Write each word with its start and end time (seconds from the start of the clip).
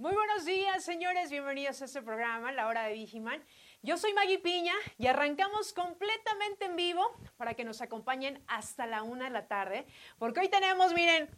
Muy 0.00 0.14
buenos 0.14 0.46
días, 0.46 0.82
señores. 0.82 1.30
Bienvenidos 1.30 1.82
a 1.82 1.84
este 1.84 2.00
programa, 2.00 2.52
La 2.52 2.68
Hora 2.68 2.84
de 2.84 2.94
Vigiman. 2.94 3.44
Yo 3.82 3.98
soy 3.98 4.14
Maggie 4.14 4.38
Piña 4.38 4.72
y 4.96 5.08
arrancamos 5.08 5.74
completamente 5.74 6.64
en 6.64 6.74
vivo 6.74 7.02
para 7.36 7.52
que 7.52 7.64
nos 7.64 7.82
acompañen 7.82 8.42
hasta 8.46 8.86
la 8.86 9.02
una 9.02 9.26
de 9.26 9.30
la 9.30 9.46
tarde, 9.46 9.84
porque 10.18 10.40
hoy 10.40 10.48
tenemos, 10.48 10.94
miren, 10.94 11.28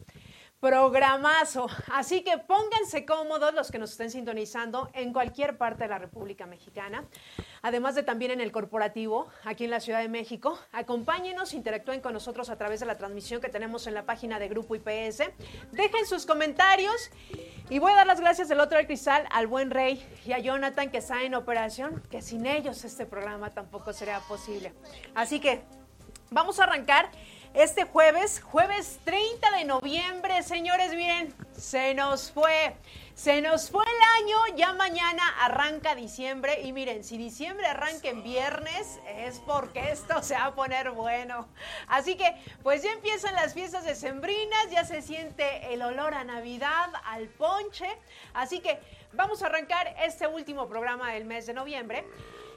programazo. 0.63 1.67
Así 1.91 2.23
que 2.23 2.37
pónganse 2.37 3.05
cómodos 3.05 3.53
los 3.53 3.69
que 3.69 3.79
nos 3.79 3.91
estén 3.91 4.09
sintonizando 4.09 4.89
en 4.93 5.11
cualquier 5.11 5.57
parte 5.57 5.83
de 5.83 5.89
la 5.89 5.97
República 5.97 6.45
Mexicana, 6.45 7.03
además 7.61 7.95
de 7.95 8.03
también 8.03 8.31
en 8.31 8.39
el 8.39 8.53
corporativo, 8.53 9.27
aquí 9.43 9.65
en 9.65 9.71
la 9.71 9.81
Ciudad 9.81 9.99
de 9.99 10.07
México. 10.07 10.57
Acompáñenos, 10.71 11.53
interactúen 11.53 11.99
con 11.99 12.13
nosotros 12.13 12.49
a 12.49 12.55
través 12.55 12.79
de 12.79 12.85
la 12.85 12.97
transmisión 12.97 13.41
que 13.41 13.49
tenemos 13.49 13.87
en 13.87 13.93
la 13.93 14.05
página 14.05 14.39
de 14.39 14.47
Grupo 14.47 14.73
IPS. 14.73 15.23
Dejen 15.73 16.05
sus 16.05 16.25
comentarios 16.25 17.11
y 17.69 17.79
voy 17.79 17.91
a 17.91 17.95
dar 17.95 18.07
las 18.07 18.21
gracias 18.21 18.47
del 18.47 18.61
otro 18.61 18.77
del 18.77 18.87
cristal 18.87 19.27
al 19.31 19.47
buen 19.47 19.69
Rey 19.69 20.01
y 20.25 20.31
a 20.31 20.39
Jonathan 20.39 20.89
que 20.89 20.99
está 20.99 21.23
en 21.23 21.35
operación, 21.35 22.01
que 22.09 22.21
sin 22.21 22.45
ellos 22.45 22.85
este 22.85 23.05
programa 23.05 23.49
tampoco 23.49 23.91
sería 23.91 24.21
posible. 24.29 24.71
Así 25.13 25.41
que 25.41 25.61
vamos 26.31 26.61
a 26.61 26.63
arrancar 26.63 27.11
este 27.53 27.83
jueves, 27.85 28.41
jueves 28.41 28.99
30 29.03 29.51
de 29.51 29.65
noviembre, 29.65 30.41
señores, 30.41 30.93
miren, 30.93 31.33
se 31.55 31.93
nos 31.93 32.31
fue. 32.31 32.75
Se 33.13 33.41
nos 33.41 33.69
fue 33.69 33.85
el 33.85 34.23
año, 34.23 34.57
ya 34.57 34.73
mañana 34.73 35.21
arranca 35.41 35.93
diciembre 35.93 36.61
y 36.63 36.73
miren, 36.73 37.03
si 37.03 37.15
diciembre 37.15 37.67
arranca 37.67 38.09
en 38.09 38.23
viernes 38.23 38.99
es 39.07 39.39
porque 39.39 39.91
esto 39.91 40.23
se 40.23 40.33
va 40.33 40.45
a 40.45 40.55
poner 40.55 40.89
bueno. 40.91 41.47
Así 41.87 42.15
que 42.15 42.35
pues 42.63 42.81
ya 42.81 42.91
empiezan 42.91 43.35
las 43.35 43.53
fiestas 43.53 43.85
decembrinas, 43.85 44.71
ya 44.71 44.83
se 44.83 45.03
siente 45.03 45.71
el 45.73 45.83
olor 45.83 46.15
a 46.15 46.23
Navidad, 46.23 46.89
al 47.05 47.27
ponche. 47.27 47.85
Así 48.33 48.61
que 48.61 48.79
vamos 49.13 49.43
a 49.43 49.45
arrancar 49.45 49.95
este 50.01 50.25
último 50.25 50.67
programa 50.67 51.11
del 51.11 51.25
mes 51.25 51.45
de 51.45 51.53
noviembre. 51.53 52.03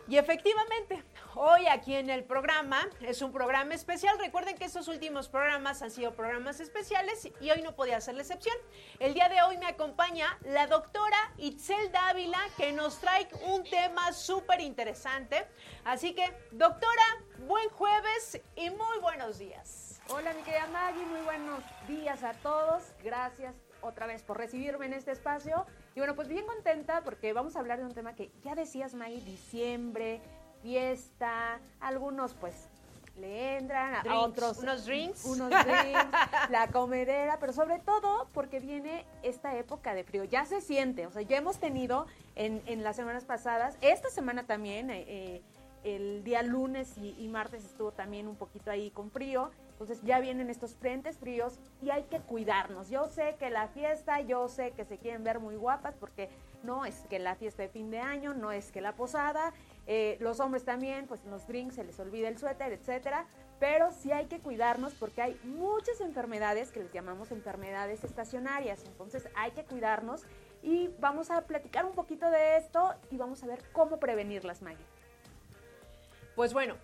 Y 0.09 0.19
efectivamente, 0.19 1.03
hoy 1.35 1.67
aquí 1.67 1.97
en 1.97 2.11
el 2.11 2.23
programa 2.23 2.89
es 3.01 3.23
un 3.23 3.33
programa 3.33 3.75
especial. 3.75 4.17
Recuerden 4.21 4.57
que 4.57 4.65
estos 4.65 4.87
últimos 4.87 5.29
programas 5.29 5.83
han 5.83 5.91
sido 5.91 6.15
programas 6.15 6.61
especiales 6.61 7.29
y 7.41 7.51
hoy 7.51 7.61
no 7.63 7.75
podía 7.75 8.01
ser 8.01 8.15
la 8.15 8.23
excepción. 8.23 8.55
El 9.01 9.15
día 9.15 9.29
de 9.29 9.43
hoy 9.43 9.59
me 9.59 9.67
acompaña 9.67 10.39
la 10.45 10.69
doctora 10.69 11.17
Itzel 11.39 11.91
Dávila 11.91 12.39
que 12.57 12.73
nos 12.73 13.01
trae 13.01 13.27
un 13.47 13.65
tema 13.65 14.13
súper 14.13 14.61
interesante. 14.61 15.45
Así 15.85 16.15
que, 16.15 16.33
doctora, 16.53 17.25
buen 17.39 17.69
jueves 17.70 18.41
y 18.55 18.70
muy 18.70 18.98
buenos 19.03 19.39
días. 19.39 20.01
Hola 20.09 20.33
mi 20.35 20.43
querida 20.43 20.69
Maggie, 20.69 21.05
muy 21.05 21.23
buenos 21.23 21.65
días 21.89 22.23
a 22.23 22.33
todos. 22.35 22.93
Gracias 23.03 23.57
otra 23.81 24.07
vez 24.07 24.23
por 24.23 24.39
recibirme 24.39 24.87
en 24.87 24.93
este 24.93 25.11
espacio. 25.11 25.67
Y 25.97 25.98
bueno, 25.98 26.14
pues 26.14 26.28
bien 26.28 26.44
contenta 26.44 27.02
porque 27.02 27.33
vamos 27.33 27.56
a 27.56 27.61
hablar 27.61 27.78
de 27.78 27.86
un 27.86 27.94
tema 27.94 28.14
que 28.14 28.30
ya 28.44 28.55
decías, 28.55 28.92
May, 28.92 29.19
diciembre, 29.22 30.20
fiesta, 30.61 31.58
algunos 31.80 32.34
pues 32.34 32.69
le 33.16 33.57
entran, 33.57 34.06
a 34.06 34.20
otros 34.20 34.58
unos 34.58 34.85
drinks, 34.85 35.24
unos 35.24 35.48
drinks, 35.64 36.51
la 36.51 36.68
comedera, 36.70 37.39
pero 37.40 37.55
sobre 37.55 37.79
todo 37.79 38.29
porque 38.35 38.61
viene 38.61 39.06
esta 39.23 39.56
época 39.56 39.95
de 39.95 40.05
frío, 40.05 40.24
ya 40.24 40.45
se 40.45 40.61
siente, 40.61 41.06
o 41.06 41.11
sea, 41.11 41.23
ya 41.23 41.39
hemos 41.39 41.56
tenido 41.61 42.06
en, 42.35 42.62
en 42.67 42.85
las 42.85 42.96
semanas 42.96 43.24
pasadas, 43.24 43.79
esta 43.80 44.11
semana 44.11 44.45
también, 44.45 44.90
eh, 44.90 45.05
eh, 45.08 45.42
el 45.83 46.24
día 46.24 46.42
lunes 46.42 46.98
y, 46.98 47.17
y 47.18 47.27
martes 47.29 47.64
estuvo 47.64 47.92
también 47.92 48.29
un 48.29 48.36
poquito 48.36 48.70
ahí 48.70 48.90
con 48.90 49.11
frío, 49.11 49.51
entonces 49.77 50.01
ya 50.05 50.20
vienen 50.20 50.48
estos 50.48 50.75
frentes 50.75 51.19
fríos 51.19 51.59
y 51.83 51.91
hay 51.91 52.05
que 52.05 52.20
cuidarnos. 52.20 52.89
Yo 52.89 53.09
sé 53.09 53.37
que 53.39 53.51
la 53.51 53.69
fiesta, 53.69 54.23
yo 54.23 54.48
sé 54.48 54.70
que 54.70 54.87
se 54.87 54.97
quieren 54.97 55.23
ver 55.23 55.39
muy 55.39 55.55
guapas 55.55 55.95
porque 55.97 56.31
no 56.63 56.87
es 56.87 57.01
que 57.11 57.19
la 57.19 57.35
fiesta 57.35 57.63
de 57.63 57.69
fin 57.69 57.91
de 57.91 57.98
año, 57.98 58.33
no 58.33 58.53
es 58.53 58.73
que 58.73 58.81
la 58.81 58.97
posada, 58.97 59.53
eh, 59.86 60.17
los 60.19 60.41
hombres 60.41 60.65
también, 60.65 61.07
pues 61.07 61.23
en 61.27 61.31
los 61.31 61.47
drinks 61.47 61.75
se 61.75 61.85
les 61.85 62.01
olvida 62.01 62.29
el 62.29 62.39
suéter, 62.39 62.73
etcétera. 62.73 63.27
Pero 63.61 63.91
sí 63.91 64.13
hay 64.13 64.27
que 64.27 64.41
cuidarnos 64.41 64.95
porque 64.95 65.20
hay 65.20 65.39
muchas 65.45 66.01
enfermedades 66.01 66.73
que 66.73 66.81
les 66.81 66.91
llamamos 66.91 67.31
enfermedades 67.31 68.03
estacionarias. 68.03 68.83
Entonces 68.86 69.29
hay 69.35 69.51
que 69.51 69.65
cuidarnos 69.65 70.23
y 70.63 70.89
vamos 71.01 71.31
a 71.31 71.42
platicar 71.42 71.85
un 71.85 71.92
poquito 71.92 72.31
de 72.31 72.57
esto 72.57 72.95
y 73.11 73.19
vamos 73.19 73.42
a 73.42 73.47
ver 73.47 73.63
cómo 73.73 73.98
prevenirlas, 73.98 74.63
Maggie. 74.63 74.86
Pues 76.35 76.55
bueno, 76.55 76.77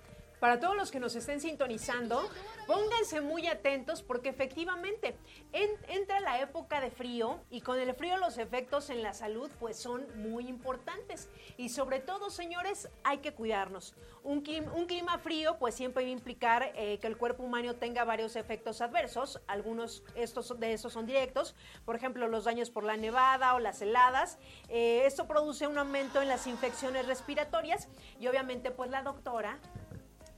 para 0.43 0.59
todos 0.59 0.75
los 0.75 0.91
que 0.91 0.99
nos 0.99 1.15
estén 1.15 1.41
sintonizando, 1.41 2.29
pónganse 2.67 3.21
muy 3.21 3.47
atentos 3.47 4.03
porque 4.03 4.31
efectivamente 4.31 5.15
entra 5.53 6.19
la 6.19 6.41
época 6.41 6.81
de 6.81 6.91
frío 6.91 7.39
y 7.49 7.61
con 7.61 7.79
el 7.79 7.95
frío 7.95 8.17
los 8.17 8.39
efectos 8.39 8.91
en 8.91 9.05
la 9.05 9.15
salud 9.15 9.49
pues 9.61 9.77
son 9.77 10.05
muy 10.21 10.49
importantes. 10.49 11.29
Y 11.59 11.69
sobre 11.69 12.01
todo 12.01 12.29
señores 12.29 12.89
hay 13.05 13.19
que 13.19 13.33
cuidarnos. 13.33 13.95
Un 14.25 14.41
clima, 14.41 15.19
frío 15.19 15.59
pues 15.61 15.77
siempre 15.77 16.03
va 16.03 16.09
a 16.09 16.13
implicar 16.13 16.73
eh, 16.75 16.99
que 16.99 17.07
el 17.07 17.17
cuerpo 17.17 17.45
humano 17.45 17.77
tenga 17.77 18.03
varios 18.03 18.35
efectos 18.35 18.81
adversos, 18.81 19.41
algunos 19.47 20.03
estos, 20.17 20.59
de 20.59 20.73
esos 20.73 20.93
son 20.93 21.07
directos, 21.07 21.55
por 21.85 21.95
ejemplo 21.95 22.27
los 22.27 22.47
daños 22.47 22.69
por 22.69 22.83
la 22.83 22.97
nevada 22.97 23.55
o 23.55 23.61
las 23.61 23.81
heladas, 23.81 24.39
eh, 24.69 25.05
esto 25.07 25.29
produce 25.29 25.69
un 25.69 25.79
aumento 25.79 26.21
en 26.21 26.27
las 26.27 26.49
infecciones 26.49 27.07
respiratorias 27.07 27.89
y 28.19 28.27
obviamente 28.27 28.73
pues 28.73 28.91
la 28.91 29.03
doctora 29.05 29.61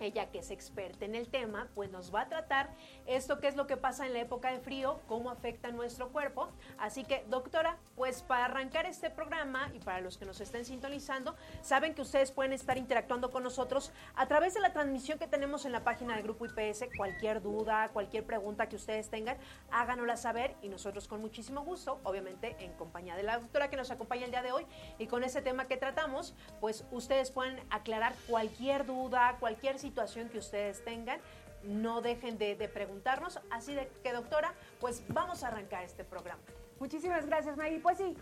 ella 0.05 0.31
que 0.31 0.39
es 0.39 0.51
experta 0.51 1.05
en 1.05 1.15
el 1.15 1.29
tema, 1.29 1.69
pues 1.75 1.91
nos 1.91 2.15
va 2.15 2.23
a 2.23 2.29
tratar 2.29 2.71
esto 3.07 3.39
que 3.39 3.49
es 3.49 3.57
lo 3.57 3.67
que 3.67 3.77
pasa 3.77 4.07
en 4.07 4.13
la 4.13 4.21
época 4.21 4.53
de 4.53 4.61
frío, 4.61 5.01
cómo 5.07 5.31
afecta 5.31 5.69
a 5.69 5.73
nuestro 5.73 6.11
cuerpo. 6.11 6.49
Así 6.79 7.05
que, 7.05 7.25
doctora, 7.29 7.79
pues 7.97 8.23
para 8.23 8.47
arrancar 8.47 8.87
este 8.87 9.11
programa 9.11 9.71
y 9.75 9.79
para 9.79 10.01
los 10.01 10.19
que 10.19 10.27
nos 10.27 10.41
estén 10.41 10.65
sintonizando, 10.65 11.35
saben 11.63 11.95
que 11.95 12.03
ustedes 12.03 12.31
pueden 12.31 12.53
estar 12.53 12.79
interactuando 12.79 13.31
con 13.31 13.43
nosotros 13.43 13.93
a 14.15 14.27
través 14.27 14.55
de 14.55 14.61
la 14.61 14.73
transmisión 14.73 15.19
que 15.19 15.27
tenemos 15.27 15.65
en 15.65 15.73
la 15.73 15.85
página 15.85 16.15
del 16.15 16.25
Grupo 16.25 16.47
IPS. 16.47 16.85
Cualquier 16.97 17.43
duda, 17.43 17.89
cualquier 17.93 18.25
pregunta 18.25 18.69
que 18.69 18.77
ustedes 18.77 19.11
tengan, 19.11 19.37
háganosla 19.71 20.17
saber 20.17 20.55
y 20.63 20.69
nosotros 20.69 21.09
con 21.09 21.21
muchísimo 21.21 21.63
gusto, 21.63 22.01
obviamente 22.05 22.57
en 22.61 22.73
compañía 22.75 23.17
de 23.17 23.23
la 23.23 23.39
doctora 23.39 23.71
que 23.71 23.77
nos 23.77 23.91
acompaña 23.91 24.25
el 24.25 24.31
día 24.31 24.43
de 24.43 24.53
hoy 24.53 24.67
y 24.99 25.07
con 25.07 25.25
ese 25.25 25.43
tema 25.43 25.67
que 25.67 25.77
tratamos, 25.77 26.35
pues 26.61 26.85
ustedes 26.91 27.31
pueden 27.31 27.61
aclarar 27.71 28.15
cualquier 28.29 28.87
duda, 28.87 29.37
cualquier 29.41 29.79
situación 29.79 29.94
que 30.31 30.39
ustedes 30.39 30.85
tengan, 30.85 31.21
no 31.63 32.03
dejen 32.03 32.37
de, 32.37 32.57
preguntarnos. 32.73 33.41
Así 33.51 33.75
de 33.75 33.89
que, 34.03 34.13
doctora, 34.13 34.55
pues 34.81 35.03
vamos 35.09 35.43
a 35.43 35.49
arrancar 35.49 35.85
este 35.85 36.05
programa. 36.05 36.43
Muchísimas 36.79 37.27
gracias, 37.27 37.57
Maggie. 37.57 37.81
Pues 37.81 37.99
sí, 37.99 38.15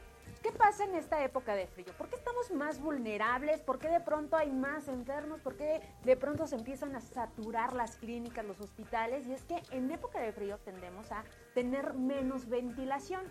¿Qué 0.42 0.50
pasa 0.50 0.82
en 0.82 0.96
esta 0.96 1.22
época 1.22 1.54
de 1.54 1.68
frío? 1.68 1.92
¿Por 1.96 2.08
qué 2.08 2.16
estamos 2.16 2.50
más 2.50 2.80
vulnerables? 2.80 3.60
¿Por 3.60 3.78
qué 3.78 3.88
de 3.88 4.00
pronto 4.00 4.36
hay 4.36 4.50
más 4.50 4.88
enfermos? 4.88 5.40
¿Por 5.40 5.56
qué 5.56 5.80
de 6.02 6.16
pronto 6.16 6.48
se 6.48 6.56
empiezan 6.56 6.96
a 6.96 7.00
saturar 7.00 7.74
las 7.74 7.94
clínicas, 7.94 8.44
los 8.44 8.60
hospitales? 8.60 9.28
Y 9.28 9.34
es 9.34 9.44
que 9.44 9.62
en 9.70 9.88
época 9.92 10.18
de 10.18 10.32
frío 10.32 10.58
tendemos 10.58 11.12
a 11.12 11.22
tener 11.54 11.94
menos 11.94 12.48
ventilación. 12.48 13.22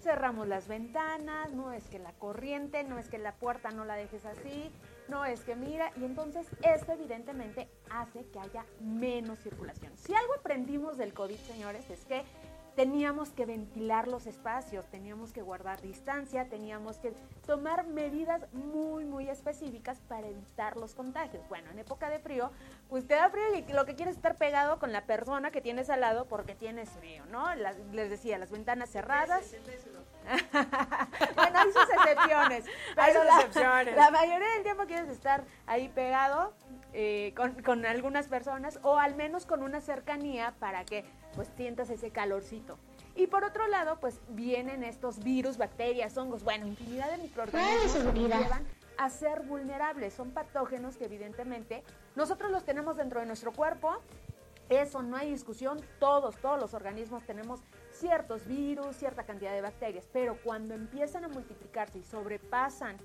Cerramos 0.00 0.46
las 0.46 0.68
ventanas, 0.68 1.52
no 1.52 1.72
es 1.72 1.88
que 1.88 1.98
la 1.98 2.12
corriente, 2.12 2.84
no 2.84 2.98
es 2.98 3.08
que 3.08 3.18
la 3.18 3.32
puerta 3.32 3.72
no 3.72 3.84
la 3.84 3.96
dejes 3.96 4.24
así, 4.24 4.70
no 5.10 5.24
es 5.24 5.40
que 5.42 5.56
mira, 5.56 5.92
y 5.96 6.04
entonces 6.04 6.46
esto 6.62 6.92
evidentemente 6.92 7.68
hace 7.90 8.24
que 8.30 8.38
haya 8.38 8.64
menos 8.80 9.40
circulación. 9.40 9.92
Si 9.96 10.14
algo 10.14 10.34
aprendimos 10.34 10.96
del 10.96 11.12
COVID, 11.12 11.36
señores, 11.36 11.90
es 11.90 12.04
que 12.04 12.22
teníamos 12.76 13.30
que 13.30 13.44
ventilar 13.44 14.08
los 14.08 14.26
espacios, 14.26 14.86
teníamos 14.86 15.32
que 15.32 15.42
guardar 15.42 15.82
distancia, 15.82 16.48
teníamos 16.48 16.98
que 16.98 17.12
tomar 17.46 17.86
medidas 17.86 18.42
muy, 18.52 19.04
muy 19.04 19.28
específicas 19.28 20.00
para 20.08 20.28
evitar 20.28 20.76
los 20.76 20.94
contagios. 20.94 21.46
Bueno, 21.48 21.70
en 21.72 21.80
época 21.80 22.08
de 22.08 22.20
frío, 22.20 22.50
pues 22.88 23.06
te 23.06 23.14
da 23.14 23.28
frío 23.28 23.54
y 23.54 23.72
lo 23.72 23.84
que 23.84 23.96
quieres 23.96 24.12
es 24.12 24.18
estar 24.18 24.38
pegado 24.38 24.78
con 24.78 24.92
la 24.92 25.04
persona 25.04 25.50
que 25.50 25.60
tienes 25.60 25.90
al 25.90 26.00
lado 26.00 26.26
porque 26.26 26.54
tienes 26.54 26.88
frío, 26.90 27.26
¿no? 27.26 27.54
les 27.54 28.08
decía, 28.08 28.38
las 28.38 28.50
ventanas 28.50 28.90
cerradas. 28.90 29.54
bueno, 31.36 31.58
hay 31.58 31.72
sus 31.72 31.88
excepciones. 31.90 32.64
Hay 32.96 33.12
sus 33.12 33.22
excepciones. 33.24 33.96
La 33.96 34.10
mayoría 34.10 34.48
del 34.54 34.62
tiempo 34.62 34.84
quieres 34.86 35.08
estar 35.08 35.44
ahí 35.66 35.88
pegado 35.88 36.52
eh, 36.92 37.32
con, 37.36 37.62
con, 37.62 37.86
algunas 37.86 38.28
personas 38.28 38.78
o 38.82 38.98
al 38.98 39.14
menos 39.14 39.46
con 39.46 39.62
una 39.62 39.80
cercanía 39.80 40.54
para 40.58 40.84
que 40.84 41.04
pues 41.34 41.48
sientas 41.56 41.90
ese 41.90 42.10
calorcito. 42.10 42.78
Y 43.16 43.26
por 43.26 43.44
otro 43.44 43.66
lado, 43.66 43.98
pues 44.00 44.20
vienen 44.28 44.84
estos 44.84 45.18
virus, 45.22 45.56
bacterias, 45.58 46.16
hongos, 46.16 46.44
bueno, 46.44 46.66
infinidad 46.66 47.10
de 47.10 47.18
microorganismos 47.18 47.92
que 47.92 48.02
nos 48.04 48.14
llevan 48.14 48.66
a 48.96 49.10
ser 49.10 49.40
vulnerables. 49.42 50.14
Son 50.14 50.30
patógenos 50.30 50.96
que 50.96 51.06
evidentemente 51.06 51.82
nosotros 52.14 52.50
los 52.50 52.64
tenemos 52.64 52.96
dentro 52.96 53.20
de 53.20 53.26
nuestro 53.26 53.52
cuerpo. 53.52 53.96
Eso 54.68 55.02
no 55.02 55.16
hay 55.16 55.30
discusión, 55.32 55.80
todos, 55.98 56.36
todos 56.36 56.60
los 56.60 56.74
organismos 56.74 57.24
tenemos 57.24 57.60
ciertos 58.00 58.46
virus, 58.46 58.96
cierta 58.96 59.24
cantidad 59.24 59.52
de 59.52 59.60
bacterias, 59.60 60.08
pero 60.12 60.38
cuando 60.42 60.74
empiezan 60.74 61.24
a 61.24 61.28
multiplicarse 61.28 61.98
y 61.98 62.02
sobrepasan 62.02 62.96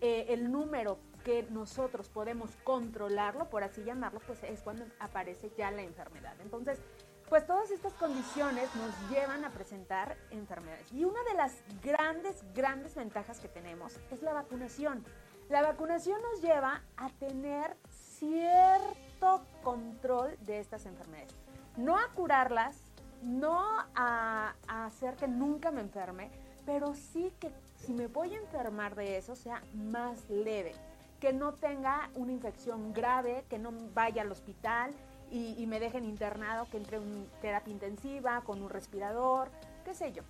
eh, 0.00 0.26
el 0.28 0.50
número 0.50 0.98
que 1.24 1.46
nosotros 1.50 2.08
podemos 2.08 2.56
controlarlo, 2.64 3.48
por 3.48 3.62
así 3.62 3.84
llamarlo, 3.84 4.20
pues 4.26 4.42
es 4.42 4.60
cuando 4.60 4.84
aparece 4.98 5.52
ya 5.56 5.70
la 5.70 5.82
enfermedad. 5.82 6.34
Entonces, 6.40 6.80
pues 7.28 7.46
todas 7.46 7.70
estas 7.70 7.92
condiciones 7.94 8.68
nos 8.74 9.10
llevan 9.10 9.44
a 9.44 9.50
presentar 9.50 10.16
enfermedades. 10.30 10.92
Y 10.92 11.04
una 11.04 11.22
de 11.22 11.34
las 11.34 11.62
grandes, 11.80 12.42
grandes 12.54 12.96
ventajas 12.96 13.38
que 13.38 13.48
tenemos 13.48 14.00
es 14.10 14.20
la 14.22 14.32
vacunación. 14.32 15.04
La 15.48 15.62
vacunación 15.62 16.20
nos 16.22 16.42
lleva 16.42 16.82
a 16.96 17.08
tener 17.10 17.76
cierto 17.88 19.44
control 19.62 20.36
de 20.40 20.58
estas 20.58 20.86
enfermedades. 20.86 21.34
No 21.76 21.96
a 21.96 22.08
curarlas, 22.14 22.89
no 23.22 23.58
a, 23.94 24.54
hacer 24.66 25.16
que 25.16 25.28
nunca 25.28 25.70
me 25.70 25.80
enferme, 25.80 26.30
pero 26.66 26.94
sí 26.94 27.32
que 27.40 27.50
si 27.76 27.92
me 27.92 28.06
voy 28.06 28.34
a 28.34 28.38
enfermar 28.38 28.94
de 28.94 29.16
eso 29.16 29.34
sea 29.34 29.62
más 29.74 30.28
leve, 30.28 30.74
que 31.20 31.32
no 31.32 31.54
tenga 31.54 32.10
una 32.14 32.32
infección 32.32 32.92
grave, 32.92 33.44
que 33.48 33.58
no 33.58 33.72
vaya 33.94 34.22
al 34.22 34.32
hospital, 34.32 34.92
y, 35.32 35.64
me 35.68 35.78
dejen 35.78 36.04
internado, 36.04 36.66
que 36.70 36.76
entre 36.76 36.96
en 36.96 37.30
terapia 37.40 37.72
intensiva, 37.72 38.40
con 38.40 38.62
un 38.62 38.68
respirador, 38.68 39.48
qué 39.84 39.94
sé 39.94 40.12
yo. 40.12 40.24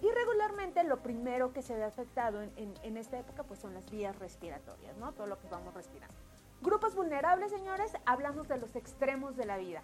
Y 0.00 0.10
regularmente 0.10 0.84
lo 0.84 0.98
primero 0.98 1.52
que 1.52 1.62
se 1.62 1.74
ve 1.74 1.82
afectado 1.82 2.40
en, 2.42 2.96
esta 2.96 3.18
época 3.18 3.42
pues 3.42 3.58
son 3.58 3.74
las 3.74 3.90
vías 3.90 4.16
respiratorias, 4.18 4.96
¿no? 4.96 5.12
Todo 5.12 5.26
lo 5.26 5.40
que 5.40 5.48
vamos 5.48 5.74
respirando. 5.74 6.14
Grupos 6.62 6.94
vulnerables, 6.94 7.50
señores, 7.50 7.92
hablamos 8.06 8.48
de 8.48 8.58
los 8.58 8.76
extremos 8.76 9.36
de 9.36 9.44
la 9.44 9.56
vida. 9.56 9.82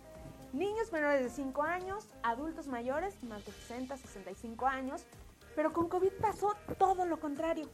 Niños 0.52 0.90
menores 0.90 1.22
de 1.22 1.30
5 1.30 1.62
años, 1.62 2.08
adultos 2.22 2.66
mayores, 2.66 3.22
más 3.22 3.44
de 3.46 3.52
60, 3.52 3.96
65 3.96 4.66
años, 4.66 5.06
pero 5.54 5.72
con 5.72 5.88
COVID 5.88 6.12
pasó 6.20 6.56
todo 6.76 7.06
lo 7.06 7.20
contrario, 7.20 7.68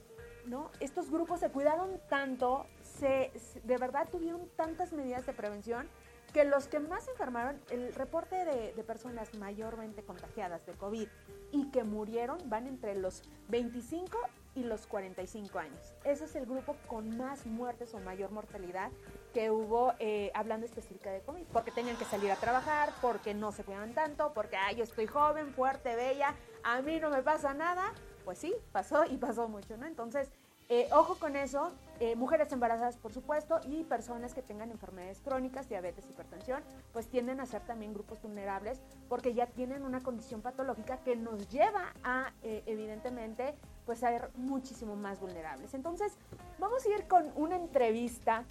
¿no? 0.44 0.70
Estos 0.80 1.10
grupos 1.10 1.40
se 1.40 1.50
cuidaron 1.50 2.00
tanto, 2.10 2.66
se, 2.82 3.32
de 3.64 3.78
verdad 3.78 4.08
tuvieron 4.10 4.48
tantas 4.56 4.92
medidas 4.92 5.24
de 5.24 5.32
prevención 5.32 5.88
que 6.34 6.44
los 6.44 6.68
que 6.68 6.80
más 6.80 7.08
enfermaron, 7.08 7.58
el 7.70 7.94
reporte 7.94 8.44
de, 8.44 8.84
personas 8.84 9.34
mayormente 9.38 10.02
contagiadas 10.02 10.66
de 10.66 10.74
COVID 10.74 11.08
y 11.52 11.70
que 11.70 11.82
murieron 11.82 12.38
van 12.50 12.66
entre 12.66 12.94
los 12.94 13.22
25 13.48 14.18
y 14.56 14.64
los 14.64 14.86
45 14.86 15.58
años. 15.58 15.94
Ese 16.02 16.24
es 16.24 16.34
el 16.34 16.46
grupo 16.46 16.76
con 16.88 17.16
más 17.16 17.46
muertes 17.46 17.94
o 17.94 18.00
mayor 18.00 18.32
mortalidad 18.32 18.90
que 19.32 19.50
hubo 19.50 19.92
eh, 19.98 20.32
hablando 20.34 20.66
específica 20.66 21.10
de 21.10 21.20
COVID, 21.20 21.44
porque 21.52 21.70
tenían 21.70 21.96
que 21.96 22.06
salir 22.06 22.32
a 22.32 22.36
trabajar, 22.36 22.92
porque 23.00 23.34
no 23.34 23.52
se 23.52 23.62
cuidaban 23.62 23.92
tanto, 23.94 24.32
porque 24.34 24.56
yo 24.76 24.82
estoy 24.82 25.06
joven, 25.06 25.52
fuerte, 25.52 25.94
bella, 25.94 26.34
a 26.64 26.80
mí 26.82 26.98
no 26.98 27.10
me 27.10 27.22
pasa 27.22 27.54
nada. 27.54 27.92
Pues 28.24 28.38
sí, 28.38 28.52
pasó 28.72 29.04
y 29.04 29.18
pasó 29.18 29.48
mucho, 29.48 29.76
¿no? 29.76 29.86
Entonces, 29.86 30.32
eh, 30.68 30.88
ojo 30.90 31.14
con 31.16 31.36
eso, 31.36 31.70
eh, 32.00 32.16
mujeres 32.16 32.50
embarazadas 32.50 32.96
por 32.96 33.12
supuesto 33.12 33.60
y 33.68 33.84
personas 33.84 34.34
que 34.34 34.42
tengan 34.42 34.72
enfermedades 34.72 35.20
crónicas, 35.20 35.68
diabetes, 35.68 36.04
hipertensión, 36.10 36.60
pues 36.92 37.06
tienden 37.06 37.38
a 37.38 37.46
ser 37.46 37.62
también 37.62 37.94
grupos 37.94 38.20
vulnerables 38.20 38.82
porque 39.08 39.32
ya 39.32 39.46
tienen 39.46 39.84
una 39.84 40.02
condición 40.02 40.42
patológica 40.42 40.98
que 41.04 41.14
nos 41.14 41.48
lleva 41.50 41.94
a 42.02 42.32
eh, 42.42 42.64
evidentemente 42.66 43.54
pues 43.86 44.00
ser 44.00 44.30
muchísimo 44.34 44.96
más 44.96 45.20
vulnerables. 45.20 45.72
Entonces 45.72 46.12
vamos 46.58 46.84
a 46.84 46.88
ir 46.90 47.06
con 47.08 47.30
una 47.36 47.56
entrevista 47.56 48.44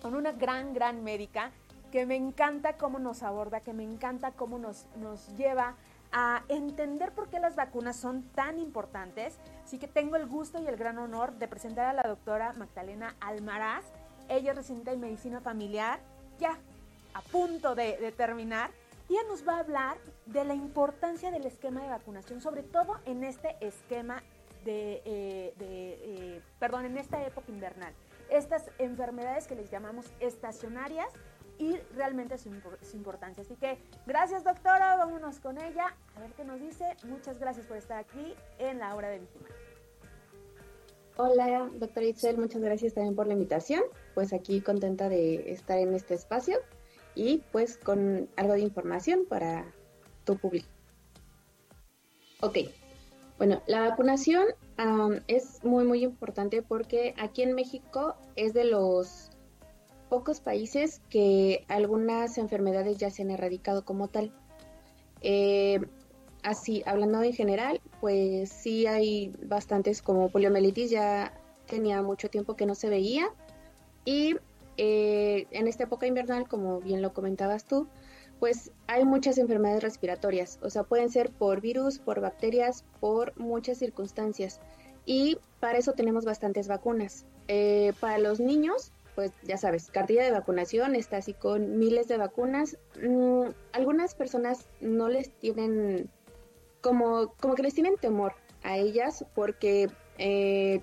con 0.00 0.14
una 0.14 0.32
gran, 0.32 0.72
gran 0.72 1.04
médica 1.04 1.50
que 1.92 2.06
me 2.06 2.16
encanta 2.16 2.76
cómo 2.76 2.98
nos 2.98 3.22
aborda, 3.22 3.60
que 3.60 3.72
me 3.72 3.84
encanta 3.84 4.32
cómo 4.32 4.58
nos, 4.58 4.86
nos 4.96 5.28
lleva 5.36 5.74
a 6.12 6.42
entender 6.48 7.12
por 7.12 7.28
qué 7.28 7.38
las 7.38 7.56
vacunas 7.56 7.96
son 7.96 8.22
tan 8.30 8.58
importantes. 8.58 9.38
Así 9.64 9.78
que 9.78 9.88
tengo 9.88 10.16
el 10.16 10.26
gusto 10.26 10.60
y 10.60 10.66
el 10.66 10.76
gran 10.76 10.98
honor 10.98 11.34
de 11.34 11.48
presentar 11.48 11.86
a 11.86 11.92
la 11.92 12.02
doctora 12.02 12.52
Magdalena 12.54 13.16
Almaraz. 13.20 13.84
Ella 14.28 14.52
es 14.52 14.56
residente 14.56 14.92
en 14.92 15.00
medicina 15.00 15.40
familiar, 15.40 16.00
ya 16.38 16.58
a 17.14 17.20
punto 17.22 17.74
de, 17.74 18.12
terminar. 18.16 18.70
Ella 19.08 19.22
nos 19.28 19.46
va 19.46 19.56
a 19.56 19.60
hablar 19.60 19.98
de 20.26 20.44
la 20.44 20.54
importancia 20.54 21.32
del 21.32 21.44
esquema 21.44 21.82
de 21.82 21.88
vacunación, 21.88 22.40
sobre 22.40 22.62
todo 22.62 22.98
en 23.04 23.24
este 23.24 23.56
esquema 23.60 24.22
de, 24.64 25.02
eh, 25.04 25.54
eh, 25.58 26.42
perdón, 26.58 26.86
en 26.86 26.98
esta 26.98 27.24
época 27.24 27.50
invernal. 27.50 27.92
Estas 28.30 28.70
enfermedades 28.78 29.46
que 29.46 29.54
les 29.54 29.70
llamamos 29.70 30.06
estacionarias 30.20 31.08
y 31.58 31.76
realmente 31.94 32.38
su, 32.38 32.48
importancia. 32.94 33.42
Así 33.42 33.54
que 33.56 33.78
gracias 34.06 34.44
doctora, 34.44 34.96
vámonos 34.96 35.40
con 35.40 35.58
ella 35.58 35.94
a 36.16 36.20
ver 36.20 36.32
qué 36.32 36.44
nos 36.44 36.60
dice. 36.60 36.84
Muchas 37.04 37.38
gracias 37.38 37.66
por 37.66 37.76
estar 37.76 37.98
aquí 37.98 38.34
en 38.58 38.78
la 38.78 38.94
hora 38.94 39.10
de 39.10 39.18
Vigimar. 39.18 39.50
Hola, 41.16 41.68
doctora 41.74 42.06
Itzel, 42.06 42.38
muchas 42.38 42.62
gracias 42.62 42.94
también 42.94 43.14
por 43.14 43.26
la 43.26 43.34
invitación. 43.34 43.82
Pues 44.14 44.32
aquí 44.32 44.62
contenta 44.62 45.10
de 45.10 45.52
estar 45.52 45.78
en 45.78 45.94
este 45.94 46.14
espacio 46.14 46.58
y 47.14 47.42
pues 47.52 47.76
con 47.76 48.30
algo 48.36 48.54
de 48.54 48.60
información 48.60 49.26
para 49.28 49.66
tu 50.24 50.38
público. 50.38 50.68
Ok, 52.40 52.56
bueno, 53.40 53.62
la 53.66 53.80
vacunación 53.80 54.44
es 55.26 55.64
muy, 55.64 55.84
muy 55.84 56.04
importante 56.04 56.60
porque 56.60 57.14
aquí 57.16 57.40
en 57.40 57.54
México 57.54 58.14
es 58.36 58.52
de 58.52 58.64
los 58.64 59.30
pocos 60.10 60.40
países 60.40 61.00
que 61.08 61.64
algunas 61.68 62.36
enfermedades 62.36 62.98
ya 62.98 63.08
se 63.08 63.22
han 63.22 63.30
erradicado 63.30 63.82
como 63.82 64.08
tal. 64.08 64.30
Eh, 65.22 65.80
así, 66.42 66.82
hablando 66.84 67.22
en 67.22 67.32
general, 67.32 67.80
pues 68.02 68.50
sí 68.50 68.86
hay 68.86 69.32
bastantes 69.46 70.02
como 70.02 70.28
poliomielitis, 70.28 70.90
ya 70.90 71.32
tenía 71.66 72.02
mucho 72.02 72.28
tiempo 72.28 72.56
que 72.56 72.66
no 72.66 72.74
se 72.74 72.90
veía. 72.90 73.30
Y 74.04 74.36
eh, 74.76 75.46
en 75.50 75.66
esta 75.66 75.84
época 75.84 76.06
invernal, 76.06 76.46
como 76.46 76.82
bien 76.82 77.00
lo 77.00 77.14
comentabas 77.14 77.64
tú, 77.64 77.88
pues 78.40 78.72
hay 78.86 79.04
muchas 79.04 79.36
enfermedades 79.38 79.82
respiratorias, 79.82 80.58
o 80.62 80.70
sea, 80.70 80.82
pueden 80.82 81.10
ser 81.10 81.30
por 81.30 81.60
virus, 81.60 81.98
por 81.98 82.20
bacterias, 82.20 82.84
por 82.98 83.38
muchas 83.38 83.78
circunstancias. 83.78 84.60
Y 85.04 85.38
para 85.60 85.78
eso 85.78 85.92
tenemos 85.92 86.24
bastantes 86.24 86.66
vacunas. 86.66 87.26
Eh, 87.48 87.92
para 88.00 88.18
los 88.18 88.40
niños, 88.40 88.92
pues 89.14 89.32
ya 89.42 89.58
sabes, 89.58 89.90
cartilla 89.90 90.24
de 90.24 90.30
vacunación 90.30 90.94
está 90.94 91.18
así 91.18 91.34
con 91.34 91.78
miles 91.78 92.08
de 92.08 92.16
vacunas. 92.16 92.78
Mm, 93.00 93.50
algunas 93.72 94.14
personas 94.14 94.66
no 94.80 95.08
les 95.08 95.30
tienen, 95.32 96.08
como, 96.80 97.34
como 97.40 97.54
que 97.54 97.62
les 97.62 97.74
tienen 97.74 97.96
temor 97.96 98.32
a 98.62 98.78
ellas 98.78 99.24
porque 99.34 99.90
eh, 100.18 100.80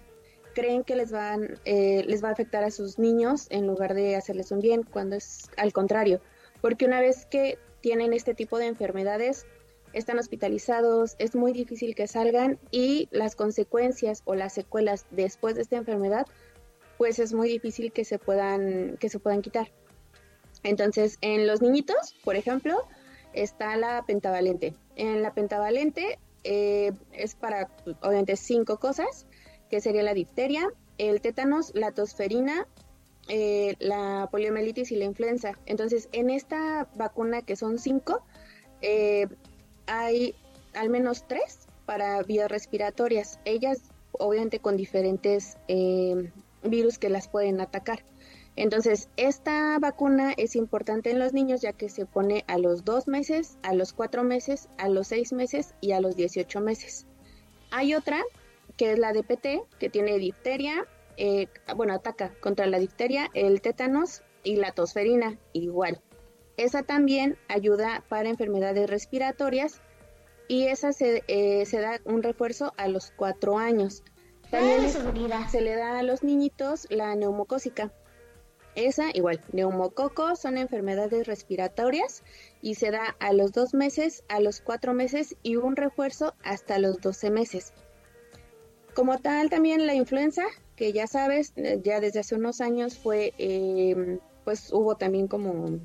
creen 0.53 0.84
que 0.84 0.96
les, 0.96 1.12
van, 1.12 1.60
eh, 1.65 2.03
les 2.08 2.24
va 2.24 2.29
a 2.29 2.32
afectar 2.32 2.63
a 2.63 2.72
sus 2.72 3.00
niños 3.00 3.48
en 3.50 3.65
lugar 3.65 3.93
de 3.93 4.15
hacerles 4.15 4.51
un 4.51 4.60
bien, 4.60 4.84
cuando 4.84 5.15
es 5.15 5.50
al 5.58 5.74
contrario. 5.74 6.22
Porque 6.62 6.86
una 6.86 7.02
vez 7.02 7.26
que 7.26 7.58
tienen 7.82 8.14
este 8.14 8.34
tipo 8.34 8.58
de 8.58 8.68
enfermedades, 8.68 9.46
están 9.94 10.20
hospitalizados, 10.20 11.16
es 11.18 11.36
muy 11.36 11.54
difícil 11.54 11.96
que 11.96 12.08
salgan 12.08 12.60
y 12.72 13.08
las 13.12 13.36
consecuencias 13.36 14.22
o 14.26 14.36
las 14.36 14.54
secuelas 14.54 15.06
después 15.12 15.56
de 15.56 15.62
esta 15.62 15.78
enfermedad 15.78 16.26
pues 16.98 17.20
es 17.20 17.34
muy 17.34 17.48
difícil 17.48 17.92
que 17.92 18.04
se 18.04 18.20
puedan, 18.20 18.98
que 18.98 19.10
se 19.10 19.20
puedan 19.20 19.42
quitar. 19.42 19.72
Entonces, 20.64 21.18
en 21.22 21.48
los 21.48 21.62
niñitos, 21.62 22.16
por 22.24 22.36
ejemplo, 22.36 22.84
está 23.34 23.78
la 23.78 24.04
pentavalente. 24.06 24.74
En 24.96 25.22
la 25.22 25.34
pentavalente 25.34 26.20
eh, 26.44 26.92
es 27.14 27.36
para, 27.36 27.70
obviamente, 28.02 28.36
cinco 28.36 28.80
cosas, 28.80 29.28
que 29.70 29.80
sería 29.80 30.04
la 30.04 30.14
difteria, 30.14 30.68
el 30.98 31.22
tétanos, 31.22 31.72
la 31.76 31.92
tosferina, 31.92 32.68
eh, 33.29 33.75
la 33.79 34.29
poliomielitis 34.31 34.91
y 34.91 34.96
la 34.96 35.05
influenza. 35.05 35.57
Entonces, 35.65 36.10
en 36.12 36.29
esta 36.29 36.88
vacuna, 36.96 37.41
que 37.41 37.55
son 37.55 37.79
cinco, 37.79 38.24
eh, 38.81 39.27
hay 39.86 40.36
al 40.74 40.89
menos 40.89 41.27
tres 41.27 41.67
para 41.86 42.22
vías 42.24 42.50
respiratorias. 42.50 43.39
Ellas, 43.46 43.79
obviamente, 44.12 44.60
con 44.60 44.77
diferentes 44.77 45.57
virus 46.63 46.98
que 47.00 47.10
las 47.10 47.27
pueden 47.27 47.62
atacar. 47.62 48.03
Entonces, 48.57 49.07
esta 49.17 49.77
vacuna 49.79 50.34
es 50.36 50.55
importante 50.55 51.12
en 51.12 51.19
los 51.19 51.31
niños 51.31 51.62
ya 51.62 51.74
que 51.74 51.89
se 51.89 52.07
pone 52.07 52.43
a 52.48 52.57
los 52.57 52.84
dos 52.84 53.07
meses, 53.07 53.55
a 53.62 53.74
los 53.74 53.93
cuatro 53.93 54.24
meses, 54.24 54.67
a 54.79 54.89
los 54.89 55.07
seis 55.07 55.31
meses 55.31 55.75
y 55.79 55.91
a 55.91 56.01
los 56.01 56.15
18 56.15 56.60
meses. 56.60 57.05
Hay 57.69 57.93
otra 57.93 58.24
que 58.75 58.93
es 58.93 59.00
la 59.00 59.13
DPT, 59.13 59.62
que 59.79 59.89
tiene 59.91 60.17
difteria, 60.17 60.88
eh, 61.17 61.47
bueno, 61.75 61.93
ataca 61.93 62.33
contra 62.39 62.67
la 62.67 62.79
difteria, 62.79 63.29
el 63.33 63.62
tétanos 63.62 64.24
y 64.43 64.55
la 64.55 64.71
tosferina, 64.71 65.38
igual. 65.53 66.01
Esa 66.57 66.83
también 66.83 67.38
ayuda 67.47 68.03
para 68.07 68.29
enfermedades 68.29 68.89
respiratorias 68.89 69.81
y 70.47 70.67
esa 70.67 70.93
se, 70.93 71.24
eh, 71.27 71.65
se 71.65 71.79
da 71.79 72.00
un 72.05 72.24
refuerzo 72.24 72.74
a 72.77 72.88
los 72.88 73.12
cuatro 73.15 73.57
años. 73.57 74.03
También 74.50 74.89
se 75.50 75.62
le 75.62 75.75
da 75.75 76.00
a 76.00 76.03
los 76.03 76.24
niñitos 76.24 76.88
la 76.89 77.15
neumocócica. 77.15 77.91
Esa, 78.75 79.09
igual, 79.13 79.41
neumococos 79.51 80.39
son 80.39 80.57
enfermedades 80.57 81.25
respiratorias 81.25 82.24
y 82.62 82.75
se 82.75 82.91
da 82.91 83.15
a 83.19 83.33
los 83.33 83.51
dos 83.51 83.74
meses, 83.74 84.24
a 84.29 84.39
los 84.39 84.62
cuatro 84.62 84.93
meses 84.93 85.36
y 85.41 85.55
un 85.55 85.75
refuerzo 85.75 86.36
hasta 86.43 86.77
los 86.77 87.01
doce 87.01 87.31
meses. 87.31 87.74
Como 88.93 89.17
tal, 89.17 89.50
también 89.50 89.88
la 89.88 89.95
influenza, 89.95 90.43
que 90.77 90.93
ya 90.93 91.07
sabes, 91.07 91.51
eh, 91.57 91.81
ya 91.84 92.00
desde 92.00 92.19
hace 92.19 92.36
unos 92.36 92.62
años 92.62 92.98
fue, 92.98 93.34
em, 93.39 94.19
pues 94.46 94.72
hubo 94.72 94.96
también 94.96 95.27
como 95.27 95.79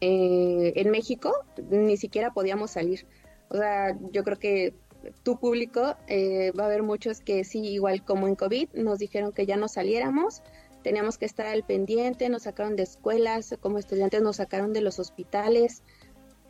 eh, 0.00 0.72
en 0.76 0.90
México, 0.90 1.32
ni 1.70 1.96
siquiera 1.96 2.32
podíamos 2.32 2.70
salir. 2.70 3.06
O 3.48 3.56
sea, 3.56 3.98
yo 4.12 4.22
creo 4.22 4.38
que 4.38 4.74
tu 5.22 5.40
público 5.40 5.96
eh, 6.06 6.52
va 6.52 6.64
a 6.64 6.66
haber 6.66 6.82
muchos 6.82 7.20
que 7.20 7.42
sí, 7.44 7.60
igual 7.60 8.04
como 8.04 8.28
en 8.28 8.36
COVID, 8.36 8.68
nos 8.74 8.98
dijeron 8.98 9.32
que 9.32 9.46
ya 9.46 9.56
no 9.56 9.68
saliéramos, 9.68 10.42
teníamos 10.82 11.16
que 11.16 11.24
estar 11.24 11.46
al 11.46 11.64
pendiente, 11.64 12.28
nos 12.28 12.42
sacaron 12.42 12.76
de 12.76 12.82
escuelas, 12.82 13.56
como 13.60 13.78
estudiantes 13.78 14.20
nos 14.22 14.36
sacaron 14.36 14.72
de 14.72 14.82
los 14.82 14.98
hospitales 14.98 15.82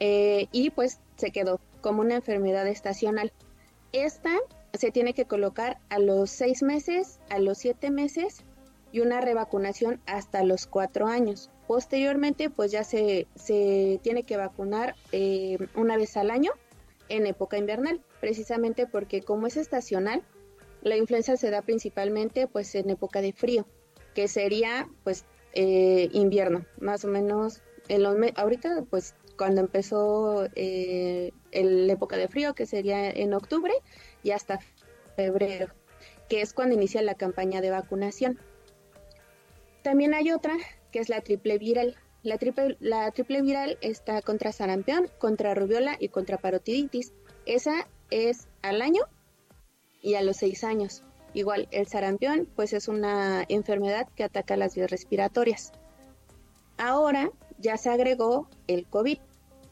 y 0.01 0.71
pues 0.71 1.01
se 1.17 1.31
quedó 1.31 1.61
como 1.81 2.03
una 2.03 2.17
enfermedad 2.17 2.67
estacional. 2.67 3.33
Esta 3.93 4.31
se 4.75 4.91
tiene 4.91 5.15
que 5.15 5.25
colocar 5.25 5.79
a 5.89 5.99
los 5.99 6.31
seis 6.31 6.63
meses, 6.63 7.21
a 7.31 7.39
los 7.39 7.59
siete 7.59 7.91
meses 7.91 8.45
y 8.93 9.01
una 9.01 9.21
revacunación 9.21 10.01
hasta 10.07 10.45
los 10.45 10.67
cuatro 10.67 11.07
años. 11.07 11.51
Posteriormente, 11.67 12.51
pues 12.51 12.73
ya 12.73 12.85
se, 12.85 13.27
se 13.35 14.01
tiene 14.03 14.23
que 14.23 14.37
vacunar 14.37 14.95
eh, 15.13 15.59
una 15.75 15.97
vez 15.97 16.17
al 16.17 16.31
año 16.31 16.53
en 17.09 17.27
época 17.27 17.59
invernal, 17.59 18.03
precisamente 18.21 18.87
porque 18.87 19.23
como 19.23 19.47
es 19.47 19.57
estacional, 19.57 20.23
la 20.83 20.97
influenza 20.97 21.37
se 21.37 21.51
da 21.51 21.63
principalmente 21.63 22.47
pues 22.47 22.75
en 22.75 22.91
época 22.91 23.21
de 23.21 23.33
frío, 23.33 23.67
que 24.15 24.29
sería 24.29 24.89
pues 25.05 25.25
eh, 25.55 26.09
invierno, 26.13 26.65
más 26.81 27.05
o 27.05 27.09
menos 27.09 27.63
en 27.89 28.03
los 28.03 28.17
ahorita 28.37 28.85
pues 28.89 29.15
cuando 29.37 29.61
empezó 29.61 30.47
eh, 30.57 31.33
la 31.53 31.93
época 31.93 32.17
de 32.17 32.29
frío, 32.29 32.55
que 32.55 32.67
sería 32.67 33.09
en 33.09 33.33
octubre, 33.33 33.73
y 34.23 34.31
hasta 34.31 34.61
febrero, 35.17 35.69
que 36.29 36.43
es 36.43 36.53
cuando 36.53 36.75
inicia 36.75 37.03
la 37.03 37.15
campaña 37.15 37.61
de 37.61 37.71
vacunación. 37.71 38.39
También 39.83 40.15
hay 40.15 40.33
otra, 40.33 40.57
que 40.93 40.99
es 40.99 41.09
la 41.09 41.21
triple 41.21 41.59
viral. 41.59 41.97
La 42.23 42.37
triple, 42.37 42.77
la 42.81 43.11
triple 43.13 43.43
viral 43.43 43.79
está 43.81 44.21
contra 44.23 44.53
sarampión, 44.53 45.09
contra 45.19 45.55
rubiola 45.55 45.97
y 45.99 46.09
contra 46.09 46.39
parotiditis. 46.39 47.13
Esa 47.47 47.89
es 48.11 48.49
al 48.63 48.83
año 48.83 49.03
y 50.03 50.15
a 50.15 50.23
los 50.23 50.37
seis 50.39 50.65
años. 50.65 51.05
Igual, 51.35 51.69
el 51.71 51.87
sarampión, 51.87 52.49
pues 52.57 52.73
es 52.73 52.89
una 52.89 53.45
enfermedad 53.49 54.09
que 54.15 54.25
ataca 54.25 54.57
las 54.57 54.75
vías 54.75 54.91
respiratorias. 54.91 55.73
Ahora 56.79 57.31
ya 57.59 57.77
se 57.77 57.91
agregó 57.91 58.49
el 58.67 58.87
COVID, 58.87 59.19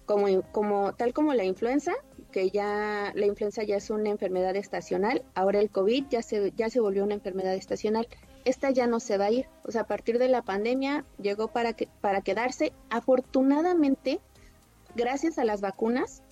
como, 0.04 0.42
como, 0.52 0.92
tal 0.94 1.12
como 1.12 1.34
la 1.34 1.44
influenza, 1.44 1.92
que 2.36 2.50
ya 2.50 3.12
la 3.14 3.24
influenza 3.24 3.62
ya 3.62 3.76
es 3.76 3.88
una 3.88 4.10
enfermedad 4.10 4.54
estacional, 4.56 5.24
ahora 5.34 5.58
el 5.58 5.70
COVID 5.70 6.04
ya 6.10 6.20
se, 6.20 6.52
ya 6.54 6.68
se 6.68 6.80
volvió 6.80 7.02
una 7.02 7.14
enfermedad 7.14 7.54
estacional. 7.54 8.06
Esta 8.44 8.68
ya 8.68 8.86
no 8.86 9.00
se 9.00 9.16
va 9.16 9.24
a 9.24 9.30
ir, 9.30 9.46
o 9.64 9.72
sea, 9.72 9.80
a 9.80 9.86
partir 9.86 10.18
de 10.18 10.28
la 10.28 10.42
pandemia 10.42 11.06
llegó 11.18 11.48
para, 11.48 11.72
que, 11.72 11.88
para 12.02 12.20
quedarse. 12.20 12.74
Afortunadamente, 12.90 14.20
gracias 14.94 15.38
a 15.38 15.46
las 15.46 15.62
vacunas, 15.62 16.22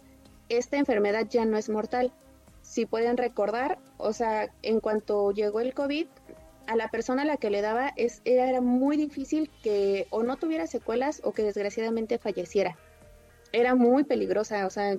esta 0.50 0.76
enfermedad 0.76 1.26
ya 1.26 1.46
no 1.46 1.56
es 1.56 1.70
mortal. 1.70 2.12
Si 2.61 2.84
pueden 2.84 3.16
recordar, 3.16 3.78
o 3.96 4.12
sea, 4.12 4.52
en 4.61 4.80
cuanto 4.80 5.32
llegó 5.32 5.61
el 5.61 5.73
COVID, 5.73 6.06
a 6.66 6.76
la 6.76 6.88
persona 6.88 7.23
a 7.23 7.25
la 7.25 7.38
que 7.38 7.49
le 7.49 7.62
daba 7.62 7.94
es, 7.96 8.20
era 8.26 8.61
muy 8.61 8.99
difícil 8.99 9.50
que 9.62 10.06
o 10.11 10.23
no 10.23 10.37
tuviera 10.37 10.66
secuelas 10.66 11.23
o 11.25 11.32
que 11.32 11.44
desgraciadamente 11.44 12.18
falleciera 12.18 12.76
era 13.54 13.75
muy 13.75 14.04
peligrosa, 14.04 14.66
o 14.66 14.70
sea, 14.70 14.99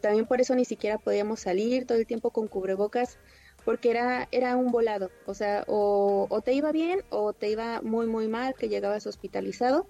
también 0.00 0.26
por 0.26 0.40
eso 0.40 0.54
ni 0.54 0.64
siquiera 0.64 0.98
podíamos 0.98 1.40
salir 1.40 1.84
todo 1.86 1.98
el 1.98 2.06
tiempo 2.06 2.30
con 2.30 2.46
cubrebocas, 2.46 3.18
porque 3.64 3.90
era, 3.90 4.28
era 4.30 4.56
un 4.56 4.70
volado, 4.70 5.10
o 5.26 5.34
sea, 5.34 5.64
o, 5.66 6.40
te 6.44 6.52
iba 6.52 6.72
bien 6.72 7.02
o 7.10 7.32
te 7.32 7.50
iba 7.50 7.80
muy, 7.82 8.06
muy 8.06 8.28
mal, 8.28 8.54
que 8.54 8.68
llegabas 8.68 9.06
hospitalizado, 9.06 9.86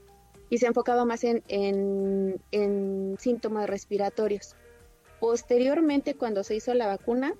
y 0.51 0.59
se 0.59 0.67
enfocaba 0.67 1.05
más 1.05 1.25
en, 1.25 1.43
en 1.49 3.17
síntomas 3.19 3.69
respiratorios. 3.69 4.57
Posteriormente, 5.21 6.15
cuando 6.15 6.43
se 6.43 6.57
hizo 6.57 6.73
la 6.73 6.87
vacuna, 6.87 7.35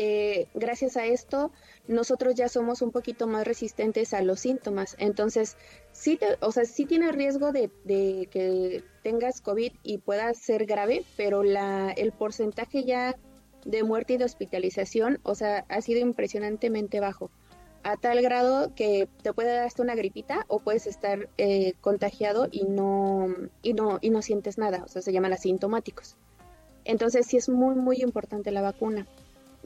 eh, 0.00 0.46
gracias 0.54 0.96
a 0.96 1.06
esto 1.06 1.50
nosotros 1.88 2.36
ya 2.36 2.48
somos 2.48 2.82
un 2.82 2.92
poquito 2.92 3.26
más 3.26 3.44
resistentes 3.44 4.14
a 4.14 4.22
los 4.22 4.38
síntomas. 4.38 4.94
Entonces, 5.00 5.56
sí, 5.90 6.20
o 6.38 6.52
sea, 6.52 6.64
sí 6.66 6.86
tiene 6.86 7.10
riesgo 7.10 7.50
de, 7.50 7.68
que 8.30 8.84
tengas 9.02 9.40
COVID 9.40 9.72
y 9.82 9.98
pueda 9.98 10.32
ser 10.34 10.66
grave, 10.66 11.04
pero 11.16 11.42
la, 11.42 11.90
el 11.96 12.12
porcentaje 12.12 12.84
ya 12.84 13.16
de 13.64 13.82
muerte 13.82 14.12
y 14.12 14.18
de 14.18 14.24
hospitalización, 14.24 15.18
o 15.24 15.34
sea, 15.34 15.64
ha 15.68 15.80
sido 15.80 15.98
impresionantemente 15.98 17.00
bajo, 17.00 17.32
a 17.82 17.96
tal 17.96 18.22
grado 18.22 18.72
que 18.76 19.08
te 19.22 19.32
puede 19.32 19.52
dar 19.52 19.66
hasta 19.66 19.82
una 19.82 19.96
gripita 19.96 20.44
o 20.46 20.60
puedes 20.60 20.86
estar 20.86 21.28
eh, 21.38 21.72
contagiado 21.80 22.46
y 22.52 22.66
no, 22.66 23.34
y, 23.62 23.72
no, 23.72 23.98
y 24.00 24.10
no 24.10 24.22
sientes 24.22 24.58
nada, 24.58 24.84
o 24.84 24.88
sea, 24.88 25.02
se 25.02 25.12
llaman 25.12 25.32
asintomáticos. 25.32 26.16
Entonces, 26.84 27.26
sí 27.26 27.36
es 27.36 27.48
muy, 27.48 27.74
muy 27.74 27.96
importante 28.00 28.52
la 28.52 28.62
vacuna 28.62 29.04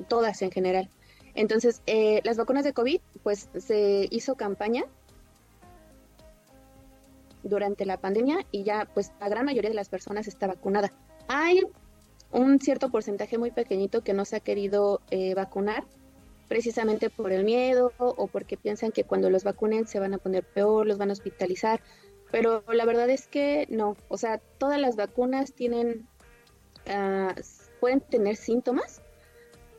todas 0.09 0.43
en 0.43 0.51
general. 0.51 0.89
Entonces, 1.35 1.83
eh, 1.87 2.21
las 2.25 2.37
vacunas 2.37 2.65
de 2.65 2.73
COVID, 2.73 3.01
pues 3.23 3.49
se 3.59 4.07
hizo 4.11 4.35
campaña 4.35 4.85
durante 7.43 7.87
la 7.87 7.97
pandemia 7.97 8.47
y 8.51 8.65
ya, 8.65 8.89
pues 8.93 9.13
la 9.21 9.29
gran 9.29 9.45
mayoría 9.45 9.71
de 9.71 9.77
las 9.77 9.89
personas 9.89 10.29
está 10.29 10.47
vacunada. 10.47 10.93
Hay 11.29 11.63
un 12.31 12.61
cierto 12.61 12.91
porcentaje 12.91 13.39
muy 13.39 13.51
pequeñito 13.51 14.03
que 14.03 14.15
no 14.15 14.25
se 14.25 14.37
ha 14.37 14.41
querido 14.41 15.01
eh, 15.11 15.35
vacunar 15.35 15.85
precisamente 16.49 17.09
por 17.09 17.33
el 17.33 17.45
miedo 17.45 17.93
o 17.97 18.27
porque 18.27 18.59
piensan 18.59 18.93
que 18.93 19.05
cuando 19.05 19.31
los 19.31 19.43
vacunen 19.43 19.87
se 19.87 19.99
van 19.99 20.13
a 20.13 20.19
poner 20.19 20.45
peor, 20.45 20.87
los 20.87 20.99
van 20.99 21.09
a 21.09 21.15
hospitalizar. 21.15 21.81
Pero 22.31 22.65
la 22.73 22.85
verdad 22.85 23.09
es 23.11 23.27
que 23.27 23.67
no, 23.69 23.97
o 24.09 24.17
sea, 24.17 24.39
todas 24.59 24.81
las 24.81 24.97
vacunas 24.97 25.53
tienen, 25.53 26.09
uh, 26.87 27.33
pueden 27.79 28.01
tener 28.01 28.37
síntomas, 28.37 29.02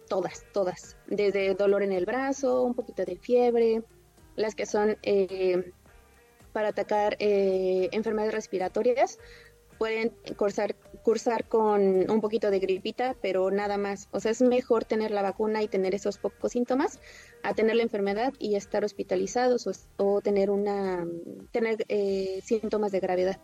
todas, 0.07 0.45
todas, 0.53 0.97
desde 1.07 1.53
dolor 1.55 1.83
en 1.83 1.91
el 1.91 2.05
brazo, 2.05 2.63
un 2.63 2.73
poquito 2.73 3.05
de 3.05 3.17
fiebre, 3.17 3.83
las 4.35 4.55
que 4.55 4.65
son 4.65 4.97
eh, 5.03 5.71
para 6.51 6.69
atacar 6.69 7.15
eh, 7.19 7.89
enfermedades 7.91 8.33
respiratorias, 8.33 9.19
pueden 9.77 10.13
cursar, 10.37 10.75
cursar 11.03 11.47
con 11.47 12.09
un 12.09 12.21
poquito 12.21 12.51
de 12.51 12.59
gripita, 12.59 13.15
pero 13.21 13.51
nada 13.51 13.77
más. 13.77 14.07
O 14.11 14.19
sea, 14.19 14.31
es 14.31 14.41
mejor 14.41 14.85
tener 14.85 15.11
la 15.11 15.21
vacuna 15.21 15.61
y 15.61 15.67
tener 15.67 15.93
esos 15.95 16.17
pocos 16.17 16.53
síntomas 16.53 16.99
a 17.43 17.53
tener 17.53 17.75
la 17.75 17.83
enfermedad 17.83 18.33
y 18.39 18.55
estar 18.55 18.85
hospitalizados 18.85 19.67
o, 19.97 20.21
tener, 20.21 20.49
una, 20.49 21.05
tener 21.51 21.85
eh, 21.89 22.39
síntomas 22.43 22.91
de 22.91 22.99
gravedad. 22.99 23.39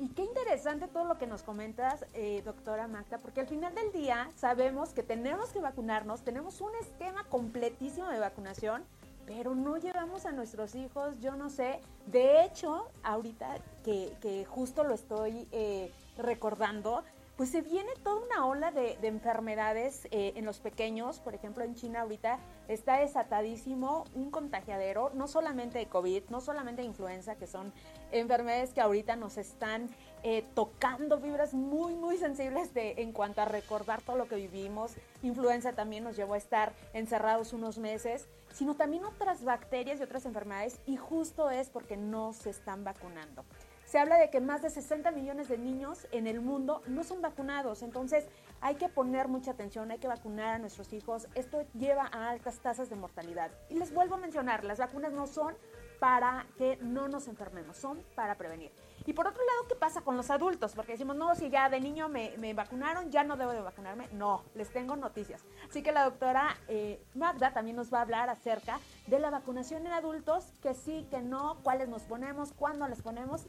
Y 0.00 0.08
qué 0.10 0.22
interesante 0.22 0.86
todo 0.86 1.04
lo 1.04 1.18
que 1.18 1.26
nos 1.26 1.42
comentas, 1.42 2.04
eh, 2.14 2.42
doctora 2.44 2.86
Magda, 2.86 3.18
porque 3.18 3.40
al 3.40 3.48
final 3.48 3.74
del 3.74 3.90
día 3.90 4.30
sabemos 4.36 4.90
que 4.90 5.02
tenemos 5.02 5.50
que 5.50 5.58
vacunarnos, 5.58 6.22
tenemos 6.22 6.60
un 6.60 6.70
esquema 6.80 7.24
completísimo 7.24 8.08
de 8.08 8.20
vacunación, 8.20 8.84
pero 9.26 9.56
no 9.56 9.76
llevamos 9.76 10.24
a 10.24 10.30
nuestros 10.30 10.76
hijos, 10.76 11.18
yo 11.20 11.34
no 11.34 11.50
sé. 11.50 11.80
De 12.06 12.44
hecho, 12.44 12.86
ahorita 13.02 13.56
que, 13.84 14.46
justo 14.48 14.84
lo 14.84 14.94
estoy 14.94 15.48
eh, 15.50 15.92
recordando, 16.16 17.02
pues 17.38 17.50
se 17.50 17.62
viene 17.62 17.92
toda 18.02 18.20
una 18.20 18.46
ola 18.46 18.72
de, 18.72 18.98
enfermedades 19.02 20.08
eh, 20.10 20.32
en 20.34 20.44
los 20.44 20.58
pequeños. 20.58 21.20
Por 21.20 21.36
ejemplo, 21.36 21.62
en 21.62 21.76
China 21.76 22.00
ahorita 22.00 22.40
está 22.66 22.98
desatadísimo 22.98 24.02
un 24.12 24.32
contagiadero, 24.32 25.12
no 25.14 25.28
solamente 25.28 25.78
de 25.78 25.86
COVID, 25.86 26.24
no 26.30 26.40
solamente 26.40 26.82
de 26.82 26.88
influenza, 26.88 27.36
que 27.36 27.46
son 27.46 27.72
enfermedades 28.10 28.74
que 28.74 28.80
ahorita 28.80 29.14
nos 29.14 29.38
están 29.38 29.88
eh, 30.24 30.44
tocando 30.56 31.20
fibras 31.20 31.54
muy, 31.54 31.94
muy 31.94 32.16
sensibles 32.16 32.74
de, 32.74 32.94
en 32.98 33.12
cuanto 33.12 33.40
a 33.40 33.44
recordar 33.44 34.02
todo 34.02 34.16
lo 34.16 34.26
que 34.26 34.34
vivimos. 34.34 34.96
Influenza 35.22 35.74
también 35.74 36.02
nos 36.02 36.16
llevó 36.16 36.34
a 36.34 36.38
estar 36.38 36.72
encerrados 36.92 37.52
unos 37.52 37.78
meses, 37.78 38.26
sino 38.52 38.74
también 38.74 39.04
otras 39.04 39.44
bacterias 39.44 40.00
y 40.00 40.02
otras 40.02 40.26
enfermedades, 40.26 40.80
y 40.86 40.96
justo 40.96 41.50
es 41.50 41.70
porque 41.70 41.96
no 41.96 42.32
se 42.32 42.50
están 42.50 42.82
vacunando. 42.82 43.44
Se 43.88 43.98
habla 43.98 44.18
de 44.18 44.28
que 44.28 44.42
más 44.42 44.60
de 44.60 44.68
60 44.68 45.12
millones 45.12 45.48
de 45.48 45.56
niños 45.56 46.06
en 46.12 46.26
el 46.26 46.42
mundo 46.42 46.82
no 46.88 47.04
son 47.04 47.22
vacunados, 47.22 47.80
entonces 47.82 48.26
hay 48.60 48.74
que 48.74 48.90
poner 48.90 49.28
mucha 49.28 49.52
atención, 49.52 49.90
hay 49.90 49.96
que 49.96 50.06
vacunar 50.06 50.56
a 50.56 50.58
nuestros 50.58 50.92
hijos. 50.92 51.26
Esto 51.34 51.64
lleva 51.72 52.06
a 52.12 52.28
altas 52.28 52.58
tasas 52.58 52.90
de 52.90 52.96
mortalidad. 52.96 53.50
Y 53.70 53.78
les 53.78 53.94
vuelvo 53.94 54.16
a 54.16 54.18
mencionar, 54.18 54.62
las 54.62 54.78
vacunas 54.78 55.14
no 55.14 55.26
son 55.26 55.56
para 55.98 56.46
que 56.56 56.76
no 56.80 57.08
nos 57.08 57.28
enfermemos, 57.28 57.76
son 57.76 58.02
para 58.14 58.36
prevenir. 58.36 58.70
Y 59.06 59.14
por 59.14 59.26
otro 59.26 59.42
lado, 59.42 59.68
¿qué 59.68 59.74
pasa 59.74 60.02
con 60.02 60.18
los 60.18 60.30
adultos? 60.30 60.74
Porque 60.74 60.92
decimos, 60.92 61.16
no, 61.16 61.34
si 61.34 61.48
ya 61.48 61.70
de 61.70 61.80
niño 61.80 62.10
me, 62.10 62.52
vacunaron, 62.52 63.10
ya 63.10 63.24
no 63.24 63.38
debo 63.38 63.52
de 63.52 63.62
vacunarme. 63.62 64.06
No, 64.12 64.44
les 64.54 64.70
tengo 64.70 64.96
noticias. 64.96 65.44
Así 65.68 65.82
que 65.82 65.92
la 65.92 66.04
doctora 66.04 66.56
eh, 66.68 67.02
Magda 67.14 67.52
también 67.54 67.76
nos 67.76 67.92
va 67.92 68.00
a 68.00 68.02
hablar 68.02 68.28
acerca 68.28 68.80
de 69.06 69.18
la 69.18 69.30
vacunación 69.30 69.86
en 69.86 69.92
adultos, 69.92 70.52
que 70.62 70.74
sí, 70.74 71.06
que 71.10 71.22
no, 71.22 71.56
cuáles 71.62 71.88
nos 71.88 72.02
ponemos, 72.02 72.52
cuándo 72.52 72.86
las 72.86 73.00
ponemos. 73.00 73.46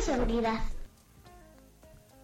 seguridad. 0.00 0.58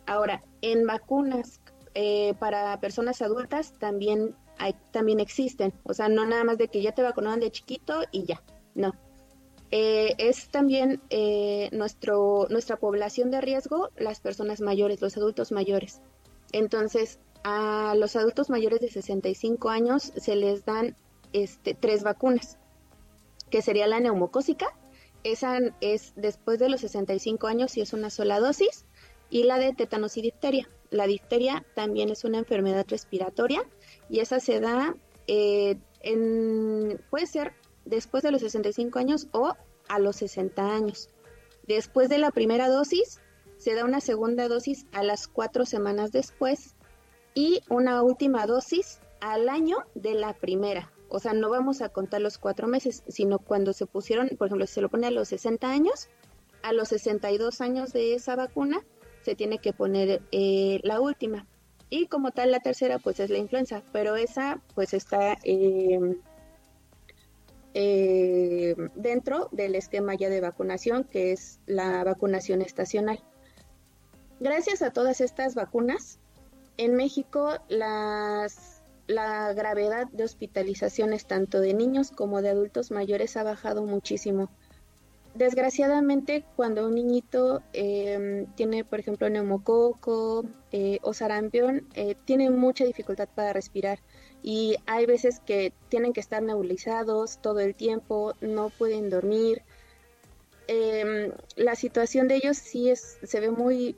Ahora, 0.06 0.42
en 0.60 0.84
vacunas 0.84 1.60
eh, 1.94 2.34
para 2.40 2.80
personas 2.80 3.22
adultas 3.22 3.74
también 3.78 4.34
hay, 4.58 4.74
también 4.90 5.20
existen. 5.20 5.72
O 5.84 5.94
sea, 5.94 6.08
no 6.08 6.26
nada 6.26 6.42
más 6.42 6.58
de 6.58 6.66
que 6.66 6.82
ya 6.82 6.92
te 6.92 7.02
vacunaron 7.02 7.38
de 7.38 7.52
chiquito 7.52 8.02
y 8.10 8.24
ya. 8.24 8.42
No. 8.74 8.92
Eh, 9.74 10.14
es 10.18 10.48
también 10.48 11.00
eh, 11.08 11.70
nuestro, 11.72 12.46
nuestra 12.50 12.76
población 12.76 13.30
de 13.30 13.40
riesgo, 13.40 13.88
las 13.96 14.20
personas 14.20 14.60
mayores, 14.60 15.00
los 15.00 15.16
adultos 15.16 15.50
mayores. 15.50 16.02
Entonces, 16.52 17.18
a 17.42 17.94
los 17.96 18.14
adultos 18.14 18.50
mayores 18.50 18.80
de 18.80 18.88
65 18.88 19.70
años 19.70 20.12
se 20.14 20.36
les 20.36 20.66
dan 20.66 20.94
este, 21.32 21.72
tres 21.72 22.02
vacunas, 22.02 22.58
que 23.48 23.62
sería 23.62 23.86
la 23.86 23.98
neumocócica, 23.98 24.66
esa 25.24 25.58
es 25.80 26.12
después 26.16 26.58
de 26.58 26.68
los 26.68 26.82
65 26.82 27.46
años 27.46 27.76
y 27.78 27.80
es 27.80 27.94
una 27.94 28.10
sola 28.10 28.40
dosis, 28.40 28.84
y 29.30 29.44
la 29.44 29.58
de 29.58 29.72
tétanos 29.72 30.18
y 30.18 30.22
difteria. 30.22 30.68
La 30.90 31.06
difteria 31.06 31.64
también 31.74 32.10
es 32.10 32.24
una 32.24 32.38
enfermedad 32.38 32.84
respiratoria 32.86 33.64
y 34.10 34.20
esa 34.20 34.38
se 34.38 34.60
da, 34.60 34.94
eh, 35.26 35.78
en, 36.02 37.00
puede 37.08 37.26
ser 37.26 37.54
después 37.84 38.22
de 38.22 38.30
los 38.30 38.40
65 38.40 38.98
años 38.98 39.28
o 39.32 39.54
a 39.88 39.98
los 39.98 40.16
60 40.16 40.74
años. 40.74 41.08
Después 41.66 42.08
de 42.08 42.18
la 42.18 42.30
primera 42.30 42.68
dosis, 42.68 43.20
se 43.56 43.74
da 43.74 43.84
una 43.84 44.00
segunda 44.00 44.48
dosis 44.48 44.86
a 44.92 45.02
las 45.02 45.28
cuatro 45.28 45.64
semanas 45.64 46.10
después 46.10 46.74
y 47.34 47.60
una 47.68 48.02
última 48.02 48.46
dosis 48.46 49.00
al 49.20 49.48
año 49.48 49.78
de 49.94 50.14
la 50.14 50.34
primera. 50.34 50.92
O 51.08 51.18
sea, 51.18 51.32
no 51.32 51.50
vamos 51.50 51.82
a 51.82 51.90
contar 51.90 52.20
los 52.20 52.38
cuatro 52.38 52.66
meses, 52.66 53.04
sino 53.06 53.38
cuando 53.38 53.72
se 53.72 53.86
pusieron, 53.86 54.30
por 54.38 54.48
ejemplo, 54.48 54.66
si 54.66 54.74
se 54.74 54.80
lo 54.80 54.88
pone 54.88 55.06
a 55.06 55.10
los 55.10 55.28
60 55.28 55.70
años, 55.70 56.08
a 56.62 56.72
los 56.72 56.88
62 56.88 57.60
años 57.60 57.92
de 57.92 58.14
esa 58.14 58.34
vacuna 58.34 58.82
se 59.22 59.34
tiene 59.34 59.58
que 59.58 59.72
poner 59.72 60.22
eh, 60.32 60.80
la 60.82 61.00
última. 61.00 61.46
Y 61.90 62.06
como 62.06 62.30
tal, 62.30 62.50
la 62.50 62.60
tercera, 62.60 62.98
pues 62.98 63.20
es 63.20 63.30
la 63.30 63.38
influenza, 63.38 63.82
pero 63.92 64.16
esa, 64.16 64.60
pues 64.74 64.94
está 64.94 65.36
eh, 65.44 66.16
eh, 67.74 68.74
dentro 68.94 69.48
del 69.52 69.74
esquema 69.74 70.14
ya 70.14 70.28
de 70.28 70.40
vacunación, 70.40 71.04
que 71.04 71.32
es 71.32 71.60
la 71.66 72.04
vacunación 72.04 72.62
estacional. 72.62 73.22
Gracias 74.40 74.82
a 74.82 74.92
todas 74.92 75.20
estas 75.20 75.54
vacunas, 75.54 76.18
en 76.76 76.94
México 76.94 77.58
la 77.68 79.52
gravedad 79.54 80.06
de 80.12 80.24
hospitalizaciones 80.24 81.26
tanto 81.26 81.60
de 81.60 81.74
niños 81.74 82.10
como 82.10 82.42
de 82.42 82.48
adultos 82.48 82.90
mayores 82.90 83.36
ha 83.36 83.42
bajado 83.42 83.84
muchísimo. 83.84 84.50
Desgraciadamente, 85.34 86.44
cuando 86.56 86.86
un 86.86 86.94
niñito 86.94 87.62
em, 87.72 88.46
tiene, 88.54 88.84
por 88.84 89.00
ejemplo, 89.00 89.30
neumococo 89.30 90.44
eh, 90.72 90.98
o 91.02 91.14
sarampión, 91.14 91.88
eh, 91.94 92.16
tiene 92.26 92.50
mucha 92.50 92.84
dificultad 92.84 93.28
para 93.34 93.54
respirar 93.54 93.98
y 94.42 94.76
hay 94.86 95.06
veces 95.06 95.40
que 95.40 95.72
tienen 95.88 96.12
que 96.12 96.20
estar 96.20 96.42
nebulizados 96.42 97.38
todo 97.40 97.60
el 97.60 97.74
tiempo, 97.74 98.34
no 98.40 98.70
pueden 98.70 99.08
dormir. 99.08 99.62
Em, 100.66 101.32
la 101.56 101.76
situación 101.76 102.28
de 102.28 102.36
ellos 102.36 102.56
sí 102.56 102.90
es, 102.90 103.18
se 103.22 103.40
ve 103.40 103.50
muy, 103.50 103.96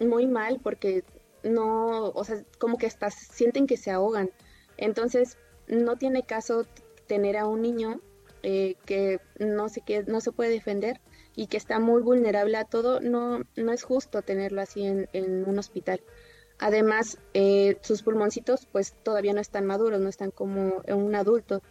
muy 0.00 0.26
mal 0.26 0.60
porque 0.62 1.04
no, 1.42 2.08
o 2.10 2.24
sea, 2.24 2.42
como 2.58 2.78
que 2.78 2.86
hasta 2.86 3.10
sienten 3.10 3.66
que 3.66 3.76
se 3.76 3.90
ahogan. 3.90 4.30
Entonces, 4.78 5.36
no 5.66 5.96
tiene 5.96 6.22
caso 6.22 6.66
tener 7.06 7.36
a 7.36 7.46
un 7.46 7.62
niño 7.62 8.00
eh, 8.42 8.76
que 8.86 9.20
no 9.38 9.68
se, 9.68 9.82
que 9.82 10.04
no 10.04 10.20
se 10.20 10.32
puede 10.32 10.50
defender 10.50 11.00
y 11.36 11.46
que 11.48 11.56
está 11.56 11.78
muy 11.78 12.02
vulnerable 12.02 12.56
a 12.56 12.64
todo, 12.64 13.00
no, 13.00 13.42
no 13.56 13.72
es 13.72 13.82
justo 13.82 14.22
tenerlo 14.22 14.62
así 14.62 14.84
en 14.86 15.44
un 15.46 15.58
hospital. 15.58 16.00
Además, 16.58 17.18
eh, 17.34 17.78
sus 17.82 18.02
pulmoncitos 18.02 18.66
pues 18.70 18.94
todavía 19.02 19.32
no 19.32 19.40
están 19.40 19.64
maduros, 19.64 20.00
no 20.00 20.08
están 20.08 20.30
como 20.30 20.82
un 20.88 21.14
adulto. 21.14 21.62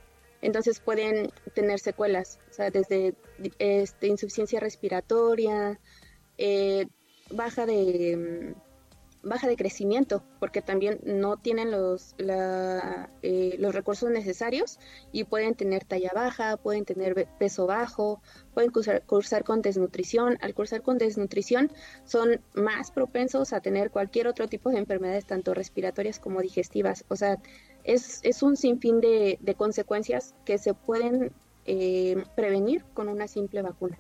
Entonces 0.42 0.80
pueden 0.80 1.32
tener 1.56 1.80
secuelas, 1.80 2.40
o 2.50 2.54
sea, 2.54 2.70
desde 2.70 3.16
este, 3.60 4.08
insuficiencia 4.08 4.60
respiratoria, 4.60 5.80
eh, 6.38 6.88
baja 7.32 7.66
de 7.66 8.56
baja 9.24 9.48
de 9.48 9.56
crecimiento 9.56 10.24
porque 10.40 10.62
también 10.62 11.00
no 11.04 11.38
tienen 11.38 11.72
los, 11.72 12.16
eh, 12.18 13.56
los 13.60 13.76
recursos 13.76 14.10
necesarios 14.10 14.80
y 15.12 15.24
pueden 15.24 15.56
tener 15.56 15.84
talla 15.86 16.12
baja, 16.14 16.58
pueden 16.58 16.86
tener 16.86 17.28
peso 17.40 17.68
bajo, 17.68 18.22
pueden 18.54 18.72
cursar, 18.72 19.04
cursar, 19.04 19.44
con 19.44 19.62
desnutrición. 19.62 20.38
Al 20.42 20.54
cursar 20.54 20.82
con 20.82 20.98
desnutrición 20.98 21.72
son 22.06 22.42
más 22.54 22.92
propensos 22.92 23.54
a 23.54 23.62
tener 23.62 23.92
cualquier 23.92 24.28
otro 24.28 24.48
tipo 24.48 24.70
de 24.70 24.78
enfermedades, 24.78 25.26
tanto 25.26 25.54
respiratorias 25.54 26.20
como 26.20 26.42
digestivas. 26.42 27.06
O 27.10 27.16
sea, 27.16 27.38
es, 27.84 28.20
es 28.24 28.44
un 28.44 28.58
sinfín 28.58 29.02
de, 29.02 29.38
de 29.42 29.56
consecuencias 29.56 30.36
que 30.46 30.58
se 30.58 30.74
pueden 30.74 31.32
eh, 31.66 32.24
prevenir 32.36 32.86
con 32.94 33.10
una 33.10 33.28
simple 33.28 33.62
vacuna. 33.62 33.98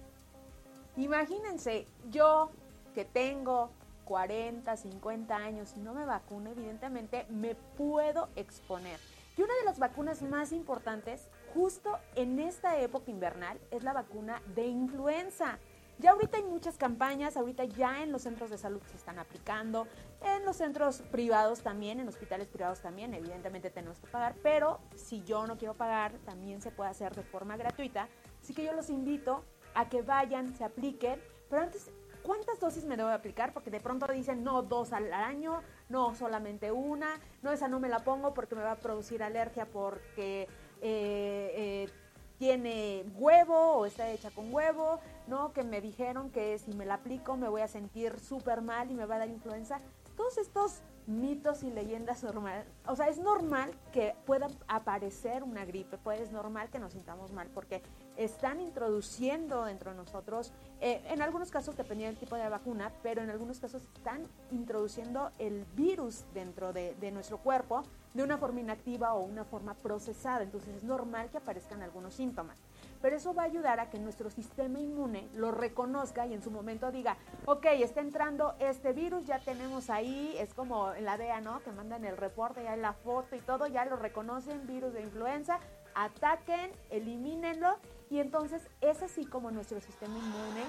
Imagínense, 0.95 1.85
yo 2.09 2.49
que 2.95 3.05
tengo 3.05 3.69
40, 4.07 4.75
50 4.75 5.35
años 5.35 5.73
y 5.75 5.81
no 5.81 5.93
me 5.93 6.05
vacuno, 6.05 6.51
evidentemente 6.51 7.25
me 7.29 7.55
puedo 7.55 8.29
exponer. 8.35 8.99
Y 9.37 9.43
una 9.43 9.53
de 9.55 9.65
las 9.65 9.77
vacunas 9.77 10.21
más 10.23 10.51
importantes 10.51 11.29
justo 11.53 11.99
en 12.15 12.39
esta 12.39 12.79
época 12.79 13.11
invernal 13.11 13.59
es 13.69 13.83
la 13.83 13.93
vacuna 13.93 14.41
de 14.55 14.65
influenza. 14.65 15.59
Ya 15.99 16.11
ahorita 16.11 16.37
hay 16.37 16.43
muchas 16.43 16.77
campañas, 16.77 17.37
ahorita 17.37 17.65
ya 17.65 18.03
en 18.03 18.11
los 18.11 18.21
centros 18.21 18.51
de 18.51 18.57
salud 18.57 18.81
se 18.85 18.97
están 18.97 19.17
aplicando, 19.17 19.87
en 20.21 20.45
los 20.45 20.57
centros 20.57 21.01
privados 21.11 21.61
también, 21.61 21.99
en 21.99 22.07
hospitales 22.07 22.47
privados 22.47 22.81
también, 22.81 23.15
evidentemente 23.15 23.71
tenemos 23.71 23.99
que 23.99 24.07
pagar, 24.07 24.35
pero 24.43 24.79
si 24.95 25.23
yo 25.23 25.47
no 25.47 25.57
quiero 25.57 25.73
pagar, 25.73 26.13
también 26.23 26.61
se 26.61 26.69
puede 26.69 26.91
hacer 26.91 27.15
de 27.15 27.23
forma 27.23 27.57
gratuita. 27.57 28.09
Así 28.41 28.53
que 28.53 28.63
yo 28.63 28.73
los 28.73 28.91
invito 28.91 29.43
a 29.73 29.89
que 29.89 30.03
vayan, 30.03 30.55
se 30.55 30.63
apliquen, 30.63 31.19
pero 31.49 31.63
antes 31.63 31.91
¿cuántas 32.27 32.59
dosis 32.59 32.83
me 32.83 32.97
debo 32.97 33.09
aplicar? 33.09 33.53
Porque 33.53 33.71
de 33.71 33.79
pronto 33.79 34.05
dicen, 34.07 34.43
no, 34.43 34.61
dos 34.61 34.91
al 34.91 35.13
año, 35.13 35.61
no, 35.87 36.13
solamente 36.13 36.71
una, 36.71 37.19
no, 37.41 37.53
esa 37.53 37.69
no 37.69 37.79
me 37.79 37.87
la 37.87 37.99
pongo 37.99 38.33
porque 38.33 38.53
me 38.53 38.61
va 38.61 38.73
a 38.73 38.75
producir 38.75 39.23
alergia 39.23 39.65
porque 39.65 40.41
eh, 40.81 41.51
eh, 41.55 41.89
tiene 42.37 43.05
huevo 43.15 43.77
o 43.77 43.85
está 43.85 44.09
hecha 44.11 44.29
con 44.29 44.53
huevo, 44.53 44.99
¿no? 45.27 45.53
Que 45.53 45.63
me 45.63 45.79
dijeron 45.79 46.29
que 46.29 46.59
si 46.59 46.73
me 46.73 46.85
la 46.85 46.95
aplico 46.95 47.37
me 47.37 47.47
voy 47.47 47.61
a 47.61 47.67
sentir 47.69 48.19
súper 48.19 48.61
mal 48.61 48.91
y 48.91 48.93
me 48.93 49.05
va 49.05 49.15
a 49.15 49.19
dar 49.19 49.29
influenza. 49.29 49.79
Todos 50.17 50.37
estos 50.37 50.81
mitos 51.07 51.63
y 51.63 51.71
leyendas 51.71 52.23
normales. 52.23 52.65
O 52.85 52.95
sea, 52.95 53.07
es 53.07 53.17
normal 53.17 53.71
que 53.91 54.15
pueda 54.25 54.47
aparecer 54.67 55.43
una 55.43 55.65
gripe, 55.65 55.97
es 56.15 56.31
normal 56.31 56.69
que 56.69 56.79
nos 56.79 56.93
sintamos 56.93 57.31
mal 57.31 57.47
porque 57.53 57.81
están 58.17 58.59
introduciendo 58.59 59.65
dentro 59.65 59.91
de 59.91 59.97
nosotros, 59.97 60.51
eh, 60.81 61.01
en 61.07 61.21
algunos 61.21 61.49
casos 61.49 61.77
dependiendo 61.77 62.13
del 62.13 62.19
tipo 62.19 62.35
de 62.35 62.49
vacuna, 62.49 62.91
pero 63.03 63.21
en 63.21 63.29
algunos 63.29 63.59
casos 63.59 63.83
están 63.95 64.27
introduciendo 64.51 65.31
el 65.39 65.65
virus 65.75 66.25
dentro 66.33 66.73
de, 66.73 66.95
de 66.95 67.11
nuestro 67.11 67.37
cuerpo 67.37 67.83
de 68.13 68.23
una 68.23 68.37
forma 68.37 68.59
inactiva 68.59 69.13
o 69.13 69.23
una 69.23 69.45
forma 69.45 69.73
procesada. 69.75 70.43
Entonces 70.43 70.75
es 70.75 70.83
normal 70.83 71.29
que 71.29 71.37
aparezcan 71.37 71.81
algunos 71.81 72.13
síntomas 72.15 72.57
pero 73.01 73.15
eso 73.15 73.33
va 73.33 73.43
a 73.43 73.45
ayudar 73.45 73.79
a 73.79 73.89
que 73.89 73.99
nuestro 73.99 74.29
sistema 74.29 74.79
inmune 74.79 75.27
lo 75.33 75.51
reconozca 75.51 76.25
y 76.25 76.33
en 76.33 76.41
su 76.41 76.51
momento 76.51 76.91
diga, 76.91 77.17
ok, 77.45 77.65
está 77.79 78.01
entrando 78.01 78.55
este 78.59 78.93
virus, 78.93 79.25
ya 79.25 79.39
tenemos 79.39 79.89
ahí, 79.89 80.35
es 80.37 80.53
como 80.53 80.93
en 80.93 81.05
la 81.05 81.17
DEA, 81.17 81.41
¿no? 81.41 81.61
Que 81.61 81.71
mandan 81.71 82.05
el 82.05 82.17
reporte, 82.17 82.63
ya 82.63 82.75
la 82.75 82.93
foto 82.93 83.35
y 83.35 83.39
todo, 83.39 83.67
ya 83.67 83.85
lo 83.85 83.95
reconocen, 83.95 84.67
virus 84.67 84.93
de 84.93 85.01
influenza, 85.01 85.59
ataquen, 85.95 86.71
elimínenlo 86.89 87.77
y 88.09 88.19
entonces 88.19 88.61
es 88.81 89.01
así 89.01 89.25
como 89.25 89.51
nuestro 89.51 89.81
sistema 89.81 90.17
inmune 90.17 90.63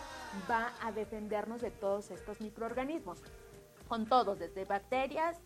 va 0.50 0.72
a 0.82 0.92
defendernos 0.92 1.60
de 1.60 1.70
todos 1.70 2.10
estos 2.10 2.40
microorganismos, 2.40 3.22
con 3.88 4.06
todos, 4.06 4.38
desde 4.38 4.64
bacterias, 4.64 5.36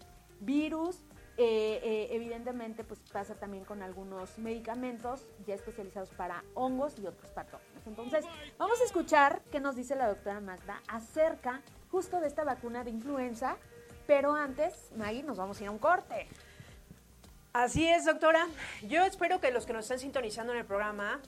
virus, 0.40 0.98
eh, 1.38 1.80
eh, 1.82 2.08
evidentemente, 2.10 2.84
pues 2.84 3.00
pasa 3.12 3.34
también 3.34 3.64
con 3.64 3.82
algunos 3.82 4.38
medicamentos 4.38 5.26
ya 5.46 5.54
especializados 5.54 6.10
para 6.10 6.44
hongos 6.54 6.98
y 6.98 7.06
otros 7.06 7.30
patógenos. 7.30 7.86
Entonces, 7.86 8.24
vamos 8.58 8.80
a 8.80 8.84
escuchar 8.84 9.42
qué 9.50 9.58
nos 9.58 9.74
dice 9.74 9.96
la 9.96 10.08
doctora 10.08 10.40
Magda 10.40 10.82
acerca 10.88 11.62
justo 11.90 12.20
de 12.20 12.26
esta 12.26 12.44
vacuna 12.44 12.84
de 12.84 12.90
influenza. 12.90 13.56
Pero 14.06 14.34
antes, 14.34 14.90
Maggie, 14.96 15.22
nos 15.22 15.38
vamos 15.38 15.58
a 15.58 15.62
ir 15.62 15.68
a 15.68 15.70
un 15.70 15.78
corte. 15.78 16.28
Así 17.52 17.86
es, 17.86 18.04
doctora. 18.04 18.46
Yo 18.88 19.04
espero 19.04 19.40
que 19.40 19.50
los 19.50 19.64
que 19.64 19.72
nos 19.72 19.84
están 19.84 20.00
sintonizando 20.00 20.52
en 20.52 20.58
el 20.58 20.64
programa 20.66 21.20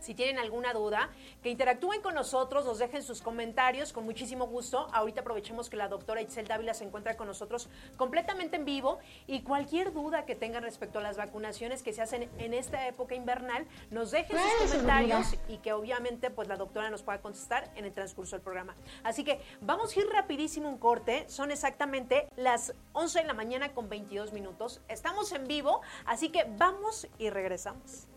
si 0.00 0.14
tienen 0.14 0.38
alguna 0.38 0.72
duda, 0.72 1.10
que 1.42 1.50
interactúen 1.50 2.02
con 2.02 2.14
nosotros, 2.14 2.64
nos 2.64 2.78
dejen 2.78 3.02
sus 3.02 3.22
comentarios 3.22 3.92
con 3.92 4.04
muchísimo 4.04 4.46
gusto. 4.46 4.88
Ahorita 4.92 5.20
aprovechemos 5.20 5.70
que 5.70 5.76
la 5.76 5.88
doctora 5.88 6.20
Itzel 6.22 6.48
Dávila 6.48 6.74
se 6.74 6.84
encuentra 6.84 7.16
con 7.16 7.26
nosotros 7.26 7.68
completamente 7.96 8.56
en 8.56 8.64
vivo 8.64 8.98
y 9.26 9.42
cualquier 9.42 9.92
duda 9.92 10.24
que 10.26 10.34
tengan 10.34 10.62
respecto 10.62 10.98
a 10.98 11.02
las 11.02 11.16
vacunaciones 11.16 11.82
que 11.82 11.92
se 11.92 12.02
hacen 12.02 12.30
en 12.38 12.54
esta 12.54 12.86
época 12.88 13.14
invernal, 13.14 13.66
nos 13.90 14.10
dejen 14.10 14.38
sus 14.38 14.70
comentarios 14.70 15.36
y 15.48 15.58
que 15.58 15.72
obviamente 15.72 16.30
pues 16.30 16.48
la 16.48 16.56
doctora 16.56 16.90
nos 16.90 17.02
pueda 17.02 17.20
contestar 17.20 17.70
en 17.76 17.84
el 17.84 17.92
transcurso 17.92 18.36
del 18.36 18.42
programa. 18.42 18.74
Así 19.02 19.24
que 19.24 19.40
vamos 19.60 19.96
a 19.96 20.00
ir 20.00 20.08
rapidísimo 20.08 20.68
un 20.68 20.78
corte, 20.78 21.24
son 21.28 21.50
exactamente 21.50 22.28
las 22.36 22.74
11 22.92 23.20
de 23.20 23.26
la 23.26 23.34
mañana 23.34 23.72
con 23.72 23.88
22 23.88 24.32
minutos. 24.32 24.80
Estamos 24.88 25.32
en 25.32 25.46
vivo, 25.46 25.82
así 26.04 26.30
que 26.30 26.44
vamos 26.56 27.08
y 27.18 27.30
regresamos. 27.30 28.08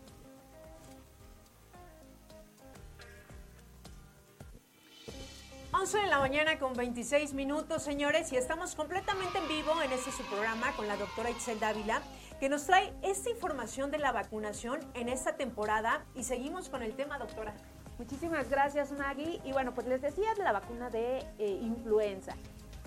11 5.76 5.98
de 5.98 6.06
la 6.06 6.20
mañana 6.20 6.56
con 6.60 6.72
26 6.72 7.34
minutos, 7.34 7.82
señores, 7.82 8.32
y 8.32 8.36
estamos 8.36 8.76
completamente 8.76 9.38
en 9.38 9.48
vivo 9.48 9.72
en 9.82 9.90
este 9.90 10.12
su 10.12 10.22
programa 10.22 10.70
con 10.76 10.86
la 10.86 10.96
doctora 10.96 11.30
Itzel 11.30 11.58
Dávila, 11.58 12.00
que 12.38 12.48
nos 12.48 12.64
trae 12.64 12.92
esta 13.02 13.28
información 13.28 13.90
de 13.90 13.98
la 13.98 14.12
vacunación 14.12 14.78
en 14.94 15.08
esta 15.08 15.36
temporada 15.36 16.04
y 16.14 16.22
seguimos 16.22 16.68
con 16.68 16.84
el 16.84 16.94
tema, 16.94 17.18
doctora. 17.18 17.54
Muchísimas 17.98 18.48
gracias, 18.48 18.92
Maggie. 18.92 19.40
Y 19.44 19.50
bueno, 19.50 19.74
pues 19.74 19.88
les 19.88 20.00
decía 20.00 20.32
de 20.34 20.44
la 20.44 20.52
vacuna 20.52 20.90
de 20.90 21.18
eh, 21.38 21.58
influenza. 21.60 22.36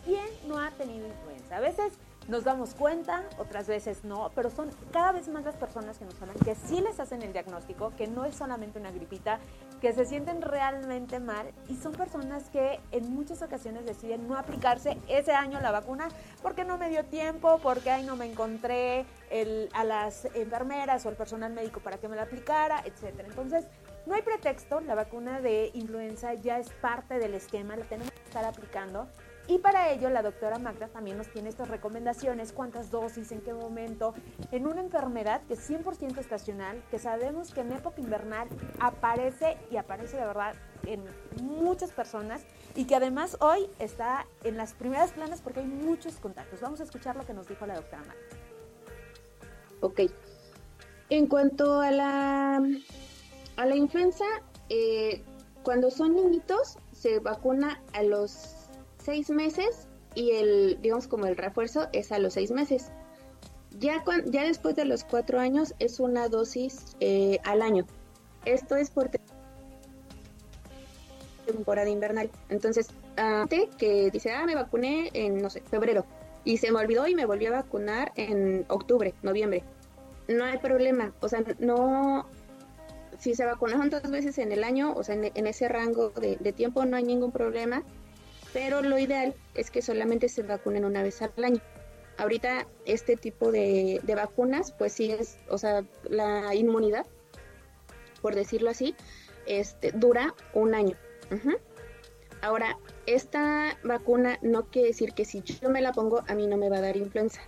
¿Quién 0.06 0.26
no 0.48 0.58
ha 0.58 0.72
tenido 0.72 1.08
influenza? 1.08 1.58
A 1.58 1.60
veces 1.60 1.92
nos 2.28 2.44
damos 2.44 2.74
cuenta, 2.74 3.24
otras 3.38 3.68
veces 3.68 4.04
no, 4.04 4.32
pero 4.36 4.50
son 4.50 4.70
cada 4.92 5.14
vez 5.14 5.28
más 5.30 5.46
las 5.46 5.56
personas 5.56 5.98
que 5.98 6.06
nos 6.06 6.22
hablan 6.22 6.38
que 6.38 6.56
sí 6.56 6.82
les 6.82 7.00
hacen 7.00 7.22
el 7.22 7.32
diagnóstico, 7.32 7.94
que 7.96 8.08
no 8.08 8.26
es 8.26 8.36
solamente 8.36 8.80
una 8.80 8.92
gripita, 8.92 9.40
que 9.82 9.94
se 9.94 10.06
sienten 10.06 10.42
realmente 10.42 11.20
mal 11.20 11.54
y 11.70 11.76
son 11.76 11.94
personas 11.94 12.50
que 12.50 12.80
en 12.92 13.14
muchas 13.14 13.42
ocasiones 13.42 13.86
deciden 13.86 14.28
no 14.28 14.38
aplicarse 14.38 14.98
ese 15.08 15.32
año 15.32 15.62
la 15.62 15.72
vacuna 15.72 16.10
porque 16.42 16.66
no 16.66 16.78
me 16.78 16.90
dio 16.90 17.06
tiempo, 17.06 17.60
porque 17.64 17.92
ahí 17.92 18.04
no 18.04 18.16
me 18.16 18.26
encontré 18.26 19.06
a 19.74 19.84
las 19.84 20.26
enfermeras 20.34 21.06
o 21.06 21.10
el 21.10 21.16
personal 21.16 21.54
médico 21.54 21.80
para 21.80 21.98
que 21.98 22.08
me 22.08 22.16
la 22.16 22.24
aplicara, 22.24 22.82
etc. 22.86 23.22
Entonces, 23.26 23.66
no 24.06 24.16
hay 24.16 24.22
pretexto, 24.22 24.80
la 24.80 24.96
vacuna 24.96 25.42
de 25.42 25.70
influenza 25.74 26.34
ya 26.34 26.60
es 26.60 26.70
parte 26.82 27.20
del 27.20 27.34
esquema, 27.34 27.76
la 27.76 27.86
tenemos 27.86 28.12
que 28.12 28.24
estar 28.24 28.46
aplicando 28.46 29.08
y 29.48 29.60
para 29.60 29.92
ello 29.92 30.10
la 30.10 30.22
doctora 30.22 30.60
Magda 30.60 30.88
también 30.88 31.18
nos 31.18 31.28
tiene 31.28 31.50
estas 31.50 31.70
recomendaciones, 31.70 32.52
cuántas 32.52 32.92
dosis, 32.92 33.32
en 33.32 33.42
qué 33.42 33.54
momento, 33.54 34.14
en 34.52 34.68
una 34.68 34.82
enfermedad 34.82 35.42
que 35.48 35.54
es 35.54 35.70
100% 35.70 36.18
estacional, 36.18 36.84
que 36.92 37.00
sabemos 37.00 37.54
que 37.54 37.62
en 37.62 37.72
época 37.72 38.02
invernal 38.02 38.50
aparece 38.80 39.58
y 39.72 39.78
aparece 39.78 40.18
de 40.18 40.26
verdad 40.26 40.54
en 40.86 41.04
muchas 41.44 41.92
personas 41.92 42.44
y 42.76 42.86
que 42.86 42.96
además 42.96 43.38
hoy 43.40 43.70
está 43.80 44.26
en 44.44 44.58
las 44.58 44.74
primeras 44.74 45.12
planas 45.12 45.42
porque 45.42 45.62
hay 45.62 45.66
muchos 45.68 46.16
contactos. 46.16 46.60
Vamos 46.62 46.82
a 46.82 46.84
escuchar 46.84 47.16
lo 47.16 47.26
que 47.26 47.34
nos 47.34 47.48
dijo 47.48 47.66
la 47.66 47.76
doctora 47.76 48.04
Magda. 48.04 48.22
Ok. 49.82 50.02
En 51.10 51.28
cuanto 51.28 51.80
a 51.80 51.92
la, 51.92 52.58
a 53.56 53.66
la 53.66 53.76
influenza, 53.76 54.26
eh, 54.70 55.24
cuando 55.64 55.90
son 55.90 56.16
niñitos 56.16 56.78
se 56.92 57.20
vacuna 57.20 57.82
a 57.94 58.04
los 58.04 58.57
seis 59.08 59.30
meses 59.30 59.88
y 60.16 60.32
el, 60.32 60.82
digamos 60.82 61.08
como 61.08 61.28
el 61.28 61.38
refuerzo 61.38 61.88
es 61.94 62.12
a 62.12 62.20
los 62.20 62.34
seis 62.34 62.52
meses. 62.52 62.92
Ya, 63.80 64.04
ya 64.26 64.44
después 64.44 64.76
de 64.76 64.84
los 64.84 65.06
cuatro 65.06 65.40
años 65.40 65.74
es 65.80 66.02
una 66.02 66.28
dosis 66.28 66.98
eh, 67.00 67.40
al 67.46 67.62
año. 67.62 67.86
Esto 68.44 68.76
es 68.76 68.90
por 68.90 69.10
temporada 71.46 71.90
invernal. 71.90 72.30
Entonces, 72.50 72.90
antes 73.16 73.70
que 73.78 74.12
dice, 74.12 74.32
ah, 74.32 74.46
me 74.46 74.56
vacuné 74.56 75.10
en, 75.14 75.42
no 75.42 75.50
sé, 75.50 75.62
febrero, 75.62 76.06
y 76.44 76.58
se 76.58 76.70
me 76.74 76.80
olvidó 76.80 77.08
y 77.08 77.16
me 77.16 77.26
volví 77.26 77.46
a 77.46 77.52
vacunar 77.52 78.12
en 78.18 78.66
octubre, 78.68 79.14
noviembre. 79.24 79.64
No 80.28 80.44
hay 80.44 80.58
problema, 80.58 81.14
o 81.22 81.30
sea, 81.30 81.46
no, 81.60 82.26
si 83.20 83.36
se 83.36 83.46
vacunaron 83.46 83.90
dos 83.90 84.04
veces 84.12 84.38
en 84.40 84.52
el 84.52 84.66
año, 84.66 84.94
o 84.94 85.04
sea, 85.04 85.16
en, 85.16 85.48
ese 85.48 85.70
rango 85.70 86.10
de, 86.10 86.52
tiempo 86.52 86.84
no 86.84 86.98
hay 86.98 87.04
ningún 87.04 87.32
problema 87.32 87.84
pero 88.54 88.82
lo 88.82 88.98
ideal 88.98 89.36
es 89.56 89.72
que 89.72 89.82
solamente 89.82 90.30
se 90.30 90.44
vacunen 90.44 90.86
una 90.86 91.04
vez 91.04 91.22
al 91.22 91.32
año. 91.44 91.62
Ahorita 92.18 92.68
este 92.86 93.16
tipo 93.16 93.52
de, 93.52 94.02
vacunas, 94.08 94.72
pues 94.72 94.94
sí 94.94 95.12
es, 95.12 95.38
o 95.50 95.58
sea, 95.58 95.86
la 96.10 96.56
inmunidad, 96.56 97.06
por 98.22 98.34
decirlo 98.34 98.72
así, 98.72 98.96
este, 99.46 99.92
dura 99.92 100.34
un 100.54 100.74
año. 100.74 100.98
Ahora, 102.42 102.78
esta 103.06 103.78
vacuna 103.84 104.40
no 104.42 104.66
quiere 104.66 104.90
decir 104.90 105.14
que 105.14 105.26
si 105.26 105.42
yo 105.42 105.70
me 105.70 105.82
la 105.82 105.92
pongo 105.92 106.24
a 106.28 106.36
mí 106.36 106.48
no 106.48 106.58
me 106.58 106.70
va 106.70 106.78
a 106.78 106.82
dar 106.82 106.98
influenza. 106.98 107.42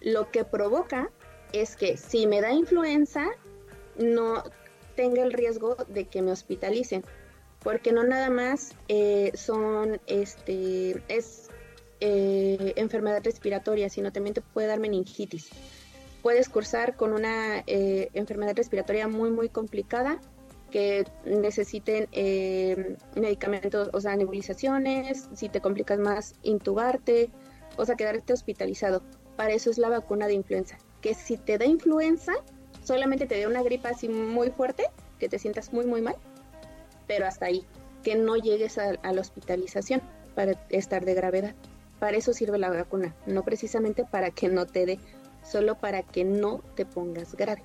Lo 0.00 0.30
que 0.30 0.44
provoca 0.44 1.10
es 1.52 1.76
que 1.76 1.96
si 1.96 2.26
me 2.26 2.40
da 2.40 2.52
influenza, 2.52 3.26
no 3.96 4.42
tenga 4.96 5.22
el 5.22 5.32
riesgo 5.32 5.76
de 5.88 6.06
que 6.06 6.22
me 6.22 6.32
hospitalicen 6.32 7.04
porque 7.62 7.92
no 7.92 8.02
nada 8.04 8.30
más 8.30 8.74
eh, 8.88 9.32
son, 9.34 10.00
este, 10.06 11.02
es 11.08 11.48
eh, 12.00 12.72
enfermedad 12.76 13.22
respiratoria, 13.22 13.88
sino 13.88 14.12
también 14.12 14.34
te 14.34 14.40
puede 14.40 14.66
dar 14.66 14.80
meningitis. 14.80 15.50
Puedes 16.22 16.48
cursar 16.48 16.96
con 16.96 17.12
una 17.12 17.62
eh, 17.66 18.10
enfermedad 18.14 18.56
respiratoria 18.56 19.08
muy, 19.08 19.30
muy 19.30 19.48
complicada 19.48 20.20
que 20.70 21.04
necesiten 21.26 22.08
medicamentos, 23.14 23.90
o 23.92 24.00
sea, 24.00 24.16
nebulizaciones, 24.16 25.28
si 25.34 25.50
te 25.50 25.60
complicas 25.60 25.98
más, 25.98 26.34
intubarte, 26.42 27.28
o 27.76 27.84
sea, 27.84 27.94
quedarte 27.94 28.32
hospitalizado. 28.32 29.02
Para 29.36 29.52
eso 29.52 29.70
es 29.70 29.76
la 29.76 29.90
vacuna 29.90 30.26
de 30.28 30.32
influenza, 30.32 30.78
que 31.02 31.12
si 31.12 31.36
te 31.36 31.58
da 31.58 31.66
influenza, 31.66 32.32
solamente 32.84 33.26
te 33.26 33.38
da 33.38 33.48
una 33.48 33.62
gripa 33.62 33.90
así 33.90 34.08
muy 34.08 34.50
fuerte, 34.50 34.84
que 35.18 35.28
te 35.28 35.38
sientas 35.38 35.74
muy, 35.74 35.84
muy 35.84 36.00
mal, 36.00 36.16
pero 37.12 37.26
hasta 37.26 37.44
ahí, 37.44 37.62
que 38.02 38.14
no 38.14 38.36
llegues 38.36 38.78
a, 38.78 38.94
la 38.94 39.20
hospitalización 39.20 40.00
para 40.34 40.52
estar 40.70 41.04
de 41.04 41.12
gravedad. 41.12 41.54
Para 42.00 42.16
eso 42.16 42.32
sirve 42.32 42.56
la 42.56 42.70
vacuna, 42.70 43.14
no 43.26 43.42
precisamente 43.42 44.06
para 44.10 44.30
que 44.30 44.48
no 44.48 44.66
te 44.66 44.86
dé, 44.86 44.98
solo 45.44 45.74
para 45.74 46.02
que 46.02 46.24
no 46.24 46.62
te 46.74 46.86
pongas 46.86 47.34
grave. 47.34 47.62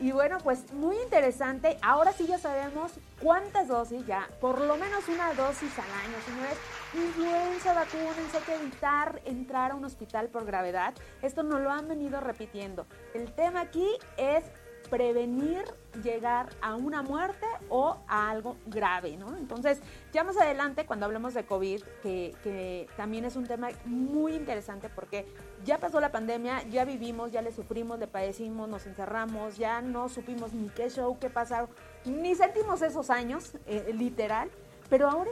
Y 0.00 0.10
bueno, 0.10 0.38
pues 0.42 0.72
muy 0.72 0.96
interesante. 0.96 1.76
Ahora 1.82 2.12
sí 2.12 2.26
ya 2.26 2.38
sabemos 2.38 2.90
cuántas 3.22 3.68
dosis 3.68 4.04
ya, 4.06 4.28
por 4.40 4.60
lo 4.60 4.76
menos 4.76 5.06
una 5.08 5.32
dosis 5.34 5.70
al 5.78 5.84
año, 5.84 6.16
señores. 6.26 6.58
Influenza, 6.92 7.74
vacúnense, 7.74 8.38
hay 8.38 8.42
que 8.42 8.54
evitar 8.54 9.22
entrar 9.24 9.70
a 9.70 9.74
un 9.76 9.84
hospital 9.84 10.30
por 10.30 10.46
gravedad. 10.46 10.94
Esto 11.22 11.44
nos 11.44 11.60
lo 11.60 11.70
han 11.70 11.86
venido 11.86 12.18
repitiendo. 12.20 12.86
El 13.14 13.30
tema 13.32 13.60
aquí 13.60 13.86
es 14.16 14.42
prevenir 14.90 15.64
llegar 16.02 16.50
a 16.60 16.74
una 16.74 17.02
muerte 17.02 17.46
o 17.68 17.96
a 18.06 18.30
algo 18.30 18.56
grave, 18.66 19.16
¿no? 19.16 19.36
Entonces, 19.36 19.80
ya 20.12 20.24
más 20.24 20.36
adelante, 20.36 20.86
cuando 20.86 21.06
hablemos 21.06 21.34
de 21.34 21.44
COVID, 21.44 21.82
que, 22.02 22.34
que, 22.42 22.88
también 22.96 23.24
es 23.24 23.36
un 23.36 23.46
tema 23.46 23.68
muy 23.84 24.34
interesante 24.34 24.88
porque 24.88 25.26
ya 25.64 25.78
pasó 25.78 26.00
la 26.00 26.12
pandemia, 26.12 26.62
ya 26.68 26.84
vivimos, 26.84 27.32
ya 27.32 27.42
le 27.42 27.52
sufrimos, 27.52 27.98
le 27.98 28.06
padecimos, 28.06 28.68
nos 28.68 28.86
encerramos, 28.86 29.56
ya 29.56 29.80
no 29.80 30.08
supimos 30.08 30.52
ni 30.52 30.68
qué 30.68 30.90
show, 30.90 31.18
qué 31.18 31.30
pasar, 31.30 31.68
ni 32.04 32.34
sentimos 32.34 32.82
esos 32.82 33.10
años, 33.10 33.52
eh, 33.66 33.92
literal. 33.94 34.50
Pero 34.88 35.08
ahora 35.08 35.30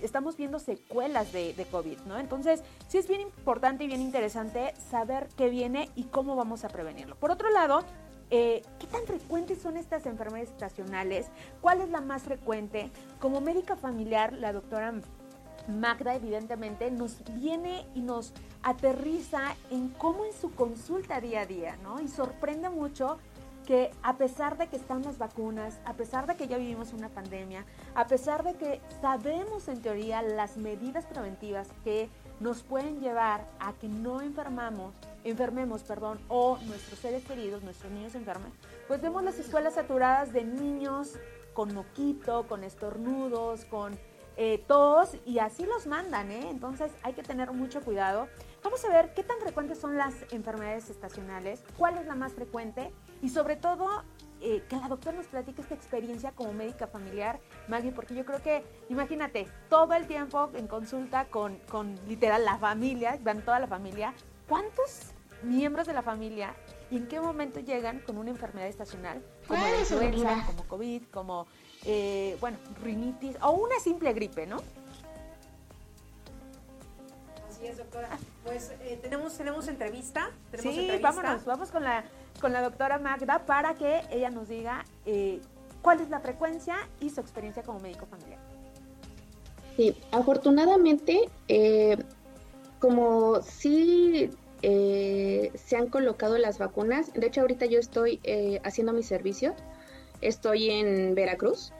estamos 0.00 0.36
viendo 0.36 0.60
secuelas 0.60 1.32
de, 1.32 1.54
de 1.54 1.64
COVID, 1.64 1.98
¿no? 2.06 2.18
Entonces, 2.18 2.62
sí 2.86 2.98
es 2.98 3.08
bien 3.08 3.20
importante 3.20 3.82
y 3.82 3.88
bien 3.88 4.00
interesante 4.00 4.74
saber 4.76 5.26
qué 5.36 5.48
viene 5.48 5.90
y 5.96 6.04
cómo 6.04 6.36
vamos 6.36 6.64
a 6.64 6.68
prevenirlo. 6.68 7.16
Por 7.16 7.32
otro 7.32 7.50
lado, 7.50 7.82
eh, 8.30 8.62
¿Qué 8.80 8.86
tan 8.88 9.04
frecuentes 9.04 9.62
son 9.62 9.76
estas 9.76 10.04
enfermedades 10.06 10.50
estacionales? 10.50 11.28
¿Cuál 11.60 11.80
es 11.80 11.90
la 11.90 12.00
más 12.00 12.22
frecuente? 12.22 12.90
Como 13.20 13.40
médica 13.40 13.76
familiar, 13.76 14.32
la 14.32 14.52
doctora 14.52 14.92
Magda 15.68 16.14
evidentemente 16.14 16.90
nos 16.90 17.22
viene 17.34 17.86
y 17.94 18.00
nos 18.00 18.32
aterriza 18.62 19.54
en 19.70 19.90
cómo 19.90 20.24
en 20.24 20.32
su 20.32 20.52
consulta 20.54 21.20
día 21.20 21.42
a 21.42 21.46
día, 21.46 21.76
¿no? 21.82 22.00
Y 22.00 22.08
sorprende 22.08 22.68
mucho 22.68 23.18
que 23.66 23.90
a 24.02 24.16
pesar 24.16 24.56
de 24.58 24.68
que 24.68 24.76
están 24.76 25.02
las 25.02 25.18
vacunas, 25.18 25.80
a 25.84 25.94
pesar 25.94 26.26
de 26.26 26.36
que 26.36 26.46
ya 26.46 26.56
vivimos 26.56 26.92
una 26.92 27.08
pandemia, 27.08 27.64
a 27.94 28.06
pesar 28.06 28.44
de 28.44 28.54
que 28.54 28.80
sabemos 29.00 29.66
en 29.68 29.82
teoría 29.82 30.22
las 30.22 30.56
medidas 30.56 31.04
preventivas 31.04 31.68
que 31.82 32.08
nos 32.40 32.62
pueden 32.62 33.00
llevar 33.00 33.46
a 33.58 33.72
que 33.74 33.88
no 33.88 34.20
enfermamos, 34.20 34.94
enfermemos, 35.24 35.82
perdón, 35.82 36.18
o 36.28 36.58
nuestros 36.66 36.98
seres 36.98 37.24
queridos, 37.24 37.62
nuestros 37.62 37.90
niños 37.92 38.14
enfermen, 38.14 38.52
pues 38.88 39.00
vemos 39.00 39.22
las 39.22 39.38
escuelas 39.38 39.74
saturadas 39.74 40.32
de 40.32 40.44
niños 40.44 41.14
con 41.54 41.74
moquito, 41.74 42.46
con 42.46 42.64
estornudos, 42.64 43.64
con 43.64 43.98
eh, 44.36 44.62
tos 44.66 45.16
y 45.24 45.38
así 45.38 45.64
los 45.64 45.86
mandan, 45.86 46.30
¿eh? 46.30 46.50
Entonces 46.50 46.92
hay 47.02 47.14
que 47.14 47.22
tener 47.22 47.52
mucho 47.52 47.80
cuidado. 47.80 48.28
Vamos 48.62 48.84
a 48.84 48.90
ver 48.90 49.14
qué 49.14 49.22
tan 49.22 49.38
frecuentes 49.38 49.78
son 49.78 49.96
las 49.96 50.14
enfermedades 50.30 50.90
estacionales, 50.90 51.62
cuál 51.78 51.96
es 51.96 52.06
la 52.06 52.14
más 52.14 52.34
frecuente 52.34 52.92
y 53.22 53.30
sobre 53.30 53.56
todo 53.56 54.02
eh, 54.48 54.62
que 54.68 54.76
la 54.76 54.86
doctora 54.86 55.16
nos 55.16 55.26
platique 55.26 55.60
esta 55.60 55.74
experiencia 55.74 56.30
como 56.30 56.52
médica 56.52 56.86
familiar, 56.86 57.40
Maggie, 57.66 57.90
porque 57.90 58.14
yo 58.14 58.24
creo 58.24 58.40
que, 58.40 58.62
imagínate, 58.88 59.48
todo 59.68 59.92
el 59.94 60.06
tiempo 60.06 60.50
en 60.54 60.68
consulta 60.68 61.24
con, 61.24 61.56
con 61.68 61.98
literal 62.06 62.44
la 62.44 62.56
familia, 62.56 63.18
van 63.24 63.42
toda 63.42 63.58
la 63.58 63.66
familia, 63.66 64.14
¿cuántos 64.48 65.10
miembros 65.42 65.88
de 65.88 65.94
la 65.94 66.02
familia 66.02 66.54
y 66.92 66.96
en 66.96 67.08
qué 67.08 67.20
momento 67.20 67.58
llegan 67.58 67.98
con 67.98 68.18
una 68.18 68.30
enfermedad 68.30 68.68
estacional 68.68 69.20
como 69.48 69.62
la 69.62 69.80
influenza, 69.80 70.44
como 70.46 70.62
COVID, 70.68 71.02
como, 71.10 71.48
eh, 71.84 72.36
bueno, 72.40 72.56
rinitis 72.84 73.36
o 73.42 73.50
una 73.50 73.80
simple 73.80 74.12
gripe, 74.12 74.46
¿no? 74.46 74.58
Así 77.66 77.72
es, 77.72 77.78
doctora. 77.78 78.08
Pues 78.44 78.72
eh, 78.82 78.98
tenemos, 79.02 79.36
tenemos 79.36 79.66
entrevista. 79.66 80.30
sí, 80.56 80.88
vámonos, 81.02 81.44
vamos 81.44 81.70
con 81.72 81.82
la, 81.82 82.04
con 82.40 82.52
la 82.52 82.62
doctora 82.62 82.98
Magda 82.98 83.44
para 83.44 83.74
que 83.74 84.02
ella 84.10 84.30
nos 84.30 84.48
diga 84.48 84.84
eh, 85.04 85.40
cuál 85.82 86.00
es 86.00 86.08
la 86.08 86.20
frecuencia 86.20 86.76
y 87.00 87.10
su 87.10 87.20
experiencia 87.20 87.64
como 87.64 87.80
médico 87.80 88.06
familiar. 88.06 88.38
Sí, 89.76 89.96
afortunadamente, 90.12 91.28
como 92.78 93.42
sí 93.42 94.30
eh, 94.62 95.50
se 95.54 95.76
han 95.76 95.88
colocado 95.88 96.38
las 96.38 96.58
vacunas. 96.58 97.12
De 97.14 97.26
hecho, 97.26 97.40
ahorita 97.40 97.66
yo 97.66 97.78
estoy 97.78 98.20
eh, 98.22 98.60
haciendo 98.64 98.92
mi 98.92 99.02
servicio. 99.02 99.54
Estoy 100.20 100.70
en 100.70 101.14
Veracruz. 101.14 101.72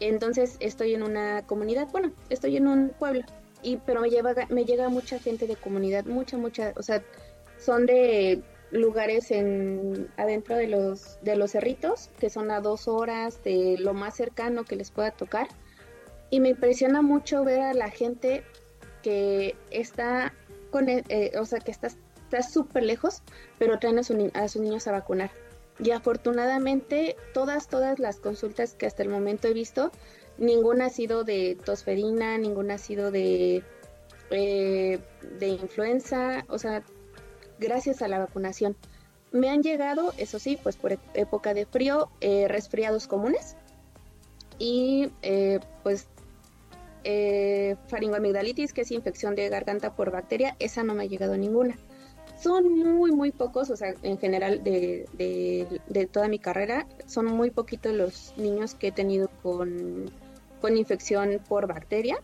Entonces 0.00 0.56
estoy 0.60 0.94
en 0.94 1.02
una 1.02 1.46
comunidad, 1.46 1.88
bueno, 1.92 2.12
estoy 2.28 2.56
en 2.56 2.66
un 2.66 2.90
pueblo. 2.90 3.22
Y, 3.64 3.78
pero 3.78 4.00
me, 4.00 4.10
lleva, 4.10 4.34
me 4.50 4.64
llega 4.64 4.88
mucha 4.88 5.18
gente 5.18 5.46
de 5.46 5.56
comunidad, 5.56 6.04
mucha, 6.04 6.36
mucha, 6.36 6.72
o 6.76 6.82
sea, 6.82 7.02
son 7.58 7.86
de 7.86 8.42
lugares 8.70 9.30
en 9.30 10.08
adentro 10.16 10.56
de 10.56 10.66
los 10.66 11.18
de 11.22 11.36
los 11.36 11.52
cerritos 11.52 12.10
que 12.18 12.28
son 12.28 12.50
a 12.50 12.60
dos 12.60 12.88
horas 12.88 13.42
de 13.44 13.76
lo 13.78 13.94
más 13.94 14.16
cercano 14.16 14.64
que 14.64 14.74
les 14.74 14.90
pueda 14.90 15.12
tocar 15.12 15.46
y 16.30 16.40
me 16.40 16.48
impresiona 16.48 17.00
mucho 17.00 17.44
ver 17.44 17.60
a 17.60 17.72
la 17.72 17.88
gente 17.90 18.42
que 19.02 19.54
está 19.70 20.34
con 20.70 20.88
eh, 20.88 21.30
o 21.38 21.46
sea 21.46 21.60
que 21.60 21.70
está 21.70 21.88
súper 22.42 22.82
lejos, 22.82 23.22
pero 23.58 23.78
traen 23.78 23.98
a, 23.98 24.02
sus 24.02 24.60
niños 24.60 24.86
a 24.86 24.92
vacunar. 24.92 25.30
Y 25.78 25.90
afortunadamente 25.90 27.16
todas, 27.32 27.68
todas 27.68 27.98
las 27.98 28.20
consultas 28.20 28.74
que 28.74 28.86
hasta 28.86 29.02
el 29.02 29.08
momento 29.08 29.48
he 29.48 29.52
visto, 29.52 29.90
ninguna 30.38 30.86
ha 30.86 30.90
sido 30.90 31.24
de 31.24 31.56
tosferina, 31.64 32.38
ninguna 32.38 32.74
ha 32.74 32.78
sido 32.78 33.10
de, 33.10 33.62
eh, 34.30 34.98
de 35.38 35.48
influenza, 35.48 36.44
o 36.48 36.58
sea, 36.58 36.82
gracias 37.58 38.02
a 38.02 38.08
la 38.08 38.18
vacunación. 38.18 38.76
Me 39.32 39.50
han 39.50 39.62
llegado, 39.62 40.12
eso 40.16 40.38
sí, 40.38 40.58
pues 40.62 40.76
por 40.76 40.98
época 41.14 41.54
de 41.54 41.66
frío, 41.66 42.10
eh, 42.20 42.46
resfriados 42.48 43.06
comunes 43.06 43.56
y 44.58 45.10
eh, 45.22 45.60
pues 45.82 46.08
faringoamigdalitis, 47.88 48.72
que 48.72 48.80
es 48.80 48.90
infección 48.90 49.34
de 49.34 49.50
garganta 49.50 49.94
por 49.94 50.10
bacteria, 50.10 50.56
esa 50.58 50.84
no 50.84 50.94
me 50.94 51.02
ha 51.02 51.06
llegado 51.06 51.36
ninguna 51.36 51.76
son 52.44 52.78
muy, 52.78 53.12
muy 53.12 53.32
pocos, 53.32 53.70
o 53.70 53.76
sea, 53.76 53.94
en 54.02 54.18
general 54.18 54.62
de, 54.62 55.06
de, 55.16 56.06
toda 56.06 56.28
mi 56.28 56.38
carrera, 56.38 56.86
son 57.06 57.26
muy 57.26 57.50
poquitos 57.50 57.94
los 57.94 58.34
niños 58.36 58.74
que 58.74 58.88
he 58.88 58.92
tenido 58.92 59.28
con, 59.42 60.10
con 60.64 60.78
infección 60.78 61.42
por 61.46 61.66
bacteria. 61.66 62.16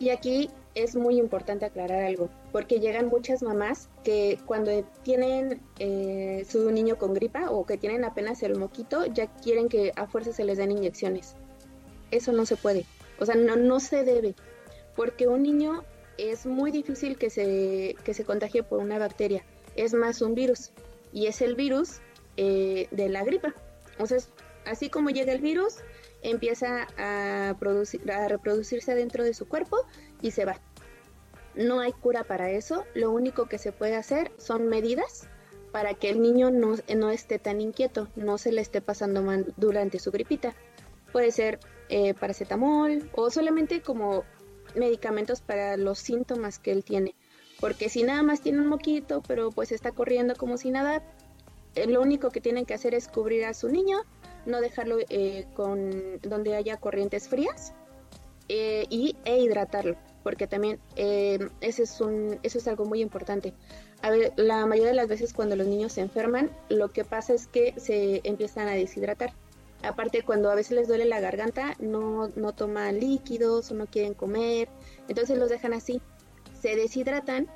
Y 0.00 0.08
aquí 0.08 0.50
es 0.74 0.96
muy 0.96 1.16
importante 1.16 1.64
aclarar 1.64 2.02
algo, 2.02 2.28
porque 2.50 2.80
llegan 2.80 3.06
muchas 3.06 3.40
mamás 3.40 3.88
que 4.02 4.40
cuando 4.46 4.82
tienen 5.04 5.62
eh, 5.78 6.44
su 6.50 6.68
niño 6.72 6.98
con 6.98 7.14
gripa 7.14 7.48
o 7.50 7.64
que 7.64 7.78
tienen 7.78 8.04
apenas 8.04 8.42
el 8.42 8.56
moquito, 8.56 9.06
ya 9.06 9.28
quieren 9.28 9.68
que 9.68 9.92
a 9.94 10.08
fuerza 10.08 10.32
se 10.32 10.42
les 10.42 10.58
den 10.58 10.72
inyecciones. 10.72 11.36
Eso 12.10 12.32
no 12.32 12.46
se 12.46 12.56
puede, 12.56 12.84
o 13.20 13.24
sea, 13.24 13.36
no, 13.36 13.54
no 13.54 13.78
se 13.78 14.02
debe, 14.02 14.34
porque 14.96 15.28
un 15.28 15.44
niño 15.44 15.84
es 16.18 16.46
muy 16.46 16.72
difícil 16.72 17.16
que 17.16 17.30
se, 17.30 17.94
que 18.02 18.12
se 18.12 18.24
contagie 18.24 18.64
por 18.64 18.80
una 18.80 18.98
bacteria, 18.98 19.44
es 19.76 19.94
más 19.94 20.20
un 20.20 20.34
virus 20.34 20.72
y 21.12 21.28
es 21.28 21.40
el 21.42 21.54
virus 21.54 22.00
eh, 22.36 22.88
de 22.90 23.08
la 23.08 23.22
gripa. 23.22 23.54
Entonces, 23.92 24.30
así 24.64 24.90
como 24.90 25.10
llega 25.10 25.32
el 25.32 25.40
virus, 25.40 25.76
empieza 26.30 26.86
a, 26.98 27.54
producir, 27.58 28.10
a 28.10 28.28
reproducirse 28.28 28.94
dentro 28.94 29.24
de 29.24 29.34
su 29.34 29.48
cuerpo 29.48 29.78
y 30.22 30.32
se 30.32 30.44
va. 30.44 30.60
No 31.54 31.80
hay 31.80 31.92
cura 31.92 32.24
para 32.24 32.50
eso, 32.50 32.84
lo 32.94 33.10
único 33.10 33.46
que 33.46 33.58
se 33.58 33.72
puede 33.72 33.96
hacer 33.96 34.32
son 34.36 34.68
medidas 34.68 35.28
para 35.72 35.94
que 35.94 36.10
el 36.10 36.20
niño 36.20 36.50
no, 36.50 36.76
no 36.96 37.10
esté 37.10 37.38
tan 37.38 37.60
inquieto, 37.60 38.08
no 38.16 38.38
se 38.38 38.52
le 38.52 38.60
esté 38.60 38.80
pasando 38.80 39.22
mal 39.22 39.54
durante 39.56 39.98
su 39.98 40.10
gripita. 40.10 40.54
Puede 41.12 41.30
ser 41.30 41.60
eh, 41.88 42.14
paracetamol 42.14 43.08
o 43.12 43.30
solamente 43.30 43.80
como 43.80 44.24
medicamentos 44.74 45.40
para 45.40 45.76
los 45.76 45.98
síntomas 45.98 46.58
que 46.58 46.72
él 46.72 46.84
tiene. 46.84 47.14
Porque 47.60 47.88
si 47.88 48.02
nada 48.02 48.22
más 48.22 48.40
tiene 48.40 48.60
un 48.60 48.66
moquito, 48.66 49.22
pero 49.26 49.50
pues 49.50 49.72
está 49.72 49.92
corriendo 49.92 50.34
como 50.34 50.58
si 50.58 50.70
nada, 50.70 51.02
eh, 51.74 51.86
lo 51.86 52.02
único 52.02 52.30
que 52.30 52.40
tienen 52.40 52.66
que 52.66 52.74
hacer 52.74 52.94
es 52.94 53.08
cubrir 53.08 53.44
a 53.44 53.54
su 53.54 53.68
niño, 53.68 53.98
no 54.46 54.60
dejarlo 54.60 54.98
eh, 55.08 55.46
con 55.54 56.20
donde 56.22 56.56
haya 56.56 56.76
corrientes 56.78 57.28
frías 57.28 57.74
eh, 58.48 58.86
y, 58.88 59.16
e 59.24 59.38
hidratarlo, 59.38 59.96
porque 60.22 60.46
también 60.46 60.78
ese 60.96 61.82
es 61.82 62.00
un, 62.00 62.38
eso 62.42 62.58
es 62.58 62.68
algo 62.68 62.84
muy 62.84 63.00
importante. 63.00 63.52
A 64.02 64.10
ver, 64.10 64.32
la 64.36 64.64
mayoría 64.66 64.90
de 64.90 64.96
las 64.96 65.08
veces 65.08 65.32
cuando 65.32 65.56
los 65.56 65.66
niños 65.66 65.92
se 65.92 66.00
enferman, 66.00 66.50
lo 66.68 66.92
que 66.92 67.04
pasa 67.04 67.34
es 67.34 67.46
que 67.46 67.74
se 67.76 68.20
empiezan 68.24 68.68
a 68.68 68.72
deshidratar 68.72 69.32
Aparte, 69.82 70.22
cuando 70.22 70.50
a 70.50 70.54
veces 70.54 70.72
les 70.72 70.88
duele 70.88 71.04
la 71.04 71.20
garganta, 71.20 71.74
no, 71.78 72.28
no 72.34 72.52
toman 72.52 72.98
líquidos 72.98 73.70
o 73.70 73.74
no 73.74 73.86
quieren 73.86 74.14
comer, 74.14 74.68
entonces 75.08 75.38
los 75.38 75.50
dejan 75.50 75.74
así. 75.74 76.00
Se 76.60 76.74
deshidratan 76.74 77.46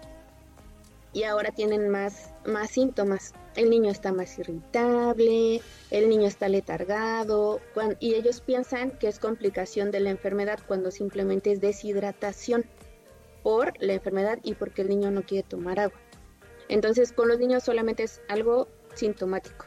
y 1.13 1.25
ahora 1.25 1.51
tienen 1.51 1.89
más, 1.89 2.33
más 2.47 2.71
síntomas. 2.71 3.33
El 3.57 3.71
niño 3.71 3.91
está 3.91 4.13
más 4.13 4.39
irritable, 4.39 5.61
el 5.91 6.09
niño 6.09 6.27
está 6.27 6.49
letargado 6.49 7.61
y 7.99 8.15
ellos 8.15 8.41
piensan 8.41 8.93
que 8.93 9.09
es 9.09 9.19
complicación 9.19 9.91
de 9.91 10.01
la 10.01 10.11
enfermedad 10.11 10.61
cuando 10.67 10.91
simplemente 10.91 11.53
es 11.53 11.61
deshidratación 11.61 12.65
por 13.43 13.73
la 13.83 13.95
enfermedad 13.95 14.39
y 14.43 14.55
porque 14.55 14.83
el 14.83 14.89
niño 14.89 15.11
no 15.11 15.23
quiere 15.23 15.47
tomar 15.47 15.81
agua. 15.81 15.99
Entonces 16.69 17.13
con 17.13 17.29
los 17.29 17.39
niños 17.39 17.65
solamente 17.65 18.05
es 18.05 18.21
algo 18.29 18.69
sintomático 18.95 19.67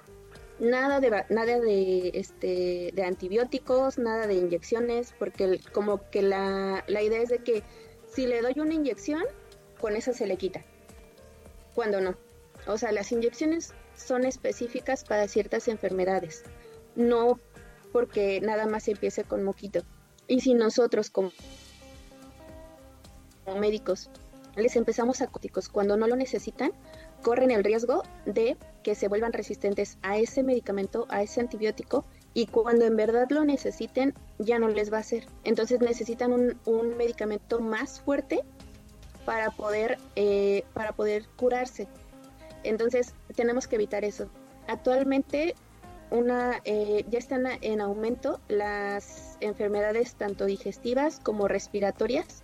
nada 0.59 0.99
de 0.99 1.25
nada 1.29 1.59
de 1.59 2.11
este 2.13 2.91
de 2.93 3.03
antibióticos, 3.03 3.97
nada 3.97 4.27
de 4.27 4.35
inyecciones, 4.35 5.13
porque 5.17 5.59
como 5.71 6.09
que 6.09 6.21
la, 6.21 6.83
la 6.87 7.01
idea 7.01 7.21
es 7.21 7.29
de 7.29 7.39
que 7.39 7.63
si 8.07 8.27
le 8.27 8.41
doy 8.41 8.53
una 8.57 8.73
inyección, 8.73 9.23
con 9.79 9.95
esa 9.95 10.13
se 10.13 10.27
le 10.27 10.37
quita. 10.37 10.63
Cuando 11.73 11.99
no. 11.99 12.15
O 12.67 12.77
sea, 12.77 12.91
las 12.91 13.11
inyecciones 13.11 13.73
son 13.95 14.25
específicas 14.25 15.03
para 15.03 15.27
ciertas 15.27 15.67
enfermedades, 15.67 16.43
no 16.95 17.39
porque 17.91 18.41
nada 18.41 18.65
más 18.65 18.87
empiece 18.87 19.23
con 19.23 19.43
moquito. 19.43 19.83
Y 20.27 20.41
si 20.41 20.53
nosotros 20.53 21.09
como 21.09 21.31
médicos 23.59 24.09
les 24.55 24.75
empezamos 24.75 25.21
a 25.21 25.27
cóticos 25.27 25.69
cuando 25.69 25.97
no 25.97 26.07
lo 26.07 26.15
necesitan, 26.15 26.71
corren 27.21 27.51
el 27.51 27.63
riesgo 27.63 28.03
de 28.25 28.57
que 28.83 28.95
se 28.95 29.07
vuelvan 29.07 29.33
resistentes 29.33 29.97
a 30.01 30.17
ese 30.17 30.43
medicamento, 30.43 31.07
a 31.09 31.23
ese 31.23 31.41
antibiótico, 31.41 32.05
y 32.33 32.47
cuando 32.47 32.85
en 32.85 32.95
verdad 32.95 33.27
lo 33.29 33.45
necesiten, 33.45 34.13
ya 34.39 34.59
no 34.59 34.67
les 34.67 34.91
va 34.91 34.97
a 34.97 35.01
hacer. 35.01 35.27
Entonces 35.43 35.79
necesitan 35.81 36.33
un, 36.33 36.97
medicamento 36.97 37.59
más 37.59 38.01
fuerte 38.01 38.41
para 39.25 39.51
poder, 39.51 39.97
eh, 40.15 40.63
para 40.73 40.93
poder 40.93 41.27
curarse. 41.35 41.87
Entonces 42.63 43.13
tenemos 43.35 43.67
que 43.67 43.75
evitar 43.75 44.03
eso. 44.03 44.29
Actualmente 44.67 45.55
una, 46.11 46.61
eh, 46.63 47.05
ya 47.09 47.17
están 47.17 47.47
en 47.61 47.81
aumento 47.81 48.39
las 48.47 49.37
enfermedades 49.41 50.15
tanto 50.15 50.45
digestivas 50.45 51.19
como 51.19 51.47
respiratorias 51.47 52.43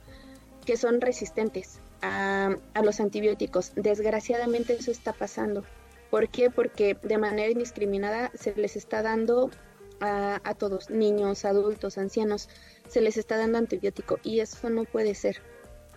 que 0.65 0.75
son 0.75 1.01
resistentes 1.01 1.79
a, 2.01 2.55
los 2.83 2.99
antibióticos. 2.99 3.73
Desgraciadamente 3.75 4.73
eso 4.73 4.91
está 4.91 5.13
pasando. 5.13 5.63
¿Por 6.09 6.29
qué? 6.29 6.49
Porque 6.49 6.97
de 7.03 7.17
manera 7.17 7.51
indiscriminada 7.51 8.31
se 8.33 8.55
les 8.55 8.75
está 8.75 9.03
dando 9.03 9.51
a, 9.99 10.41
a, 10.43 10.53
todos, 10.55 10.89
niños, 10.89 11.45
adultos, 11.45 11.97
ancianos, 11.97 12.49
se 12.87 13.01
les 13.01 13.17
está 13.17 13.37
dando 13.37 13.59
antibiótico 13.59 14.17
y 14.23 14.39
eso 14.39 14.69
no 14.69 14.85
puede 14.85 15.13
ser, 15.13 15.41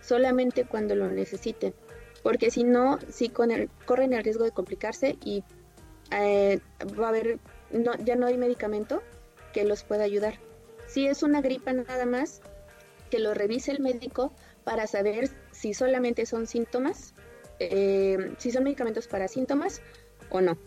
solamente 0.01 0.65
cuando 0.65 0.95
lo 0.95 1.09
necesiten, 1.09 1.73
porque 2.23 2.49
si 2.49 2.63
no, 2.63 2.99
si 3.09 3.29
con 3.29 3.51
el, 3.51 3.69
corren 3.85 4.13
el 4.13 4.23
riesgo 4.23 4.45
de 4.45 4.51
complicarse 4.51 5.17
y 5.23 5.43
eh, 6.11 6.59
va 6.99 7.07
a 7.07 7.09
haber, 7.09 7.39
no, 7.71 7.93
ya 8.03 8.15
no 8.15 8.25
hay 8.25 8.37
medicamento 8.37 9.03
que 9.53 9.65
los 9.65 9.83
pueda 9.83 10.05
ayudar. 10.05 10.39
Si 10.87 11.05
es 11.07 11.21
una 11.21 11.41
gripa 11.41 11.73
nada 11.73 12.05
más, 12.05 12.41
que 13.09 13.19
lo 13.19 13.33
revise 13.33 13.71
el 13.71 13.79
médico 13.79 14.33
para 14.63 14.87
saber 14.87 15.29
si 15.51 15.73
solamente 15.73 16.25
son 16.25 16.47
síntomas, 16.47 17.13
eh, 17.59 18.33
si 18.37 18.51
son 18.51 18.63
medicamentos 18.63 19.07
para 19.07 19.27
síntomas 19.27 19.81
o 20.29 20.41
no. 20.41 20.57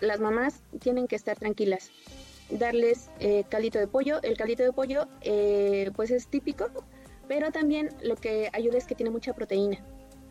Las 0.00 0.20
mamás 0.20 0.62
tienen 0.80 1.08
que 1.08 1.16
estar 1.16 1.38
tranquilas. 1.38 1.90
Darles 2.50 3.10
eh, 3.18 3.44
caldito 3.48 3.78
de 3.78 3.86
pollo. 3.86 4.22
El 4.22 4.36
caldito 4.36 4.62
de 4.62 4.72
pollo, 4.72 5.06
eh, 5.22 5.90
pues 5.94 6.10
es 6.10 6.28
típico, 6.28 6.68
pero 7.28 7.50
también 7.50 7.90
lo 8.02 8.16
que 8.16 8.48
ayuda 8.52 8.78
es 8.78 8.86
que 8.86 8.94
tiene 8.94 9.10
mucha 9.10 9.34
proteína. 9.34 9.84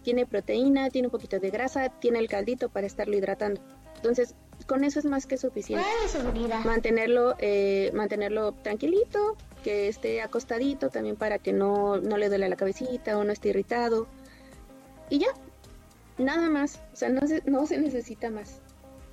Tiene 0.10 0.26
proteína, 0.26 0.90
tiene 0.90 1.10
un 1.10 1.12
poquito 1.12 1.40
de 1.40 1.52
grasa, 1.52 1.90
tiene 1.90 2.18
el 2.18 2.28
caldito 2.28 2.70
para 2.70 2.88
estarlo 2.88 3.16
hidratando. 3.16 3.62
Entonces, 3.98 4.34
con 4.66 4.84
eso 4.84 4.98
es 4.98 5.06
más 5.06 5.28
que 5.28 5.38
suficiente. 5.38 5.86
Mantenerlo, 6.66 7.36
eh, 7.38 7.92
mantenerlo 7.94 8.54
tranquilito, 8.54 9.38
que 9.64 9.88
esté 9.88 10.24
acostadito 10.24 10.90
también 10.90 11.16
para 11.16 11.38
que 11.38 11.54
no, 11.54 11.98
no 11.98 12.18
le 12.18 12.28
duele 12.28 12.50
la 12.50 12.56
cabecita 12.56 13.20
o 13.20 13.24
no 13.24 13.32
esté 13.32 13.50
irritado. 13.50 14.08
Y 15.12 15.20
ya, 15.20 15.28
nada 16.18 16.50
más, 16.50 16.82
o 16.92 16.96
sea, 16.96 17.10
no 17.10 17.28
se, 17.28 17.44
no 17.46 17.68
se 17.68 17.78
necesita 17.78 18.32
más. 18.32 18.62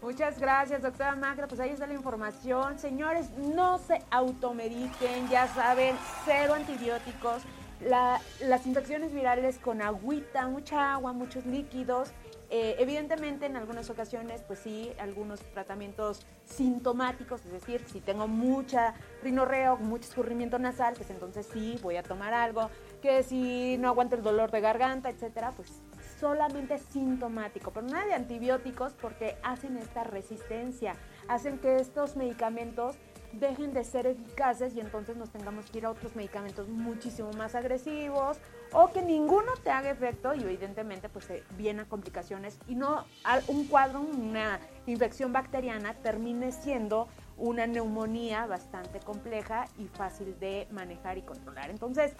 Muchas 0.00 0.40
gracias, 0.40 0.80
doctora 0.80 1.14
Magda. 1.14 1.46
Pues 1.46 1.60
ahí 1.60 1.72
está 1.72 1.86
la 1.86 1.92
información. 1.92 2.78
Señores, 2.78 3.28
no 3.36 3.76
se 3.76 4.00
automediquen, 4.10 5.28
ya 5.28 5.46
saben, 5.48 5.94
cero 6.24 6.54
antibióticos. 6.54 7.42
Las 7.80 8.66
infecciones 8.66 9.12
virales 9.12 9.58
con 9.58 9.82
agüita, 9.82 10.48
mucha 10.48 10.94
agua, 10.94 11.12
muchos 11.12 11.46
líquidos. 11.46 12.12
Eh, 12.48 12.76
evidentemente, 12.78 13.46
en 13.46 13.56
algunas 13.56 13.90
ocasiones, 13.90 14.42
pues 14.46 14.60
sí, 14.60 14.92
algunos 14.98 15.40
tratamientos 15.52 16.24
sintomáticos, 16.44 17.44
es 17.44 17.52
decir, 17.52 17.84
si 17.86 18.00
tengo 18.00 18.28
mucha 18.28 18.94
rinorreo, 19.22 19.76
mucho 19.78 20.08
escurrimiento 20.08 20.58
nasal, 20.58 20.94
pues 20.94 21.10
entonces 21.10 21.48
sí, 21.52 21.78
voy 21.82 21.96
a 21.96 22.02
tomar 22.02 22.34
algo. 22.34 22.70
Que 23.02 23.22
si 23.22 23.76
no 23.78 23.88
aguanto 23.88 24.14
el 24.14 24.22
dolor 24.22 24.50
de 24.52 24.60
garganta, 24.60 25.10
etcétera, 25.10 25.52
pues 25.56 25.82
solamente 26.20 26.78
sintomático, 26.78 27.72
pero 27.72 27.86
nada 27.86 28.06
de 28.06 28.14
antibióticos 28.14 28.94
porque 28.94 29.36
hacen 29.42 29.76
esta 29.76 30.04
resistencia, 30.04 30.94
hacen 31.28 31.58
que 31.58 31.76
estos 31.76 32.16
medicamentos 32.16 32.96
dejen 33.36 33.72
de 33.72 33.84
ser 33.84 34.06
eficaces 34.06 34.74
y 34.74 34.80
entonces 34.80 35.16
nos 35.16 35.30
tengamos 35.30 35.70
que 35.70 35.78
ir 35.78 35.86
a 35.86 35.90
otros 35.90 36.16
medicamentos 36.16 36.68
muchísimo 36.68 37.32
más 37.32 37.54
agresivos 37.54 38.38
o 38.72 38.92
que 38.92 39.02
ninguno 39.02 39.52
te 39.62 39.70
haga 39.70 39.90
efecto 39.90 40.34
y 40.34 40.42
evidentemente 40.42 41.08
pues 41.08 41.26
vienen 41.56 41.86
complicaciones 41.86 42.58
y 42.68 42.74
no 42.74 43.04
un 43.48 43.66
cuadro, 43.66 44.00
una 44.00 44.58
infección 44.86 45.32
bacteriana 45.32 45.94
termine 45.94 46.52
siendo 46.52 47.08
una 47.36 47.66
neumonía 47.66 48.46
bastante 48.46 48.98
compleja 49.00 49.66
y 49.78 49.86
fácil 49.86 50.38
de 50.40 50.66
manejar 50.70 51.18
y 51.18 51.22
controlar. 51.22 51.70
Entonces, 51.70 52.12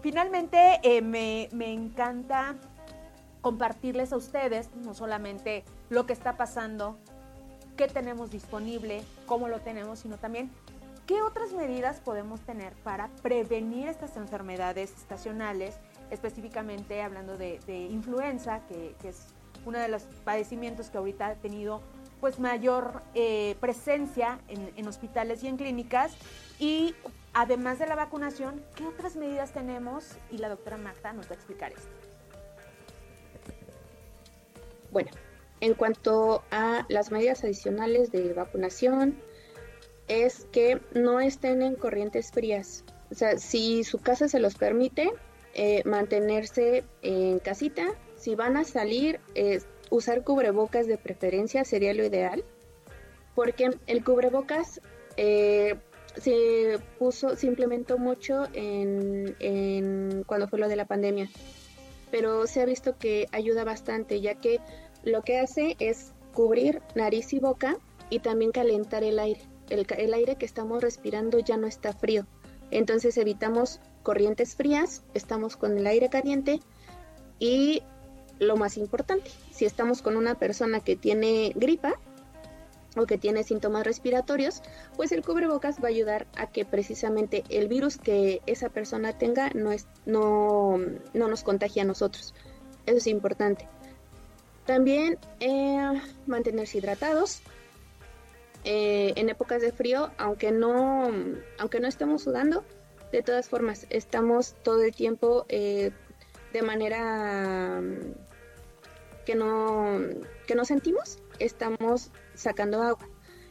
finalmente 0.00 0.80
eh, 0.82 1.00
me, 1.00 1.48
me 1.52 1.72
encanta 1.72 2.56
compartirles 3.40 4.12
a 4.12 4.16
ustedes 4.16 4.70
no 4.74 4.94
solamente 4.94 5.64
lo 5.90 6.06
que 6.06 6.12
está 6.12 6.36
pasando, 6.36 6.98
qué 7.76 7.88
tenemos 7.88 8.30
disponible, 8.30 9.02
cómo 9.26 9.48
lo 9.48 9.60
tenemos, 9.60 10.00
sino 10.00 10.16
también 10.16 10.50
qué 11.06 11.22
otras 11.22 11.52
medidas 11.52 12.00
podemos 12.00 12.40
tener 12.40 12.72
para 12.82 13.08
prevenir 13.22 13.88
estas 13.88 14.16
enfermedades 14.16 14.92
estacionales, 14.96 15.78
específicamente 16.10 17.02
hablando 17.02 17.36
de, 17.36 17.58
influenza, 17.90 18.60
que, 18.66 18.94
es 19.04 19.26
uno 19.66 19.78
de 19.78 19.88
los 19.88 20.02
padecimientos 20.24 20.90
que 20.90 20.98
ahorita 20.98 21.26
ha 21.26 21.34
tenido 21.36 21.80
pues 22.20 22.38
mayor 22.38 23.02
eh, 23.14 23.56
presencia 23.60 24.38
en, 24.48 24.72
en 24.76 24.88
hospitales 24.88 25.42
y 25.42 25.48
en 25.48 25.56
clínicas 25.56 26.16
y 26.58 26.94
además 27.34 27.78
de 27.78 27.86
la 27.86 27.94
vacunación, 27.94 28.62
¿qué 28.76 28.86
otras 28.86 29.16
medidas 29.16 29.52
tenemos? 29.52 30.16
Y 30.30 30.38
la 30.38 30.48
doctora 30.48 30.76
Magda 30.76 31.12
nos 31.12 31.26
va 31.26 31.32
a 31.32 31.34
explicar 31.34 31.72
esto. 31.72 31.88
Bueno, 34.90 35.10
en 35.60 35.74
cuanto 35.74 36.44
a 36.50 36.86
las 36.88 37.10
medidas 37.10 37.42
adicionales 37.42 38.12
de 38.12 38.32
vacunación, 38.32 39.20
es 40.08 40.46
que 40.52 40.80
no 40.94 41.20
estén 41.20 41.62
en 41.62 41.74
corrientes 41.74 42.30
frías. 42.30 42.84
O 43.10 43.14
sea, 43.14 43.38
si 43.38 43.84
su 43.84 43.98
casa 43.98 44.28
se 44.28 44.40
los 44.40 44.54
permite, 44.54 45.12
eh, 45.54 45.82
mantenerse 45.84 46.82
en 47.02 47.38
casita. 47.38 47.94
Si 48.16 48.34
van 48.34 48.56
a 48.56 48.64
salir, 48.64 49.20
eh, 49.36 49.60
usar 49.90 50.24
cubrebocas 50.24 50.88
de 50.88 50.98
preferencia 50.98 51.64
sería 51.64 51.94
lo 51.94 52.04
ideal. 52.04 52.44
Porque 53.36 53.70
el 53.86 54.04
cubrebocas 54.04 54.80
eh, 55.16 55.76
se 56.16 56.78
puso, 56.98 57.36
se 57.36 57.46
implementó 57.46 57.98
mucho 57.98 58.48
en, 58.52 60.24
cuando 60.26 60.48
fue 60.48 60.58
lo 60.58 60.68
de 60.68 60.76
la 60.76 60.86
pandemia. 60.86 61.28
Pero 62.10 62.46
se 62.46 62.60
ha 62.60 62.64
visto 62.64 62.98
que 62.98 63.28
ayuda 63.30 63.64
bastante, 63.64 64.20
ya 64.20 64.34
que 64.34 64.60
lo 65.04 65.22
que 65.22 65.38
hace 65.38 65.76
es 65.78 66.12
cubrir 66.32 66.82
nariz 66.96 67.32
y 67.32 67.38
boca 67.38 67.76
y 68.10 68.18
también 68.18 68.50
calentar 68.50 69.04
el 69.04 69.18
aire. 69.20 69.40
El, 69.68 70.14
aire 70.14 70.36
que 70.36 70.46
estamos 70.46 70.82
respirando 70.82 71.38
ya 71.38 71.56
no 71.56 71.66
está 71.66 71.92
frío. 71.92 72.26
Entonces 72.70 73.16
evitamos 73.18 73.80
corrientes 74.02 74.54
frías, 74.56 75.02
estamos 75.14 75.56
con 75.56 75.76
el 75.78 75.86
aire 75.86 76.08
caliente 76.08 76.60
y 77.38 77.82
lo 78.38 78.56
más 78.56 78.76
importante, 78.76 79.30
si 79.52 79.64
estamos 79.64 80.02
con 80.02 80.16
una 80.16 80.34
persona 80.34 80.80
que 80.80 80.96
tiene 80.96 81.52
gripa 81.54 81.94
o 82.96 83.06
que 83.06 83.18
tiene 83.18 83.42
síntomas 83.42 83.84
respiratorios, 83.84 84.62
pues 84.96 85.12
el 85.12 85.22
cubrebocas 85.22 85.82
va 85.82 85.88
a 85.88 85.90
ayudar 85.90 86.26
a 86.36 86.48
que 86.48 86.64
precisamente 86.64 87.44
el 87.48 87.68
virus 87.68 87.96
que 87.96 88.40
esa 88.46 88.68
persona 88.68 89.12
tenga 89.12 89.50
no, 89.50 89.72
es, 89.72 89.86
no, 90.06 90.78
no 91.12 91.28
nos 91.28 91.42
contagie 91.42 91.82
a 91.82 91.84
nosotros. 91.84 92.34
Eso 92.86 92.98
es 92.98 93.06
importante. 93.06 93.68
También 94.66 95.18
eh, 95.40 96.00
mantenerse 96.26 96.78
hidratados. 96.78 97.42
Eh, 98.64 99.12
en 99.16 99.28
épocas 99.28 99.60
de 99.60 99.72
frío, 99.72 100.10
aunque 100.16 100.50
no, 100.50 101.10
aunque 101.58 101.80
no 101.80 101.86
estemos 101.86 102.22
sudando, 102.22 102.64
de 103.12 103.22
todas 103.22 103.48
formas, 103.48 103.86
estamos 103.90 104.54
todo 104.62 104.82
el 104.82 104.94
tiempo 104.94 105.44
eh, 105.48 105.90
de 106.52 106.62
manera 106.62 107.80
mm, 107.82 108.14
que 109.26 109.34
no, 109.34 109.98
que 110.46 110.54
no 110.54 110.64
sentimos, 110.64 111.18
estamos 111.38 112.10
sacando 112.34 112.82
agua. 112.82 113.08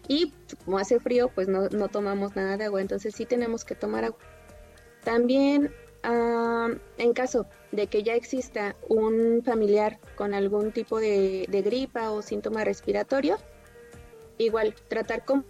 Y 0.08 0.34
como 0.65 0.80
hace 0.80 0.99
frío, 0.99 1.30
pues 1.34 1.47
no, 1.47 1.69
no 1.69 1.88
tomamos 1.88 2.36
nada 2.36 2.58
de 2.58 2.65
agua, 2.65 2.82
entonces 2.82 3.15
sí 3.15 3.26
tenemos 3.26 3.63
que 3.63 3.76
tomar 3.76 4.04
agua. 4.06 4.19
También 5.04 5.71
Ah, 6.06 6.67
en 6.97 7.13
caso 7.13 7.47
de 7.71 7.88
que 7.88 8.04
ya 8.04 8.13
exista 8.15 8.76
un 8.89 9.41
familiar 9.43 9.99
con 10.15 10.34
algún 10.34 10.73
tipo 10.73 10.99
de, 10.99 11.47
gripa 11.49 12.12
o 12.12 12.21
síntoma 12.21 12.65
respiratorio, 12.65 13.38
igual 14.38 14.76
tratar 14.88 15.26
como 15.26 15.43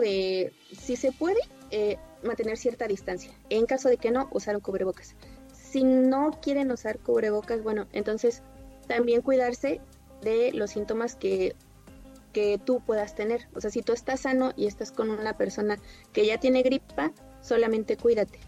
de, 0.00 0.52
si 0.78 0.96
se 0.96 1.12
puede, 1.12 1.40
eh, 1.70 1.96
mantener 2.22 2.56
cierta 2.56 2.86
distancia. 2.86 3.32
En 3.48 3.66
caso 3.66 3.88
de 3.88 3.96
que 3.96 4.10
no, 4.10 4.28
usar 4.32 4.56
un 4.56 4.62
cubrebocas. 4.62 5.14
Si 5.52 5.84
no 5.84 6.38
quieren 6.42 6.70
usar 6.70 6.98
cubrebocas, 6.98 7.62
bueno, 7.62 7.86
entonces 7.92 8.42
también 8.86 9.22
cuidarse 9.22 9.80
de 10.22 10.52
los 10.52 10.70
síntomas 10.70 11.16
que, 11.16 11.54
que 12.32 12.58
tú 12.58 12.80
puedas 12.80 13.14
tener. 13.14 13.48
O 13.54 13.60
sea, 13.60 13.70
si 13.70 13.82
tú 13.82 13.92
estás 13.92 14.20
sano 14.20 14.52
y 14.56 14.66
estás 14.66 14.92
con 14.92 15.10
una 15.10 15.36
persona 15.36 15.78
que 16.12 16.26
ya 16.26 16.38
tiene 16.38 16.62
gripa, 16.62 17.12
solamente 17.40 17.96
cuídate. 17.96 18.40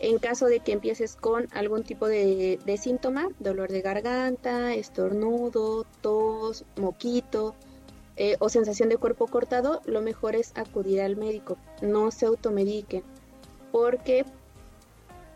En 0.00 0.18
caso 0.18 0.46
de 0.46 0.60
que 0.60 0.72
empieces 0.72 1.14
con 1.14 1.46
algún 1.52 1.84
tipo 1.84 2.08
de, 2.08 2.58
síntoma, 2.80 3.28
dolor 3.38 3.70
de 3.70 3.82
garganta, 3.82 4.72
estornudo, 4.74 5.84
tos, 6.00 6.64
moquito 6.76 7.54
eh, 8.16 8.36
o 8.38 8.48
sensación 8.48 8.88
de 8.88 8.96
cuerpo 8.96 9.26
cortado, 9.26 9.82
lo 9.84 10.00
mejor 10.00 10.36
es 10.36 10.52
acudir 10.56 11.02
al 11.02 11.16
médico. 11.16 11.58
No 11.82 12.10
se 12.10 12.24
automedique, 12.24 13.02
porque 13.72 14.24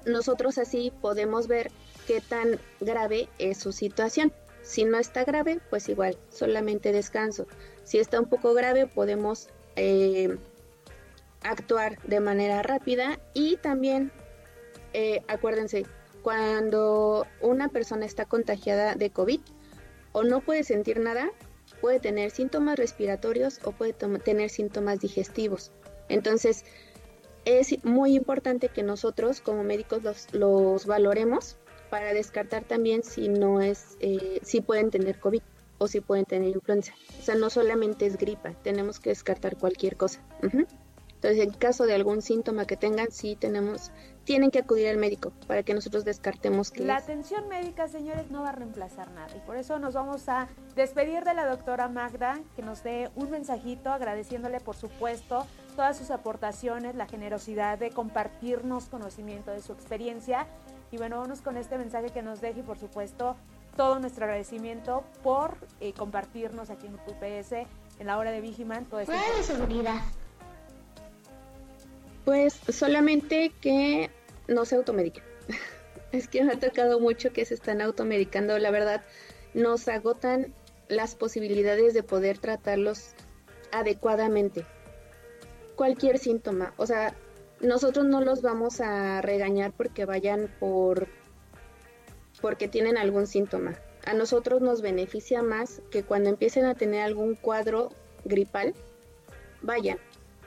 nosotros 0.07 0.57
así 0.57 0.93
podemos 1.03 1.47
ver 1.47 1.71
qué 2.07 2.23
tan 2.23 2.59
grave 2.81 3.29
es 3.39 3.59
su 3.59 3.71
situación. 3.71 4.33
Si 4.63 4.87
no 4.87 4.99
está 4.99 5.25
grave, 5.25 5.61
pues 5.69 5.91
igual, 5.91 6.17
solamente 6.31 6.91
descanso. 6.91 7.47
Si 7.85 7.99
está 7.99 8.19
un 8.19 8.31
poco 8.31 8.55
grave, 8.55 8.87
podemos 8.87 9.49
eh, 9.77 10.39
actuar 11.43 12.01
de 12.05 12.21
manera 12.21 12.63
rápida 12.63 13.19
y 13.35 13.59
también 13.59 14.11
eh, 14.95 15.23
acuérdense, 15.29 15.85
cuando 16.23 17.27
una 17.43 17.69
persona 17.69 18.07
está 18.07 18.25
contagiada 18.25 18.95
de 18.95 19.11
COVID 19.11 19.41
o 20.13 20.23
no 20.23 20.41
puede 20.41 20.65
sentir 20.65 21.01
nada, 21.01 21.31
puede 21.81 22.01
tener 22.01 22.31
síntomas 22.31 22.79
respiratorios 22.79 23.61
o 23.65 23.73
puede 23.73 23.93
tener 23.93 24.49
síntomas 24.49 25.01
digestivos. 25.01 25.73
Entonces, 26.09 26.65
es 27.45 27.85
muy 27.85 28.15
importante 28.15 28.69
que 28.69 28.83
nosotros 28.83 29.41
como 29.41 29.65
médicos 29.65 30.03
los, 30.33 30.87
valoremos 30.87 31.57
para 31.91 32.15
descartar 32.15 32.65
también 32.65 33.03
si 33.03 33.29
no 33.29 33.61
es, 33.61 33.97
eh, 34.01 34.41
si 34.43 34.61
pueden 34.61 34.91
tener 34.91 35.19
COVID 35.21 35.43
o 35.79 35.89
si 35.89 36.01
pueden 36.01 36.25
tener 36.25 36.49
influenza. 36.49 36.95
O 37.21 37.23
sea, 37.23 37.35
no 37.35 37.51
solamente 37.51 38.07
es 38.07 38.17
gripa, 38.17 38.55
tenemos 38.63 39.01
que 39.01 39.11
descartar 39.11 39.59
cualquier 39.59 39.97
cosa. 39.97 40.23
Entonces, 40.41 41.45
en 41.45 41.51
caso 41.53 41.85
de 41.87 41.95
algún 41.95 42.23
síntoma 42.23 42.67
que 42.67 42.77
tengan, 42.77 43.11
sí 43.11 43.37
tenemos 43.37 43.91
tienen 44.25 44.51
que 44.51 44.61
acudir 44.61 44.89
al 44.89 44.97
médico 44.97 45.33
para 45.47 45.63
que 45.63 45.75
nosotros 45.75 46.05
descartemos 46.05 46.71
que 46.71 46.85
la 46.85 46.97
atención 46.97 47.49
médica, 47.49 47.89
señores, 47.89 48.31
no 48.31 48.43
va 48.43 48.51
a 48.51 48.53
reemplazar 48.53 49.11
nada. 49.13 49.29
Y 49.37 49.41
por 49.41 49.57
eso 49.57 49.79
nos 49.79 49.95
vamos 49.95 50.29
a 50.29 50.49
despedir 50.75 51.25
de 51.25 51.35
la 51.35 51.47
doctora 51.47 51.89
Magda, 51.89 52.41
que 52.57 52.63
nos 52.63 52.83
dé 52.83 53.11
un 53.15 53.31
mensajito 53.31 53.91
agradeciéndole, 53.91 54.61
por 54.61 54.77
supuesto, 54.77 55.47
todas 55.77 55.97
sus 55.97 56.11
aportaciones, 56.11 56.95
la 56.95 57.07
generosidad 57.07 57.79
de 57.79 57.91
compartirnos 57.91 58.87
conocimiento 58.87 59.51
de 59.51 59.61
su 59.61 59.73
experiencia. 59.73 60.47
Y 60.91 60.97
bueno, 60.97 61.19
vamos 61.19 61.41
con 61.41 61.57
este 61.57 61.79
mensaje 61.79 62.11
que 62.11 62.23
nos 62.23 62.41
deje 62.41 62.61
y 62.61 62.63
por 62.63 62.79
supuesto 62.79 63.37
todo 63.77 63.99
nuestro 63.99 64.25
agradecimiento 64.25 65.05
por 65.23 65.57
eh, 65.81 65.93
compartirnos 65.93 66.71
aquí 66.71 66.87
en 66.87 66.95
UPS 66.95 67.53
en 67.99 68.07
la 68.07 68.19
hora 68.19 68.31
de 68.31 68.41
Vigiman 68.41 68.85
todo 68.85 69.01
este 69.01 69.15
seguridad? 69.43 70.01
Pues 72.25 72.59
solamente 72.69 73.53
que 73.61 74.11
no 74.49 74.65
se 74.65 74.77
automediquen. 74.77 75.25
es 76.13 76.29
que 76.29 76.43
me 76.45 76.53
ha 76.53 76.59
tocado 76.59 77.01
mucho 77.01 77.33
que 77.33 77.45
se 77.45 77.55
están 77.55 77.81
automedicando. 77.81 78.59
La 78.59 78.71
verdad, 78.71 79.05
nos 79.53 79.89
agotan 79.89 80.55
las 80.89 81.15
posibilidades 81.15 81.95
de 81.95 82.03
poder 82.03 82.39
tratarlos 82.39 83.15
adecuadamente. 83.73 84.65
Cualquier 85.77 86.19
síntoma. 86.19 86.73
O 86.77 86.87
sea, 86.87 87.15
nosotros 87.61 88.05
no 88.07 88.21
los 88.21 88.43
vamos 88.43 88.81
a 88.81 89.21
regañar 89.21 89.73
porque 89.73 90.05
vayan 90.05 90.51
por 90.61 91.09
porque 92.41 92.69
tienen 92.69 92.99
algún 92.99 93.27
síntoma. 93.27 93.75
A 94.05 94.13
nosotros 94.13 94.61
nos 94.61 94.83
beneficia 94.83 95.43
más 95.43 95.81
que 95.91 96.03
cuando 96.03 96.29
empiecen 96.29 96.67
a 96.67 96.75
tener 96.75 97.01
algún 97.03 97.37
cuadro 97.37 97.91
gripal, 98.25 98.75
vayan, 99.63 99.99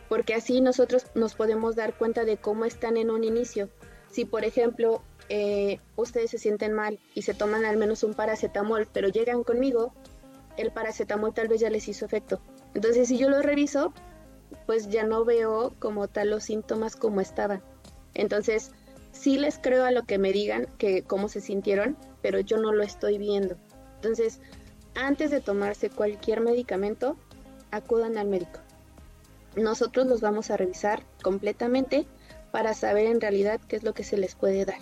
porque 0.10 0.34
así 0.34 0.62
nosotros 0.62 1.06
nos 1.16 1.36
podemos 1.36 1.76
dar 1.76 1.94
cuenta 1.94 2.26
de 2.26 2.38
cómo 2.38 2.66
están 2.66 2.98
en 2.98 3.10
un 3.12 3.24
inicio. 3.24 3.70
Si, 4.10 4.26
por 4.26 4.46
ejemplo, 4.46 5.02
eh, 5.30 5.80
ustedes 5.96 6.32
se 6.32 6.38
sienten 6.38 6.74
mal 6.74 7.00
y 7.14 7.24
se 7.24 7.34
toman 7.34 7.66
al 7.66 7.78
menos 7.78 8.04
un 8.04 8.14
paracetamol, 8.14 8.88
pero 8.92 9.10
llegan 9.10 9.44
conmigo, 9.44 9.94
el 10.56 10.72
paracetamol 10.72 11.34
tal 11.34 11.48
vez 11.48 11.62
ya 11.62 11.70
les 11.70 11.88
hizo 11.88 12.06
efecto. 12.06 12.40
Entonces, 12.74 13.10
si 13.10 13.18
yo 13.18 13.30
lo 13.30 13.42
reviso, 13.42 13.94
pues 14.66 14.90
ya 14.90 15.04
no 15.04 15.26
veo 15.26 15.74
como 15.80 16.08
tal 16.08 16.30
los 16.30 16.44
síntomas 16.44 16.96
como 16.96 17.20
estaban. 17.20 17.62
Entonces, 18.14 18.72
sí 19.12 19.38
les 19.38 19.60
creo 19.60 19.84
a 19.84 19.92
lo 19.92 20.04
que 20.04 20.18
me 20.18 20.32
digan, 20.32 20.68
que 20.78 21.04
cómo 21.04 21.28
se 21.28 21.42
sintieron, 21.42 21.98
pero 22.22 22.40
yo 22.40 22.58
no 22.58 22.72
lo 22.72 22.84
estoy 22.84 23.18
viendo. 23.18 23.58
Entonces, 23.96 24.40
antes 24.96 25.32
de 25.32 25.42
tomarse 25.42 25.90
cualquier 25.90 26.40
medicamento, 26.42 27.18
acudan 27.72 28.18
al 28.18 28.28
médico 28.28 28.60
nosotros 29.58 30.08
los 30.08 30.22
vamos 30.22 30.50
a 30.52 30.58
revisar 30.58 31.04
completamente 31.22 32.08
para 32.52 32.74
saber 32.74 33.08
en 33.08 33.20
realidad 33.20 33.60
qué 33.68 33.76
es 33.76 33.84
lo 33.84 33.94
que 33.94 34.04
se 34.04 34.18
les 34.18 34.36
puede 34.36 34.66
dar. 34.66 34.80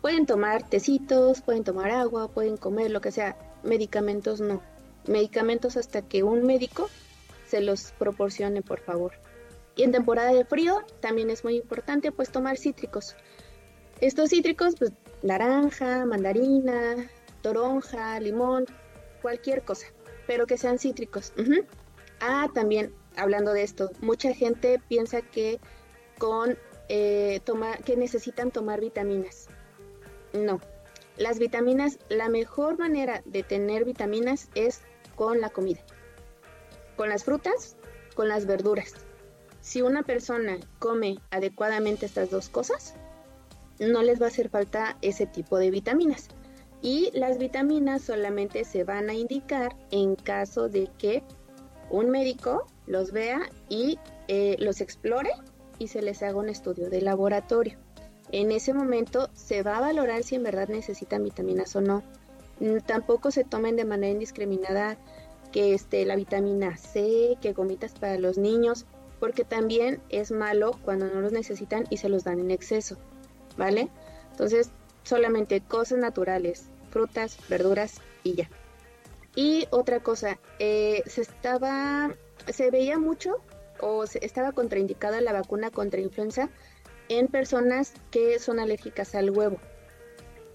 Pueden 0.00 0.26
tomar 0.26 0.68
tecitos, 0.68 1.42
pueden 1.42 1.64
tomar 1.64 1.90
agua, 1.90 2.28
pueden 2.28 2.56
comer, 2.56 2.90
lo 2.90 3.00
que 3.00 3.12
sea. 3.12 3.36
Medicamentos 3.62 4.40
no. 4.40 4.60
Medicamentos 5.06 5.76
hasta 5.76 6.02
que 6.02 6.22
un 6.22 6.44
médico 6.44 6.88
se 7.46 7.60
los 7.60 7.92
proporcione, 7.92 8.62
por 8.62 8.80
favor. 8.80 9.12
Y 9.76 9.82
en 9.82 9.92
temporada 9.92 10.32
de 10.32 10.44
frío 10.44 10.82
también 11.00 11.30
es 11.30 11.44
muy 11.44 11.56
importante 11.56 12.12
pues 12.12 12.30
tomar 12.30 12.56
cítricos. 12.56 13.16
Estos 14.00 14.30
cítricos, 14.30 14.74
pues 14.78 14.92
naranja, 15.22 16.04
mandarina, 16.04 17.10
toronja, 17.42 18.18
limón, 18.20 18.66
cualquier 19.22 19.62
cosa, 19.62 19.86
pero 20.26 20.46
que 20.46 20.58
sean 20.58 20.78
cítricos. 20.78 21.32
Ah, 22.20 22.48
también 22.54 22.92
hablando 23.16 23.52
de 23.52 23.62
esto, 23.62 23.90
mucha 24.00 24.32
gente 24.34 24.80
piensa 24.88 25.22
que 25.22 25.60
con 26.18 26.56
eh, 26.88 27.40
que 27.84 27.96
necesitan 27.96 28.50
tomar 28.50 28.80
vitaminas. 28.80 29.48
No, 30.32 30.60
las 31.16 31.38
vitaminas, 31.38 31.98
la 32.08 32.28
mejor 32.28 32.78
manera 32.78 33.22
de 33.24 33.42
tener 33.42 33.84
vitaminas 33.84 34.48
es 34.54 34.82
con 35.14 35.40
la 35.40 35.48
comida, 35.50 35.80
con 36.96 37.08
las 37.08 37.24
frutas, 37.24 37.76
con 38.14 38.28
las 38.28 38.46
verduras. 38.46 38.94
Si 39.60 39.80
una 39.80 40.02
persona 40.02 40.58
come 40.78 41.18
adecuadamente 41.30 42.04
estas 42.04 42.30
dos 42.30 42.48
cosas, 42.48 42.94
no 43.78 44.02
les 44.02 44.20
va 44.20 44.26
a 44.26 44.28
hacer 44.28 44.50
falta 44.50 44.98
ese 45.02 45.26
tipo 45.26 45.58
de 45.58 45.70
vitaminas. 45.70 46.28
Y 46.82 47.10
las 47.14 47.38
vitaminas 47.38 48.02
solamente 48.02 48.64
se 48.64 48.84
van 48.84 49.08
a 49.08 49.14
indicar 49.14 49.74
en 49.90 50.16
caso 50.16 50.68
de 50.68 50.90
que 50.98 51.22
un 51.90 52.10
médico 52.10 52.66
los 52.86 53.12
vea 53.12 53.40
y 53.68 53.98
eh, 54.28 54.56
los 54.58 54.80
explore 54.80 55.30
y 55.78 55.88
se 55.88 56.02
les 56.02 56.22
haga 56.22 56.36
un 56.36 56.48
estudio 56.48 56.90
de 56.90 57.00
laboratorio. 57.00 57.78
En 58.32 58.52
ese 58.52 58.74
momento 58.74 59.28
se 59.34 59.62
va 59.62 59.76
a 59.78 59.80
valorar 59.80 60.22
si 60.22 60.34
en 60.34 60.42
verdad 60.42 60.68
necesitan 60.68 61.22
vitaminas 61.22 61.76
o 61.76 61.80
no. 61.80 62.02
Mm, 62.60 62.78
tampoco 62.86 63.30
se 63.30 63.44
tomen 63.44 63.76
de 63.76 63.84
manera 63.84 64.12
indiscriminada 64.12 64.96
que 65.52 65.74
este, 65.74 66.04
la 66.04 66.16
vitamina 66.16 66.76
C, 66.76 67.36
que 67.40 67.52
gomitas 67.52 67.94
para 67.94 68.18
los 68.18 68.38
niños, 68.38 68.86
porque 69.20 69.44
también 69.44 70.02
es 70.08 70.32
malo 70.32 70.72
cuando 70.84 71.06
no 71.06 71.20
los 71.20 71.32
necesitan 71.32 71.86
y 71.90 71.98
se 71.98 72.08
los 72.08 72.24
dan 72.24 72.40
en 72.40 72.50
exceso, 72.50 72.96
¿vale? 73.56 73.88
Entonces, 74.32 74.70
solamente 75.04 75.60
cosas 75.60 75.98
naturales, 75.98 76.64
frutas, 76.90 77.38
verduras 77.48 78.00
y 78.24 78.34
ya. 78.34 78.50
Y 79.36 79.66
otra 79.70 80.00
cosa, 80.00 80.38
eh, 80.58 81.02
se 81.06 81.22
estaba, 81.22 82.14
se 82.52 82.70
veía 82.70 82.98
mucho 82.98 83.40
o 83.80 84.06
se 84.06 84.24
estaba 84.24 84.52
contraindicada 84.52 85.20
la 85.20 85.32
vacuna 85.32 85.70
contra 85.70 86.00
influenza 86.00 86.50
en 87.08 87.28
personas 87.28 87.94
que 88.10 88.38
son 88.38 88.58
alérgicas 88.58 89.14
al 89.14 89.30
huevo. 89.30 89.58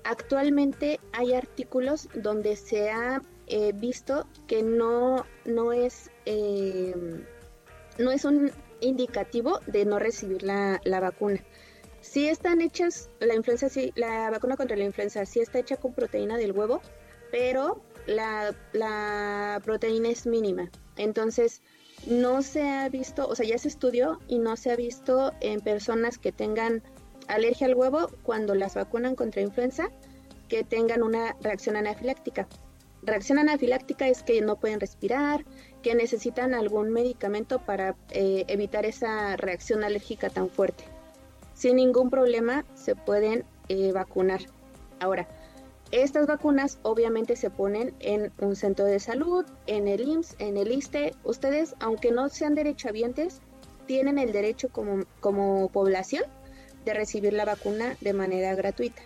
Actualmente 0.04 1.00
hay 1.12 1.34
artículos 1.34 2.10
donde 2.14 2.56
se 2.56 2.90
ha 2.90 3.22
eh, 3.48 3.74
visto 3.76 4.28
que 4.48 4.64
no, 4.64 5.26
no, 5.46 5.74
es, 5.74 6.10
eh, 6.26 6.96
no 7.98 8.12
es 8.12 8.26
un 8.26 8.52
indicativo 8.80 9.60
de 9.68 9.86
no 9.86 10.00
recibir 10.00 10.44
la, 10.44 10.80
la 10.84 11.00
vacuna. 11.00 11.44
Si 12.02 12.30
están 12.30 12.62
hechas, 12.62 13.10
la 13.20 13.36
influenza, 13.36 13.70
sí, 13.70 13.92
la 13.96 14.30
vacuna 14.32 14.56
contra 14.56 14.78
la 14.78 14.86
influenza 14.86 15.26
sí 15.26 15.42
está 15.42 15.60
hecha 15.60 15.78
con 15.78 15.94
proteína 15.94 16.38
del 16.38 16.54
huevo, 16.54 16.82
pero 17.32 17.82
la, 18.06 19.62
proteína 19.64 20.10
es 20.10 20.26
mínima. 20.26 20.70
Entonces, 20.96 21.62
no 22.08 22.42
se 22.42 22.68
ha 22.68 22.90
visto, 22.90 23.28
o 23.28 23.36
sea, 23.36 23.46
ya 23.46 23.58
se 23.58 23.68
estudió 23.68 24.20
y 24.28 24.40
no 24.40 24.56
se 24.56 24.72
ha 24.72 24.76
visto 24.76 25.34
en 25.42 25.62
personas 25.62 26.18
que 26.18 26.32
tengan 26.32 26.82
alergia 27.28 27.68
al 27.68 27.76
huevo 27.76 28.10
cuando 28.24 28.56
las 28.56 28.76
vacunan 28.76 29.16
contra 29.16 29.42
influenza 29.42 29.90
que 30.48 30.64
tengan 30.64 31.04
una 31.04 31.36
reacción 31.42 31.76
anafiláctica. 31.76 32.48
Reacción 33.02 33.40
anafiláctica 33.40 34.08
es 34.08 34.24
que 34.24 34.42
no 34.42 34.58
pueden 34.58 34.80
respirar, 34.80 35.46
que 35.82 35.96
necesitan 35.96 36.54
algún 36.54 36.90
medicamento 36.90 37.60
para 37.60 37.96
eh, 38.10 38.44
evitar 38.48 38.86
esa 38.86 39.38
reacción 39.38 39.84
alérgica 39.84 40.30
tan 40.30 40.50
fuerte. 40.50 40.84
Sin 41.54 41.78
ningún 41.78 42.10
problema 42.10 42.66
se 42.74 42.96
pueden 42.96 43.46
eh, 43.70 43.92
vacunar. 43.94 44.42
Ahora, 45.00 45.28
estas 45.92 46.28
vacunas 46.28 46.80
obviamente 46.84 47.36
se 47.36 47.50
ponen 47.50 47.96
en 48.00 48.32
un 48.40 48.56
centro 48.56 48.86
de 48.86 49.00
salud, 49.00 49.46
en 49.66 49.88
el 49.88 50.02
IMSS, 50.02 50.36
en 50.40 50.58
el 50.58 50.72
ISTE. 50.72 51.16
Ustedes, 51.24 51.76
aunque 51.80 52.12
no 52.12 52.30
sean 52.30 52.54
derechohabientes, 52.54 53.42
tienen 53.88 54.20
el 54.20 54.32
derecho 54.32 54.70
como, 54.70 55.06
como 55.20 55.70
población 55.70 56.24
de 56.86 56.94
recibir 56.94 57.34
la 57.34 57.46
vacuna 57.46 57.98
de 58.02 58.14
manera 58.14 58.54
gratuita, 58.54 59.02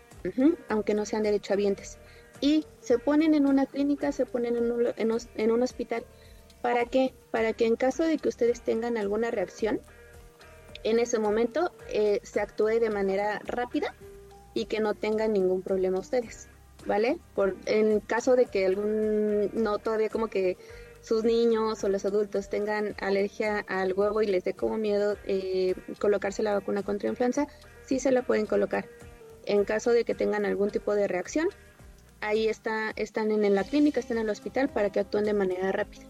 aunque 0.67 0.93
no 0.93 1.05
sean 1.05 1.23
derechohabientes. 1.23 1.97
Y 2.41 2.65
se 2.81 2.99
ponen 2.99 3.33
en 3.33 3.47
una 3.47 3.65
clínica, 3.65 4.11
se 4.11 4.25
ponen 4.25 4.57
en 4.57 4.71
un, 4.71 5.21
en 5.37 5.51
un, 5.51 5.63
hospital. 5.63 6.03
¿Para 6.61 6.85
qué? 6.85 7.13
Para 7.31 7.53
que 7.53 7.65
en 7.65 7.77
caso 7.77 8.03
de 8.03 8.17
que 8.17 8.27
ustedes 8.27 8.59
tengan 8.59 8.97
alguna 8.97 9.31
reacción, 9.31 9.79
en 10.83 10.99
ese 10.99 11.17
momento 11.17 11.71
eh, 11.87 12.19
se 12.23 12.41
actúe 12.41 12.79
de 12.81 12.89
manera 12.89 13.39
rápida 13.45 13.95
y 14.53 14.65
que 14.65 14.81
no 14.81 14.95
tengan 14.95 15.31
ningún 15.31 15.61
problema 15.61 15.99
ustedes. 15.99 16.49
¿Vale? 16.85 17.19
Por, 17.35 17.55
en 17.65 17.99
caso 17.99 18.35
de 18.35 18.45
que 18.45 18.65
algún, 18.65 19.49
no 19.53 19.79
todavía 19.79 20.09
como 20.09 20.27
que 20.27 20.57
sus 21.01 21.23
niños 21.23 21.83
o 21.83 21.89
los 21.89 22.05
adultos 22.05 22.49
tengan 22.49 22.95
alergia 22.99 23.65
al 23.67 23.93
huevo 23.93 24.21
y 24.21 24.27
les 24.27 24.45
dé 24.45 24.53
como 24.53 24.77
miedo 24.77 25.17
eh, 25.25 25.75
colocarse 25.99 26.43
la 26.43 26.53
vacuna 26.53 26.81
contra 26.81 27.09
influenza, 27.09 27.47
sí 27.85 27.99
se 27.99 28.11
la 28.11 28.21
pueden 28.21 28.45
colocar. 28.45 28.85
En 29.45 29.65
caso 29.65 29.91
de 29.91 30.05
que 30.05 30.15
tengan 30.15 30.45
algún 30.45 30.69
tipo 30.69 30.95
de 30.95 31.07
reacción, 31.07 31.49
ahí 32.21 32.47
está, 32.47 32.93
están 32.95 33.31
en 33.31 33.53
la 33.53 33.65
clínica, 33.65 33.99
están 33.99 34.17
en 34.17 34.23
el 34.23 34.29
hospital 34.29 34.69
para 34.69 34.91
que 34.91 35.01
actúen 35.01 35.25
de 35.25 35.33
manera 35.33 35.73
rápida. 35.73 36.05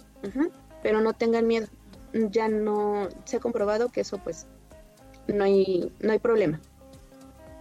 Pero 0.84 1.02
no 1.02 1.14
tengan 1.14 1.48
miedo, 1.48 1.68
ya 2.14 2.48
no 2.48 3.10
se 3.26 3.38
ha 3.38 3.40
comprobado 3.40 3.90
que 3.90 4.02
eso 4.02 4.20
pues 4.20 4.46
no 5.28 5.44
hay, 5.44 5.92
no 6.02 6.12
hay 6.12 6.20
problema. 6.20 6.62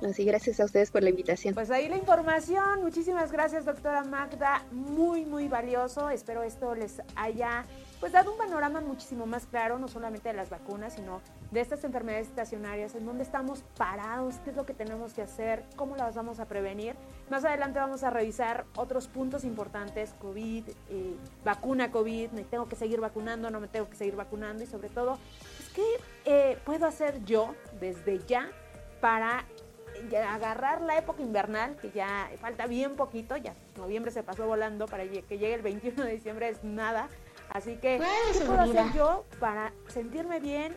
Así, 0.05 0.25
gracias 0.25 0.59
a 0.59 0.65
ustedes 0.65 0.91
por 0.91 1.03
la 1.03 1.11
invitación. 1.11 1.55
Pues 1.55 1.71
ahí 1.71 1.89
la 1.89 1.97
información. 1.97 2.83
Muchísimas 2.83 3.31
gracias, 3.31 3.65
doctora 3.65 4.03
Magda. 4.03 4.63
Muy, 4.73 5.25
muy 5.25 5.47
valioso. 5.49 6.11
Espero 6.11 6.43
esto 6.43 6.75
les 6.75 7.01
haya 7.15 7.65
pues 8.01 8.11
dado 8.11 8.33
un 8.33 8.37
panorama 8.39 8.81
muchísimo 8.81 9.27
más 9.27 9.47
claro, 9.47 9.79
no 9.79 9.87
solamente 9.87 10.29
de 10.29 10.35
las 10.35 10.51
vacunas, 10.51 10.95
sino 10.95 11.21
de 11.53 11.61
estas 11.61 11.85
enfermedades 11.85 12.27
estacionarias, 12.27 12.97
en 12.97 13.07
dónde 13.07 13.23
estamos 13.23 13.63
parados, 13.77 14.35
qué 14.43 14.51
es 14.51 14.57
lo 14.57 14.67
que 14.67 14.75
tenemos 14.75 15.13
que 15.13 15.23
hacer, 15.23 15.63
cómo 15.77 15.95
las 15.95 16.17
vamos 16.17 16.41
a 16.41 16.47
prevenir. 16.47 16.97
Más 17.31 17.45
adelante 17.45 17.79
vamos 17.79 18.03
a 18.03 18.11
revisar 18.11 18.65
otros 18.75 19.07
puntos 19.07 19.45
importantes, 19.45 20.15
COVID, 20.21 20.65
eh, 20.91 21.17
vacuna 21.45 21.93
COVID, 21.93 22.33
me 22.33 22.43
tengo 22.43 22.69
que 22.69 22.75
seguir 22.75 22.99
vacunando, 22.99 23.51
no 23.51 23.61
me 23.61 23.69
tengo 23.69 23.89
que 23.89 23.95
seguir 23.95 24.17
vacunando 24.17 24.65
y 24.65 24.67
sobre 24.67 24.89
todo, 24.89 25.19
pues, 25.57 25.69
¿qué 25.73 25.85
eh, 26.25 26.59
puedo 26.65 26.87
hacer 26.87 27.25
yo 27.25 27.55
desde 27.79 28.19
ya 28.27 28.51
para 29.01 29.45
agarrar 30.29 30.83
la 30.83 30.99
época 30.99 31.23
invernal, 31.23 31.77
que 31.77 31.91
ya 31.91 32.31
falta 32.41 32.67
bien 32.67 32.97
poquito, 32.97 33.37
ya 33.37 33.55
noviembre 33.77 34.11
se 34.11 34.23
pasó 34.23 34.47
volando, 34.47 34.87
para 34.87 35.05
que 35.05 35.39
llegue 35.39 35.55
el 35.55 35.63
21 35.63 36.05
de 36.05 36.13
diciembre 36.13 36.49
es 36.49 36.63
nada, 36.65 37.09
Así 37.53 37.77
que, 37.77 38.01
¿qué 38.33 38.45
puedo 38.47 38.61
hacer 38.61 38.93
yo 38.95 39.27
para 39.39 39.75
sentirme 39.89 40.41
bien? 40.41 40.75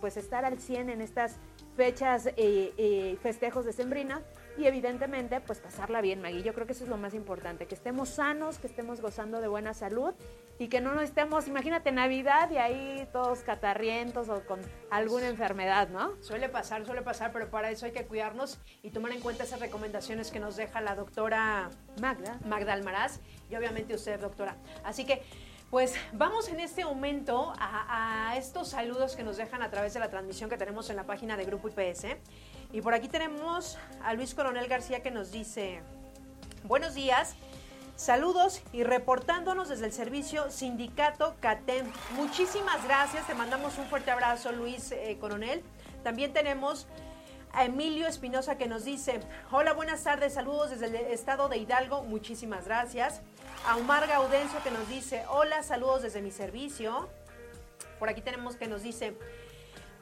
Pues 0.00 0.16
estar 0.16 0.46
al 0.46 0.58
100 0.58 0.88
en 0.88 1.02
estas 1.02 1.36
fechas, 1.76 2.26
eh, 2.26 2.72
eh, 2.78 3.18
festejos 3.22 3.66
de 3.66 3.74
Sembrina 3.74 4.22
y 4.58 4.66
evidentemente 4.66 5.40
pues 5.40 5.58
pasarla 5.58 6.00
bien, 6.00 6.20
Maggie. 6.20 6.42
Yo 6.42 6.54
creo 6.54 6.66
que 6.66 6.72
eso 6.72 6.84
es 6.84 6.90
lo 6.90 6.96
más 6.96 7.14
importante, 7.14 7.66
que 7.66 7.74
estemos 7.74 8.08
sanos, 8.08 8.58
que 8.58 8.66
estemos 8.66 9.00
gozando 9.00 9.40
de 9.40 9.48
buena 9.48 9.74
salud 9.74 10.14
y 10.58 10.68
que 10.68 10.80
no 10.80 10.94
nos 10.94 11.04
estemos, 11.04 11.46
imagínate 11.48 11.92
Navidad 11.92 12.50
y 12.50 12.56
ahí 12.56 13.08
todos 13.12 13.40
catarrientos 13.40 14.28
o 14.28 14.40
con 14.46 14.60
alguna 14.90 15.28
enfermedad, 15.28 15.88
¿no? 15.88 16.12
Suele 16.22 16.48
pasar, 16.48 16.84
suele 16.86 17.02
pasar, 17.02 17.32
pero 17.32 17.50
para 17.50 17.70
eso 17.70 17.86
hay 17.86 17.92
que 17.92 18.06
cuidarnos 18.06 18.58
y 18.82 18.90
tomar 18.90 19.12
en 19.12 19.20
cuenta 19.20 19.44
esas 19.44 19.60
recomendaciones 19.60 20.30
que 20.30 20.40
nos 20.40 20.56
deja 20.56 20.80
la 20.80 20.94
doctora 20.94 21.70
Magda, 22.00 22.38
Magda 22.44 22.72
Almaraz 22.72 23.20
y 23.50 23.56
obviamente 23.56 23.94
usted, 23.94 24.18
doctora. 24.20 24.56
Así 24.84 25.04
que 25.04 25.22
pues 25.70 25.96
vamos 26.12 26.48
en 26.48 26.60
este 26.60 26.84
momento 26.84 27.52
a, 27.58 28.34
estos 28.36 28.68
saludos 28.68 29.16
que 29.16 29.24
nos 29.24 29.36
dejan 29.36 29.62
a 29.62 29.70
través 29.70 29.94
de 29.94 30.00
la 30.00 30.08
transmisión 30.08 30.48
que 30.48 30.56
tenemos 30.56 30.88
en 30.90 30.96
la 30.96 31.04
página 31.04 31.36
de 31.36 31.44
Grupo 31.44 31.68
IPS. 31.68 32.06
Y 32.72 32.80
por 32.80 32.94
aquí 32.94 33.08
tenemos 33.08 33.78
a 34.02 34.14
Luis 34.14 34.34
Coronel 34.34 34.68
García 34.68 35.02
que 35.02 35.10
nos 35.10 35.30
dice, 35.30 35.80
buenos 36.64 36.94
días, 36.94 37.34
saludos 37.94 38.60
y 38.72 38.82
reportándonos 38.82 39.68
desde 39.68 39.86
el 39.86 39.92
servicio 39.92 40.50
Sindicato 40.50 41.36
CATEM. 41.40 41.86
Muchísimas 42.16 42.84
gracias, 42.84 43.26
te 43.26 43.34
mandamos 43.34 43.78
un 43.78 43.86
fuerte 43.86 44.10
abrazo 44.10 44.52
Luis 44.52 44.92
eh, 44.92 45.16
Coronel. 45.20 45.62
También 46.02 46.32
tenemos 46.32 46.86
a 47.52 47.64
Emilio 47.64 48.06
Espinosa 48.06 48.58
que 48.58 48.66
nos 48.66 48.84
dice, 48.84 49.20
hola, 49.50 49.72
buenas 49.72 50.02
tardes, 50.02 50.34
saludos 50.34 50.70
desde 50.70 50.86
el 50.86 50.94
estado 51.12 51.48
de 51.48 51.58
Hidalgo, 51.58 52.02
muchísimas 52.02 52.66
gracias 52.66 53.22
a 53.66 53.76
Omar 53.76 54.06
Gaudencio 54.06 54.62
que 54.62 54.70
nos 54.70 54.88
dice, 54.88 55.24
hola, 55.30 55.62
saludos 55.62 56.02
desde 56.02 56.20
mi 56.20 56.30
servicio. 56.30 57.08
Por 57.98 58.10
aquí 58.10 58.20
tenemos 58.20 58.56
que 58.56 58.66
nos 58.66 58.82
dice, 58.82 59.16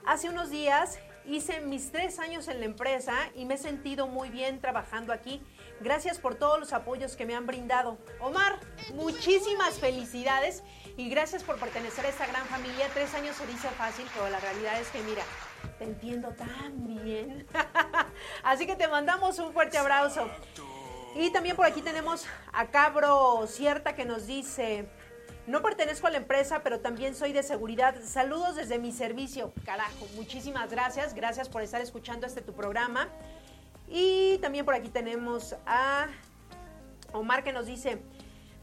hace 0.05 0.29
unos 0.29 0.51
días 0.51 0.99
hice 1.27 1.61
mis 1.61 1.91
tres 1.91 2.19
años 2.19 2.49
en 2.49 2.61
la 2.61 2.67
empresa 2.67 3.15
y 3.35 3.45
me 3.45 3.55
he 3.55 3.59
sentido 3.59 4.07
muy 4.07 4.29
bien 4.29 4.61
trabajando 4.61 5.13
aquí. 5.13 5.43
Gracias 5.81 6.19
por 6.19 6.35
todos 6.37 6.59
los 6.59 6.73
apoyos 6.73 7.17
que 7.17 7.27
me 7.27 7.35
han 7.35 7.47
brindado. 7.47 7.99
Omar, 8.21 8.59
muchísimas 8.95 9.79
felicidades 9.79 10.63
y 10.97 11.09
gracias 11.09 11.43
por 11.43 11.59
pertenecer 11.59 12.07
a 12.07 12.09
esta 12.09 12.27
gran 12.27 12.45
familia. 12.47 12.89
Tres 12.95 13.15
años 13.15 13.37
se 13.37 13.47
dice 13.47 13.69
fácil, 13.71 14.07
pero 14.15 14.29
la 14.31 14.41
realidad 14.41 14.81
es 14.81 14.89
que 14.89 15.03
mira, 15.03 15.23
te 15.79 15.85
entiendo 15.85 16.29
tan 16.31 16.87
bien. 16.87 17.47
Así 18.43 18.67
que 18.67 18.77
te 18.77 18.89
mandamos 18.89 19.39
un 19.39 19.53
fuerte 19.53 19.79
abrazo. 19.79 20.29
Y 21.17 21.31
también 21.31 21.55
por 21.55 21.67
aquí 21.67 21.81
tenemos 21.81 22.27
a 22.53 22.67
Cabro 22.67 23.47
Cierta 23.47 23.95
que 23.95 24.05
nos 24.05 24.27
dice, 24.27 24.89
no 25.47 25.63
pertenezco 25.63 26.07
a 26.07 26.11
la 26.11 26.17
empresa, 26.17 26.63
pero 26.63 26.81
también 26.81 27.15
soy 27.15 27.33
de 27.33 27.43
seguridad. 27.43 27.95
Saludos 28.03 28.57
desde 28.57 28.79
mi 28.79 28.93
servicio. 28.93 29.53
Carajo, 29.65 30.07
muchísimas 30.15 30.71
gracias. 30.71 31.15
Gracias 31.15 31.49
por 31.49 31.63
estar 31.63 31.81
escuchando 31.81 32.27
este 32.27 32.41
tu 32.41 32.53
programa. 32.55 33.09
Y 33.89 34.39
también 34.39 34.65
por 34.65 34.75
aquí 34.75 34.89
tenemos 34.89 35.55
a 35.67 36.07
Omar 37.13 37.45
que 37.45 37.53
nos 37.53 37.67
dice, 37.67 38.01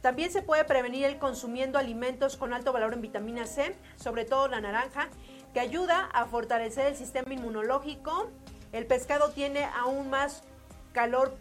también 0.01 0.31
se 0.31 0.41
puede 0.41 0.65
prevenir 0.65 1.05
el 1.05 1.19
consumiendo 1.19 1.77
alimentos 1.77 2.35
con 2.35 2.53
alto 2.53 2.73
valor 2.73 2.93
en 2.93 3.01
vitamina 3.01 3.45
C, 3.45 3.75
sobre 3.95 4.25
todo 4.25 4.47
la 4.47 4.59
naranja, 4.59 5.09
que 5.53 5.59
ayuda 5.59 6.09
a 6.11 6.25
fortalecer 6.25 6.87
el 6.87 6.95
sistema 6.95 7.33
inmunológico. 7.33 8.31
El 8.71 8.87
pescado 8.87 9.29
tiene 9.29 9.65
aún 9.65 10.09
más 10.09 10.43
calor 10.93 11.37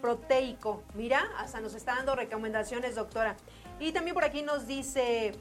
proteico. 0.00 0.84
Mira, 0.94 1.28
hasta 1.38 1.60
nos 1.60 1.74
está 1.74 1.96
dando 1.96 2.14
recomendaciones, 2.14 2.94
doctora. 2.94 3.36
Y 3.80 3.92
también 3.92 4.14
por 4.14 4.24
aquí 4.24 4.42
nos 4.42 4.66
dice, 4.66 5.32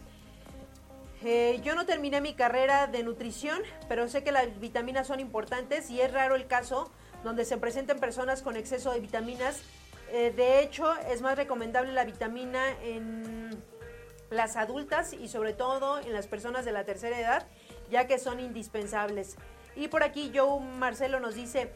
eh, 1.24 1.60
yo 1.64 1.76
no 1.76 1.86
terminé 1.86 2.22
mi 2.22 2.36
carrera 2.36 2.88
de 2.88 3.04
nutrición, 3.04 3.62
pero 3.90 4.08
sé 4.08 4.24
que 4.24 4.32
las 4.32 4.60
vitaminas 4.60 5.08
son 5.08 5.20
importantes 5.20 5.90
y 5.90 6.02
es 6.02 6.12
raro 6.14 6.36
el 6.36 6.48
caso 6.48 6.92
donde 7.24 7.46
se 7.46 7.58
presenten 7.58 8.00
personas 8.00 8.42
con 8.44 8.56
exceso 8.56 8.92
de 8.92 9.00
vitaminas. 9.00 9.62
Eh, 10.12 10.32
de 10.36 10.62
hecho, 10.62 10.96
es 11.10 11.22
más 11.22 11.36
recomendable 11.36 11.92
la 11.92 12.06
vitamina 12.06 12.64
en 12.84 13.62
las 14.30 14.56
adultas 14.56 15.14
y 15.14 15.28
sobre 15.28 15.54
todo 15.54 16.00
en 16.00 16.14
las 16.14 16.28
personas 16.28 16.66
de 16.66 16.72
la 16.72 16.84
tercera 16.84 17.20
edad, 17.20 17.48
ya 17.90 18.08
que 18.08 18.20
son 18.20 18.40
indispensables. 18.40 19.38
Y 19.76 19.88
por 19.88 20.04
aquí 20.04 20.32
Joe 20.34 20.60
Marcelo 20.60 21.20
nos 21.20 21.36
dice, 21.36 21.72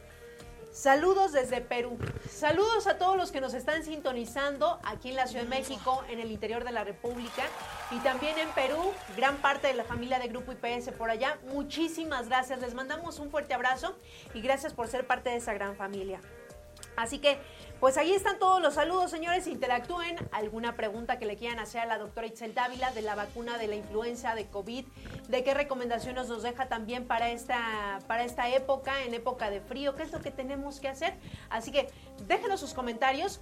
Saludos 0.72 1.32
desde 1.32 1.60
Perú. 1.60 1.98
Saludos 2.30 2.86
a 2.86 2.96
todos 2.96 3.14
los 3.14 3.30
que 3.30 3.42
nos 3.42 3.52
están 3.52 3.84
sintonizando 3.84 4.80
aquí 4.84 5.10
en 5.10 5.16
la 5.16 5.26
Ciudad 5.26 5.44
de 5.44 5.50
México, 5.50 6.02
en 6.08 6.18
el 6.18 6.32
interior 6.32 6.64
de 6.64 6.72
la 6.72 6.82
República 6.82 7.42
y 7.90 7.98
también 7.98 8.38
en 8.38 8.48
Perú, 8.52 8.80
gran 9.14 9.36
parte 9.36 9.66
de 9.66 9.74
la 9.74 9.84
familia 9.84 10.18
de 10.18 10.28
Grupo 10.28 10.50
IPS 10.52 10.92
por 10.96 11.10
allá. 11.10 11.38
Muchísimas 11.52 12.28
gracias. 12.28 12.58
Les 12.60 12.72
mandamos 12.72 13.18
un 13.18 13.30
fuerte 13.30 13.52
abrazo 13.52 13.94
y 14.32 14.40
gracias 14.40 14.72
por 14.72 14.88
ser 14.88 15.06
parte 15.06 15.28
de 15.28 15.36
esa 15.36 15.52
gran 15.52 15.76
familia. 15.76 16.20
Así 16.96 17.18
que 17.18 17.38
pues 17.82 17.96
ahí 17.96 18.12
están 18.12 18.38
todos 18.38 18.62
los 18.62 18.74
saludos, 18.74 19.10
señores. 19.10 19.48
Interactúen. 19.48 20.14
¿Alguna 20.30 20.76
pregunta 20.76 21.18
que 21.18 21.26
le 21.26 21.36
quieran 21.36 21.58
hacer 21.58 21.80
a 21.80 21.86
la 21.86 21.98
doctora 21.98 22.28
Itzel 22.28 22.54
Dávila 22.54 22.92
de 22.92 23.02
la 23.02 23.16
vacuna 23.16 23.58
de 23.58 23.66
la 23.66 23.74
influenza 23.74 24.36
de 24.36 24.46
COVID? 24.46 24.84
¿De 25.28 25.42
qué 25.42 25.52
recomendaciones 25.52 26.28
nos 26.28 26.44
deja 26.44 26.68
también 26.68 27.08
para 27.08 27.30
esta, 27.30 27.98
para 28.06 28.22
esta 28.22 28.48
época, 28.50 29.02
en 29.02 29.14
época 29.14 29.50
de 29.50 29.60
frío? 29.60 29.96
¿Qué 29.96 30.04
es 30.04 30.12
lo 30.12 30.20
que 30.20 30.30
tenemos 30.30 30.78
que 30.78 30.86
hacer? 30.86 31.14
Así 31.50 31.72
que 31.72 31.88
déjenos 32.28 32.60
sus 32.60 32.72
comentarios. 32.72 33.40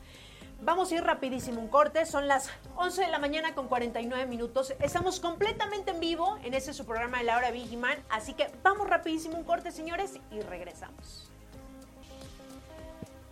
Vamos 0.62 0.90
a 0.90 0.94
ir 0.94 1.04
rapidísimo 1.04 1.60
un 1.60 1.68
corte, 1.68 2.06
son 2.06 2.26
las 2.26 2.48
11 2.76 3.02
de 3.02 3.08
la 3.08 3.18
mañana 3.18 3.54
con 3.54 3.68
49 3.68 4.24
minutos. 4.24 4.72
Estamos 4.80 5.20
completamente 5.20 5.90
en 5.90 6.00
vivo 6.00 6.38
en 6.42 6.54
ese 6.54 6.72
su 6.72 6.86
programa 6.86 7.18
de 7.18 7.24
la 7.24 7.36
hora 7.36 7.50
Vigiman, 7.50 8.02
así 8.08 8.32
que 8.32 8.50
vamos 8.62 8.88
rapidísimo 8.88 9.36
un 9.36 9.44
corte, 9.44 9.70
señores, 9.70 10.18
y 10.30 10.40
regresamos. 10.40 11.29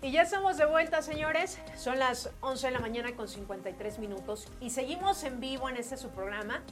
Y 0.01 0.13
ya 0.13 0.23
estamos 0.23 0.57
de 0.57 0.65
vuelta, 0.65 1.03
señores. 1.03 1.59
Son 1.77 1.99
las 1.99 2.31
11 2.41 2.69
de 2.69 2.73
la 2.73 2.79
mañana 2.79 3.17
con 3.17 3.27
53 3.27 3.99
minutos 3.99 4.47
y 4.61 4.71
seguimos 4.71 5.25
en 5.25 5.41
vivo 5.41 5.69
en 5.69 5.77
este 5.77 5.97
su 5.97 6.11
programa. 6.11 6.63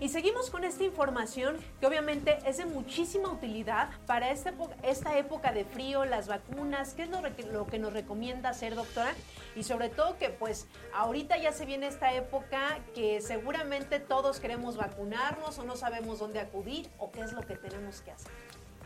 Y 0.00 0.08
seguimos 0.08 0.50
con 0.50 0.64
esta 0.64 0.82
información 0.82 1.58
que 1.80 1.86
obviamente 1.86 2.38
es 2.44 2.56
de 2.56 2.66
muchísima 2.66 3.30
utilidad 3.30 3.90
para 4.06 4.30
esta, 4.30 4.52
esta 4.82 5.16
época 5.16 5.52
de 5.52 5.64
frío, 5.64 6.04
las 6.04 6.26
vacunas, 6.26 6.94
qué 6.94 7.04
es 7.04 7.08
lo, 7.08 7.22
lo, 7.52 7.66
que 7.68 7.78
nos 7.78 7.92
recomienda 7.92 8.50
hacer, 8.50 8.74
doctora. 8.74 9.14
Y 9.54 9.62
sobre 9.62 9.88
todo 9.88 10.18
que 10.18 10.30
pues 10.30 10.66
ahorita 10.92 11.38
ya 11.38 11.52
se 11.52 11.66
viene 11.66 11.86
esta 11.86 12.12
época 12.14 12.80
que 12.96 13.20
seguramente 13.20 14.00
todos 14.00 14.40
queremos 14.40 14.76
vacunarnos 14.76 15.56
o 15.60 15.64
no 15.64 15.76
sabemos 15.76 16.18
dónde 16.18 16.40
acudir 16.40 16.90
o 16.98 17.12
qué 17.12 17.20
es 17.20 17.32
lo 17.32 17.42
que 17.42 17.54
tenemos 17.54 18.00
que 18.00 18.10
hacer. 18.10 18.32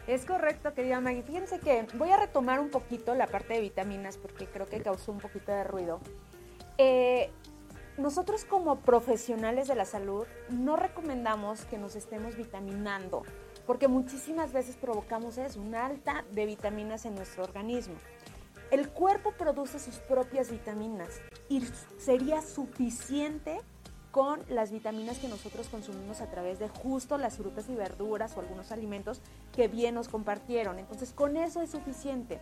Es 0.07 0.25
correcto, 0.25 0.75
querida 0.75 1.01
Maggie. 1.01 1.23
Fíjense 1.23 1.61
que 1.61 1.87
voy 1.95 2.11
a 2.11 2.17
retomar 2.17 2.61
un 2.61 2.71
poquito 2.71 3.15
la 3.15 3.27
parte 3.27 3.55
de 3.55 3.61
vitaminas 3.61 4.17
porque 4.17 4.47
creo 4.47 4.67
que 4.67 4.83
causó 4.83 5.13
un 5.13 5.19
poquito 5.19 5.53
de 5.53 5.65
ruido. 5.65 6.01
Eh, 6.79 7.31
nosotros 7.99 8.45
como 8.45 8.81
profesionales 8.81 9.69
de 9.69 9.75
la 9.75 9.85
salud 9.85 10.27
no 10.49 10.77
recomendamos 10.77 11.65
que 11.67 11.77
nos 11.77 11.97
estemos 11.97 12.35
vitaminando 12.37 13.25
porque 13.67 13.89
muchísimas 13.89 14.53
veces 14.53 14.77
provocamos 14.77 15.39
eso, 15.39 15.61
una 15.61 15.87
alta 15.87 16.25
de 16.33 16.47
vitaminas 16.47 17.05
en 17.05 17.15
nuestro 17.15 17.45
organismo. 17.45 17.95
El 18.71 18.89
cuerpo 18.89 19.33
produce 19.33 19.79
sus 19.79 19.97
propias 19.97 20.51
vitaminas 20.51 21.21
y 21.49 21.63
sería 21.99 22.41
suficiente 22.41 23.61
con 24.11 24.41
las 24.49 24.73
vitaminas 24.73 25.19
que 25.19 25.29
nosotros 25.29 25.69
consumimos 25.69 26.21
a 26.21 26.31
través 26.31 26.59
de 26.59 26.69
justo 26.69 27.19
las 27.19 27.37
frutas 27.37 27.69
y 27.69 27.75
verduras 27.75 28.37
o 28.37 28.41
algunos 28.41 28.73
alimentos 28.73 29.21
que 29.53 29.69
bien 29.69 29.95
nos 29.95 30.09
compartieron. 30.09 30.79
Entonces, 30.79 31.13
con 31.13 31.37
eso 31.37 31.63
es 31.63 31.71
suficiente. 31.71 32.41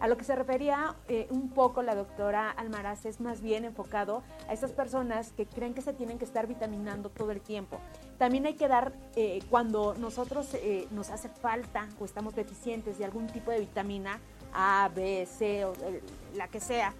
A 0.00 0.08
lo 0.08 0.16
que 0.16 0.24
se 0.24 0.34
refería 0.34 0.96
eh, 1.08 1.26
un 1.30 1.50
poco 1.50 1.82
la 1.82 1.94
doctora 1.94 2.50
Almaraz 2.50 3.04
es 3.04 3.20
más 3.20 3.42
bien 3.42 3.66
enfocado 3.66 4.22
a 4.48 4.54
esas 4.54 4.72
personas 4.72 5.32
que 5.32 5.44
creen 5.44 5.74
que 5.74 5.82
se 5.82 5.92
tienen 5.92 6.18
que 6.18 6.24
estar 6.24 6.46
vitaminando 6.46 7.10
todo 7.10 7.32
el 7.32 7.42
tiempo. 7.42 7.78
También 8.16 8.46
hay 8.46 8.54
que 8.54 8.66
dar, 8.66 8.94
eh, 9.14 9.40
cuando 9.50 9.94
nosotros 9.98 10.54
eh, 10.54 10.88
nos 10.90 11.10
hace 11.10 11.28
falta 11.28 11.86
o 12.00 12.06
estamos 12.06 12.34
deficientes 12.34 12.98
de 12.98 13.04
algún 13.04 13.26
tipo 13.26 13.50
de 13.50 13.60
vitamina, 13.60 14.20
A, 14.54 14.90
B, 14.94 15.26
C 15.26 15.66
o 15.66 15.74
la 16.34 16.48
que 16.48 16.60
sea, 16.60 16.94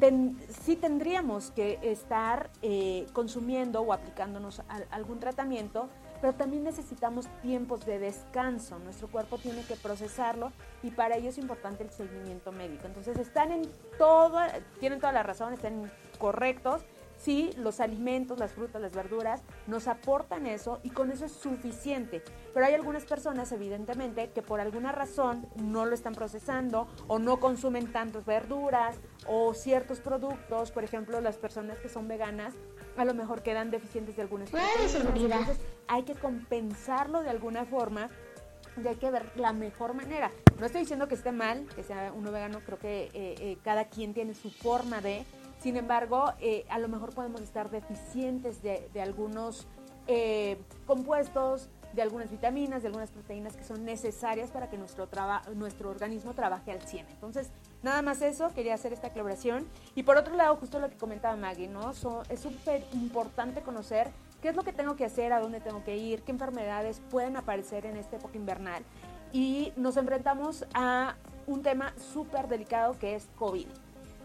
eh, 0.00 0.32
sí 0.62 0.76
tendríamos 0.76 1.50
que 1.50 1.78
estar 1.82 2.50
eh, 2.62 3.06
consumiendo 3.12 3.80
o 3.80 3.92
aplicándonos 3.92 4.62
algún 4.90 5.20
tratamiento, 5.20 5.88
pero 6.20 6.34
también 6.34 6.64
necesitamos 6.64 7.26
tiempos 7.42 7.84
de 7.84 7.98
descanso. 7.98 8.78
Nuestro 8.78 9.08
cuerpo 9.08 9.38
tiene 9.38 9.62
que 9.62 9.76
procesarlo 9.76 10.52
y 10.82 10.90
para 10.90 11.16
ello 11.16 11.28
es 11.28 11.38
importante 11.38 11.84
el 11.84 11.90
seguimiento 11.90 12.52
médico. 12.52 12.86
Entonces 12.86 13.18
están 13.18 13.52
en 13.52 13.62
todo, 13.98 14.38
tienen 14.80 15.00
toda 15.00 15.12
la 15.12 15.22
razón, 15.22 15.52
están 15.52 15.90
correctos 16.18 16.82
Sí, 17.24 17.50
los 17.56 17.80
alimentos, 17.80 18.38
las 18.38 18.52
frutas, 18.52 18.82
las 18.82 18.92
verduras 18.92 19.42
nos 19.66 19.88
aportan 19.88 20.46
eso 20.46 20.80
y 20.82 20.90
con 20.90 21.10
eso 21.10 21.24
es 21.24 21.32
suficiente. 21.32 22.22
Pero 22.52 22.66
hay 22.66 22.74
algunas 22.74 23.06
personas, 23.06 23.50
evidentemente, 23.50 24.28
que 24.34 24.42
por 24.42 24.60
alguna 24.60 24.92
razón 24.92 25.46
no 25.56 25.86
lo 25.86 25.94
están 25.94 26.14
procesando 26.14 26.86
o 27.08 27.18
no 27.18 27.40
consumen 27.40 27.90
tantas 27.90 28.26
verduras 28.26 28.98
o 29.26 29.54
ciertos 29.54 30.00
productos. 30.00 30.70
Por 30.70 30.84
ejemplo, 30.84 31.18
las 31.22 31.38
personas 31.38 31.78
que 31.78 31.88
son 31.88 32.08
veganas 32.08 32.52
a 32.98 33.06
lo 33.06 33.14
mejor 33.14 33.42
quedan 33.42 33.70
deficientes 33.70 34.16
de 34.16 34.22
algunas 34.22 34.50
proteínas. 34.50 35.14
Entonces 35.16 35.58
hay 35.88 36.02
que 36.02 36.14
compensarlo 36.16 37.22
de 37.22 37.30
alguna 37.30 37.64
forma 37.64 38.10
y 38.82 38.86
hay 38.86 38.96
que 38.96 39.10
ver 39.10 39.24
la 39.36 39.54
mejor 39.54 39.94
manera. 39.94 40.30
No 40.60 40.66
estoy 40.66 40.82
diciendo 40.82 41.08
que 41.08 41.14
esté 41.14 41.32
mal 41.32 41.66
que 41.74 41.82
sea 41.82 42.12
uno 42.14 42.30
vegano, 42.30 42.60
creo 42.66 42.78
que 42.78 43.04
eh, 43.04 43.10
eh, 43.14 43.58
cada 43.64 43.86
quien 43.86 44.12
tiene 44.12 44.34
su 44.34 44.50
forma 44.50 45.00
de 45.00 45.24
sin 45.64 45.78
embargo, 45.78 46.34
eh, 46.40 46.66
a 46.68 46.78
lo 46.78 46.88
mejor 46.88 47.14
podemos 47.14 47.40
estar 47.40 47.70
deficientes 47.70 48.60
de, 48.60 48.90
algunos 49.00 49.66
eh, 50.06 50.58
compuestos, 50.84 51.70
de 51.94 52.02
algunas 52.02 52.30
vitaminas, 52.30 52.82
de 52.82 52.88
algunas 52.88 53.10
proteínas 53.10 53.56
que 53.56 53.64
son 53.64 53.82
necesarias 53.82 54.50
para 54.50 54.68
que 54.68 54.76
nuestro, 54.76 55.08
nuestro 55.54 55.88
organismo 55.88 56.34
trabaje 56.34 56.70
al 56.70 56.82
100. 56.82 57.06
Entonces, 57.12 57.50
nada 57.82 58.02
más 58.02 58.20
eso, 58.20 58.52
quería 58.52 58.74
hacer 58.74 58.92
esta 58.92 59.06
aclaración. 59.06 59.66
Y 59.94 60.02
por 60.02 60.18
otro 60.18 60.36
lado, 60.36 60.54
justo 60.56 60.78
lo 60.80 60.90
que 60.90 60.98
comentaba 60.98 61.34
Maggie, 61.34 61.68
¿no? 61.68 61.92
es 61.92 62.40
súper 62.40 62.84
importante 62.92 63.62
conocer 63.62 64.10
qué 64.42 64.50
es 64.50 64.56
lo 64.56 64.64
que 64.64 64.74
tengo 64.74 64.96
que 64.96 65.06
hacer, 65.06 65.32
a 65.32 65.40
dónde 65.40 65.60
tengo 65.60 65.82
que 65.82 65.96
ir, 65.96 66.20
qué 66.24 66.32
enfermedades 66.32 67.00
pueden 67.08 67.38
aparecer 67.38 67.86
en 67.86 67.96
esta 67.96 68.16
época 68.16 68.36
invernal. 68.36 68.82
Y 69.32 69.72
nos 69.76 69.96
enfrentamos 69.96 70.66
a 70.74 71.16
un 71.46 71.62
tema 71.62 71.94
súper 71.96 72.48
delicado 72.48 72.98
que 72.98 73.14
es 73.14 73.30
COVID. 73.36 73.66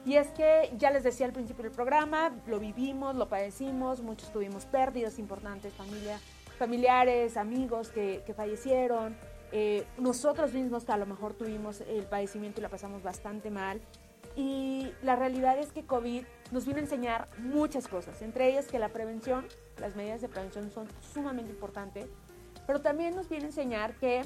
Y 0.09 0.17
es 0.17 0.29
que 0.29 0.73
ya 0.75 0.89
les 0.89 1.03
decía 1.03 1.27
al 1.27 1.33
principio 1.33 1.61
del 1.61 1.71
programa, 1.71 2.31
lo 2.47 2.59
vivimos, 2.59 3.15
lo 3.15 3.29
padecimos, 3.29 4.01
muchos 4.01 4.31
tuvimos 4.31 4.65
pérdidas 4.65 5.19
importantes, 5.19 5.71
familia, 5.71 6.19
familiares, 6.57 7.37
amigos 7.37 7.89
que, 7.89 8.23
fallecieron, 8.35 9.15
eh, 9.51 9.85
nosotros 9.99 10.51
mismos 10.51 10.83
que 10.83 10.93
a 10.93 10.97
lo 10.97 11.05
mejor 11.05 11.35
tuvimos 11.35 11.81
el 11.81 12.05
padecimiento 12.05 12.59
y 12.59 12.63
la 12.63 12.69
pasamos 12.69 13.03
bastante 13.03 13.51
mal. 13.51 13.81
Y 14.35 14.91
la 15.03 15.15
realidad 15.15 15.59
es 15.59 15.71
que 15.71 15.85
COVID 15.85 16.23
nos 16.49 16.65
viene 16.65 16.79
a 16.79 16.83
enseñar 16.85 17.27
muchas 17.37 17.87
cosas, 17.87 18.19
entre 18.23 18.49
ellas 18.49 18.65
que 18.65 18.79
la 18.79 18.89
prevención, 18.89 19.45
las 19.79 19.95
medidas 19.95 20.21
de 20.21 20.27
prevención 20.27 20.71
son 20.71 20.87
sumamente 21.13 21.51
importantes, 21.51 22.07
pero 22.65 22.81
también 22.81 23.15
nos 23.15 23.29
viene 23.29 23.45
a 23.45 23.49
enseñar 23.49 23.93
que 23.97 24.23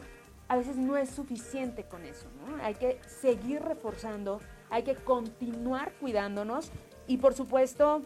a 0.47 0.55
veces 0.55 0.77
no 0.77 0.95
es 0.95 1.09
suficiente 1.09 1.83
con 1.83 2.05
eso, 2.05 2.29
¿no? 2.37 2.63
Hay 2.63 2.75
que 2.75 3.01
seguir 3.21 3.61
reforzando 3.61 4.39
hay 4.69 4.83
que 4.83 4.95
continuar 4.95 5.93
cuidándonos. 5.99 6.71
Y 7.07 7.17
por 7.17 7.33
supuesto 7.33 8.01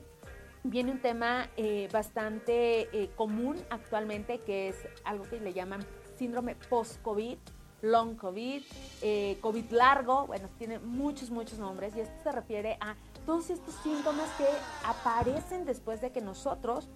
viene 0.64 0.92
un 0.92 1.02
tema 1.02 1.50
eh, 1.56 1.88
bastante 1.92 2.90
eh, 2.92 3.10
común 3.16 3.58
actualmente 3.70 4.40
que 4.40 4.70
es 4.70 4.76
algo 5.04 5.24
que 5.26 5.40
le 5.40 5.54
llaman 5.54 5.86
síndrome 6.18 6.56
post-COVID, 6.56 7.38
long 7.82 8.16
COVID, 8.16 8.64
eh, 9.02 9.38
COVID 9.40 9.72
largo, 9.72 10.26
bueno, 10.28 10.50
tiene 10.58 10.80
muchos, 10.80 11.30
muchos 11.30 11.60
nombres. 11.60 11.96
Y 11.96 12.02
esto 12.02 12.16
se 12.24 12.32
refiere 12.32 12.78
a 12.82 12.96
todos 13.26 13.50
estos 13.50 13.76
síntomas 13.76 14.30
que 14.38 14.48
aparecen 14.84 15.66
después 15.66 16.02
de 16.02 16.12
que 16.12 16.22
nosotros 16.22 16.90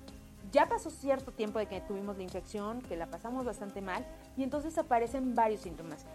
ya 0.52 0.68
pasó 0.68 0.89
cierto 0.89 1.32
tiempo 1.32 1.60
de 1.60 1.68
que 1.68 1.82
tuvimos 1.82 2.18
la 2.18 2.24
infección, 2.24 2.82
que 2.82 2.97
la 2.97 3.08
pasamos 3.08 3.45
bastante 3.45 3.82
mal, 3.82 4.06
y 4.36 4.43
entonces 4.43 4.78
aparecen 4.78 5.34
varios 5.36 5.62
síntomas. 5.62 6.06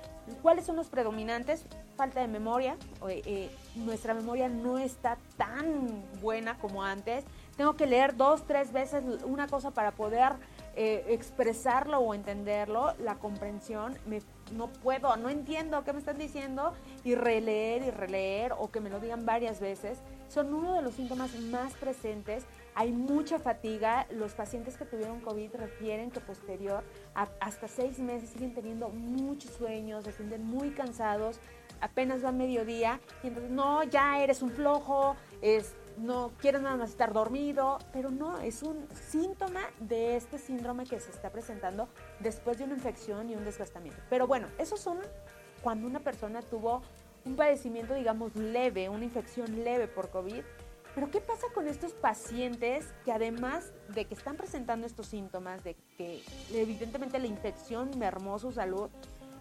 ¿Cuáles 0.43 0.67
son 0.67 0.77
los 0.77 0.89
predominantes? 0.89 1.65
Falta 1.97 2.21
de 2.21 2.29
memoria, 2.29 2.77
eh, 3.09 3.51
nuestra 3.77 4.13
memoria 4.13 4.49
no 4.49 4.79
está 4.79 5.17
tan 5.37 6.05
buena 6.21 6.59
como 6.59 6.83
antes. 6.83 7.25
Tengo 7.57 7.75
que 7.75 7.87
leer 7.87 8.17
dos, 8.17 8.47
tres 8.47 8.73
veces 8.73 9.03
una 9.25 9.47
cosa 9.47 9.71
para 9.71 9.93
poder 9.93 10.33
eh, 10.75 11.07
expresarlo 11.09 12.01
o 12.01 12.13
entenderlo. 12.13 12.93
La 12.99 13.15
comprensión, 13.15 13.97
me, 14.05 14.21
no 14.53 14.69
puedo, 14.69 15.17
no 15.17 15.31
entiendo 15.31 15.83
qué 15.85 15.95
me 15.95 16.01
están 16.01 16.19
diciendo 16.19 16.75
y 17.03 17.15
releer 17.15 17.83
y 17.83 17.91
releer 17.91 18.53
o 18.59 18.71
que 18.71 18.81
me 18.81 18.91
lo 18.91 19.01
digan 19.01 19.25
varias 19.25 19.61
veces. 19.61 19.99
Son 20.29 20.53
uno 20.53 20.75
de 20.75 20.83
los 20.83 20.95
síntomas 20.95 21.35
más 21.41 21.73
presentes 21.75 22.45
hay 22.77 22.93
mucha 22.93 23.39
fatiga. 23.39 24.07
Los 24.11 24.35
pacientes 24.35 24.77
que 24.77 24.85
tuvieron 24.85 25.21
COVID 25.21 25.57
refieren 25.57 26.11
que 26.11 26.21
posterior 26.21 26.85
a 27.15 27.27
hasta 27.41 27.67
seis 27.67 27.99
meses 27.99 28.31
siguen 28.31 28.55
teniendo 28.55 28.91
muchos 28.91 29.51
sueños, 29.53 30.05
se 30.05 30.13
sienten 30.13 30.45
muy 30.45 30.71
cansados, 30.71 31.41
apenas 31.81 32.23
va 32.23 32.33
mediodía 32.33 33.01
y 33.25 33.29
entonces 33.29 33.51
no, 33.51 33.83
ya 33.83 34.21
eres 34.21 34.43
un 34.43 34.51
flojo, 34.51 35.17
es, 35.41 35.75
no 35.97 36.33
quieres 36.39 36.61
nada 36.61 36.77
más 36.77 36.91
estar 36.91 37.15
dormido, 37.15 37.79
pero 37.95 38.11
no, 38.11 38.39
es 38.41 38.63
un 38.63 38.87
síntoma 38.93 39.63
de 39.81 40.17
este 40.17 40.39
síndrome 40.39 40.85
que 40.85 41.01
se 41.01 41.11
está 41.11 41.31
presentando 41.31 41.89
después 42.21 42.59
de 42.59 42.65
una 42.65 42.75
infección 42.75 43.31
y 43.31 43.37
un 43.37 43.45
desgastamiento. 43.45 44.01
Pero 44.11 44.27
bueno, 44.27 44.49
esos 44.59 44.81
son 44.81 44.99
cuando 45.63 45.87
una 45.87 46.01
persona 46.01 46.43
tuvo 46.43 46.83
un 47.25 47.37
padecimiento, 47.37 47.95
digamos, 47.95 48.37
leve, 48.37 48.91
una 48.91 49.05
infección 49.05 49.65
leve 49.65 49.89
por 49.89 50.11
COVID 50.11 50.45
pero 50.97 51.11
¿qué 51.11 51.21
pasa 51.21 51.47
con 51.53 51.69
estos 51.69 51.93
pacientes 51.93 52.87
que 53.05 53.13
además 53.13 53.71
de 53.95 54.07
que 54.07 54.15
están 54.15 54.39
presentando 54.39 54.87
estos 54.87 55.09
síntomas, 55.09 55.63
de 55.63 55.75
que 55.99 56.23
evidentemente 56.55 57.19
la 57.19 57.27
infección 57.27 57.91
mermó 57.99 58.39
su 58.39 58.51
salud, 58.51 58.89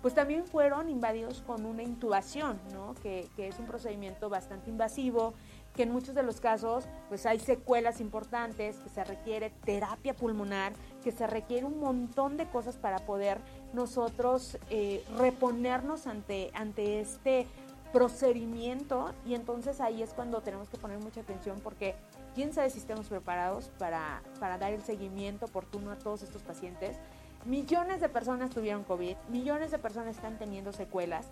pues 0.02 0.14
también 0.14 0.46
fueron 0.46 0.90
invadidos 0.90 1.42
con 1.48 1.66
una 1.66 1.82
intubación, 1.82 2.60
¿no? 2.74 2.94
que, 2.96 3.30
que 3.38 3.48
es 3.48 3.58
un 3.58 3.68
procedimiento 3.68 4.28
bastante 4.28 4.70
invasivo, 4.70 5.34
que 5.74 5.84
en 5.84 5.92
muchos 5.92 6.14
de 6.14 6.24
los 6.24 6.42
casos 6.42 6.90
pues 7.08 7.26
hay 7.26 7.40
secuelas 7.40 8.02
importantes, 8.02 8.76
que 8.76 8.90
se 8.90 9.06
requiere 9.06 9.52
terapia 9.64 10.14
pulmonar, 10.14 10.74
que 11.06 11.14
se 11.14 11.26
requiere 11.26 11.66
un 11.66 11.80
montón 11.80 12.36
de 12.36 12.50
cosas 12.50 12.76
para 12.76 13.00
poder 13.00 13.40
nosotros 13.74 14.58
eh, 14.70 15.06
reponernos 15.18 16.06
ante, 16.06 16.52
ante 16.54 17.00
este 17.00 17.48
procedimiento 17.96 19.14
y 19.26 19.36
entonces 19.36 19.80
ahí 19.80 20.04
es 20.04 20.14
cuando 20.14 20.42
tenemos 20.42 20.68
que 20.68 20.78
poner 20.78 21.00
mucha 21.00 21.22
atención 21.22 21.62
porque 21.62 21.96
quién 22.34 22.52
sabe 22.52 22.70
si 22.70 22.78
estamos 22.78 23.08
preparados 23.08 23.72
para, 23.80 24.22
para 24.38 24.58
dar 24.58 24.74
el 24.74 24.84
seguimiento 24.84 25.46
oportuno 25.46 25.92
a 25.92 25.96
todos 25.96 26.22
estos 26.22 26.44
pacientes. 26.44 26.98
Millones 27.46 28.02
de 28.02 28.10
personas 28.10 28.50
tuvieron 28.50 28.84
COVID, 28.84 29.16
millones 29.30 29.72
de 29.72 29.80
personas 29.80 30.18
están 30.18 30.38
teniendo 30.38 30.74
secuelas 30.74 31.28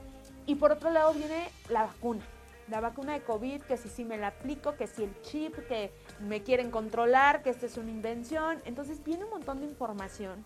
y 0.46 0.56
por 0.56 0.72
otro 0.72 0.90
lado 0.90 1.14
viene 1.14 1.50
la 1.68 1.84
vacuna. 1.84 2.24
La 2.70 2.80
vacuna 2.80 3.12
de 3.12 3.24
COVID, 3.24 3.64
que 3.64 3.76
si 3.76 3.90
sí 3.90 4.06
me 4.06 4.18
la 4.18 4.28
aplico, 4.28 4.78
que 4.78 4.88
si 4.88 5.04
el 5.04 5.22
chip, 5.22 5.54
que 5.68 5.92
me 6.22 6.44
quieren 6.44 6.72
controlar, 6.72 7.44
que 7.44 7.50
esta 7.50 7.66
es 7.66 7.76
una 7.76 7.92
invención. 7.92 8.62
Entonces 8.64 9.04
viene 9.04 9.26
un 9.26 9.32
montón 9.32 9.60
de 9.60 9.66
información 9.66 10.46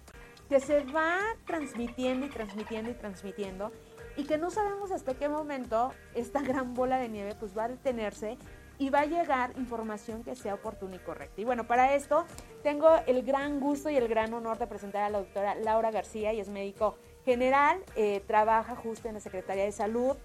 que 0.49 0.59
se 0.59 0.83
va 0.85 1.19
transmitiendo 1.45 2.25
y 2.25 2.29
transmitiendo 2.29 2.89
y 2.89 2.95
transmitiendo 2.95 3.71
y 4.17 4.25
que 4.25 4.37
no 4.37 4.49
sabemos 4.49 4.91
hasta 4.91 5.13
qué 5.13 5.29
momento 5.29 5.93
esta 6.15 6.41
gran 6.41 6.73
bola 6.73 6.97
de 6.97 7.07
nieve 7.07 7.35
pues 7.39 7.57
va 7.57 7.65
a 7.65 7.67
detenerse 7.69 8.37
y 8.79 8.89
va 8.89 9.01
a 9.01 9.05
llegar 9.05 9.53
información 9.57 10.23
que 10.23 10.35
sea 10.35 10.55
oportuna 10.55 10.95
y 10.95 10.99
correcta. 10.99 11.41
Y 11.41 11.45
bueno, 11.45 11.65
para 11.65 11.95
esto 11.95 12.25
tengo 12.63 12.89
el 13.07 13.23
gran 13.23 13.59
gusto 13.59 13.89
y 13.89 13.95
el 13.95 14.07
gran 14.07 14.33
honor 14.33 14.57
de 14.57 14.67
presentar 14.67 15.03
a 15.03 15.09
la 15.09 15.19
doctora 15.19 15.55
Laura 15.55 15.91
García, 15.91 16.33
y 16.33 16.39
es 16.39 16.49
médico 16.49 16.97
general, 17.25 17.79
eh, 17.95 18.23
trabaja 18.27 18.75
justo 18.75 19.07
en 19.07 19.15
la 19.15 19.19
Secretaría 19.19 19.63
de 19.63 19.71
Salud 19.71 20.15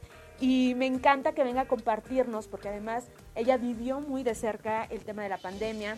y 0.40 0.74
me 0.76 0.86
encanta 0.86 1.32
que 1.32 1.44
venga 1.44 1.62
a 1.62 1.68
compartirnos 1.68 2.48
porque 2.48 2.68
además 2.68 3.08
ella 3.34 3.56
vivió 3.56 4.00
muy 4.00 4.22
de 4.22 4.34
cerca 4.34 4.84
el 4.84 5.04
tema 5.04 5.22
de 5.22 5.28
la 5.28 5.38
pandemia, 5.38 5.96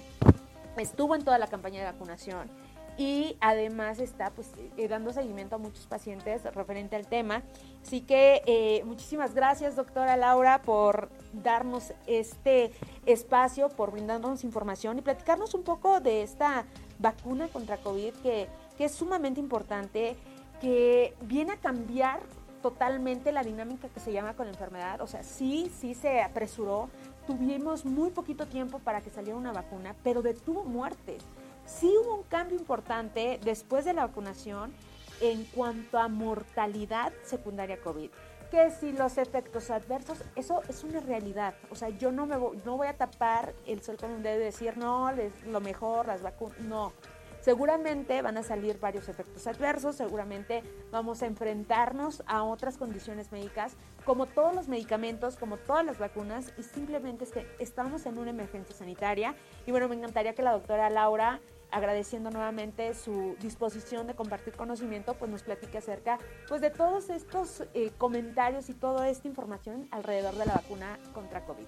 estuvo 0.77 1.15
en 1.15 1.25
toda 1.25 1.39
la 1.39 1.47
campaña 1.47 1.81
de 1.81 1.87
vacunación 1.87 2.51
y 2.97 3.37
además 3.41 3.99
está 3.99 4.31
pues 4.31 4.53
eh, 4.77 4.89
dando 4.89 5.13
seguimiento 5.13 5.57
a 5.57 5.59
muchos 5.59 5.87
pacientes 5.87 6.45
referente 6.55 6.97
al 6.97 7.07
tema. 7.07 7.43
Así 7.83 8.01
que 8.01 8.43
eh, 8.47 8.83
muchísimas 8.85 9.35
gracias 9.35 9.77
doctora 9.77 10.17
Laura 10.17 10.63
por 10.63 11.11
darnos 11.33 11.93
este 12.07 12.73
espacio, 13.07 13.69
por 13.69 13.91
brindarnos 13.91 14.45
información 14.45 14.99
y 14.99 15.03
platicarnos 15.03 15.55
un 15.55 15.65
poco 15.65 16.01
de 16.01 16.23
esta 16.23 16.65
vacuna 16.99 17.49
contra 17.49 17.79
COVID 17.79 18.15
que, 18.23 18.49
que 18.79 18.85
es 18.85 18.93
sumamente 18.93 19.41
importante, 19.41 20.17
que 20.61 21.15
viene 21.23 21.53
a 21.53 21.57
cambiar 21.57 22.21
totalmente 22.63 23.31
la 23.33 23.43
dinámica 23.43 23.89
que 23.89 24.01
se 24.01 24.13
llama 24.13 24.35
con 24.35 24.47
la 24.47 24.53
enfermedad. 24.53 25.01
O 25.03 25.07
sea, 25.07 25.23
sí, 25.23 25.71
sí 25.79 25.95
se 25.95 26.23
apresuró. 26.23 26.89
Tuvimos 27.27 27.85
muy 27.85 28.11
poquito 28.11 28.47
tiempo 28.47 28.79
para 28.79 29.01
que 29.03 29.11
saliera 29.11 29.37
una 29.37 29.53
vacuna, 29.53 29.95
pero 30.03 30.23
detuvo 30.23 30.65
muertes 30.65 31.23
sí 31.67 31.93
hubo 32.03 32.17
un 32.17 32.23
cambio 32.25 32.59
importante 32.59 33.41
después 33.45 33.85
de 33.85 33.93
la 33.93 34.07
vacunación 34.07 34.73
en 35.21 35.45
cuanto 35.45 35.99
a 35.99 36.09
mortalidad 36.09 37.13
secundaria 37.25 37.81
COVID. 37.81 38.11
que 38.51 38.71
si 38.71 38.93
los 38.93 39.19
efectos 39.19 39.71
adversos, 39.71 40.23
eso 40.37 40.63
es 40.69 40.85
una 40.85 41.01
realidad. 41.01 41.55
O 41.71 41.75
sea, 41.75 41.89
yo 41.89 42.13
no 42.13 42.25
me 42.27 42.37
voy, 42.37 42.61
no 42.65 42.77
voy 42.77 42.87
a 42.87 42.97
tapar 42.97 43.53
el 43.67 43.83
sol 43.83 43.97
con 43.97 44.13
un 44.13 44.23
dedo 44.23 44.41
y 44.41 44.45
decir, 44.45 44.77
no, 44.77 45.11
lo 45.47 45.61
mejor, 45.61 46.07
las 46.07 46.23
vacunas, 46.23 46.61
no. 46.61 46.93
Seguramente 47.41 48.23
van 48.23 48.39
a 48.39 48.43
salir 48.43 48.79
varios 48.81 49.09
efectos 49.09 49.47
adversos, 49.47 49.97
seguramente 49.97 50.63
vamos 50.91 51.23
a 51.23 51.27
enfrentarnos 51.27 52.23
a 52.27 52.43
otras 52.43 52.79
condiciones 52.79 53.33
médicas, 53.33 53.77
como 54.07 54.27
todos 54.27 54.55
los 54.55 54.69
medicamentos, 54.69 55.37
como 55.37 55.59
todas 55.59 55.85
las 55.85 55.99
vacunas, 55.99 56.53
y 56.57 56.63
simplemente 56.63 57.25
es 57.25 57.33
que 57.33 57.47
estamos 57.59 58.07
en 58.07 58.19
una 58.19 58.31
emergencia 58.31 58.75
sanitaria. 58.75 59.35
Y 59.67 59.73
bueno, 59.73 59.89
me 59.89 59.97
encantaría 59.97 60.35
que 60.35 60.43
la 60.43 60.53
doctora 60.53 60.89
Laura 60.89 61.41
agradeciendo 61.75 62.31
nuevamente 62.31 62.95
su 62.95 63.35
disposición 63.43 64.07
de 64.07 64.15
compartir 64.15 64.55
conocimiento, 64.55 65.15
pues 65.15 65.31
nos 65.31 65.43
platique 65.43 65.79
acerca 65.79 66.19
pues, 66.49 66.61
de 66.61 66.71
todos 66.71 67.11
estos 67.11 67.65
eh, 67.75 67.91
comentarios 67.99 68.71
y 68.71 68.75
toda 68.75 69.09
esta 69.09 69.27
información 69.27 69.89
alrededor 69.91 70.35
de 70.35 70.47
la 70.47 70.55
vacuna 70.55 70.99
contra 71.13 71.45
COVID. 71.45 71.67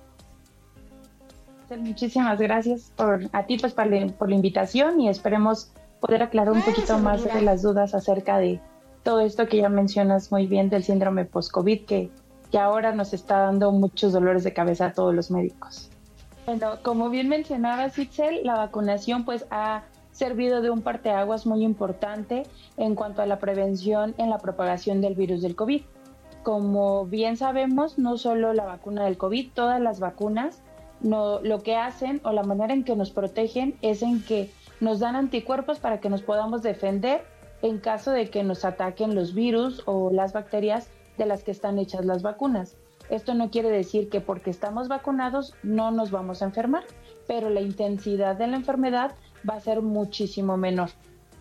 Muchísimas 1.79 2.39
gracias 2.39 2.93
por, 2.95 3.29
a 3.33 3.47
ti 3.47 3.59
pues, 3.59 3.75
por, 3.75 3.89
la, 3.89 4.07
por 4.13 4.29
la 4.29 4.37
invitación 4.37 5.01
y 5.01 5.09
esperemos 5.09 5.73
poder 6.01 6.23
aclarar 6.23 6.53
un 6.53 6.63
poquito 6.63 6.99
más 6.99 7.25
de 7.25 7.43
las 7.43 7.63
dudas 7.63 7.93
acerca 7.93 8.39
de 8.39 8.61
todo 9.03 9.21
esto 9.21 9.49
que 9.49 9.57
ya 9.57 9.69
mencionas 9.69 10.31
muy 10.31 10.47
bien 10.47 10.71
del 10.71 10.85
síndrome 10.85 11.25
post-COVID 11.25 11.85
que, 11.85 12.11
que 12.53 12.59
ahora 12.59 12.93
nos 12.95 13.13
está 13.13 13.39
dando 13.39 13.73
muchos 13.73 14.13
dolores 14.13 14.45
de 14.45 14.53
cabeza 14.53 14.87
a 14.87 14.93
todos 14.93 15.13
los 15.13 15.33
médicos. 15.33 15.91
Bueno, 16.47 16.79
como 16.85 17.11
bien 17.11 17.29
mencionabas, 17.29 17.99
Itzel, 17.99 18.45
la 18.45 18.55
vacunación 18.55 19.25
pues 19.25 19.47
ha 19.51 19.83
servido 20.17 20.63
de 20.63 20.71
un 20.71 20.81
parteaguas 20.81 21.45
muy 21.45 21.63
importante 21.63 22.45
en 22.79 22.95
cuanto 22.95 23.21
a 23.21 23.27
la 23.27 23.39
prevención 23.39 24.15
en 24.17 24.31
la 24.31 24.39
propagación 24.39 25.03
del 25.03 25.15
virus 25.15 25.43
del 25.43 25.55
COVID. 25.55 25.83
Como 26.43 27.05
bien 27.05 27.37
sabemos, 27.37 27.99
no 27.99 28.17
solo 28.17 28.55
la 28.55 28.65
vacuna 28.65 29.05
del 29.05 29.19
COVID, 29.19 29.51
todas 29.53 29.79
las 29.79 30.01
vacunas 30.01 30.63
no, 31.01 31.41
lo 31.41 31.63
que 31.63 31.77
hacen 31.77 32.23
o 32.25 32.33
la 32.33 32.45
manera 32.45 32.73
en 32.73 32.83
que 32.83 32.97
nos 32.97 33.11
protegen 33.11 33.77
es 33.83 34.03
en 34.03 34.23
que 34.23 34.51
nos 34.81 35.01
dan 35.01 35.17
anticuerpos 35.17 35.81
para 35.81 36.01
que 36.01 36.09
nos 36.09 36.23
podamos 36.23 36.63
defender 36.63 37.23
en 37.61 37.79
caso 37.79 38.11
de 38.11 38.31
que 38.31 38.43
nos 38.43 38.65
ataquen 38.65 39.15
los 39.15 39.35
virus 39.35 39.83
o 39.85 40.11
las 40.11 40.33
bacterias 40.33 40.89
de 41.19 41.27
las 41.27 41.43
que 41.43 41.51
están 41.51 41.79
hechas 41.79 42.07
las 42.07 42.23
vacunas. 42.23 42.79
Esto 43.11 43.35
no 43.35 43.51
quiere 43.51 43.69
decir 43.69 44.09
que 44.09 44.21
porque 44.21 44.51
estamos 44.51 44.89
vacunados 44.89 45.55
no 45.63 45.91
nos 45.91 46.11
vamos 46.11 46.41
a 46.41 46.47
enfermar, 46.47 46.85
pero 47.27 47.51
la 47.51 47.61
intensidad 47.61 48.37
de 48.37 48.47
la 48.47 48.57
enfermedad 48.57 49.15
va 49.49 49.55
a 49.55 49.61
ser 49.61 49.83
muchísimo 49.83 50.57
menor. 50.57 50.91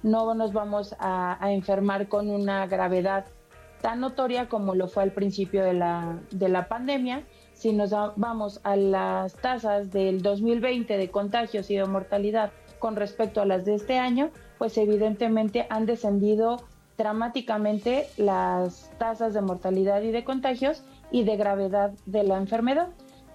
No 0.03 0.33
nos 0.35 0.53
vamos 0.53 0.95
a, 0.99 1.37
enfermar 1.51 2.07
con 2.07 2.29
una 2.29 2.67
gravedad 2.67 3.25
tan 3.81 3.99
notoria 3.99 4.47
como 4.47 4.75
lo 4.75 4.87
fue 4.87 5.03
al 5.03 5.11
principio 5.11 5.63
de 5.63 5.73
la, 5.73 6.19
de 6.31 6.49
la 6.49 6.67
pandemia. 6.67 7.23
Si 7.53 7.73
nos 7.73 7.91
vamos 8.15 8.59
a 8.63 8.75
las 8.75 9.33
tasas 9.35 9.91
del 9.91 10.21
2020 10.21 10.97
de 10.97 11.09
contagios 11.09 11.69
y 11.71 11.75
de 11.75 11.85
mortalidad 11.85 12.51
con 12.79 12.95
respecto 12.95 13.41
a 13.41 13.45
las 13.45 13.65
de 13.65 13.75
este 13.75 13.97
año, 13.97 14.29
pues 14.57 14.77
evidentemente 14.77 15.65
han 15.69 15.85
descendido 15.85 16.57
dramáticamente 16.97 18.07
las 18.17 18.91
tasas 18.97 19.33
de 19.33 19.41
mortalidad 19.41 20.01
y 20.01 20.11
de 20.11 20.23
contagios 20.23 20.83
y 21.11 21.23
de 21.23 21.35
gravedad 21.37 21.91
de 22.05 22.23
la 22.23 22.37
enfermedad. 22.37 22.89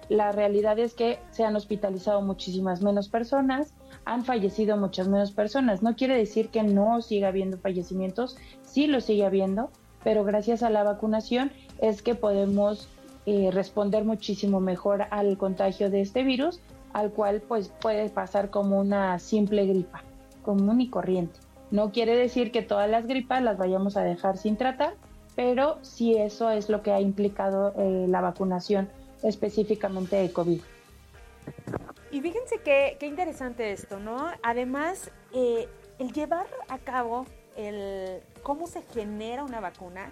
La 0.09 0.31
realidad 0.31 0.77
es 0.79 0.93
que 0.93 1.19
se 1.31 1.43
han 1.43 1.55
hospitalizado 1.55 2.21
muchísimas 2.21 2.81
menos 2.81 3.07
personas, 3.07 3.73
han 4.05 4.25
fallecido 4.25 4.77
muchas 4.77 5.07
menos 5.07 5.31
personas. 5.31 5.81
No 5.83 5.95
quiere 5.95 6.17
decir 6.17 6.49
que 6.49 6.63
no 6.63 7.01
siga 7.01 7.29
habiendo 7.29 7.57
fallecimientos, 7.57 8.37
sí 8.63 8.87
lo 8.87 9.01
sigue 9.01 9.25
habiendo, 9.25 9.69
pero 10.03 10.23
gracias 10.23 10.63
a 10.63 10.69
la 10.69 10.83
vacunación 10.83 11.51
es 11.79 12.01
que 12.01 12.15
podemos 12.15 12.87
eh, 13.25 13.49
responder 13.51 14.03
muchísimo 14.03 14.59
mejor 14.59 15.05
al 15.11 15.37
contagio 15.37 15.89
de 15.89 16.01
este 16.01 16.23
virus, 16.23 16.59
al 16.93 17.11
cual 17.11 17.41
pues 17.47 17.69
puede 17.69 18.09
pasar 18.09 18.49
como 18.49 18.79
una 18.79 19.19
simple 19.19 19.65
gripa, 19.65 20.03
común 20.43 20.81
y 20.81 20.89
corriente. 20.89 21.39
No 21.69 21.91
quiere 21.91 22.15
decir 22.15 22.51
que 22.51 22.61
todas 22.61 22.89
las 22.89 23.07
gripas 23.07 23.41
las 23.41 23.57
vayamos 23.57 23.95
a 23.95 24.01
dejar 24.01 24.37
sin 24.37 24.57
tratar, 24.57 24.95
pero 25.35 25.77
sí 25.81 26.17
eso 26.17 26.49
es 26.49 26.69
lo 26.69 26.81
que 26.81 26.91
ha 26.91 26.99
implicado 26.99 27.73
eh, 27.77 28.05
la 28.09 28.21
vacunación 28.21 28.89
específicamente 29.23 30.15
de 30.15 30.33
COVID. 30.33 30.61
Y 32.11 32.19
fíjense 32.19 32.57
qué, 32.57 32.97
qué 32.99 33.07
interesante 33.07 33.71
esto, 33.71 33.99
¿no? 33.99 34.31
Además, 34.43 35.11
eh, 35.33 35.69
el 35.97 36.11
llevar 36.11 36.45
a 36.67 36.77
cabo 36.77 37.25
el 37.55 38.21
cómo 38.43 38.67
se 38.67 38.81
genera 38.81 39.43
una 39.43 39.61
vacuna, 39.61 40.11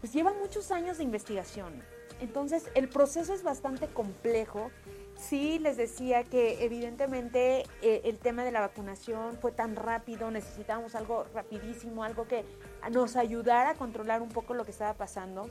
pues 0.00 0.12
lleva 0.12 0.32
muchos 0.34 0.70
años 0.70 0.98
de 0.98 1.04
investigación. 1.04 1.82
Entonces, 2.20 2.70
el 2.74 2.88
proceso 2.88 3.32
es 3.32 3.42
bastante 3.42 3.86
complejo. 3.86 4.70
Sí, 5.16 5.58
les 5.58 5.76
decía 5.76 6.24
que 6.24 6.64
evidentemente 6.64 7.64
eh, 7.82 8.02
el 8.04 8.18
tema 8.18 8.44
de 8.44 8.52
la 8.52 8.60
vacunación 8.60 9.38
fue 9.38 9.52
tan 9.52 9.76
rápido, 9.76 10.30
necesitábamos 10.30 10.94
algo 10.94 11.24
rapidísimo, 11.34 12.04
algo 12.04 12.26
que 12.26 12.44
nos 12.90 13.16
ayudara 13.16 13.70
a 13.70 13.74
controlar 13.74 14.22
un 14.22 14.28
poco 14.28 14.54
lo 14.54 14.64
que 14.64 14.70
estaba 14.70 14.94
pasando. 14.94 15.48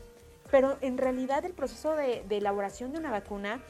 Pero 0.52 0.78
en 0.82 0.98
realidad 0.98 1.46
el 1.46 1.54
proceso 1.54 1.96
de, 1.96 2.24
de 2.28 2.38
elaboración 2.38 2.92
de 2.92 3.00
una 3.00 3.12
vacuna 3.12 3.62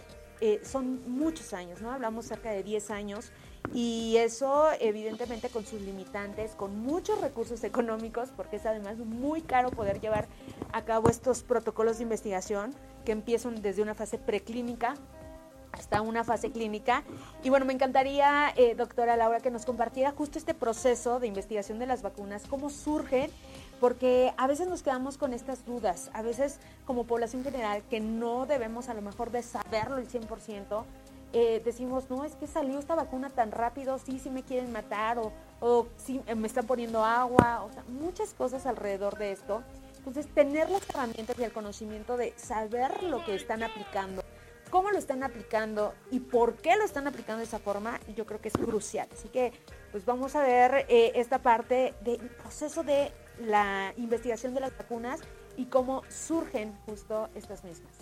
eh, 0.42 0.62
son 0.64 1.02
muchos 1.12 1.54
años, 1.54 1.82
¿no? 1.82 1.92
Hablamos 1.92 2.26
cerca 2.26 2.52
de 2.52 2.64
10 2.64 2.92
años 2.92 3.32
y 3.74 4.16
eso 4.18 4.68
evidentemente 4.80 5.50
con 5.50 5.66
sus 5.66 5.82
limitantes, 5.82 6.52
con 6.52 6.80
muchos 6.80 7.20
recursos 7.22 7.64
económicos, 7.64 8.30
porque 8.36 8.56
es 8.56 8.66
además 8.66 8.98
muy 8.98 9.42
caro 9.42 9.70
poder 9.70 10.00
llevar 10.00 10.28
a 10.72 10.86
cabo 10.86 11.10
estos 11.10 11.44
protocolos 11.44 11.98
de 11.98 12.04
investigación 12.04 12.74
que 13.06 13.12
empiezan 13.12 13.62
desde 13.62 13.82
una 13.82 13.96
fase 13.96 14.18
preclínica 14.18 14.96
hasta 15.72 16.02
una 16.02 16.24
fase 16.24 16.52
clínica. 16.52 17.04
Y 17.44 17.50
bueno, 17.50 17.66
me 17.66 17.74
encantaría, 17.74 18.54
eh, 18.56 18.76
doctora 18.76 19.18
Laura, 19.18 19.40
que 19.40 19.52
nos 19.52 19.66
compartiera 19.66 20.12
justo 20.12 20.38
este 20.38 20.54
proceso 20.54 21.20
de 21.20 21.28
investigación 21.28 21.80
de 21.80 21.86
las 21.86 22.02
vacunas, 22.02 22.44
cómo 22.48 22.70
surgen 22.70 23.32
porque 23.80 24.34
a 24.38 24.48
veces 24.48 24.68
nos 24.68 24.84
quedamos 24.84 25.18
con 25.18 25.34
estas 25.34 25.66
dudas, 25.66 26.12
a 26.14 26.22
veces 26.22 26.60
como 26.86 27.06
población 27.06 27.44
general 27.44 27.82
que 27.90 28.00
no 28.00 28.46
debemos 28.46 28.90
a 28.90 28.94
lo 28.94 29.02
mejor 29.02 29.32
de 29.32 29.42
saberlo 29.42 29.98
el 29.98 30.10
100%, 30.10 30.84
eh, 31.32 31.62
decimos, 31.64 32.10
no, 32.10 32.26
es 32.26 32.36
que 32.36 32.48
salió 32.48 32.80
esta 32.80 32.96
vacuna 32.96 33.30
tan 33.30 33.52
rápido, 33.52 34.00
sí, 34.00 34.20
sí 34.20 34.30
me 34.30 34.44
quieren 34.44 34.72
matar 34.72 35.20
o, 35.20 35.32
o 35.60 35.88
sí 35.96 36.22
me 36.36 36.48
están 36.48 36.66
poniendo 36.66 37.06
agua, 37.06 37.64
o 37.64 37.72
sea, 37.72 37.84
muchas 37.88 38.34
cosas 38.34 38.66
alrededor 38.66 39.18
de 39.18 39.32
esto. 39.32 39.64
Entonces, 40.00 40.28
tener 40.34 40.70
las 40.70 40.90
herramientas 40.90 41.38
y 41.38 41.44
el 41.44 41.52
conocimiento 41.52 42.18
de 42.18 42.34
saber 42.36 43.04
lo 43.04 43.24
que 43.26 43.36
están 43.36 43.62
aplicando, 43.62 44.24
cómo 44.70 44.92
lo 44.92 44.98
están 44.98 45.24
aplicando 45.24 45.94
y 46.12 46.20
por 46.20 46.56
qué 46.56 46.76
lo 46.76 46.84
están 46.84 47.08
aplicando 47.08 47.40
de 47.40 47.46
esa 47.46 47.60
forma, 47.60 48.00
yo 48.16 48.26
creo 48.26 48.40
que 48.42 48.50
es 48.50 48.54
crucial. 48.54 49.08
Así 49.12 49.30
que, 49.30 49.52
pues 49.92 50.06
vamos 50.06 50.36
a 50.36 50.44
ver 50.44 50.86
eh, 50.90 51.12
esta 51.16 51.40
parte 51.40 51.94
del 52.04 52.20
proceso 52.20 52.84
de 52.84 53.12
la 53.40 53.94
investigación 53.98 54.54
de 54.54 54.62
las 54.62 54.78
vacunas 54.78 55.22
y 55.58 55.66
cómo 55.66 56.04
surgen 56.10 56.74
justo 56.86 57.30
estas 57.36 57.64
mismas. 57.64 57.94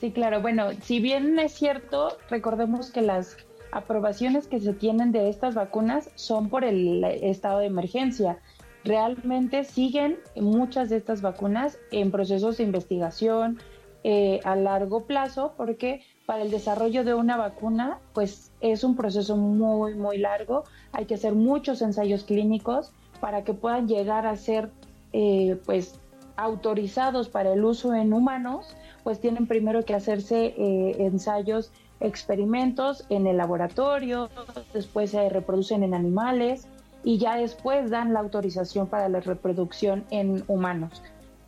Sí, 0.00 0.12
claro. 0.12 0.40
Bueno, 0.40 0.70
si 0.82 1.00
bien 1.00 1.38
es 1.38 1.52
cierto, 1.54 2.18
recordemos 2.30 2.90
que 2.90 3.02
las 3.02 3.36
aprobaciones 3.72 4.46
que 4.46 4.60
se 4.60 4.72
tienen 4.72 5.12
de 5.12 5.28
estas 5.28 5.54
vacunas 5.54 6.10
son 6.14 6.48
por 6.48 6.64
el 6.64 7.04
estado 7.04 7.58
de 7.58 7.66
emergencia. 7.66 8.38
Realmente 8.84 9.64
siguen 9.64 10.18
muchas 10.36 10.88
de 10.88 10.96
estas 10.96 11.20
vacunas 11.20 11.78
en 11.90 12.10
procesos 12.10 12.56
de 12.56 12.64
investigación 12.64 13.58
eh, 14.04 14.40
a 14.44 14.54
largo 14.56 15.04
plazo 15.04 15.54
porque 15.56 16.02
para 16.26 16.42
el 16.42 16.50
desarrollo 16.50 17.04
de 17.04 17.14
una 17.14 17.36
vacuna 17.36 17.98
pues 18.12 18.52
es 18.60 18.84
un 18.84 18.96
proceso 18.96 19.36
muy 19.36 19.94
muy 19.94 20.18
largo, 20.18 20.64
hay 20.92 21.06
que 21.06 21.14
hacer 21.14 21.34
muchos 21.34 21.82
ensayos 21.82 22.24
clínicos 22.24 22.92
para 23.20 23.44
que 23.44 23.54
puedan 23.54 23.88
llegar 23.88 24.26
a 24.26 24.36
ser 24.36 24.70
eh, 25.12 25.58
pues 25.66 25.98
autorizados 26.36 27.28
para 27.28 27.52
el 27.52 27.64
uso 27.64 27.94
en 27.94 28.12
humanos, 28.12 28.76
pues 29.02 29.20
tienen 29.20 29.48
primero 29.48 29.84
que 29.84 29.94
hacerse 29.94 30.54
eh, 30.56 30.96
ensayos, 31.00 31.72
experimentos 32.00 33.04
en 33.08 33.26
el 33.26 33.36
laboratorio, 33.38 34.30
después 34.72 35.10
se 35.10 35.28
reproducen 35.28 35.82
en 35.82 35.94
animales 35.94 36.68
y 37.02 37.18
ya 37.18 37.36
después 37.36 37.90
dan 37.90 38.12
la 38.12 38.20
autorización 38.20 38.86
para 38.86 39.08
la 39.08 39.18
reproducción 39.20 40.04
en 40.10 40.44
humanos. 40.46 41.02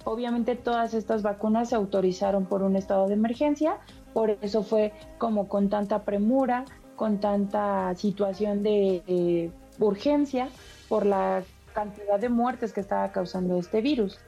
Obviamente 0.05 0.57
todas 0.57 0.95
estas 0.95 1.23
vacunas 1.23 1.71
se 1.71 1.75
autorizaron 1.75 2.47
por 2.47 2.63
un 2.63 2.77
estado 2.77 3.07
de 3.09 3.15
emergencia, 3.15 3.79
por 4.13 4.39
eso 4.41 4.63
fue 4.63 4.93
como 5.19 5.49
con 5.49 5.69
tanta 5.69 6.05
premura, 6.05 6.65
con 6.97 7.19
tanta 7.19 7.95
situación 7.95 8.63
de 8.63 9.51
urgencia 9.79 10.49
por 10.89 11.07
la 11.07 11.43
cantidad 11.75 12.19
de 12.19 12.29
muertes 12.29 12.73
que 12.73 12.81
estaba 12.81 13.13
causando 13.13 13.59
este 13.59 13.81
virus. 13.81 14.19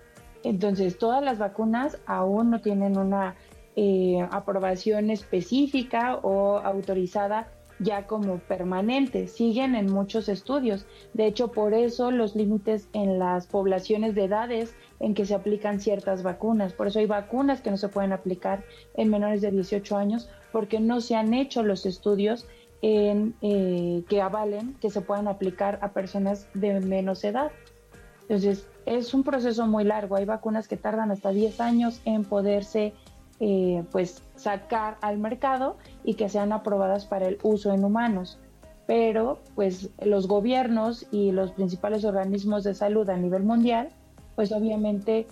Entonces, 0.45 0.99
todas 0.99 1.23
las 1.23 1.39
vacunas 1.39 1.99
aún 2.07 2.51
no 2.51 2.61
tienen 2.61 2.99
una 2.99 3.35
eh, 3.77 4.27
aprobación 4.31 5.11
específica 5.11 6.17
o 6.23 6.59
autorizada 6.59 7.49
ya 7.79 8.07
como 8.07 8.39
permanente, 8.39 9.27
siguen 9.27 9.75
en 9.75 9.91
muchos 9.91 10.29
estudios. 10.29 10.87
De 11.15 11.27
hecho, 11.27 11.49
por 11.49 11.75
eso 11.75 12.11
los 12.11 12.37
límites 12.37 12.89
en 12.93 13.19
las 13.19 13.47
poblaciones 13.47 14.15
de 14.15 14.25
edades 14.25 14.75
en 15.03 15.15
que 15.15 15.27
se 15.27 15.35
aplican 15.35 15.81
ciertas 15.81 16.23
vacunas. 16.23 16.73
Por 16.73 16.87
eso 16.87 17.01
hay 17.01 17.07
vacunas 17.07 17.61
que 17.61 17.71
no 17.71 17.77
se 17.77 17.89
pueden 17.89 18.13
aplicar 18.13 18.65
en 18.95 19.11
menores 19.11 19.43
de 19.43 19.51
18 19.51 19.97
años 19.97 20.31
porque 20.53 20.81
no 20.81 21.01
se 21.01 21.17
han 21.17 21.35
hecho 21.35 21.63
los 21.63 21.85
estudios 21.85 22.47
eh, 22.81 23.33
que 24.09 24.23
avalen 24.23 24.75
que 24.81 24.91
se 24.91 25.01
puedan 25.03 25.29
aplicar 25.29 25.79
a 25.83 25.93
personas 25.93 26.49
de 26.55 26.81
menos 26.81 27.25
edad. 27.25 27.51
Entonces, 28.23 28.67
es 28.87 29.13
un 29.13 29.25
proceso 29.25 29.67
muy 29.67 29.85
largo. 29.85 30.17
Hay 30.17 30.25
vacunas 30.25 30.69
que 30.69 30.77
tardan 30.77 31.11
hasta 31.11 31.31
10 31.31 31.61
años 31.61 32.01
en 32.05 32.25
poderse 32.25 32.95
eh, 33.41 33.83
pues 33.91 34.23
sacar 34.37 34.99
al 35.01 35.19
mercado 35.19 35.77
y 36.05 36.15
que 36.15 36.29
sean 36.29 36.53
aprobadas 36.53 37.07
para 37.07 37.27
el 37.27 37.39
uso 37.43 37.73
en 37.73 37.85
humanos. 37.85 38.39
Pero 38.87 39.41
pues 39.57 39.91
los 40.01 40.29
gobiernos 40.29 41.09
y 41.11 41.33
los 41.33 41.51
principales 41.51 42.05
organismos 42.05 42.63
de 42.63 42.75
salud 42.75 43.09
a 43.11 43.17
nivel 43.17 43.43
mundial 43.43 43.89
pues 44.37 44.53
obviamente 44.53 45.27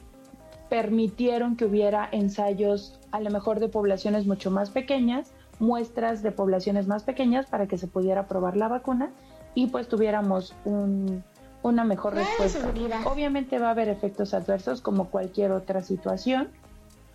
permitieron 0.68 1.56
que 1.56 1.64
hubiera 1.64 2.08
ensayos 2.12 2.98
a 3.10 3.20
lo 3.20 3.30
mejor 3.30 3.60
de 3.60 3.68
poblaciones 3.68 4.26
mucho 4.26 4.50
más 4.50 4.70
pequeñas, 4.70 5.32
muestras 5.58 6.22
de 6.22 6.32
poblaciones 6.32 6.86
más 6.86 7.02
pequeñas 7.02 7.46
para 7.46 7.66
que 7.66 7.76
se 7.76 7.86
pudiera 7.86 8.26
probar 8.26 8.56
la 8.56 8.68
vacuna 8.68 9.10
y 9.54 9.66
pues 9.66 9.88
tuviéramos 9.88 10.54
una 11.62 11.84
mejor 11.84 12.14
respuesta. 12.14 12.72
Obviamente 13.04 13.58
va 13.58 13.68
a 13.68 13.70
haber 13.72 13.88
efectos 13.88 14.32
adversos 14.32 14.80
como 14.80 15.10
cualquier 15.10 15.52
otra 15.52 15.82
situación, 15.82 16.48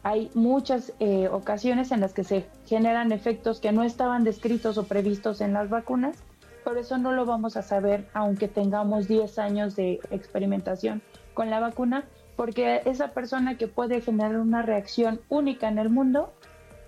hay 0.04 0.30
muchas 0.36 0.94
eh, 1.00 1.30
ocasiones 1.30 1.92
en 1.92 2.02
las 2.02 2.14
que 2.14 2.24
se 2.24 2.46
generan 2.68 3.12
efectos 3.12 3.60
que 3.60 3.72
no 3.72 3.84
estaban 3.84 4.24
descritos 4.24 4.78
o 4.78 4.84
previstos 4.84 5.42
en 5.42 5.54
las 5.54 5.70
vacunas, 5.70 6.18
por 6.64 6.78
eso 6.78 7.00
no 7.00 7.12
lo 7.12 7.26
vamos 7.26 7.58
a 7.58 7.64
saber 7.64 8.08
aunque 8.14 8.48
tengamos 8.48 9.08
10 9.08 9.40
años 9.40 9.76
de 9.76 10.00
experimentación 10.12 11.02
con 11.36 11.52
la 11.52 11.60
vacuna, 11.60 12.06
porque 12.36 12.82
esa 12.86 13.12
persona 13.12 13.58
que 13.58 13.68
puede 13.68 14.02
generar 14.02 14.38
una 14.38 14.64
reacción 14.64 15.22
única 15.30 15.68
en 15.68 15.78
el 15.78 15.90
mundo, 15.90 16.34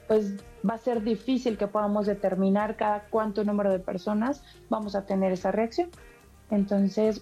pues 0.07 0.37
va 0.67 0.73
a 0.73 0.77
ser 0.79 1.03
difícil 1.03 1.57
que 1.57 1.67
podamos 1.67 2.07
determinar 2.07 2.75
cada 2.75 3.03
cuánto 3.11 3.43
número 3.43 3.71
de 3.71 3.79
personas 3.79 4.43
vamos 4.69 4.95
a 4.95 5.05
tener 5.05 5.31
esa 5.31 5.51
reacción. 5.51 5.89
Entonces, 6.49 7.21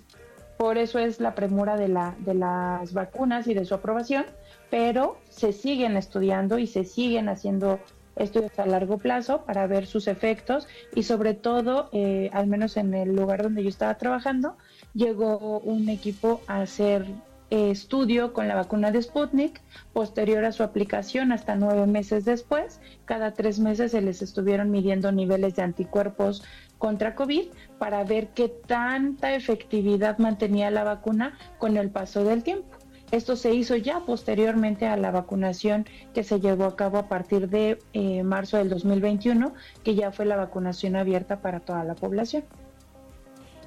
por 0.57 0.77
eso 0.77 0.99
es 0.99 1.19
la 1.19 1.35
premura 1.35 1.75
de, 1.75 1.89
la, 1.89 2.15
de 2.19 2.33
las 2.33 2.93
vacunas 2.93 3.47
y 3.47 3.53
de 3.53 3.65
su 3.65 3.73
aprobación, 3.73 4.25
pero 4.69 5.17
se 5.29 5.51
siguen 5.51 5.97
estudiando 5.97 6.57
y 6.59 6.67
se 6.67 6.85
siguen 6.85 7.27
haciendo 7.27 7.79
estudios 8.15 8.57
a 8.59 8.65
largo 8.65 8.97
plazo 8.97 9.43
para 9.45 9.67
ver 9.67 9.87
sus 9.87 10.07
efectos 10.07 10.67
y 10.93 11.03
sobre 11.03 11.33
todo, 11.33 11.89
eh, 11.91 12.29
al 12.31 12.47
menos 12.47 12.77
en 12.77 12.93
el 12.93 13.13
lugar 13.15 13.43
donde 13.43 13.63
yo 13.63 13.69
estaba 13.69 13.95
trabajando, 13.95 14.57
llegó 14.95 15.59
un 15.59 15.89
equipo 15.89 16.41
a 16.47 16.61
hacer 16.61 17.05
eh, 17.51 17.69
estudio 17.69 18.33
con 18.33 18.47
la 18.47 18.55
vacuna 18.55 18.91
de 18.91 19.03
Sputnik, 19.03 19.61
posterior 19.93 20.45
a 20.45 20.51
su 20.51 20.63
aplicación 20.63 21.31
hasta 21.31 21.55
nueve 21.55 21.85
meses 21.85 22.25
después, 22.25 22.79
cada 23.05 23.33
tres 23.33 23.59
meses 23.59 23.91
se 23.91 24.01
les 24.01 24.23
estuvieron 24.23 24.71
midiendo 24.71 25.11
niveles 25.11 25.55
de 25.55 25.61
anticuerpos 25.61 26.43
contra 26.79 27.13
COVID 27.13 27.45
para 27.77 28.03
ver 28.03 28.29
qué 28.29 28.49
tanta 28.49 29.35
efectividad 29.35 30.17
mantenía 30.17 30.71
la 30.71 30.83
vacuna 30.83 31.37
con 31.59 31.77
el 31.77 31.91
paso 31.91 32.23
del 32.23 32.41
tiempo. 32.41 32.65
Esto 33.11 33.35
se 33.35 33.53
hizo 33.53 33.75
ya 33.75 33.99
posteriormente 33.99 34.87
a 34.87 34.97
la 34.97 35.11
vacunación 35.11 35.85
que 36.13 36.23
se 36.23 36.39
llevó 36.39 36.65
a 36.65 36.75
cabo 36.75 36.97
a 36.97 37.07
partir 37.07 37.49
de 37.49 37.77
eh, 37.93 38.23
marzo 38.23 38.57
del 38.57 38.69
2021, 38.69 39.53
que 39.83 39.93
ya 39.93 40.11
fue 40.11 40.25
la 40.25 40.35
vacunación 40.35 40.95
abierta 40.95 41.41
para 41.41 41.59
toda 41.59 41.83
la 41.83 41.93
población. 41.93 42.43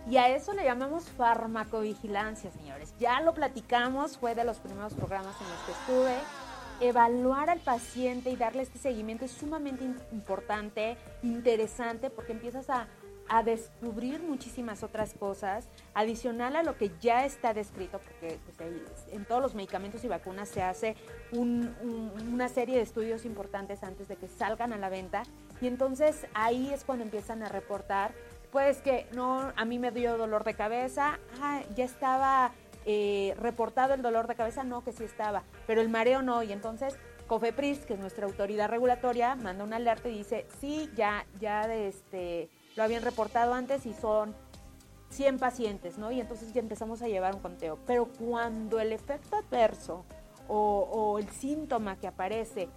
Y 0.08 0.16
a 0.16 0.34
eso 0.34 0.54
le 0.54 0.64
llamamos 0.64 1.04
farmacovigilancia, 1.04 2.50
señores. 2.50 2.94
Ya 2.98 3.20
lo 3.20 3.34
platicamos, 3.34 4.16
fue 4.16 4.34
de 4.34 4.44
los 4.44 4.58
primeros 4.58 4.94
programas 4.94 5.36
en 5.40 5.48
los 5.48 5.58
que 5.60 5.72
estuve. 5.72 6.16
Evaluar 6.80 7.50
al 7.50 7.58
paciente 7.60 8.30
y 8.30 8.36
darle 8.36 8.62
este 8.62 8.78
seguimiento 8.78 9.24
es 9.24 9.32
sumamente 9.32 9.84
importante, 10.12 10.96
interesante, 11.22 12.08
porque 12.08 12.32
empiezas 12.32 12.70
a 12.70 12.86
a 13.28 13.42
descubrir 13.42 14.22
muchísimas 14.22 14.82
otras 14.82 15.12
cosas, 15.14 15.68
adicional 15.94 16.56
a 16.56 16.62
lo 16.62 16.76
que 16.76 16.90
ya 17.00 17.24
está 17.24 17.52
descrito, 17.52 17.98
porque 17.98 18.38
pues, 18.56 19.04
en 19.12 19.24
todos 19.26 19.42
los 19.42 19.54
medicamentos 19.54 20.02
y 20.04 20.08
vacunas 20.08 20.48
se 20.48 20.62
hace 20.62 20.96
una 21.32 22.48
serie 22.48 22.76
de 22.76 22.82
estudios 22.82 23.24
importantes 23.24 23.82
antes 23.82 24.08
de 24.08 24.16
que 24.16 24.28
salgan 24.28 24.72
a 24.72 24.78
la 24.78 24.88
venta, 24.88 25.24
y 25.60 25.66
entonces 25.66 26.26
ahí 26.34 26.70
es 26.72 26.84
cuando 26.84 27.04
empiezan 27.04 27.42
a 27.42 27.48
reportar, 27.48 28.12
pues 28.50 28.80
que 28.80 29.06
no, 29.14 29.52
a 29.56 29.64
mí 29.64 29.78
me 29.78 29.90
dio 29.90 30.16
dolor 30.16 30.44
de 30.44 30.54
cabeza, 30.54 31.18
ah, 31.40 31.62
ya 31.76 31.84
estaba 31.84 32.52
eh, 32.86 33.34
reportado 33.38 33.94
el 33.94 34.02
dolor 34.02 34.26
de 34.26 34.34
cabeza, 34.34 34.64
no, 34.64 34.82
que 34.82 34.92
sí 34.92 35.04
estaba, 35.04 35.42
pero 35.66 35.80
el 35.80 35.88
mareo 35.88 36.22
no, 36.22 36.42
y 36.42 36.52
entonces 36.52 36.96
COFEPRIS, 37.26 37.84
que 37.84 37.94
es 37.94 38.00
nuestra 38.00 38.26
autoridad 38.26 38.68
regulatoria, 38.68 39.34
manda 39.36 39.62
una 39.62 39.76
alerta 39.76 40.08
y 40.08 40.18
dice, 40.18 40.46
sí, 40.60 40.90
ya, 40.96 41.26
ya 41.38 41.62
este 41.74 42.48
lo 42.74 42.84
habían 42.84 43.02
reportado 43.02 43.54
antes 43.54 43.84
y 43.86 43.92
son 43.92 44.34
100 45.10 45.38
pacientes, 45.38 45.98
¿no? 45.98 46.10
Y 46.12 46.20
entonces 46.20 46.52
ya 46.52 46.60
empezamos 46.60 47.02
a 47.02 47.08
llevar 47.08 47.34
un 47.34 47.40
conteo. 47.40 47.78
Pero 47.86 48.08
cuando 48.18 48.80
el 48.80 48.92
efecto 48.92 49.36
adverso 49.36 50.04
o, 50.46 51.18
el 51.18 51.28
síntoma 51.28 51.96
que 51.96 52.06
aparece 52.06 52.68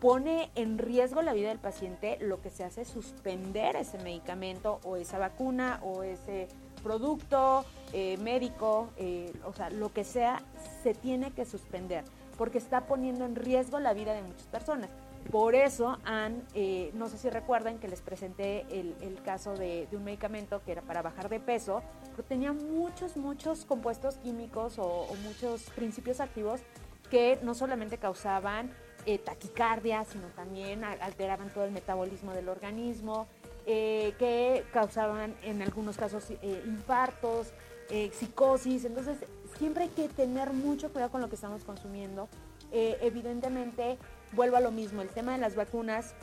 pone 0.00 0.50
en 0.54 0.78
riesgo 0.78 1.22
la 1.22 1.32
vida 1.32 1.48
del 1.48 1.58
paciente, 1.58 2.18
lo 2.20 2.40
que 2.40 2.50
se 2.50 2.64
hace 2.64 2.82
es 2.82 2.88
suspender 2.88 3.76
ese 3.76 3.98
medicamento 3.98 4.80
o 4.84 4.96
esa 4.96 5.18
vacuna 5.18 5.80
o 5.82 6.02
ese 6.02 6.48
producto 6.82 7.64
eh, 7.92 8.16
médico, 8.18 8.90
eh, 8.96 9.32
o 9.44 9.52
sea, 9.52 9.70
lo 9.70 9.92
que 9.92 10.04
sea, 10.04 10.42
se 10.82 10.94
tiene 10.94 11.32
que 11.32 11.44
suspender 11.44 12.04
porque 12.36 12.58
está 12.58 12.86
poniendo 12.86 13.24
en 13.24 13.34
riesgo 13.34 13.80
la 13.80 13.94
vida 13.94 14.12
de 14.12 14.22
muchas 14.22 14.46
personas. 14.46 14.90
Por 15.30 15.56
eso 15.56 15.98
han, 16.04 16.44
eh, 16.54 16.90
no 16.94 17.08
sé 17.08 17.18
si 17.18 17.30
recuerdan 17.30 17.78
que 17.78 17.88
les 17.88 18.00
presenté 18.00 18.64
el, 18.70 19.20
caso 19.24 19.54
de, 19.54 19.88
un 19.92 20.04
medicamento 20.04 20.62
que 20.64 20.72
era 20.72 20.82
para 20.82 21.02
bajar 21.02 21.28
de 21.28 21.40
peso, 21.40 21.82
pero 22.12 22.22
tenía 22.22 22.52
muchos, 22.52 23.16
muchos 23.16 23.64
compuestos 23.64 24.18
químicos 24.18 24.78
o, 24.78 25.08
muchos 25.24 25.62
principios 25.70 26.20
activos 26.20 26.60
que 27.10 27.40
no 27.42 27.54
solamente 27.54 27.98
causaban 27.98 28.70
eh, 29.06 29.18
taquicardia, 29.18 30.04
sino 30.04 30.26
también 30.28 30.84
alteraban 30.84 31.50
todo 31.50 31.64
el 31.64 31.70
metabolismo 31.70 32.32
del 32.32 32.48
organismo, 32.48 33.26
eh, 33.64 34.14
que 34.18 34.64
causaban 34.72 35.34
en 35.42 35.62
algunos 35.62 35.96
casos 35.96 36.30
infartos, 36.66 37.52
psicosis. 38.12 38.84
Entonces, 38.84 39.18
siempre 39.58 39.84
hay 39.84 39.90
que 39.90 40.08
tener 40.08 40.52
mucho 40.52 40.92
cuidado 40.92 41.12
con 41.12 41.20
lo 41.20 41.28
que 41.28 41.36
estamos 41.36 41.62
consumiendo. 41.64 42.28
evidentemente, 42.72 43.96
vuelvo 44.32 44.56
a 44.56 44.60
lo 44.60 44.72
mismo, 44.72 45.02
el 45.02 45.08
tema 45.08 45.32
de 45.32 45.38
las 45.38 45.54
vacunas 45.54 46.14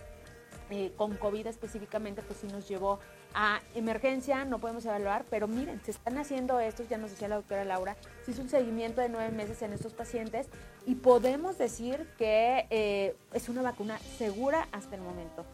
eh, 0.69 0.91
con 0.95 1.15
COVID 1.17 1.47
específicamente, 1.47 2.21
pues 2.21 2.39
sí 2.39 2.47
nos 2.47 2.67
llevó 2.67 2.99
a 3.33 3.61
emergencia, 3.75 4.45
no 4.45 4.59
podemos 4.59 4.85
evaluar, 4.85 5.25
pero 5.29 5.47
miren, 5.47 5.81
se 5.83 5.91
están 5.91 6.17
haciendo 6.17 6.59
estos, 6.59 6.87
ya 6.89 6.97
nos 6.97 7.11
decía 7.11 7.27
la 7.27 7.35
doctora 7.35 7.65
Laura, 7.65 7.95
se 8.25 8.31
hizo 8.31 8.41
un 8.41 8.49
seguimiento 8.49 9.01
de 9.01 9.09
nueve 9.09 9.31
meses 9.31 9.61
en 9.61 9.73
estos 9.73 9.93
pacientes 9.93 10.47
y 10.85 10.95
podemos 10.95 11.57
decir 11.57 12.07
que 12.17 12.67
eh, 12.69 13.15
es 13.33 13.49
una 13.49 13.61
vacuna 13.61 13.97
segura 14.17 14.67
hasta 14.71 14.95
el 14.95 15.01
momento. 15.01 15.45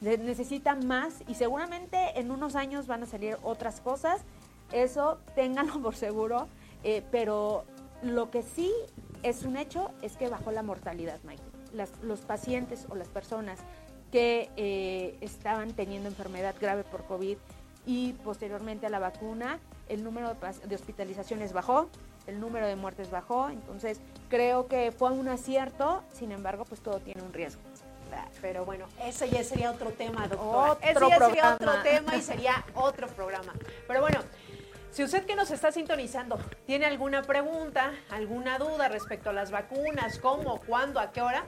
necesita 0.00 0.74
más 0.74 1.22
y 1.26 1.34
seguramente 1.34 2.18
en 2.18 2.30
unos 2.30 2.56
años 2.56 2.86
van 2.86 3.02
a 3.02 3.06
salir 3.06 3.36
otras 3.42 3.80
cosas, 3.80 4.22
eso 4.72 5.18
ténganlo 5.34 5.80
por 5.82 5.94
seguro, 5.94 6.48
eh, 6.84 7.02
pero 7.10 7.64
lo 8.02 8.30
que 8.30 8.42
sí 8.42 8.72
es 9.22 9.42
un 9.42 9.56
hecho 9.56 9.90
es 10.02 10.16
que 10.16 10.28
bajó 10.28 10.52
la 10.52 10.62
mortalidad, 10.62 11.18
Mike 11.24 11.42
los 12.02 12.20
pacientes 12.20 12.86
o 12.88 12.94
las 12.94 13.08
personas 13.08 13.60
que 14.12 14.50
eh, 14.56 15.16
estaban 15.20 15.72
teniendo 15.72 16.08
enfermedad 16.08 16.54
grave 16.60 16.84
por 16.84 17.04
COVID 17.04 17.36
y 17.86 18.12
posteriormente 18.24 18.86
a 18.86 18.90
la 18.90 18.98
vacuna, 18.98 19.58
el 19.88 20.04
número 20.04 20.34
de, 20.66 20.74
hospitalizaciones 20.74 21.52
bajó, 21.52 21.88
el 22.26 22.40
número 22.40 22.66
de 22.66 22.76
muertes 22.76 23.10
bajó, 23.10 23.48
entonces 23.48 24.00
creo 24.28 24.68
que 24.68 24.92
fue 24.92 25.10
un 25.10 25.28
acierto, 25.28 26.02
sin 26.12 26.32
embargo, 26.32 26.64
pues 26.64 26.80
todo 26.80 27.00
tiene 27.00 27.22
un 27.22 27.32
riesgo. 27.32 27.62
Pero 28.40 28.64
bueno, 28.64 28.86
ese 29.04 29.28
ya 29.28 29.44
sería 29.44 29.70
otro 29.70 29.90
tema, 29.90 30.28
doctor. 30.28 30.78
ese 30.82 31.08
ya 31.08 31.18
sería 31.18 31.54
otro 31.54 31.82
tema 31.82 32.16
y 32.16 32.22
sería 32.22 32.64
otro 32.74 33.06
programa. 33.08 33.52
Pero 33.86 34.00
bueno, 34.00 34.20
si 34.90 35.04
usted 35.04 35.24
que 35.26 35.36
nos 35.36 35.50
está 35.50 35.70
sintonizando 35.70 36.38
tiene 36.66 36.86
alguna 36.86 37.22
pregunta, 37.22 37.92
alguna 38.10 38.58
duda 38.58 38.88
respecto 38.88 39.30
a 39.30 39.32
las 39.32 39.50
vacunas, 39.50 40.18
cómo, 40.18 40.60
cuándo, 40.60 41.00
a 41.00 41.12
qué 41.12 41.20
hora, 41.20 41.44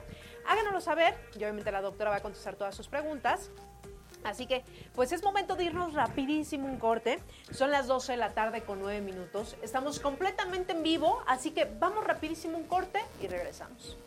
háganoslo 0.47 0.81
saber 0.81 1.15
y 1.35 1.37
obviamente 1.37 1.71
la 1.71 1.81
doctora 1.81 2.09
va 2.09 2.17
a 2.17 2.21
contestar 2.21 2.55
todas 2.55 2.75
sus 2.75 2.87
preguntas. 2.87 3.51
Así 4.23 4.45
que, 4.45 4.63
pues 4.93 5.11
es 5.11 5.23
momento 5.23 5.55
de 5.55 5.65
irnos 5.65 5.93
rapidísimo 5.93 6.67
un 6.67 6.77
corte. 6.77 7.19
Son 7.51 7.71
las 7.71 7.87
12 7.87 8.13
de 8.13 8.17
la 8.17 8.33
tarde 8.33 8.61
con 8.61 8.79
9 8.79 9.01
minutos. 9.01 9.55
Estamos 9.63 9.99
completamente 9.99 10.73
en 10.73 10.83
vivo, 10.83 11.23
así 11.27 11.51
que 11.51 11.65
vamos 11.65 12.05
rapidísimo 12.05 12.57
un 12.57 12.65
corte 12.65 12.99
y 13.21 13.27
regresamos. 13.27 13.97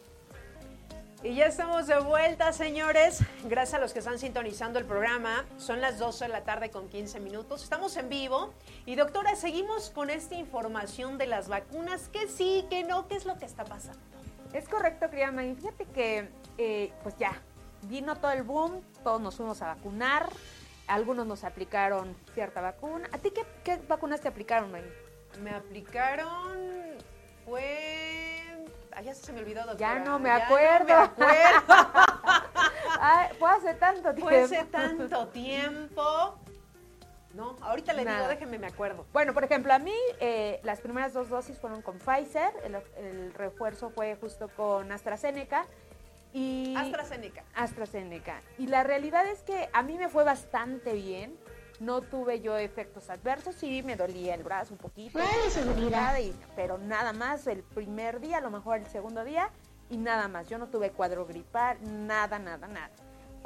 Y 1.25 1.37
ya 1.37 1.47
estamos 1.47 1.87
de 1.87 1.99
vuelta, 2.01 2.53
señores. 2.53 3.21
Gracias 3.45 3.75
a 3.75 3.79
los 3.79 3.95
que 3.95 4.01
están 4.01 4.19
sintonizando 4.19 4.79
el 4.79 4.85
programa. 4.85 5.47
Son 5.57 5.81
las 5.81 5.99
12 5.99 6.27
de 6.27 6.29
la 6.29 6.45
tarde 6.45 6.71
con 6.71 6.91
15 6.91 7.19
minutos. 7.19 7.63
Estamos 7.63 7.97
en 7.97 8.11
vivo. 8.11 8.53
Y 8.85 8.95
doctora, 8.95 9.35
seguimos 9.35 9.89
con 9.89 10.11
esta 10.11 10.35
información 10.35 11.17
de 11.17 11.27
las 11.27 11.49
vacunas. 11.49 12.11
Que 12.11 12.29
sí, 12.29 12.67
que 12.69 12.85
no, 12.85 13.09
qué 13.09 13.17
es 13.17 13.25
lo 13.25 13.39
que 13.39 13.47
está 13.47 13.65
pasando. 13.65 14.03
Es 14.55 14.69
correcto, 14.69 15.11
querida 15.11 15.31
Maggie. 15.33 15.57
Fíjate 15.57 15.85
que, 15.87 16.31
eh, 16.59 16.93
pues 17.03 17.17
ya, 17.19 17.33
vino 17.83 18.17
todo 18.17 18.31
el 18.31 18.43
boom, 18.45 18.83
todos 19.03 19.21
nos 19.21 19.35
fuimos 19.37 19.61
a 19.63 19.67
vacunar, 19.75 20.29
algunos 20.87 21.27
nos 21.27 21.45
aplicaron 21.45 22.17
cierta 22.35 22.61
vacuna. 22.61 23.09
¿A 23.13 23.19
ti 23.19 23.31
qué, 23.33 23.45
qué 23.65 23.77
vacunas 23.89 24.21
te 24.21 24.29
aplicaron, 24.29 24.71
Maggie? 24.71 24.93
Me 25.43 25.51
aplicaron, 25.51 26.97
fue... 27.45 28.41
Ay, 28.97 29.07
ya 29.07 29.15
se 29.15 29.33
me 29.33 29.41
olvidó, 29.41 29.67
doctora. 29.67 29.77
Ya 29.95 29.99
no 29.99 30.21
me 30.21 30.29
Ya 30.29 30.37
acuerdo. 30.47 30.87
me 30.87 30.93
acuerdo. 30.95 31.75
Ay, 33.01 33.29
fue 33.41 33.51
hace 33.51 33.75
tanto 33.75 34.15
tiempo. 34.15 34.31
fue 34.31 34.43
hace 34.45 34.65
tanto 34.67 35.29
tiempo. 35.29 36.39
No, 37.35 37.57
ahorita 37.63 37.93
le 37.93 38.05
digo, 38.05 38.29
déjenme, 38.29 38.59
me 38.59 38.67
acuerdo. 38.69 39.07
Bueno, 39.13 39.35
por 39.35 39.43
ejemplo, 39.45 39.73
a 39.75 39.79
mí 39.79 39.95
eh, 40.21 40.61
las 40.63 40.81
primeras 40.81 41.13
dos 41.13 41.29
dosis 41.29 41.59
fueron 41.59 41.83
con 41.83 41.99
Pfizer, 41.99 42.53
el, 42.65 42.77
el 42.97 43.35
refuerzo 43.35 43.91
fue 43.91 44.17
justo 44.17 44.49
con 44.57 44.91
AstraZeneca. 44.93 45.67
Y 46.33 46.75
AstraZeneca. 46.77 47.45
AstraZeneca. 47.55 48.41
Y 48.59 48.67
la 48.67 48.83
realidad 48.83 49.27
es 49.27 49.43
que 49.43 49.69
a 49.73 49.83
mí 49.83 49.97
me 49.99 50.09
fue 50.09 50.25
bastante 50.25 50.93
bien. 50.95 51.37
No 51.81 52.03
tuve 52.03 52.41
yo 52.41 52.57
efectos 52.57 53.11
adversos, 53.11 53.57
sí 53.57 53.83
me 53.83 53.97
dolía 53.97 54.35
el 54.37 54.45
brazo 54.45 54.75
un 54.75 54.79
poquito, 54.79 55.19
nada, 55.91 56.21
y- 56.21 56.33
pero 56.55 56.79
nada 56.79 57.13
más 57.13 57.49
el 57.49 57.65
primer 57.65 58.21
día, 58.21 58.39
a 58.39 58.41
lo 58.41 58.51
mejor 58.51 58.79
el 58.79 58.87
segundo 58.87 59.25
día, 59.25 59.51
y 59.91 59.97
nada 59.97 60.29
más. 60.29 60.49
Yo 60.49 60.57
no 60.59 60.69
tuve 60.69 60.91
cuadro 60.93 61.27
gripal, 61.27 61.77
nada, 62.07 62.39
nada, 62.39 62.69
nada. 62.69 62.91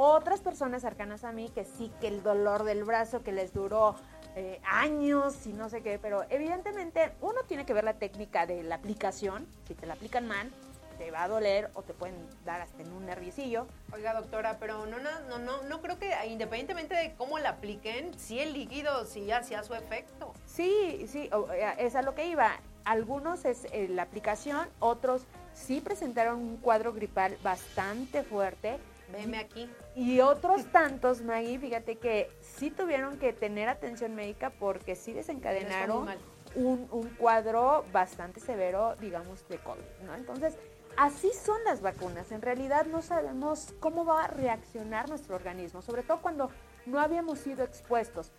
Otras 0.01 0.41
personas 0.41 0.83
cercanas 0.83 1.25
a 1.25 1.33
mí 1.33 1.51
que 1.53 1.65
sí 1.65 1.91
que 2.01 2.07
el 2.07 2.23
dolor 2.23 2.63
del 2.63 2.85
brazo 2.85 3.25
que 3.25 3.33
les 3.33 3.53
duró 3.53 3.97
eh, 4.37 4.61
años 4.65 5.45
y 5.45 5.53
no 5.53 5.69
sé 5.69 5.83
qué, 5.83 5.99
pero 5.99 6.25
evidentemente 6.31 7.11
uno 7.21 7.43
tiene 7.49 7.67
que 7.67 7.75
ver 7.75 7.83
la 7.83 7.95
técnica 7.95 8.47
de 8.47 8.63
la 8.63 8.77
aplicación, 8.77 9.49
si 9.67 9.75
te 9.75 9.87
la 9.87 9.95
aplican 9.95 10.29
mal, 10.29 10.53
te 10.99 11.11
va 11.11 11.25
a 11.25 11.29
doler 11.29 11.73
o 11.75 11.83
te 11.83 11.95
pueden 11.95 12.15
dar 12.45 12.61
hasta 12.61 12.81
en 12.81 12.93
un 12.93 13.07
nerviecillo. 13.07 13.67
Oiga, 13.93 14.15
doctora, 14.15 14.59
pero 14.61 14.87
no, 14.87 15.01
no, 15.01 15.19
no, 15.29 15.41
no, 15.41 15.63
no 15.65 15.83
creo 15.83 15.99
que 15.99 16.15
independientemente 16.29 16.95
de 16.95 17.15
cómo 17.17 17.41
la 17.41 17.49
apliquen, 17.49 18.17
si 18.17 18.39
el 18.39 18.53
líquido 18.53 19.05
sí 19.05 19.33
hacía 19.33 19.65
su 19.65 19.75
efecto. 19.75 20.33
Sí, 20.47 21.09
sí, 21.09 21.29
eh, 21.55 21.75
es 21.79 21.97
a 21.97 22.03
lo 22.03 22.15
que 22.15 22.29
iba. 22.29 22.53
Algunos 22.85 23.45
es 23.45 23.65
eh, 23.73 23.89
la 23.89 24.03
aplicación, 24.03 24.69
otros 24.79 25.23
sí 25.55 25.81
presentaron 25.81 26.39
un 26.39 26.57
cuadro 26.59 26.93
gripal 26.93 27.37
bastante 27.43 28.23
fuerte 28.23 28.79
Veme 29.13 29.39
aquí. 29.39 29.71
Y 29.99 30.21
otros 30.21 30.65
tantos, 30.67 31.23
Maggie, 31.23 31.59
fíjate 31.59 31.97
que 31.97 32.31
sí 32.41 32.71
tuvieron 32.71 33.19
que 33.19 33.33
tener 33.33 33.69
atención 33.69 34.15
médica 34.15 34.51
porque 34.51 34.95
sí 34.95 35.13
desencadenaron 35.13 36.07
un, 36.55 36.87
un 36.93 37.09
cuadro 37.17 37.85
bastante 37.93 38.39
severo, 38.39 38.95
digamos, 39.01 39.49
de 39.49 39.59
COVID, 39.59 40.07
¿no? 40.07 40.15
Entonces, 40.15 40.57
así 40.97 41.33
son 41.33 41.57
las 41.65 41.81
vacunas. 41.81 42.31
En 42.31 42.43
realidad 42.43 42.87
no 42.87 43.03
sabemos 43.03 43.75
cómo 43.81 44.05
va 44.05 44.27
a 44.27 44.29
reaccionar 44.29 45.09
nuestro 45.09 45.35
organismo, 45.35 45.83
sobre 45.83 46.05
todo 46.05 46.23
cuando 46.23 46.49
no 46.87 47.01
habíamos 47.01 47.41
sido 47.41 47.65
expuestos. 47.65 48.31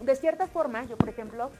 De 0.00 0.14
cierta 0.14 0.46
forma, 0.46 0.84
yo, 0.84 0.96
por 0.96 1.08
ejemplo, 1.08 1.50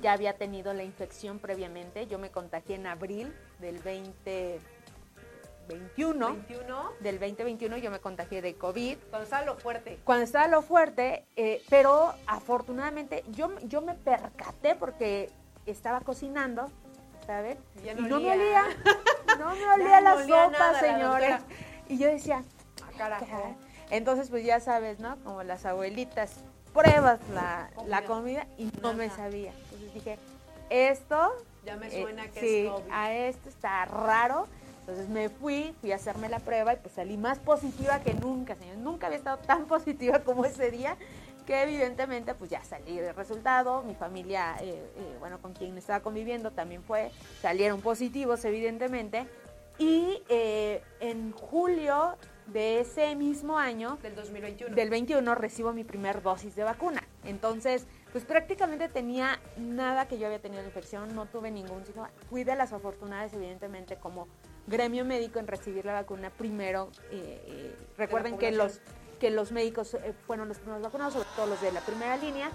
ya 0.00 0.14
había 0.14 0.38
tenido 0.38 0.72
la 0.72 0.84
infección 0.84 1.38
previamente. 1.38 2.06
Yo 2.06 2.18
me 2.18 2.30
contagié 2.30 2.76
en 2.76 2.86
abril 2.86 3.34
del 3.60 3.76
2021. 3.76 4.75
21, 5.68 6.36
Del 7.00 7.18
2021 7.18 7.76
yo 7.78 7.90
me 7.90 7.98
contagié 8.00 8.40
de 8.42 8.54
COVID 8.54 8.96
cuando 9.10 9.24
estaba 9.24 9.44
lo 9.44 9.56
fuerte. 9.56 9.98
cuando 10.04 10.24
estaba 10.24 10.46
lo 10.48 10.62
fuerte, 10.62 11.24
eh, 11.36 11.62
pero 11.68 12.14
afortunadamente 12.26 13.24
yo, 13.30 13.50
yo 13.62 13.80
me 13.82 13.94
percaté 13.94 14.74
porque 14.76 15.30
estaba 15.66 16.00
cocinando, 16.00 16.70
¿sabes? 17.26 17.58
Ya 17.84 17.92
y 17.92 17.96
no 17.96 18.02
no 18.08 18.20
me 18.20 18.30
olía. 18.32 18.62
olía, 18.64 18.64
no 19.38 19.54
me 19.54 19.68
olía 19.74 20.00
la 20.00 20.14
olía 20.14 20.44
sopa, 20.46 20.58
nada 20.58 20.80
señores. 20.80 21.36
Y 21.88 21.98
yo 21.98 22.08
decía, 22.08 22.42
Ah, 22.82 22.90
carajo. 22.96 23.26
"Caray". 23.26 23.56
entonces 23.90 24.30
pues 24.30 24.44
ya 24.44 24.60
sabes, 24.60 24.98
¿no? 25.00 25.16
Como 25.24 25.42
las 25.42 25.64
abuelitas, 25.66 26.36
pruebas 26.72 27.18
la, 27.32 27.70
la 27.86 28.04
Comida. 28.04 28.46
y 28.58 28.70
no 28.82 28.92
me 28.94 29.10
sabía. 29.10 29.52
Entonces 29.64 29.94
dije, 29.94 30.18
esto... 30.70 31.32
Ya 31.64 31.76
me 31.76 31.88
eh, 31.88 32.02
suena 32.02 32.28
que 32.28 32.38
sí, 32.40 32.66
es 32.66 32.70
COVID. 32.70 32.90
a 32.92 33.12
esto 33.12 33.48
está 33.48 33.84
raro. 33.86 34.46
Entonces 34.86 35.08
me 35.08 35.28
fui, 35.28 35.74
fui 35.80 35.90
a 35.90 35.96
hacerme 35.96 36.28
la 36.28 36.38
prueba 36.38 36.72
y 36.72 36.76
pues 36.76 36.94
salí 36.94 37.16
más 37.16 37.40
positiva 37.40 37.98
que 38.02 38.14
nunca, 38.14 38.54
señor. 38.54 38.76
Nunca 38.76 39.08
había 39.08 39.18
estado 39.18 39.38
tan 39.38 39.66
positiva 39.66 40.20
como 40.20 40.44
ese 40.44 40.70
día, 40.70 40.96
que 41.44 41.60
evidentemente 41.60 42.34
pues 42.34 42.50
ya 42.50 42.62
salí 42.62 42.96
del 42.96 43.12
resultado. 43.16 43.82
Mi 43.82 43.96
familia, 43.96 44.54
eh, 44.60 44.88
eh, 44.96 45.16
bueno, 45.18 45.42
con 45.42 45.54
quien 45.54 45.76
estaba 45.76 46.00
conviviendo 46.00 46.52
también 46.52 46.84
fue, 46.84 47.10
salieron 47.42 47.80
positivos 47.80 48.44
evidentemente. 48.44 49.26
Y 49.78 50.22
eh, 50.28 50.80
en 51.00 51.32
julio 51.32 52.16
de 52.46 52.78
ese 52.78 53.16
mismo 53.16 53.58
año, 53.58 53.98
Del 54.02 54.14
2021. 54.14 54.76
del 54.76 54.88
21 54.88 55.34
recibo 55.34 55.72
mi 55.72 55.82
primer 55.82 56.22
dosis 56.22 56.54
de 56.54 56.62
vacuna. 56.62 57.02
Entonces, 57.24 57.88
pues 58.12 58.24
prácticamente 58.24 58.88
tenía 58.88 59.40
nada 59.56 60.06
que 60.06 60.16
yo 60.16 60.26
había 60.26 60.38
tenido 60.38 60.62
la 60.62 60.68
infección, 60.68 61.12
no 61.16 61.26
tuve 61.26 61.50
ningún 61.50 61.84
síntoma. 61.84 62.10
Fui 62.30 62.44
de 62.44 62.54
las 62.54 62.72
afortunadas, 62.72 63.34
evidentemente, 63.34 63.96
como 63.96 64.28
gremio 64.66 65.04
médico 65.04 65.38
en 65.38 65.46
recibir 65.46 65.84
la 65.84 65.92
vacuna 65.94 66.30
primero. 66.30 66.90
eh, 67.10 67.42
eh, 67.46 67.76
recuerden 67.96 68.38
que 68.38 68.52
los, 68.52 68.80
que 69.20 69.30
los 69.30 69.52
médicos 69.52 69.94
eh, 69.94 70.12
fueron 70.26 70.48
los 70.48 70.58
primeros 70.58 70.82
vacunados, 70.82 71.14
sobre 71.14 71.28
todo 71.36 71.46
los 71.46 71.60
de 71.60 71.72
la 71.72 71.80
primera 71.80 72.16
línea. 72.16 72.50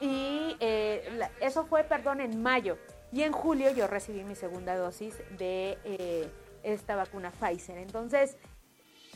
Y 0.00 0.56
eh, 0.60 1.08
la- 1.16 1.30
eso 1.40 1.64
fue, 1.66 1.84
perdón, 1.84 2.20
en 2.20 2.42
mayo. 2.42 2.78
Y 3.12 3.22
en 3.22 3.32
julio 3.32 3.70
yo 3.70 3.86
recibí 3.86 4.24
mi 4.24 4.34
segunda 4.34 4.76
dosis 4.76 5.14
de 5.38 6.30
esta 6.64 6.96
vacuna 6.96 7.30
Pfizer. 7.30 7.78
Entonces, 7.78 8.36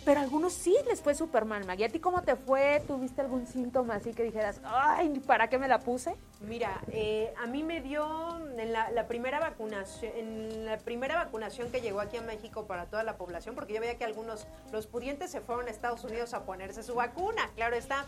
pero 0.08 0.20
a 0.20 0.22
algunos 0.22 0.54
sí 0.54 0.74
les 0.86 1.02
fue 1.02 1.14
súper 1.14 1.44
mal, 1.44 1.66
Maggie. 1.66 1.84
¿A 1.84 1.88
ti 1.90 2.00
cómo 2.00 2.22
te 2.22 2.34
fue? 2.34 2.82
¿Tuviste 2.86 3.20
algún 3.20 3.46
síntoma 3.46 3.96
así 3.96 4.14
que 4.14 4.22
dijeras, 4.22 4.58
ay, 4.64 5.10
¿para 5.26 5.50
qué 5.50 5.58
me 5.58 5.68
la 5.68 5.80
puse? 5.80 6.16
Mira, 6.40 6.80
eh, 6.90 7.34
a 7.36 7.46
mí 7.46 7.62
me 7.62 7.82
dio 7.82 8.38
en 8.56 8.72
la, 8.72 9.06
primera 9.06 9.38
vacunación, 9.38 10.10
en 10.16 10.64
la 10.64 10.78
primera 10.78 11.16
vacunación 11.16 11.70
que 11.70 11.82
llegó 11.82 12.00
aquí 12.00 12.16
a 12.16 12.22
México 12.22 12.64
para 12.64 12.86
toda 12.86 13.02
la 13.02 13.18
población, 13.18 13.54
porque 13.54 13.74
yo 13.74 13.80
veía 13.82 13.98
que 13.98 14.06
algunos, 14.06 14.46
los 14.72 14.86
pudientes 14.86 15.30
se 15.30 15.42
fueron 15.42 15.66
a 15.66 15.70
Estados 15.70 16.02
Unidos 16.04 16.32
a 16.32 16.44
ponerse 16.46 16.82
su 16.82 16.94
vacuna, 16.94 17.50
claro 17.54 17.76
está, 17.76 18.06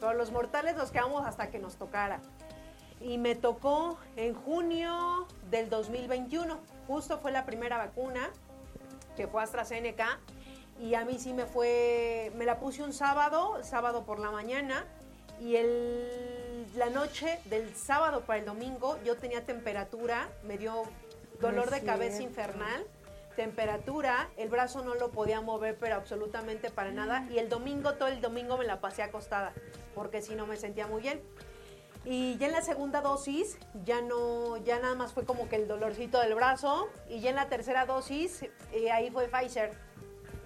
pero 0.00 0.14
los 0.14 0.32
mortales 0.32 0.74
nos 0.74 0.90
quedamos 0.90 1.26
hasta 1.26 1.50
que 1.50 1.58
nos 1.58 1.76
tocara. 1.76 2.20
Y 2.98 3.18
me 3.18 3.34
tocó 3.34 3.98
en 4.16 4.32
junio 4.32 5.26
del 5.50 5.68
2021, 5.68 6.58
justo 6.86 7.18
fue 7.18 7.30
la 7.30 7.44
primera 7.44 7.76
vacuna, 7.76 8.30
que 9.18 9.26
fue 9.26 9.42
AstraZeneca, 9.42 10.18
y 10.82 10.96
a 10.96 11.04
mí 11.04 11.16
sí 11.20 11.32
me 11.32 11.46
fue, 11.46 12.32
me 12.34 12.44
la 12.44 12.58
puse 12.58 12.82
un 12.82 12.92
sábado, 12.92 13.62
sábado 13.62 14.04
por 14.04 14.18
la 14.18 14.32
mañana, 14.32 14.84
y 15.40 15.54
el, 15.54 16.66
la 16.74 16.90
noche 16.90 17.38
del 17.44 17.76
sábado 17.76 18.22
para 18.22 18.40
el 18.40 18.44
domingo 18.44 18.98
yo 19.04 19.16
tenía 19.16 19.46
temperatura, 19.46 20.28
me 20.42 20.58
dio 20.58 20.82
dolor 21.40 21.66
No 21.66 21.70
de 21.70 21.82
cabeza 21.84 22.16
cierto. 22.18 22.40
infernal, 22.40 22.84
temperatura, 23.36 24.28
el 24.36 24.48
brazo 24.48 24.82
no 24.82 24.94
lo 24.96 25.12
podía 25.12 25.40
mover 25.40 25.76
pero 25.78 25.94
absolutamente 25.94 26.68
para 26.70 26.90
nada 26.90 27.28
y 27.30 27.38
el 27.38 27.48
domingo, 27.48 27.94
todo 27.94 28.08
el 28.08 28.20
domingo 28.20 28.58
me 28.58 28.64
la 28.64 28.80
pasé 28.80 29.04
acostada 29.04 29.52
porque 29.94 30.20
si 30.20 30.34
no 30.34 30.48
me 30.48 30.56
sentía 30.56 30.88
muy 30.88 31.00
bien. 31.00 31.22
Y 32.04 32.36
ya 32.38 32.46
en 32.46 32.52
la 32.52 32.62
segunda 32.62 33.00
dosis, 33.00 33.56
ya 33.84 34.02
no, 34.02 34.56
ya 34.56 34.80
nada 34.80 34.96
más 34.96 35.12
fue 35.12 35.24
como 35.24 35.48
que 35.48 35.54
el 35.54 35.68
dolorcito 35.68 36.18
del 36.18 36.34
brazo. 36.34 36.88
Y 37.08 37.20
ya 37.20 37.30
en 37.30 37.36
la 37.36 37.48
tercera 37.48 37.86
dosis, 37.86 38.42
eh, 38.72 38.90
ahí 38.90 39.08
fue 39.12 39.28
Pfizer. 39.28 39.70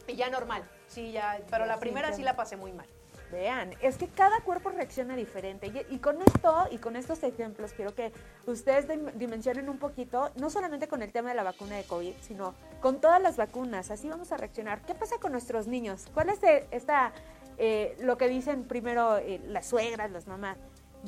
Y 0.07 0.17
ya 0.17 0.31
normal. 0.31 0.63
Sí, 0.87 1.13
ya. 1.13 1.41
Pero 1.51 1.67
la 1.67 1.79
primera 1.79 2.13
sí 2.13 2.23
la 2.23 2.37
pasé 2.37 2.57
muy 2.57 2.73
mal. 2.73 2.87
Vean, 3.33 3.73
es 3.81 3.97
que 3.99 4.07
cada 4.07 4.39
cuerpo 4.43 4.71
reacciona 4.71 5.17
diferente. 5.17 5.67
Y, 5.67 5.95
y 5.97 5.99
con 5.99 6.23
esto 6.23 6.69
y 6.71 6.79
con 6.79 6.95
estos 6.95 7.25
ejemplos 7.25 7.73
quiero 7.73 7.93
que 7.93 8.13
ustedes 8.47 8.87
dim- 8.87 9.11
dimensionen 9.15 9.69
un 9.69 9.79
poquito, 9.79 10.31
no 10.37 10.49
solamente 10.49 10.87
con 10.87 11.03
el 11.03 11.11
tema 11.11 11.31
de 11.31 11.35
la 11.35 11.43
vacuna 11.43 11.75
de 11.77 11.83
COVID, 11.83 12.15
sino 12.21 12.55
con 12.81 13.01
todas 13.01 13.21
las 13.21 13.37
vacunas. 13.37 13.91
Así 13.91 14.09
vamos 14.09 14.31
a 14.31 14.37
reaccionar. 14.37 14.81
¿Qué 14.83 14.95
pasa 14.95 15.19
con 15.19 15.33
nuestros 15.33 15.67
niños? 15.67 16.07
¿Cuál 16.15 16.29
es 16.29 16.41
eh, 16.45 16.69
esta, 16.71 17.13
eh, 17.59 17.97
lo 17.99 18.17
que 18.17 18.29
dicen 18.29 18.63
primero 18.63 19.19
eh, 19.19 19.41
las 19.45 19.67
suegras, 19.67 20.13
las 20.13 20.29
mamás? 20.29 20.57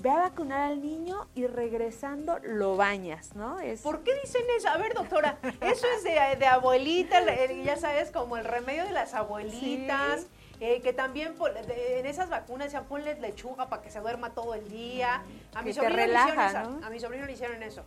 Ve 0.00 0.10
a 0.10 0.18
vacunar 0.18 0.62
al 0.62 0.80
niño 0.80 1.26
y 1.34 1.46
regresando 1.46 2.38
lo 2.42 2.76
bañas, 2.76 3.34
¿no? 3.34 3.58
Es, 3.60 3.80
¿Por 3.82 4.04
qué 4.04 4.12
dicen 4.22 4.42
eso? 4.56 4.68
A 4.68 4.76
ver, 4.76 4.94
doctora, 4.94 5.38
eso 5.60 5.86
es 5.96 6.04
de, 6.04 6.36
de 6.38 6.46
abuelita, 6.46 7.20
ya 7.64 7.76
sabes, 7.76 8.10
como 8.10 8.36
el 8.36 8.44
remedio 8.44 8.84
de 8.84 8.92
las 8.92 9.14
abuelitas. 9.14 10.20
Sí. 10.20 10.28
eh, 10.60 10.80
que 10.82 10.92
también 10.92 11.34
en 11.68 12.06
esas 12.06 12.28
vacunas 12.30 12.66
decían 12.66 12.84
ponle 12.86 13.14
lechuga 13.20 13.68
para 13.68 13.80
que 13.82 13.90
se 13.90 14.00
duerma 14.00 14.30
todo 14.34 14.54
el 14.54 14.68
día. 14.68 15.22
A 15.54 15.62
mi 15.62 15.72
sobrino 15.72 15.96
le 15.96 16.06
relaja, 16.06 16.28
hicieron 16.28 16.48
esa- 16.48 16.62
¿no? 16.80 16.86
A 16.86 16.90
mi 16.90 17.00
sobrino 17.00 17.26
le 17.26 17.32
hicieron 17.32 17.62
eso. 17.62 17.84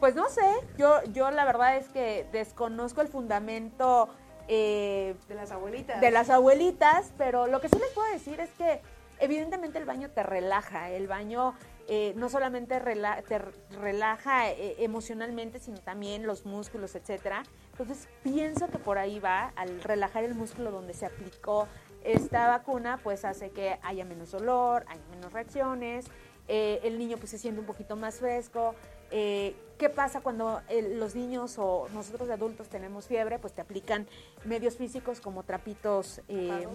Pues 0.00 0.14
no 0.16 0.28
sé, 0.28 0.42
yo, 0.76 1.02
yo 1.12 1.30
la 1.30 1.44
verdad 1.44 1.76
es 1.76 1.88
que 1.88 2.26
desconozco 2.32 3.00
el 3.02 3.08
fundamento 3.08 4.08
eh, 4.48 5.14
de 5.28 5.34
las 5.36 5.52
abuelitas. 5.52 6.00
De 6.00 6.10
las 6.10 6.28
abuelitas, 6.30 7.12
pero 7.16 7.46
lo 7.46 7.60
que 7.60 7.68
sí 7.68 7.78
les 7.78 7.90
puedo 7.92 8.10
decir 8.12 8.40
es 8.40 8.50
que 8.58 8.80
evidentemente 9.22 9.78
el 9.78 9.84
baño 9.84 10.10
te 10.10 10.22
relaja, 10.22 10.90
el 10.90 11.06
baño 11.06 11.54
eh, 11.88 12.12
no 12.16 12.28
solamente 12.28 12.80
te 13.28 13.38
relaja 13.80 14.50
eh, 14.50 14.76
emocionalmente, 14.78 15.60
sino 15.60 15.78
también 15.78 16.26
los 16.26 16.44
músculos, 16.44 16.94
etcétera. 16.96 17.44
Entonces 17.70 18.08
pienso 18.22 18.68
que 18.68 18.78
por 18.78 18.98
ahí 18.98 19.20
va, 19.20 19.52
al 19.56 19.80
relajar 19.82 20.24
el 20.24 20.34
músculo 20.34 20.72
donde 20.72 20.92
se 20.92 21.06
aplicó 21.06 21.68
esta 22.02 22.48
vacuna, 22.48 22.98
pues 23.02 23.24
hace 23.24 23.50
que 23.50 23.78
haya 23.82 24.04
menos 24.04 24.32
dolor, 24.32 24.84
haya 24.88 25.04
menos 25.10 25.32
reacciones, 25.32 26.06
eh, 26.48 26.80
el 26.82 26.98
niño 26.98 27.16
pues 27.16 27.30
se 27.30 27.38
siente 27.38 27.60
un 27.60 27.66
poquito 27.66 27.94
más 27.94 28.16
fresco. 28.16 28.74
¿Qué 29.12 29.90
pasa 29.94 30.20
cuando 30.20 30.62
los 30.96 31.14
niños 31.14 31.58
o 31.58 31.88
nosotros 31.92 32.30
adultos 32.30 32.68
tenemos 32.68 33.06
fiebre? 33.06 33.38
Pues 33.38 33.52
te 33.52 33.60
aplican 33.60 34.06
medios 34.44 34.76
físicos 34.76 35.20
como 35.20 35.42
trapitos 35.42 36.20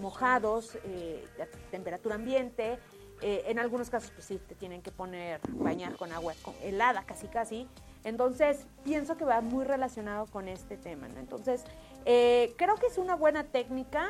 mojados 0.00 0.78
temperatura 1.70 2.14
ambiente, 2.14 2.78
eh, 3.20 3.44
en 3.46 3.58
algunos 3.58 3.90
casos, 3.90 4.10
pues 4.12 4.26
sí, 4.26 4.40
te 4.46 4.54
tienen 4.54 4.80
que 4.80 4.92
poner, 4.92 5.40
bañar 5.48 5.96
con 5.96 6.12
agua 6.12 6.34
helada, 6.62 7.02
casi 7.04 7.26
casi. 7.26 7.66
Entonces, 8.04 8.66
pienso 8.84 9.16
que 9.16 9.24
va 9.24 9.40
muy 9.40 9.64
relacionado 9.64 10.26
con 10.26 10.46
este 10.46 10.76
tema, 10.76 11.08
¿no? 11.08 11.18
Entonces, 11.18 11.64
eh, 12.04 12.54
creo 12.56 12.76
que 12.76 12.86
es 12.86 12.96
una 12.96 13.16
buena 13.16 13.44
técnica. 13.44 14.08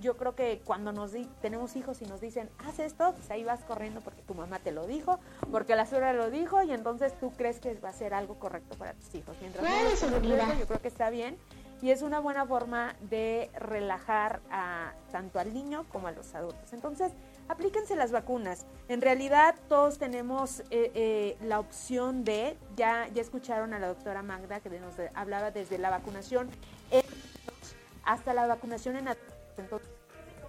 Yo 0.00 0.16
creo 0.16 0.34
que 0.34 0.60
cuando 0.64 0.92
nos 0.92 1.12
tenemos 1.40 1.76
hijos 1.76 2.02
y 2.02 2.06
nos 2.06 2.20
dicen, 2.20 2.50
haz 2.58 2.78
esto, 2.78 3.12
pues 3.14 3.30
ahí 3.30 3.44
vas 3.44 3.64
corriendo 3.64 4.00
porque 4.00 4.22
tu 4.22 4.34
mamá 4.34 4.58
te 4.58 4.72
lo 4.72 4.86
dijo, 4.86 5.18
porque 5.50 5.76
la 5.76 5.86
suegra 5.86 6.12
lo 6.12 6.30
dijo, 6.30 6.62
y 6.62 6.72
entonces 6.72 7.18
tú 7.18 7.32
crees 7.32 7.58
que 7.60 7.74
va 7.74 7.88
a 7.88 7.92
ser 7.92 8.14
algo 8.14 8.38
correcto 8.38 8.76
para 8.76 8.92
tus 8.94 9.14
hijos. 9.14 9.36
Mientras 9.40 9.64
no 9.64 10.58
yo 10.58 10.66
creo 10.66 10.80
que 10.80 10.88
está 10.88 11.10
bien 11.10 11.38
y 11.80 11.90
es 11.90 12.02
una 12.02 12.18
buena 12.18 12.44
forma 12.44 12.96
de 13.08 13.50
relajar 13.58 14.40
a, 14.50 14.92
tanto 15.12 15.38
al 15.38 15.54
niño 15.54 15.86
como 15.92 16.08
a 16.08 16.12
los 16.12 16.34
adultos. 16.34 16.72
Entonces, 16.72 17.12
aplíquense 17.48 17.94
las 17.94 18.10
vacunas. 18.10 18.66
En 18.88 19.00
realidad 19.00 19.54
todos 19.68 19.98
tenemos 19.98 20.60
eh, 20.70 20.90
eh, 20.94 21.36
la 21.40 21.60
opción 21.60 22.24
de, 22.24 22.56
ya, 22.76 23.08
ya 23.14 23.22
escucharon 23.22 23.74
a 23.74 23.78
la 23.78 23.88
doctora 23.88 24.22
Magda 24.22 24.60
que 24.60 24.70
nos 24.80 24.94
hablaba 25.14 25.50
desde 25.50 25.78
la 25.78 25.90
vacunación 25.90 26.50
hasta 28.08 28.32
la 28.32 28.46
vacunación 28.46 28.96
en 28.96 29.08
entonces 29.58 29.88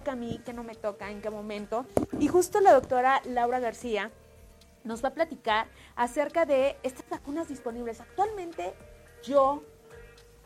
a 0.08 0.14
mí, 0.16 0.40
que 0.44 0.52
no 0.52 0.64
me 0.64 0.74
toca, 0.74 1.10
en 1.10 1.20
qué 1.20 1.30
momento. 1.30 1.84
Y 2.18 2.28
justo 2.28 2.60
la 2.60 2.72
doctora 2.72 3.20
Laura 3.24 3.60
García 3.60 4.10
nos 4.84 5.04
va 5.04 5.08
a 5.08 5.14
platicar 5.14 5.68
acerca 5.96 6.46
de 6.46 6.76
estas 6.82 7.08
vacunas 7.08 7.48
disponibles. 7.48 8.00
Actualmente 8.00 8.72
yo, 9.22 9.62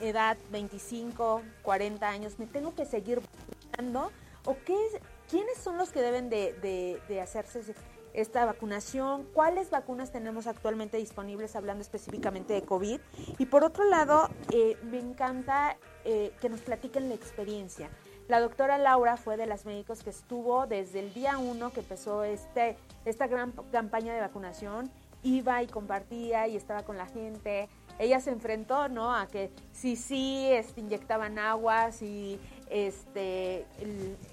edad 0.00 0.36
25, 0.50 1.42
40 1.62 2.08
años, 2.08 2.38
me 2.38 2.46
tengo 2.46 2.74
que 2.74 2.84
seguir 2.84 3.20
vacunando 3.20 4.10
o 4.44 4.56
qué 4.64 4.74
es, 4.74 5.00
¿quiénes 5.30 5.56
son 5.58 5.78
los 5.78 5.90
que 5.90 6.00
deben 6.00 6.28
de, 6.28 7.20
hacerse 7.22 7.74
esta 8.12 8.44
vacunación? 8.44 9.24
¿Cuáles 9.32 9.70
vacunas 9.70 10.12
tenemos 10.12 10.46
actualmente 10.46 10.96
disponibles 10.96 11.56
hablando 11.56 11.82
específicamente 11.82 12.52
de 12.54 12.62
COVID? 12.62 13.00
Y 13.38 13.46
por 13.46 13.64
otro 13.64 13.84
lado, 13.84 14.28
eh, 14.52 14.76
me 14.82 14.98
encanta 14.98 15.78
eh, 16.04 16.32
que 16.40 16.48
nos 16.48 16.60
platiquen 16.60 17.08
la 17.08 17.14
experiencia. 17.14 17.88
La 18.26 18.40
doctora 18.40 18.78
Laura 18.78 19.18
fue 19.18 19.36
de 19.36 19.46
las 19.46 19.66
médicos 19.66 20.02
que 20.02 20.10
estuvo 20.10 20.66
desde 20.66 21.00
el 21.00 21.12
día 21.12 21.36
uno 21.36 21.72
que 21.72 21.80
empezó 21.80 22.24
este, 22.24 22.76
esta 23.04 23.26
gran 23.26 23.52
campaña 23.70 24.14
de 24.14 24.20
vacunación, 24.20 24.90
iba 25.22 25.62
y 25.62 25.66
compartía 25.66 26.48
y 26.48 26.56
estaba 26.56 26.84
con 26.84 26.96
la 26.96 27.06
gente. 27.06 27.68
Ella 27.98 28.20
se 28.20 28.30
enfrentó, 28.30 28.88
¿no? 28.88 29.14
A 29.14 29.26
que 29.26 29.50
si 29.72 29.96
sí, 29.96 30.48
este, 30.50 30.80
inyectaban 30.80 31.38
aguas 31.38 32.00
y 32.00 32.40
este, 32.70 33.66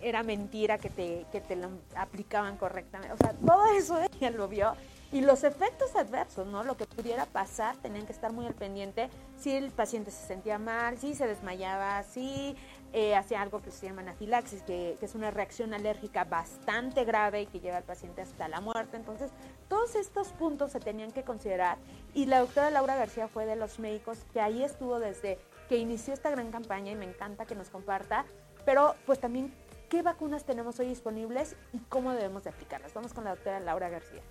era 0.02 0.24
mentira 0.24 0.78
que 0.78 0.90
te, 0.90 1.26
que 1.32 1.42
te 1.42 1.58
lo 1.58 1.70
aplicaban 1.96 2.56
correctamente. 2.56 3.14
O 3.14 3.18
sea, 3.18 3.34
todo 3.34 3.66
eso 3.78 4.00
ella 4.20 4.32
lo 4.32 4.48
vio. 4.48 4.74
Y 5.14 5.20
los 5.20 5.44
efectos 5.44 5.94
adversos, 5.98 6.48
¿no? 6.48 6.64
Lo 6.64 6.78
que 6.78 6.86
pudiera 6.86 7.26
pasar, 7.26 7.76
tenían 7.78 8.06
que 8.06 8.14
estar 8.14 8.32
muy 8.32 8.46
al 8.46 8.54
pendiente 8.54 9.10
si 9.38 9.52
el 9.52 9.70
paciente 9.72 10.10
se 10.10 10.26
sentía 10.26 10.58
mal, 10.58 10.98
si 10.98 11.16
se 11.16 11.28
desmayaba, 11.28 12.04
si 12.04 12.56
eh, 12.94 13.16
hacía 13.16 13.42
algo 13.42 13.62
que 13.62 13.72
se 13.72 13.88
llama 13.88 14.02
anafilaxis, 14.02 14.64
que, 14.64 14.98
que, 15.00 15.06
es 15.06 15.16
una 15.16 15.32
reacción 15.32 15.74
alérgica 15.74 16.24
bastante 16.26 17.06
grave 17.06 17.44
y 17.44 17.46
que 17.46 17.60
lleva 17.60 17.78
al 17.78 17.84
paciente 17.84 18.22
hasta 18.22 18.48
la 18.48 18.60
muerte. 18.60 18.98
Entonces, 18.98 19.32
todos 19.70 19.96
estos 19.96 20.30
puntos 20.30 20.72
se 20.72 20.80
tenían 20.80 21.12
que 21.12 21.24
considerar 21.24 21.78
y 22.14 22.26
la 22.26 22.40
doctora 22.40 22.70
Laura 22.70 22.96
García 22.96 23.28
fue 23.28 23.46
de 23.46 23.56
los 23.56 23.80
médicos 23.80 24.26
que 24.34 24.42
ahí 24.42 24.64
estuvo 24.64 25.00
desde 25.00 25.40
que 25.70 25.78
inició 25.78 26.14
esta 26.14 26.30
gran 26.30 26.52
campaña 26.52 26.92
y 26.92 26.96
me 26.96 27.06
encanta 27.06 27.46
que 27.46 27.56
nos 27.56 27.70
comparta, 27.70 28.26
pero 28.66 28.96
pues 29.06 29.20
también 29.20 29.54
qué 29.88 30.02
vacunas 30.02 30.44
tenemos 30.44 30.80
hoy 30.80 30.88
disponibles 30.88 31.56
y 31.74 31.80
cómo 31.90 32.12
debemos 32.12 32.44
de 32.44 32.50
aplicarlas. 32.50 32.94
Vamos 32.94 33.14
con 33.14 33.24
la 33.24 33.32
doctora 33.32 33.60
Laura 33.60 33.90
García. 33.90 34.22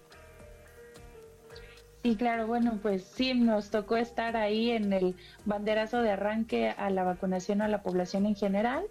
Sí, 2.03 2.17
claro, 2.17 2.47
bueno, 2.47 2.79
pues 2.81 3.05
sí, 3.05 3.35
nos 3.35 3.71
tocó 3.71 3.97
estar 3.97 4.35
ahí 4.35 4.71
en 4.71 4.93
el 4.95 5.17
banderazo 5.45 6.01
de 6.01 6.13
arranque 6.13 6.71
a 6.71 6.89
la 6.89 7.05
vacunación 7.05 7.61
a 7.61 7.69
la 7.69 7.83
población 7.83 8.25
en 8.25 8.35
general. 8.35 8.87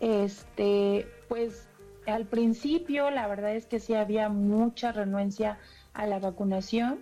Este, 0.00 1.06
pues 1.28 1.68
al 2.06 2.24
principio 2.24 3.10
la 3.10 3.26
verdad 3.26 3.54
es 3.54 3.66
que 3.66 3.78
sí 3.78 3.94
había 3.94 4.30
mucha 4.30 4.92
renuencia 4.92 5.58
a 5.92 6.06
la 6.06 6.18
vacunación. 6.18 7.00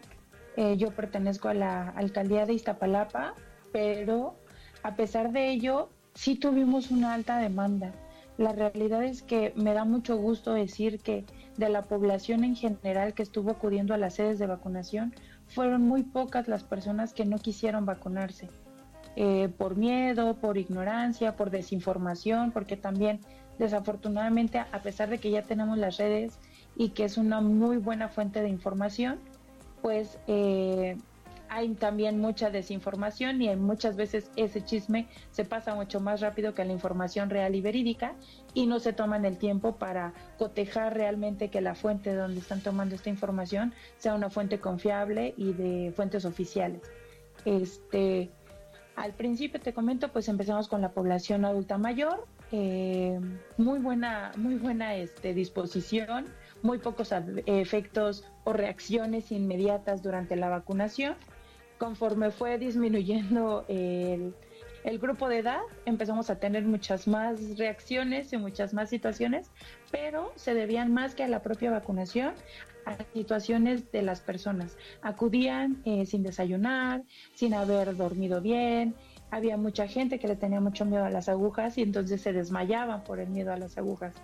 Eh, 0.57 0.77
yo 0.77 0.91
pertenezco 0.91 1.49
a 1.49 1.55
la 1.55 1.89
alcaldía 1.91 2.47
de 2.47 2.55
Iztapalapa, 2.55 3.35
pero 3.73 4.35
a 4.83 4.97
pesar 4.97 5.31
de 5.31 5.51
ello, 5.51 5.89
sí 6.15 6.35
tuvimos 6.35 6.91
una 6.91 7.15
alta 7.15 7.39
demanda. 7.39 7.93
La 8.37 8.53
realidad 8.53 9.05
es 9.05 9.23
que 9.23 9.53
me 9.55 9.75
da 9.75 9.85
mucho 9.85 10.17
gusto 10.17 10.55
decir 10.55 10.99
que 11.01 11.25
de 11.57 11.69
la 11.69 11.83
población 11.83 12.43
en 12.43 12.57
general 12.57 13.15
que 13.15 13.23
estuvo 13.23 13.53
acudiendo 13.53 13.95
a 13.95 13.99
las 13.99 14.15
sedes 14.15 14.39
de 14.39 14.47
vacunación, 14.47 15.15
fueron 15.49 15.83
muy 15.83 16.03
pocas 16.03 16.49
las 16.49 16.65
personas 16.65 17.13
que 17.13 17.25
no 17.25 17.39
quisieron 17.39 17.87
vacunarse. 17.87 18.49
Eh, 19.17 19.49
por 19.57 19.77
miedo, 19.77 20.35
por 20.35 20.59
ignorancia, 20.59 21.37
por 21.37 21.51
desinformación, 21.51 22.51
porque 22.51 22.77
también 22.77 23.21
desafortunadamente, 23.59 24.59
a 24.59 24.83
pesar 24.83 25.09
de 25.09 25.19
que 25.19 25.31
ya 25.31 25.43
tenemos 25.43 25.79
las 25.79 25.99
redes 25.99 26.39
y 26.77 26.91
que 26.91 27.05
es 27.05 27.17
una 27.17 27.41
muy 27.41 27.77
buena 27.77 28.09
fuente 28.09 28.43
de 28.43 28.49
información, 28.49 29.21
pues 29.83 30.19
eh, 30.27 30.97
hay 31.49 31.75
también 31.75 32.21
mucha 32.21 32.51
desinformación 32.51 33.41
y 33.43 33.55
muchas 33.57 33.97
veces 33.97 34.31
ese 34.37 34.65
chisme 34.65 35.09
se 35.31 35.45
pasa 35.45 35.75
mucho 35.75 36.01
más 36.01 36.21
rápido 36.21 36.55
que 36.55 36.65
la 36.65 36.73
información 36.73 37.31
real 37.31 37.55
y 37.55 37.61
verídica 37.61 38.15
y 38.55 38.67
no 38.67 38.81
se 38.81 38.93
toman 38.93 39.25
el 39.25 39.39
tiempo 39.39 39.77
para 39.77 40.13
cotejar 40.39 40.95
realmente 40.95 41.51
que 41.51 41.61
la 41.61 41.75
fuente 41.75 42.11
de 42.11 42.17
donde 42.17 42.41
están 42.41 42.61
tomando 42.61 42.95
esta 42.95 43.11
información 43.11 43.73
sea 43.99 44.15
una 44.15 44.31
fuente 44.31 44.61
confiable 44.61 45.35
y 45.37 45.53
de 45.53 45.93
fuentes 45.95 46.25
oficiales. 46.25 46.83
Este, 47.45 48.31
al 48.97 49.13
principio 49.13 49.61
te 49.61 49.73
comento, 49.73 50.09
pues 50.09 50.29
empezamos 50.29 50.69
con 50.69 50.81
la 50.81 50.93
población 50.93 51.45
adulta 51.45 51.79
mayor, 51.79 52.27
eh, 52.53 53.19
muy 53.57 53.81
buena, 53.81 54.33
muy 54.37 54.55
buena 54.55 54.95
este, 54.95 55.35
disposición, 55.35 56.27
muy 56.63 56.79
pocos 56.79 57.13
efectos 57.47 58.25
o 58.45 58.53
reacciones 58.53 59.33
inmediatas 59.33 60.03
durante 60.03 60.37
la 60.37 60.49
vacunación 60.49 61.17
conforme 61.85 62.31
fue 62.31 62.57
disminuyendo 62.57 63.67
el, 63.69 64.33
grupo 64.99 65.29
de 65.29 65.41
edad, 65.41 65.61
empezamos 65.85 66.31
a 66.31 66.39
tener 66.39 66.65
muchas 66.65 67.07
más 67.07 67.59
reacciones 67.59 68.33
y 68.33 68.39
muchas 68.39 68.73
más 68.73 68.89
situaciones, 68.89 69.51
pero 69.91 70.33
se 70.35 70.55
debían 70.55 70.95
más 70.95 71.15
que 71.15 71.25
a 71.25 71.29
la 71.29 71.43
propia 71.43 71.71
vacunación, 71.71 72.33
a 72.87 72.97
situaciones 73.13 73.93
de 73.93 74.01
las 74.01 74.23
personas. 74.23 74.79
Acudían 75.03 75.83
eh, 75.85 76.07
sin 76.07 76.23
desayunar, 76.23 77.03
sin 77.35 77.53
haber 77.53 77.95
dormido 77.99 78.41
bien, 78.41 78.95
había 79.31 79.59
mucha 79.59 79.87
gente 79.87 80.19
que 80.19 80.29
le 80.29 80.37
tenía 80.37 80.61
mucho 80.61 80.87
miedo 80.87 81.05
a 81.05 81.11
las 81.11 81.29
agujas 81.29 81.77
y 81.77 81.83
entonces 81.83 82.23
se 82.23 82.33
desmayaban 82.33 83.05
por 83.05 83.21
el 83.21 83.29
miedo 83.29 83.53
a 83.53 83.59
las 83.59 83.77
agujas. 83.77 84.15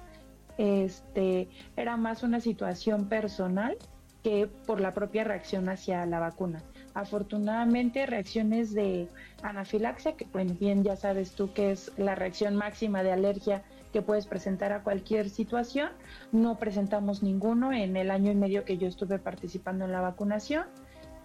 Este, 0.57 1.49
era 1.77 1.99
más 1.99 2.23
una 2.23 2.41
situación 2.41 3.11
personal 3.11 3.77
que 4.23 4.47
por 4.67 4.81
la 4.81 4.93
propia 4.95 5.25
reacción 5.25 5.69
hacia 5.69 6.07
la 6.07 6.21
vacuna. 6.21 6.63
Afortunadamente, 6.95 8.07
reacciones 8.07 8.75
de 8.75 9.09
anafilaxia, 9.43 10.17
que 10.17 10.25
pues 10.25 10.59
bien 10.59 10.83
ya 10.83 10.97
sabes 10.97 11.33
tú 11.33 11.53
que 11.53 11.71
es 11.71 11.93
la 11.97 12.15
reacción 12.15 12.57
máxima 12.57 13.03
de 13.03 13.13
alergia 13.13 13.63
que 13.93 14.03
puedes 14.03 14.27
presentar 14.27 14.73
a 14.73 14.83
cualquier 14.83 15.31
situación, 15.31 15.91
no 16.33 16.59
presentamos 16.59 17.23
ninguno 17.23 17.73
en 17.73 17.97
el 17.97 18.11
año 18.11 18.31
y 18.31 18.37
medio 18.37 18.65
que 18.65 18.79
yo 18.79 18.89
estuve 18.89 19.19
participando 19.19 19.85
en 19.85 19.93
la 19.93 20.01
vacunación. 20.01 20.65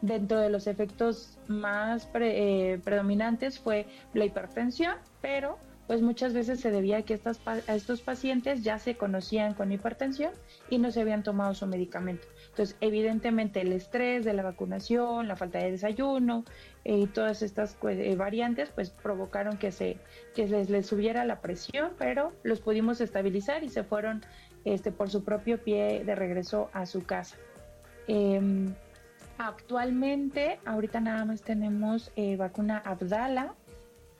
Dentro 0.01 0.39
de 0.39 0.49
los 0.49 0.67
efectos 0.67 1.37
más 1.47 2.07
eh, 2.15 2.79
predominantes 2.83 3.59
fue 3.59 3.87
la 4.13 4.25
hipertensión, 4.25 4.95
pero 5.21 5.57
pues 5.87 6.01
muchas 6.01 6.33
veces 6.33 6.59
se 6.59 6.71
debía 6.71 6.97
a 6.97 7.01
que 7.03 7.13
estas, 7.13 7.39
a 7.47 7.75
estos 7.75 8.01
pacientes 8.01 8.63
ya 8.63 8.79
se 8.79 8.95
conocían 8.95 9.53
con 9.53 9.71
hipertensión 9.71 10.31
y 10.69 10.79
no 10.79 10.91
se 10.91 11.01
habían 11.01 11.23
tomado 11.23 11.53
su 11.53 11.67
medicamento. 11.67 12.27
Entonces, 12.49 12.75
evidentemente 12.81 13.61
el 13.61 13.71
estrés 13.71 14.25
de 14.25 14.33
la 14.33 14.43
vacunación, 14.43 15.27
la 15.27 15.35
falta 15.35 15.59
de 15.59 15.71
desayuno 15.71 16.45
eh, 16.83 16.99
y 16.99 17.07
todas 17.07 17.41
estas 17.41 17.77
eh, 17.83 18.15
variantes, 18.15 18.69
pues 18.69 18.89
provocaron 18.89 19.57
que 19.57 19.71
se 19.71 19.97
que 20.33 20.47
les, 20.47 20.69
les, 20.69 20.85
subiera 20.85 21.25
la 21.25 21.41
presión, 21.41 21.91
pero 21.97 22.33
los 22.43 22.61
pudimos 22.61 23.01
estabilizar 23.01 23.63
y 23.63 23.69
se 23.69 23.83
fueron 23.83 24.23
este, 24.65 24.91
por 24.91 25.09
su 25.09 25.23
propio 25.23 25.63
pie 25.63 26.03
de 26.03 26.15
regreso 26.15 26.69
a 26.73 26.85
su 26.85 27.03
casa. 27.03 27.37
Em, 28.07 28.73
actualmente, 29.37 30.59
ahorita 30.65 30.99
nada 30.99 31.25
más 31.25 31.41
tenemos 31.41 32.11
eh, 32.15 32.35
vacuna 32.35 32.77
Abdala, 32.77 33.53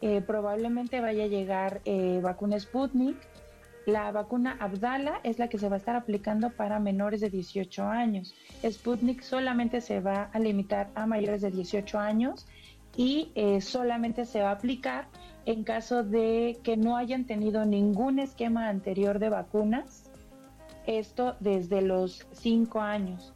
eh, 0.01 0.21
probablemente 0.21 1.01
vaya 1.01 1.25
a 1.25 1.27
llegar 1.27 1.81
eh, 1.85 2.19
vacuna 2.21 2.59
Sputnik. 2.59 3.17
La 3.85 4.11
vacuna 4.11 4.57
Abdala 4.59 5.19
es 5.23 5.37
la 5.37 5.47
que 5.47 5.59
se 5.59 5.69
va 5.69 5.75
a 5.75 5.77
estar 5.77 5.95
aplicando 5.95 6.49
para 6.49 6.79
menores 6.79 7.21
de 7.21 7.29
18 7.29 7.83
años. 7.83 8.33
Sputnik 8.63 9.21
solamente 9.21 9.79
se 9.79 9.99
va 9.99 10.29
a 10.33 10.39
limitar 10.39 10.89
a 10.95 11.05
mayores 11.05 11.41
de 11.41 11.51
18 11.51 11.99
años 11.99 12.47
y 12.97 13.31
eh, 13.35 13.61
solamente 13.61 14.25
se 14.25 14.41
va 14.41 14.49
a 14.49 14.53
aplicar 14.53 15.07
en 15.45 15.63
caso 15.63 16.03
de 16.03 16.57
que 16.63 16.77
no 16.77 16.97
hayan 16.97 17.25
tenido 17.25 17.63
ningún 17.65 18.17
esquema 18.19 18.69
anterior 18.69 19.19
de 19.19 19.29
vacunas. 19.29 20.09
Esto 20.87 21.35
desde 21.39 21.81
los 21.81 22.25
5 22.31 22.81
años. 22.81 23.33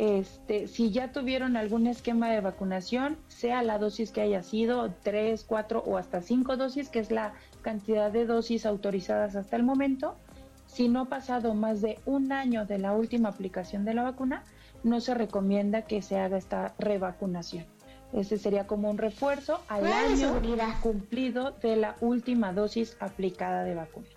Este, 0.00 0.66
si 0.66 0.92
ya 0.92 1.12
tuvieron 1.12 1.58
algún 1.58 1.86
esquema 1.86 2.30
de 2.30 2.40
vacunación, 2.40 3.18
sea 3.28 3.62
la 3.62 3.76
dosis 3.76 4.12
que 4.12 4.22
haya 4.22 4.42
sido, 4.42 4.94
tres, 5.02 5.44
cuatro 5.44 5.82
o 5.84 5.98
hasta 5.98 6.22
cinco 6.22 6.56
dosis, 6.56 6.88
que 6.88 7.00
es 7.00 7.10
la 7.10 7.34
cantidad 7.60 8.10
de 8.10 8.24
dosis 8.24 8.64
autorizadas 8.64 9.36
hasta 9.36 9.56
el 9.56 9.62
momento, 9.62 10.16
si 10.64 10.88
no 10.88 11.02
ha 11.02 11.04
pasado 11.10 11.52
más 11.52 11.82
de 11.82 11.98
un 12.06 12.32
año 12.32 12.64
de 12.64 12.78
la 12.78 12.94
última 12.94 13.28
aplicación 13.28 13.84
de 13.84 13.92
la 13.92 14.02
vacuna, 14.02 14.42
no 14.84 15.02
se 15.02 15.12
recomienda 15.12 15.82
que 15.82 16.00
se 16.00 16.18
haga 16.18 16.38
esta 16.38 16.72
revacunación. 16.78 17.66
Ese 18.14 18.38
sería 18.38 18.66
como 18.66 18.88
un 18.88 18.96
refuerzo 18.96 19.60
al 19.68 19.84
año 19.86 20.40
cumplido 20.80 21.50
de 21.60 21.76
la 21.76 21.94
última 22.00 22.54
dosis 22.54 22.96
aplicada 23.00 23.64
de 23.64 23.74
vacuna. 23.74 24.08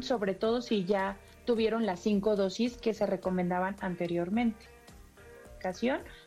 Sobre 0.00 0.34
todo 0.34 0.60
si 0.60 0.84
ya 0.84 1.16
tuvieron 1.44 1.86
las 1.86 2.00
cinco 2.00 2.34
dosis 2.34 2.76
que 2.76 2.94
se 2.94 3.06
recomendaban 3.06 3.76
anteriormente 3.80 4.73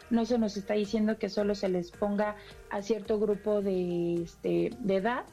no 0.09 0.25
se 0.25 0.37
nos 0.37 0.57
está 0.57 0.73
diciendo 0.73 1.17
que 1.17 1.29
solo 1.29 1.53
se 1.55 1.69
les 1.69 1.91
ponga 1.91 2.35
a 2.69 2.81
cierto 2.81 3.19
grupo 3.19 3.61
de, 3.61 4.23
este, 4.23 4.71
de 4.79 4.95
edad, 4.95 5.25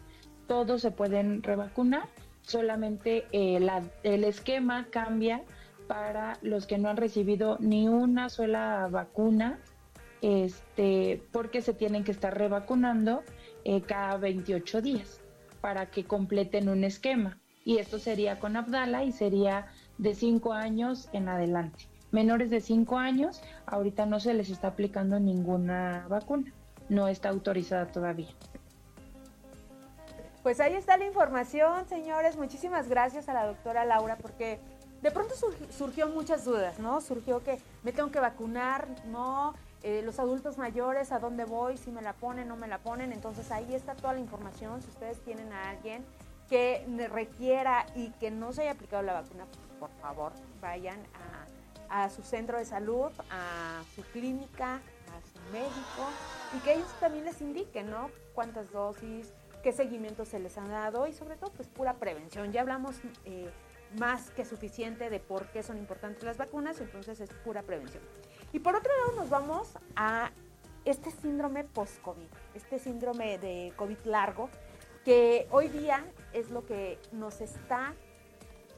todos 0.47 0.83
se 0.83 0.91
pueden 0.91 1.43
revacunar, 1.43 2.09
solamente 2.43 3.27
eh, 3.33 3.67
el 4.03 4.25
esquema 4.25 4.89
cambia 4.91 5.43
para 5.87 6.39
los 6.43 6.67
que 6.67 6.79
no 6.79 6.89
han 6.89 6.97
recibido 6.97 7.57
ni 7.61 7.89
una 7.89 8.29
sola 8.29 8.89
vacuna, 8.91 9.59
este, 10.21 11.23
porque 11.33 11.63
se 11.63 11.75
tienen 11.75 12.05
que 12.05 12.13
estar 12.13 12.37
revacunando 12.37 13.23
eh, 13.65 13.83
cada 13.83 14.17
28 14.19 14.83
días 14.83 15.21
para 15.61 15.91
que 15.91 16.05
completen 16.05 16.69
un 16.69 16.85
esquema. 16.85 17.39
Y 17.65 17.79
esto 17.79 17.99
sería 17.99 18.39
con 18.39 18.57
Abdala 18.57 19.05
y 19.05 19.13
sería 19.13 19.67
de 19.97 20.15
5 20.15 20.53
años 20.53 21.09
en 21.13 21.29
adelante 21.29 21.94
menores 22.15 22.49
de 22.49 22.61
5 22.61 22.97
años, 22.97 23.43
ahorita 23.67 24.07
no 24.07 24.21
se 24.21 24.33
les 24.35 24.49
está 24.49 24.69
aplicando 24.69 25.19
ninguna 25.19 26.07
vacuna, 26.09 26.53
no 26.89 27.09
está 27.09 27.29
autorizada 27.29 27.87
todavía. 27.89 28.31
Pues 30.45 30.61
ahí 30.61 30.75
está 30.75 30.97
la 30.97 31.07
información, 31.07 31.89
señores. 31.89 32.37
Muchísimas 32.37 32.89
gracias 32.89 33.29
a 33.29 33.35
la 33.35 33.47
doctora 33.47 33.85
Laura 33.85 34.17
porque 34.17 34.61
de 35.03 35.11
pronto 35.11 35.35
surgió 35.77 36.09
muchas 36.09 36.45
dudas, 36.45 36.79
¿no? 36.79 37.01
Surgió 37.01 37.43
que 37.43 37.59
me 37.83 37.93
tengo 37.93 38.11
que 38.11 38.21
vacunar, 38.21 38.87
no, 39.07 39.55
eh, 39.83 40.03
los 40.05 40.21
adultos 40.21 40.57
mayores, 40.57 41.13
a 41.13 41.19
dónde 41.19 41.45
voy, 41.45 41.77
si 41.79 41.91
me 41.91 42.01
la 42.01 42.13
ponen, 42.13 42.47
no 42.47 42.57
me 42.57 42.69
la 42.69 42.79
ponen. 42.79 43.13
Entonces 43.13 43.51
ahí 43.51 43.75
está 43.75 43.95
toda 43.95 44.13
la 44.13 44.21
información. 44.21 44.83
Si 44.83 44.89
ustedes 44.89 45.19
tienen 45.25 45.53
a 45.53 45.71
alguien 45.71 46.05
que 46.49 46.87
requiera 47.11 47.87
y 47.97 48.11
que 48.11 48.31
no 48.31 48.53
se 48.53 48.63
haya 48.63 48.73
aplicado 48.73 49.03
la 49.03 49.15
vacuna, 49.15 49.47
por 49.81 49.91
favor, 50.01 50.33
vayan 50.61 51.01
a 51.15 51.44
a 51.95 52.11
su 52.11 52.25
centro 52.25 52.59
de 52.59 52.65
salud, 52.65 53.13
a 53.31 53.85
su 53.95 54.03
clínica, 54.03 54.75
a 54.75 55.21
su 55.33 55.53
médico 55.53 56.11
y 56.57 56.59
que 56.59 56.75
ellos 56.75 56.93
también 56.99 57.25
les 57.25 57.41
indiquen, 57.41 57.89
¿no? 57.89 58.11
Cuántas 58.35 58.73
dosis, 58.73 59.33
qué 59.63 59.71
seguimiento 59.71 60.25
se 60.25 60.41
les 60.41 60.59
ha 60.59 60.67
dado 60.67 61.07
y 61.07 61.13
sobre 61.13 61.37
todo 61.37 61.53
pues 61.53 61.69
pura 61.69 61.95
prevención. 61.95 62.51
Ya 62.51 62.63
hablamos 62.63 62.97
eh, 63.25 63.49
más 63.97 64.31
que 64.31 64.45
suficiente 64.45 65.09
de 65.09 65.21
por 65.21 65.47
qué 65.53 65.63
son 65.63 65.79
importantes 65.79 66.25
las 66.25 66.37
vacunas, 66.37 66.81
entonces 66.81 67.21
es 67.21 67.31
pura 67.45 67.63
prevención. 67.63 68.03
Y 68.53 68.59
por 68.59 68.75
otro 68.75 68.91
lado 68.99 69.21
nos 69.21 69.31
vamos 69.31 69.69
a 69.95 70.33
este 70.85 71.13
síndrome 71.13 71.63
post-COVID, 71.63 72.27
este 72.55 72.81
síndrome 72.81 73.39
de 73.39 73.73
COVID 73.77 73.99
largo, 74.05 74.51
que 75.05 75.47
hoy 75.53 75.69
día 75.69 76.05
es 76.33 76.51
lo 76.51 76.67
que 76.67 76.99
nos 77.13 77.41
está 77.41 77.95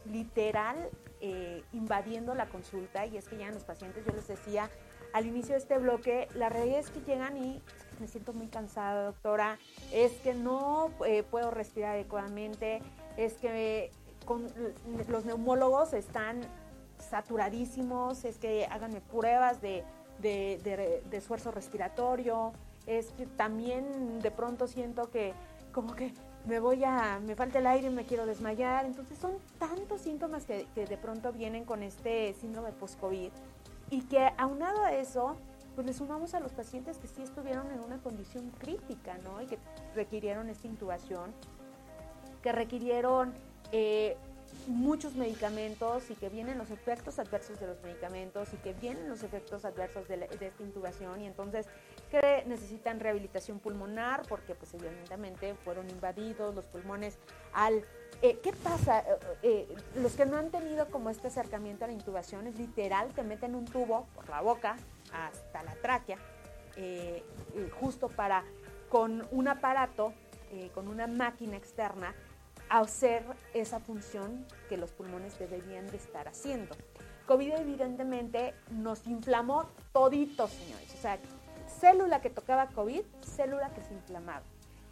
literal 0.05 0.91
eh, 1.33 1.65
invadiendo 1.73 2.35
la 2.35 2.47
consulta 2.47 3.07
y 3.07 3.17
es 3.17 3.29
que 3.29 3.39
ya 3.39 3.51
los 3.51 3.65
pacientes, 3.65 4.05
yo 4.05 4.13
les 4.13 4.27
decía 4.29 4.71
al 5.13 5.27
inicio 5.27 5.53
de 5.55 5.61
este 5.61 5.79
bloque, 5.79 6.29
la 6.35 6.49
realidad 6.49 6.79
es 6.79 6.91
que 6.91 7.01
llegan 7.01 7.37
y 7.37 7.63
me 8.01 8.09
siento 8.09 8.33
muy 8.33 8.49
cansada, 8.49 9.05
doctora, 9.05 9.59
es 9.93 10.13
que 10.19 10.35
no 10.35 10.91
eh, 11.07 11.23
puedo 11.23 11.51
respirar 11.51 11.95
adecuadamente, 11.95 12.81
es 13.17 13.35
que 13.35 13.91
con, 14.25 14.47
los 15.09 15.25
neumólogos 15.25 15.95
están 15.95 16.41
saturadísimos, 16.99 18.25
es 18.25 18.39
que 18.39 18.67
háganme 18.67 19.01
pruebas 19.01 19.61
de, 19.61 19.85
de, 20.21 20.61
de 21.09 21.17
esfuerzo 21.17 21.51
respiratorio, 21.51 22.53
es 22.87 23.13
que 23.13 23.27
también 23.27 24.21
de 24.21 24.31
pronto 24.31 24.67
siento 24.67 25.11
que 25.11 25.33
como 25.73 25.95
que 25.95 26.13
me 26.47 26.61
voy 26.61 26.85
a, 26.85 27.21
me 27.21 27.35
falta 27.35 27.59
el 27.59 27.67
aire, 27.67 27.91
me 27.91 28.05
quiero 28.05 28.25
desmayar. 28.27 28.87
Entonces 28.87 29.19
son 29.19 29.33
tantos 29.59 30.01
síntomas 30.01 30.45
que, 30.45 30.67
de 30.75 30.97
pronto 30.97 31.33
vienen 31.33 31.65
con 31.65 31.83
este 31.83 32.35
síndrome 32.35 32.73
post-COVID 32.73 33.31
y 33.91 34.03
que 34.03 34.31
aunado 34.39 34.85
a 34.85 34.93
eso, 34.93 35.37
pues 35.75 35.87
le 35.87 35.93
sumamos 35.93 36.35
a 36.35 36.41
los 36.41 36.53
pacientes 36.53 36.99
que 36.99 37.09
sí 37.09 37.23
estuvieron 37.23 37.71
en 37.71 37.81
una 37.81 37.99
condición 37.99 38.51
crítica, 38.59 39.19
¿no? 39.25 39.43
Y 39.43 39.47
que 39.47 39.59
requirieron 39.95 40.49
esta 40.49 40.67
intubación, 40.67 41.33
que 42.43 42.53
requirieron 42.53 43.35
eh, 43.73 44.17
muchos 44.67 45.15
medicamentos 45.15 46.11
y 46.11 46.15
que 46.15 46.29
vienen 46.29 46.59
los 46.59 46.71
efectos 46.71 47.19
adversos 47.19 47.61
de 47.61 47.67
los 47.69 47.81
medicamentos 47.83 48.53
y 48.53 48.57
que 48.57 48.73
vienen 48.73 49.09
los 49.09 49.23
efectos 49.23 49.65
adversos 49.65 50.09
de, 50.09 50.17
de 50.17 50.47
esta 50.47 50.63
intubación 50.63 51.21
y 51.23 51.27
entonces 51.27 51.67
que 52.11 52.45
necesitan 52.47 53.01
rehabilitación 53.01 53.59
pulmonar 53.59 54.23
porque 54.29 54.55
pues 54.55 54.73
evidentemente 54.75 55.55
fueron 55.65 55.89
invadidos 55.91 56.55
los 56.55 56.65
pulmones 56.67 57.19
al... 57.53 57.85
Eh, 58.23 58.39
¿Qué 58.43 58.53
pasa? 58.53 59.01
Eh, 59.01 59.19
eh, 59.43 59.77
los 59.97 60.15
que 60.15 60.25
no 60.25 60.39
han 60.39 60.51
tenido 60.51 60.89
como 60.91 61.11
este 61.11 61.29
acercamiento 61.29 61.85
a 61.85 61.89
la 61.89 61.95
intubación 61.95 62.47
es 62.47 62.59
literal, 62.59 63.13
te 63.13 63.23
meten 63.23 63.55
un 63.55 63.67
tubo 63.67 64.07
por 64.15 64.29
la 64.29 64.41
boca 64.41 64.77
hasta 65.13 65.63
la 65.63 65.75
tráquea, 65.77 66.19
justo 67.81 68.09
para 68.09 68.45
con 68.91 69.27
un 69.31 69.49
aparato, 69.49 70.13
con 70.75 70.89
una 70.89 71.07
máquina 71.07 71.57
externa, 71.57 72.15
hacer 72.69 73.25
esa 73.55 73.81
función 73.81 74.45
que 74.69 74.77
los 74.77 74.91
pulmones 74.91 75.39
deberían 75.39 75.87
de 75.89 75.97
estar 75.97 76.29
haciendo. 76.29 76.75
COVID 77.27 77.55
evidentemente 77.55 78.55
nos 78.71 79.07
inflamó 79.07 79.67
toditos, 79.93 80.51
señores. 80.51 80.95
O 80.95 80.99
sea, 80.99 81.19
célula 81.81 82.21
que 82.21 82.31
tocaba 82.31 82.69
COVID, 82.69 83.03
célula 83.23 83.71
que 83.71 83.83
se 83.83 83.95
inflamaba. 83.95 84.43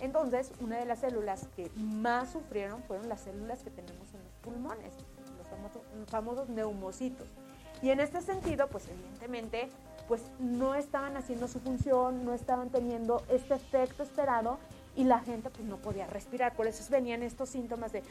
Entonces, 0.01 0.51
una 0.61 0.79
de 0.79 0.87
las 0.87 1.01
células 1.01 1.47
que 1.55 1.71
más 1.77 2.33
sufrieron 2.33 2.83
fueron 2.83 3.09
las 3.09 3.21
células 3.21 3.63
que 3.63 3.71
tenemos 3.71 4.13
en 4.13 4.25
los 4.25 4.33
pulmones, 4.43 4.93
los 5.39 6.09
famosos, 6.11 6.49
neumocitos. 6.49 7.29
Y 7.81 7.91
en 7.91 8.01
este 8.01 8.21
sentido, 8.21 8.67
pues 8.69 8.89
evidentemente, 8.89 9.69
pues 10.09 10.23
no 10.41 10.75
estaban 10.75 11.17
haciendo 11.17 11.49
su 11.49 11.61
función, 11.61 12.25
no 12.25 12.35
estaban 12.35 12.71
teniendo 12.71 13.23
este 13.29 13.55
efecto 13.55 14.03
esperado 14.03 14.59
y 14.97 15.05
la 15.05 15.21
gente 15.21 15.51
pues 15.51 15.67
no 15.67 15.79
podía 15.79 16.07
respirar. 16.07 16.55
Por 16.55 16.67
eso 16.67 16.85
venían 16.91 17.23
estos 17.23 17.49
síntomas 17.49 17.93
de 17.93 18.03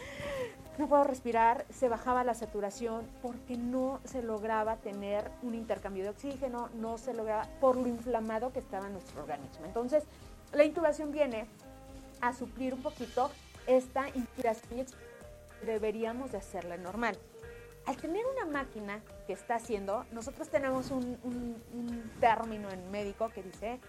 no 0.77 0.87
puedo 0.87 1.03
respirar, 1.03 1.65
se 1.69 1.87
bajaba 1.87 2.23
la 2.23 2.33
saturación 2.33 3.07
porque 3.21 3.57
no 3.57 3.99
se 4.05 4.23
lograba 4.23 4.77
tener 4.77 5.29
un 5.41 5.55
intercambio 5.55 6.03
de 6.03 6.09
oxígeno, 6.09 6.69
no 6.75 6.97
se 6.97 7.13
lograba 7.13 7.47
por 7.59 7.75
lo 7.75 7.87
inflamado 7.87 8.51
que 8.51 8.59
estaba 8.59 8.89
nuestro 8.89 9.21
organismo. 9.21 9.65
Entonces, 9.65 10.03
la 10.51 10.63
intubación 10.63 11.11
viene 11.11 11.45
a 12.21 12.33
suplir 12.33 12.73
un 12.73 12.81
poquito 12.81 13.29
esta 13.67 14.09
inspiración 14.09 14.85
deberíamos 15.65 16.31
de 16.31 16.37
hacerla 16.37 16.77
normal. 16.77 17.17
Al 17.85 17.97
tener 17.97 18.23
una 18.25 18.45
máquina 18.45 19.01
que 19.27 19.33
está 19.33 19.55
haciendo, 19.55 20.05
nosotros 20.11 20.49
tenemos 20.49 20.89
un, 20.91 21.17
un 21.23 22.11
término 22.19 22.69
en 22.69 22.91
médico 22.91 23.29
que 23.29 23.43
dice 23.43 23.79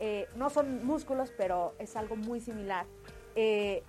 eh, 0.00 0.28
no 0.36 0.50
son 0.50 0.84
músculos, 0.84 1.32
pero 1.36 1.74
es 1.78 1.96
algo 1.96 2.16
muy 2.16 2.40
similar. 2.40 2.86
Eh, 3.34 3.82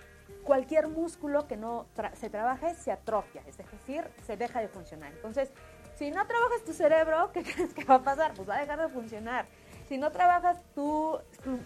cualquier 0.43 0.87
músculo 0.87 1.47
que 1.47 1.57
no 1.57 1.87
se 2.13 2.29
trabaje 2.29 2.73
se 2.75 2.91
atrofia, 2.91 3.43
es 3.47 3.57
decir, 3.57 4.03
se 4.25 4.37
deja 4.37 4.61
de 4.61 4.67
funcionar. 4.67 5.11
Entonces, 5.13 5.51
si 5.95 6.11
no 6.11 6.25
trabajas 6.25 6.63
tu 6.63 6.73
cerebro, 6.73 7.31
¿qué 7.33 7.43
crees 7.43 7.73
que 7.73 7.83
va 7.83 7.95
a 7.95 8.03
pasar? 8.03 8.33
Pues 8.33 8.49
va 8.49 8.57
a 8.57 8.61
dejar 8.61 8.79
de 8.79 8.89
funcionar. 8.89 9.45
Si 9.87 9.97
no 9.97 10.11
trabajas 10.11 10.61
tus 10.75 11.19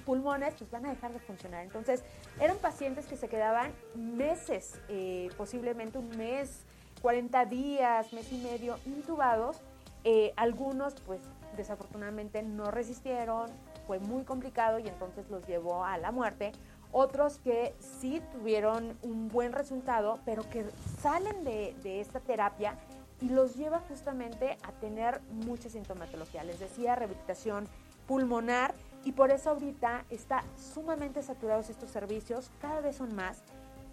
pulmones, 0.06 0.56
pues 0.57 0.72
van 0.72 0.86
a 0.86 0.90
dejar 0.90 1.11
de 1.11 1.20
funcionar. 1.20 1.64
Entonces, 1.64 2.03
eran 2.40 2.57
pacientes 2.57 3.06
que 3.06 3.18
se 3.18 3.28
quedaban 3.28 3.74
meses, 3.95 4.80
eh, 4.88 5.30
posiblemente 5.36 5.98
un 5.98 6.10
mes, 6.18 6.65
40 7.02 7.45
días, 7.45 8.14
mes 8.14 8.32
y 8.32 8.38
medio 8.38 8.80
intubados. 8.86 9.61
Eh, 10.06 10.34
algunos, 10.38 10.95
pues 11.02 11.20
desafortunadamente 11.57 12.41
no 12.44 12.72
resistieron, 12.72 13.52
fue 13.88 13.99
muy 13.99 14.23
complicado 14.23 14.80
y 14.80 14.88
entonces 14.88 15.30
los 15.30 15.45
llevó 15.47 15.84
a 15.85 15.97
la 15.97 16.11
muerte. 16.11 16.51
Otros 16.91 17.39
que 17.39 17.76
sí 17.80 18.22
tuvieron 18.31 18.97
un 19.01 19.27
buen 19.27 19.51
resultado, 19.51 20.19
pero 20.26 20.47
que 20.49 20.65
salen 21.01 21.43
de, 21.43 21.76
de 21.81 22.01
esta 22.01 22.19
terapia 22.19 22.77
y 23.22 23.30
los 23.30 23.55
lleva 23.55 23.80
justamente 23.88 24.57
a 24.64 24.72
tener 24.73 25.22
mucha 25.31 25.69
sintomatología. 25.69 26.43
Les 26.43 26.60
decía, 26.60 26.95
rehabilitación 26.95 27.68
pulmonar 28.07 28.73
y 29.05 29.11
por 29.14 29.31
eso 29.31 29.51
ahorita 29.51 30.05
está 30.10 30.43
sumamente 30.57 31.22
saturados 31.22 31.69
estos 31.69 31.89
servicios, 31.89 32.51
cada 32.61 32.81
vez 32.81 32.97
son 32.97 33.15
más. 33.15 33.43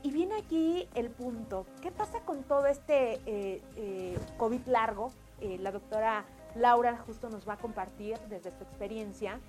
Y 0.02 0.12
viene 0.12 0.36
aquí 0.36 0.88
el 0.94 1.10
punto, 1.10 1.66
¿qué 1.82 1.90
pasa 1.90 2.20
con 2.20 2.42
todo 2.44 2.66
este 2.66 3.20
eh, 3.26 3.62
eh, 3.76 4.18
COVID 4.38 4.66
largo? 4.66 5.12
Eh, 5.40 5.58
la 5.60 5.72
doctora 5.72 6.24
Laura 6.54 6.96
justo 7.06 7.28
nos 7.28 7.46
va 7.46 7.54
a 7.54 7.56
compartir 7.58 8.18
desde 8.28 8.50
su 8.50 8.62
experiencia. 8.62 9.40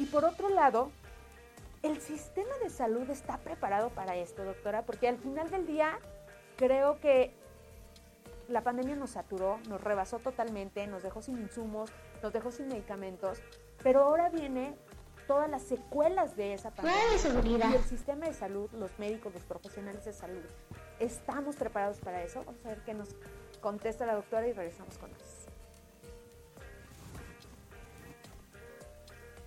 Y 0.00 0.06
por 0.06 0.24
otro 0.24 0.48
lado, 0.48 0.90
¿el 1.82 2.00
sistema 2.00 2.56
de 2.62 2.70
salud 2.70 3.08
está 3.10 3.36
preparado 3.36 3.90
para 3.90 4.16
esto, 4.16 4.42
doctora? 4.44 4.86
Porque 4.86 5.06
al 5.08 5.18
final 5.18 5.50
del 5.50 5.66
día 5.66 5.98
creo 6.56 6.98
que 7.00 7.34
la 8.48 8.62
pandemia 8.62 8.96
nos 8.96 9.10
saturó, 9.10 9.58
nos 9.68 9.78
rebasó 9.84 10.18
totalmente, 10.18 10.86
nos 10.86 11.02
dejó 11.02 11.20
sin 11.20 11.38
insumos, 11.38 11.90
nos 12.22 12.32
dejó 12.32 12.50
sin 12.50 12.68
medicamentos, 12.68 13.42
pero 13.82 14.04
ahora 14.04 14.30
viene 14.30 14.74
todas 15.26 15.50
las 15.50 15.62
secuelas 15.64 16.34
de 16.34 16.54
esa 16.54 16.70
pandemia. 16.70 17.00
Y 17.70 17.74
el 17.74 17.84
sistema 17.84 18.24
de 18.24 18.32
salud, 18.32 18.70
los 18.72 18.98
médicos, 18.98 19.34
los 19.34 19.44
profesionales 19.44 20.06
de 20.06 20.14
salud, 20.14 20.42
¿estamos 20.98 21.56
preparados 21.56 21.98
para 21.98 22.22
eso? 22.22 22.42
Vamos 22.46 22.64
a 22.64 22.68
ver 22.70 22.82
qué 22.86 22.94
nos 22.94 23.10
contesta 23.60 24.06
la 24.06 24.14
doctora 24.14 24.48
y 24.48 24.54
regresamos 24.54 24.96
con 24.96 25.12
más. 25.12 25.29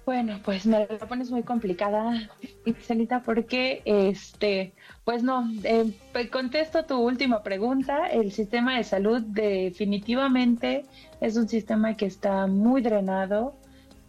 Bueno, 0.05 0.39
pues 0.43 0.65
me 0.65 0.79
la 0.79 1.07
pones 1.07 1.31
muy 1.31 1.43
complicada, 1.43 2.29
Ixelita, 2.65 3.21
porque 3.21 3.81
este, 3.85 4.73
pues 5.05 5.23
no, 5.23 5.49
eh, 5.63 5.93
contesto 6.29 6.83
tu 6.83 6.99
última 6.99 7.41
pregunta. 7.41 8.07
El 8.07 8.33
sistema 8.33 8.75
de 8.75 8.83
salud 8.83 9.21
definitivamente 9.21 10.85
es 11.21 11.37
un 11.37 11.47
sistema 11.47 11.95
que 11.95 12.05
está 12.05 12.47
muy 12.47 12.81
drenado, 12.81 13.55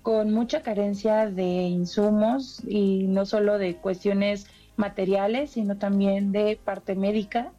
con 0.03 0.35
mucha 0.35 0.63
carencia 0.63 1.31
de 1.31 1.45
insumos 1.45 2.61
y 2.67 3.07
no 3.07 3.25
solo 3.25 3.57
de 3.57 3.77
cuestiones 3.77 4.47
materiales, 4.77 5.53
sino 5.53 5.79
también 5.79 6.31
de 6.31 6.59
parte 6.63 6.95
médica. 6.95 7.53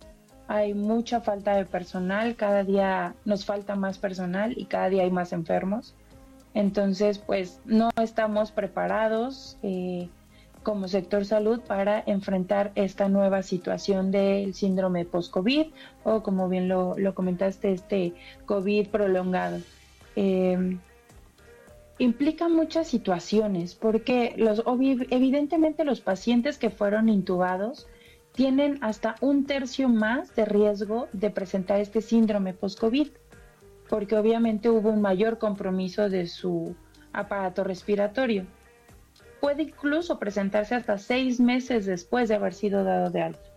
Hay 0.47 0.73
mucha 0.73 1.21
falta 1.21 1.55
de 1.55 1.65
personal, 1.65 2.35
cada 2.35 2.63
día 2.63 3.15
nos 3.25 3.45
falta 3.45 3.75
más 3.75 3.97
personal 3.97 4.53
y 4.57 4.65
cada 4.65 4.89
día 4.89 5.03
hay 5.03 5.09
más 5.09 5.33
enfermos. 5.33 5.95
Entonces, 6.55 7.19
pues 7.19 7.59
no 7.65 7.89
estamos 8.01 8.51
preparados 8.51 9.57
eh, 9.61 10.07
como 10.63 10.87
sector 10.87 11.25
salud 11.25 11.59
para 11.59 12.01
enfrentar 12.07 12.71
esta 12.75 13.09
nueva 13.09 13.43
situación 13.43 14.09
del 14.09 14.53
síndrome 14.53 15.03
post-COVID 15.03 15.67
o 16.05 16.23
como 16.23 16.47
bien 16.47 16.69
lo, 16.69 16.95
comentaste, 17.13 17.73
este 17.73 18.13
COVID 18.45 18.87
prolongado. 18.87 19.59
Eh, 20.15 20.77
implica 21.99 22.47
muchas 22.47 22.87
situaciones 22.87 23.75
porque 23.75 24.33
los, 24.37 24.63
evidentemente 25.09 25.83
los 25.83 25.99
pacientes 25.99 26.57
que 26.57 26.69
fueron 26.69 27.09
intubados 27.09 27.85
tienen 28.31 28.79
hasta 28.81 29.15
un 29.19 29.45
tercio 29.45 29.89
más 29.89 30.33
de 30.35 30.45
riesgo 30.45 31.09
de 31.11 31.29
presentar 31.31 31.81
este 31.81 32.01
síndrome 32.01 32.53
post-COVID 32.53 33.09
porque 33.89 34.17
obviamente 34.17 34.69
hubo 34.69 34.89
un 34.89 35.01
mayor 35.01 35.37
compromiso 35.37 36.09
de 36.09 36.27
su 36.27 36.75
aparato 37.13 37.63
respiratorio. 37.63 38.45
Puede 39.39 39.63
incluso 39.63 40.17
presentarse 40.17 40.75
hasta 40.75 40.97
seis 40.97 41.39
meses 41.39 41.85
después 41.85 42.29
de 42.29 42.35
haber 42.35 42.53
sido 42.53 42.83
dado 42.83 43.09
de 43.09 43.21
alta. 43.21 43.49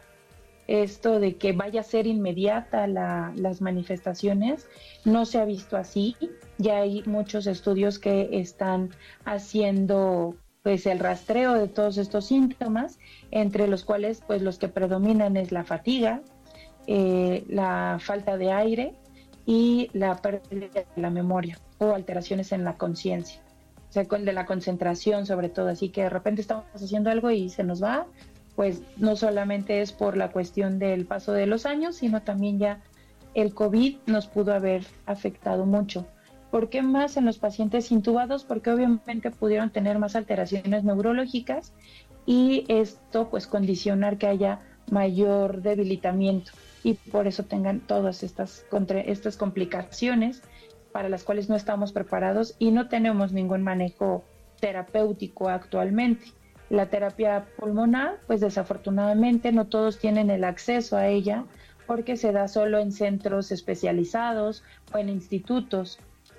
Esto 0.66 1.18
de 1.18 1.36
que 1.36 1.52
vaya 1.52 1.80
a 1.80 1.84
ser 1.84 2.06
inmediata 2.06 2.86
las 2.86 3.62
manifestaciones 3.62 4.68
no 5.06 5.24
se 5.24 5.38
ha 5.38 5.46
visto 5.46 5.78
así. 5.78 6.14
Ya 6.58 6.78
hay 6.78 7.02
muchos 7.06 7.46
estudios 7.46 7.98
que 7.98 8.28
están 8.32 8.90
haciendo 9.24 10.36
pues 10.62 10.84
el 10.84 10.98
rastreo 10.98 11.54
de 11.54 11.68
todos 11.68 11.96
estos 11.96 12.26
síntomas, 12.26 12.98
entre 13.30 13.66
los 13.68 13.84
cuales 13.84 14.22
pues 14.26 14.42
los 14.42 14.58
que 14.58 14.68
predominan 14.68 15.38
es 15.38 15.52
la 15.52 15.64
fatiga, 15.64 16.20
eh, 16.86 17.44
la 17.48 17.96
falta 18.00 18.36
de 18.36 18.52
aire, 18.52 18.94
y 19.48 19.88
la 19.94 20.14
pérdida 20.16 20.66
de 20.68 20.86
la 20.96 21.08
memoria 21.08 21.58
o 21.78 21.94
alteraciones 21.94 22.52
en 22.52 22.64
la 22.64 22.76
conciencia, 22.76 23.40
o 23.88 23.92
sea, 23.92 24.04
de 24.04 24.32
la 24.34 24.44
concentración 24.44 25.24
sobre 25.24 25.48
todo. 25.48 25.68
Así 25.68 25.88
que 25.88 26.02
de 26.02 26.10
repente 26.10 26.42
estamos 26.42 26.66
haciendo 26.74 27.08
algo 27.08 27.30
y 27.30 27.48
se 27.48 27.64
nos 27.64 27.82
va, 27.82 28.06
pues 28.56 28.82
no 28.98 29.16
solamente 29.16 29.80
es 29.80 29.92
por 29.92 30.18
la 30.18 30.32
cuestión 30.32 30.78
del 30.78 31.06
paso 31.06 31.32
de 31.32 31.46
los 31.46 31.64
años, 31.64 31.96
sino 31.96 32.20
también 32.20 32.58
ya 32.58 32.82
el 33.32 33.54
COVID 33.54 33.96
nos 34.04 34.26
pudo 34.26 34.52
haber 34.52 34.84
afectado 35.06 35.64
mucho. 35.64 36.06
¿Por 36.50 36.68
qué 36.68 36.82
más 36.82 37.16
en 37.16 37.24
los 37.24 37.38
pacientes 37.38 37.90
intubados? 37.90 38.44
Porque 38.44 38.70
obviamente 38.70 39.30
pudieron 39.30 39.70
tener 39.70 39.98
más 39.98 40.14
alteraciones 40.14 40.84
neurológicas 40.84 41.72
y 42.26 42.66
esto 42.68 43.30
pues 43.30 43.46
condicionar 43.46 44.18
que 44.18 44.26
haya 44.26 44.60
mayor 44.90 45.62
debilitamiento 45.62 46.52
y 46.88 46.94
por 46.94 47.26
eso 47.26 47.42
tengan 47.42 47.80
todas 47.80 48.22
estas, 48.22 48.64
estas 49.04 49.36
complicaciones 49.36 50.42
para 50.90 51.10
las 51.10 51.22
cuales 51.22 51.50
no 51.50 51.54
estamos 51.54 51.92
preparados 51.92 52.54
y 52.58 52.70
no 52.70 52.88
tenemos 52.88 53.30
ningún 53.30 53.62
manejo 53.62 54.24
terapéutico 54.58 55.50
actualmente. 55.50 56.28
La 56.70 56.86
terapia 56.86 57.44
pulmonar, 57.58 58.20
pues 58.26 58.40
desafortunadamente 58.40 59.52
no 59.52 59.66
todos 59.66 59.98
tienen 59.98 60.30
el 60.30 60.44
acceso 60.44 60.96
a 60.96 61.08
ella 61.08 61.44
porque 61.86 62.16
se 62.16 62.32
da 62.32 62.48
solo 62.48 62.78
en 62.78 62.92
centros 62.92 63.52
especializados 63.52 64.64
o 64.94 64.96
en 64.96 65.10
institutos. 65.10 65.98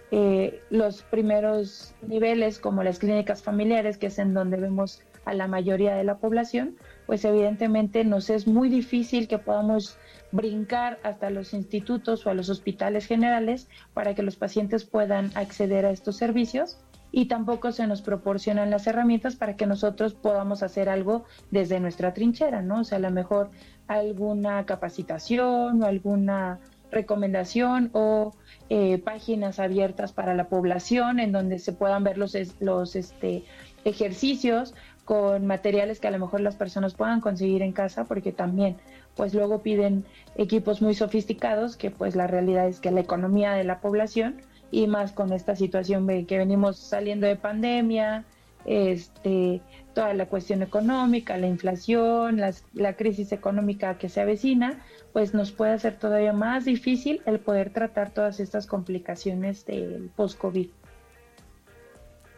Eh, 0.09 0.63
los 0.71 1.03
primeros 1.03 1.93
niveles, 2.01 2.57
como 2.57 2.81
las 2.81 2.97
clínicas 2.97 3.43
familiares, 3.43 3.99
que 3.99 4.07
es 4.07 4.17
en 4.17 4.33
donde 4.33 4.57
vemos 4.57 5.03
a 5.25 5.35
la 5.35 5.47
mayoría 5.47 5.93
de 5.93 6.03
la 6.03 6.17
población, 6.17 6.75
pues 7.05 7.23
evidentemente 7.23 8.03
nos 8.03 8.31
es 8.31 8.47
muy 8.47 8.67
difícil 8.67 9.27
que 9.27 9.37
podamos 9.37 9.99
brincar 10.31 10.99
hasta 11.03 11.29
los 11.29 11.53
institutos 11.53 12.25
o 12.25 12.29
a 12.29 12.33
los 12.33 12.49
hospitales 12.49 13.05
generales 13.05 13.67
para 13.93 14.15
que 14.15 14.23
los 14.23 14.35
pacientes 14.35 14.85
puedan 14.85 15.31
acceder 15.35 15.85
a 15.85 15.91
estos 15.91 16.17
servicios 16.17 16.79
y 17.11 17.25
tampoco 17.25 17.71
se 17.71 17.87
nos 17.87 18.01
proporcionan 18.01 18.69
las 18.69 18.85
herramientas 18.87 19.35
para 19.35 19.55
que 19.55 19.65
nosotros 19.65 20.13
podamos 20.13 20.61
hacer 20.61 20.89
algo 20.89 21.25
desde 21.49 21.79
nuestra 21.79 22.13
trinchera, 22.13 22.61
¿no? 22.61 22.81
O 22.81 22.83
sea, 22.83 22.99
a 22.99 23.01
lo 23.01 23.11
mejor 23.11 23.49
alguna 23.87 24.65
capacitación 24.65 25.81
o 25.81 25.85
alguna 25.85 26.59
recomendación 26.91 27.89
o 27.93 28.33
eh, 28.69 28.97
páginas 28.99 29.59
abiertas 29.59 30.11
para 30.11 30.33
la 30.33 30.49
población 30.49 31.19
en 31.19 31.31
donde 31.31 31.59
se 31.59 31.73
puedan 31.73 32.03
ver 32.03 32.17
los, 32.17 32.35
los 32.59 32.95
este, 32.95 33.43
ejercicios 33.85 34.73
con 35.05 35.47
materiales 35.47 35.99
que 35.99 36.07
a 36.07 36.11
lo 36.11 36.19
mejor 36.19 36.41
las 36.41 36.55
personas 36.55 36.93
puedan 36.93 37.19
conseguir 37.19 37.63
en 37.63 37.71
casa, 37.71 38.05
porque 38.05 38.31
también 38.31 38.77
pues 39.19 39.33
luego 39.33 39.59
piden 39.59 40.05
equipos 40.37 40.81
muy 40.81 40.95
sofisticados 40.95 41.75
que 41.75 41.91
pues 41.91 42.15
la 42.15 42.25
realidad 42.25 42.69
es 42.69 42.79
que 42.79 42.89
la 42.89 43.01
economía 43.01 43.51
de 43.51 43.65
la 43.65 43.81
población 43.81 44.41
y 44.71 44.87
más 44.87 45.11
con 45.11 45.33
esta 45.33 45.57
situación 45.57 46.07
que 46.25 46.37
venimos 46.37 46.79
saliendo 46.79 47.27
de 47.27 47.35
pandemia, 47.35 48.23
este, 48.63 49.59
toda 49.93 50.13
la 50.13 50.27
cuestión 50.27 50.61
económica, 50.61 51.37
la 51.37 51.47
inflación, 51.47 52.39
la 52.73 52.93
crisis 52.93 53.33
económica 53.33 53.97
que 53.97 54.07
se 54.07 54.21
avecina, 54.21 54.79
pues 55.11 55.33
nos 55.33 55.51
puede 55.51 55.73
hacer 55.73 55.99
todavía 55.99 56.31
más 56.31 56.63
difícil 56.63 57.21
el 57.25 57.41
poder 57.41 57.73
tratar 57.73 58.11
todas 58.11 58.39
estas 58.39 58.67
complicaciones 58.67 59.65
del 59.65 60.11
post-COVID. 60.15 60.69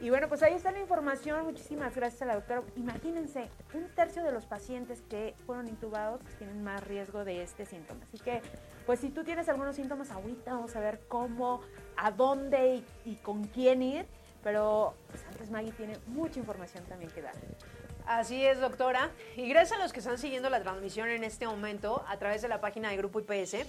Y 0.01 0.09
bueno, 0.09 0.27
pues 0.27 0.41
ahí 0.41 0.55
está 0.55 0.71
la 0.71 0.79
información. 0.79 1.45
Muchísimas 1.45 1.95
gracias 1.95 2.23
a 2.23 2.25
la 2.25 2.33
doctora. 2.33 2.63
Imagínense, 2.75 3.49
un 3.75 3.87
tercio 3.89 4.23
de 4.23 4.31
los 4.31 4.47
pacientes 4.47 5.03
que 5.07 5.35
fueron 5.45 5.67
intubados 5.67 6.21
tienen 6.39 6.63
más 6.63 6.83
riesgo 6.87 7.23
de 7.23 7.43
este 7.43 7.67
síntoma. 7.67 7.99
Así 8.03 8.17
que, 8.17 8.41
pues 8.87 8.99
si 8.99 9.09
tú 9.09 9.23
tienes 9.23 9.47
algunos 9.47 9.75
síntomas 9.75 10.09
ahorita, 10.09 10.53
vamos 10.53 10.75
a 10.75 10.79
ver 10.79 11.01
cómo, 11.07 11.61
a 11.97 12.09
dónde 12.09 12.81
y, 13.05 13.15
con 13.17 13.43
quién 13.43 13.83
ir. 13.83 14.07
Pero 14.43 14.95
pues, 15.11 15.23
antes 15.25 15.51
Maggie 15.51 15.71
tiene 15.73 15.99
mucha 16.07 16.39
información 16.39 16.83
también 16.85 17.11
que 17.11 17.21
dar. 17.21 17.35
Así 18.07 18.43
es, 18.43 18.59
doctora. 18.59 19.11
Y 19.37 19.47
gracias 19.49 19.79
a 19.79 19.83
los 19.83 19.93
que 19.93 19.99
están 19.99 20.17
siguiendo 20.17 20.49
la 20.49 20.63
transmisión 20.63 21.09
en 21.09 21.23
este 21.23 21.45
momento 21.45 22.03
a 22.07 22.17
través 22.17 22.41
de 22.41 22.47
la 22.47 22.59
página 22.59 22.89
de 22.89 22.97
Grupo 22.97 23.19
IPS. 23.19 23.67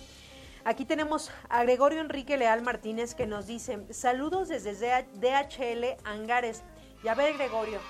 Aquí 0.64 0.84
tenemos 0.84 1.32
a 1.48 1.64
Gregorio 1.64 2.00
Enrique 2.00 2.36
Leal 2.36 2.62
Martínez 2.62 3.16
que 3.16 3.26
nos 3.26 3.48
dice, 3.48 3.84
saludos 3.90 4.48
desde 4.48 4.72
DHL 5.14 5.96
Angares. 6.04 6.62
Y 7.02 7.08
a 7.08 7.14
ver, 7.14 7.36
Gregorio, 7.36 7.80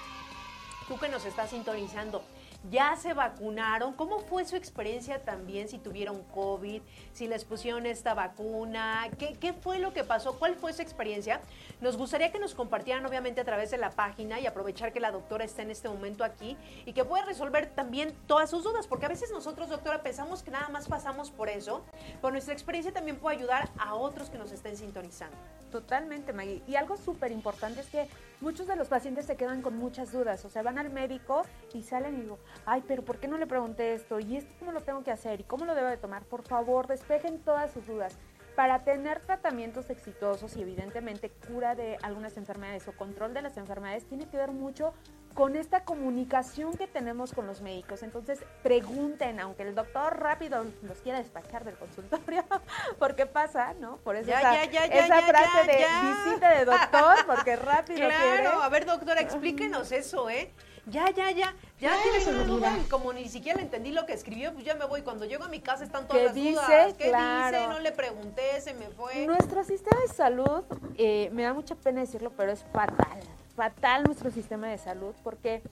tú 0.88 0.98
que 0.98 1.10
nos 1.10 1.26
estás 1.26 1.50
sintonizando, 1.50 2.22
ya 2.70 2.96
se 2.96 3.12
vacunaron. 3.12 3.94
¿Cómo 3.94 4.20
fue 4.20 4.44
su 4.44 4.56
experiencia 4.56 5.22
también 5.22 5.68
si 5.68 5.78
tuvieron 5.78 6.22
COVID, 6.24 6.82
si 7.12 7.26
les 7.26 7.44
pusieron 7.44 7.86
esta 7.86 8.14
vacuna? 8.14 9.08
¿Qué, 9.18 9.34
¿Qué, 9.34 9.52
fue 9.52 9.78
lo 9.78 9.92
que 9.92 10.04
pasó? 10.04 10.38
¿Cuál 10.38 10.54
fue 10.54 10.72
su 10.72 10.82
experiencia? 10.82 11.40
Nos 11.80 11.96
gustaría 11.96 12.30
que 12.30 12.38
nos 12.38 12.54
compartieran 12.54 13.04
obviamente 13.04 13.40
a 13.40 13.44
través 13.44 13.70
de 13.70 13.78
la 13.78 13.90
página 13.90 14.40
y 14.40 14.46
aprovechar 14.46 14.92
que 14.92 15.00
la 15.00 15.10
doctora 15.10 15.44
está 15.44 15.62
en 15.62 15.70
este 15.70 15.88
momento 15.88 16.24
aquí 16.24 16.56
y 16.86 16.92
que 16.92 17.04
puede 17.04 17.24
resolver 17.24 17.70
también 17.74 18.14
todas 18.26 18.50
sus 18.50 18.64
dudas, 18.64 18.86
porque 18.86 19.06
a 19.06 19.08
veces 19.08 19.30
nosotros, 19.32 19.68
doctora, 19.68 20.02
pensamos 20.02 20.42
que 20.42 20.50
nada 20.50 20.68
más 20.68 20.88
pasamos 20.88 21.30
por 21.30 21.48
eso, 21.48 21.84
pero 22.20 22.32
nuestra 22.32 22.52
experiencia 22.52 22.92
también 22.92 23.16
puede 23.16 23.36
ayudar 23.36 23.68
a 23.78 23.94
otros 23.94 24.30
que 24.30 24.38
nos 24.38 24.52
estén 24.52 24.76
sintonizando. 24.76 25.36
Totalmente, 25.72 26.34
Maggie. 26.34 26.62
Y 26.68 26.76
algo 26.76 26.98
súper 26.98 27.32
importante 27.32 27.80
es 27.80 27.86
que 27.86 28.06
muchos 28.42 28.66
de 28.66 28.76
los 28.76 28.88
pacientes 28.88 29.24
se 29.24 29.36
quedan 29.36 29.62
con 29.62 29.74
muchas 29.76 30.12
dudas. 30.12 30.44
O 30.44 30.50
sea, 30.50 30.62
van 30.62 30.78
al 30.78 30.90
médico 30.90 31.44
y 31.72 31.82
salen 31.82 32.18
y 32.18 32.20
digo, 32.20 32.38
ay, 32.66 32.82
pero 32.86 33.02
¿por 33.02 33.18
qué 33.18 33.28
no 33.28 33.38
le 33.38 33.46
pregunté 33.46 33.94
esto? 33.94 34.20
¿Y 34.20 34.36
esto 34.36 34.52
cómo 34.58 34.72
lo 34.72 34.80
tengo 34.80 35.02
que 35.02 35.10
hacer? 35.10 35.40
¿Y 35.40 35.44
cómo 35.44 35.64
lo 35.64 35.74
debo 35.74 35.88
de 35.88 35.96
tomar? 35.96 36.24
Por 36.24 36.42
favor, 36.42 36.86
despejen 36.86 37.40
todas 37.40 37.72
sus 37.72 37.86
dudas. 37.86 38.18
Para 38.56 38.84
tener 38.84 39.20
tratamientos 39.20 39.88
exitosos 39.88 40.56
y 40.56 40.60
evidentemente 40.60 41.30
cura 41.48 41.74
de 41.74 41.96
algunas 42.02 42.36
enfermedades 42.36 42.86
o 42.86 42.92
control 42.92 43.32
de 43.32 43.40
las 43.40 43.56
enfermedades, 43.56 44.04
tiene 44.04 44.28
que 44.28 44.36
ver 44.36 44.50
mucho 44.50 44.92
con 45.34 45.56
esta 45.56 45.84
comunicación 45.84 46.76
que 46.76 46.86
tenemos 46.86 47.32
con 47.32 47.46
los 47.46 47.60
médicos. 47.60 48.02
Entonces, 48.02 48.44
pregunten, 48.62 49.40
aunque 49.40 49.62
el 49.62 49.74
doctor 49.74 50.20
rápido 50.20 50.64
los 50.82 50.98
quiera 50.98 51.18
despachar 51.18 51.64
del 51.64 51.76
consultorio, 51.76 52.44
porque 52.98 53.26
pasa, 53.26 53.74
¿no? 53.74 53.96
Por 53.98 54.16
eso 54.16 54.30
esa, 54.30 54.62
esa 54.62 55.22
frase 55.22 55.66
de 55.66 55.86
visita 56.02 56.50
de 56.50 56.64
doctor, 56.64 57.26
porque 57.26 57.56
rápido 57.56 58.06
Claro, 58.08 58.62
a 58.62 58.68
ver, 58.68 58.84
doctora, 58.84 59.20
explíquenos 59.20 59.92
eso, 59.92 60.28
¿eh? 60.28 60.52
Ya, 60.86 61.10
ya, 61.10 61.30
ya, 61.30 61.54
ya 61.80 62.02
tienes 62.02 62.26
una 62.26 62.44
duda 62.44 62.76
y 62.78 62.88
como 62.88 63.12
ni 63.12 63.28
siquiera 63.28 63.60
entendí 63.60 63.92
lo 63.92 64.04
que 64.06 64.12
escribió, 64.12 64.52
pues 64.52 64.64
ya 64.64 64.74
me 64.74 64.84
voy. 64.84 65.02
Cuando 65.02 65.24
llego 65.24 65.44
a 65.44 65.48
mi 65.48 65.60
casa 65.60 65.84
están 65.84 66.08
todas 66.08 66.24
las 66.24 66.34
dice? 66.34 66.50
dudas. 66.50 66.94
¿Qué 66.94 67.08
claro. 67.08 67.56
dice? 67.56 67.68
No 67.68 67.78
le 67.78 67.92
pregunté, 67.92 68.60
se 68.60 68.74
me 68.74 68.88
fue. 68.88 69.26
Nuestro 69.26 69.64
sistema 69.64 70.00
de 70.00 70.08
salud, 70.08 70.64
eh, 70.96 71.30
me 71.32 71.42
da 71.44 71.52
mucha 71.54 71.74
pena 71.74 72.00
decirlo, 72.00 72.32
pero 72.36 72.52
es 72.52 72.64
fatal. 72.72 73.20
Fatal 73.54 74.04
nuestro 74.04 74.30
sistema 74.30 74.68
de 74.68 74.78
salud 74.78 75.14
porque 75.22 75.62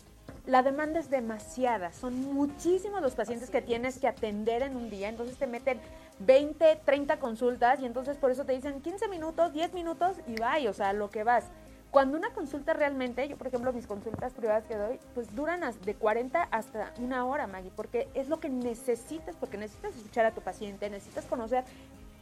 la 0.47 0.62
demanda 0.62 1.01
es 1.01 1.11
demasiada. 1.11 1.93
Son 1.93 2.15
muchísimos 2.35 3.03
los 3.03 3.15
pacientes 3.15 3.51
que 3.51 3.62
tienes 3.62 3.99
que 3.99 4.09
atender 4.09 4.62
en 4.62 4.77
un 4.77 4.91
día. 4.91 5.09
Entonces 5.09 5.37
te 5.37 5.47
meten 5.47 5.81
20, 6.20 6.81
30 6.85 7.19
consultas 7.19 7.81
y 7.81 7.87
entonces 7.87 8.16
por 8.16 8.31
eso 8.31 8.45
te 8.45 8.53
dicen 8.53 8.81
15 8.81 9.09
minutos, 9.09 9.53
10 9.53 9.73
minutos 9.73 10.16
y 10.27 10.37
vaya, 10.37 10.70
o 10.70 10.74
sea, 10.74 10.93
lo 10.93 11.11
que 11.11 11.24
vas. 11.24 11.45
Cuando 11.91 12.17
una 12.17 12.31
consulta 12.31 12.73
realmente, 12.73 13.27
yo 13.29 13.37
por 13.37 13.49
ejemplo 13.49 13.73
mis 13.73 13.87
consultas 13.87 14.33
privadas 14.33 14.65
que 14.65 14.77
doy, 14.77 15.01
pues 15.15 15.35
duran 15.35 15.62
de 15.85 15.95
40 15.95 16.43
hasta 16.43 16.93
una 16.99 17.27
hora, 17.27 17.49
Maggie, 17.49 17.73
porque 17.75 18.09
es 18.15 18.29
lo 18.29 18.39
que 18.39 18.49
necesitas, 18.49 19.35
porque 19.35 19.57
necesitas 19.57 19.97
escuchar 19.97 20.25
a 20.25 20.31
tu 20.31 20.41
paciente, 20.41 20.89
necesitas 20.89 21.25
conocer 21.25 21.65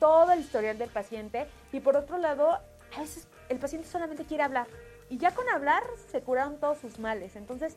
todo 0.01 0.32
el 0.32 0.40
historial 0.40 0.78
del 0.78 0.89
paciente 0.89 1.47
y 1.73 1.81
por 1.81 1.97
otro 1.97 2.16
lado, 2.16 2.53
a 2.97 3.01
veces 3.01 3.28
el 3.51 3.59
paciente 3.59 3.86
solamente 3.89 4.24
quiere 4.24 4.43
hablar 4.43 4.66
y 5.11 5.19
ya 5.19 5.35
con 5.35 5.49
hablar 5.51 5.82
se 6.11 6.23
curaron 6.23 6.59
todos 6.59 6.78
sus 6.78 6.99
males. 6.99 7.36
Entonces, 7.36 7.77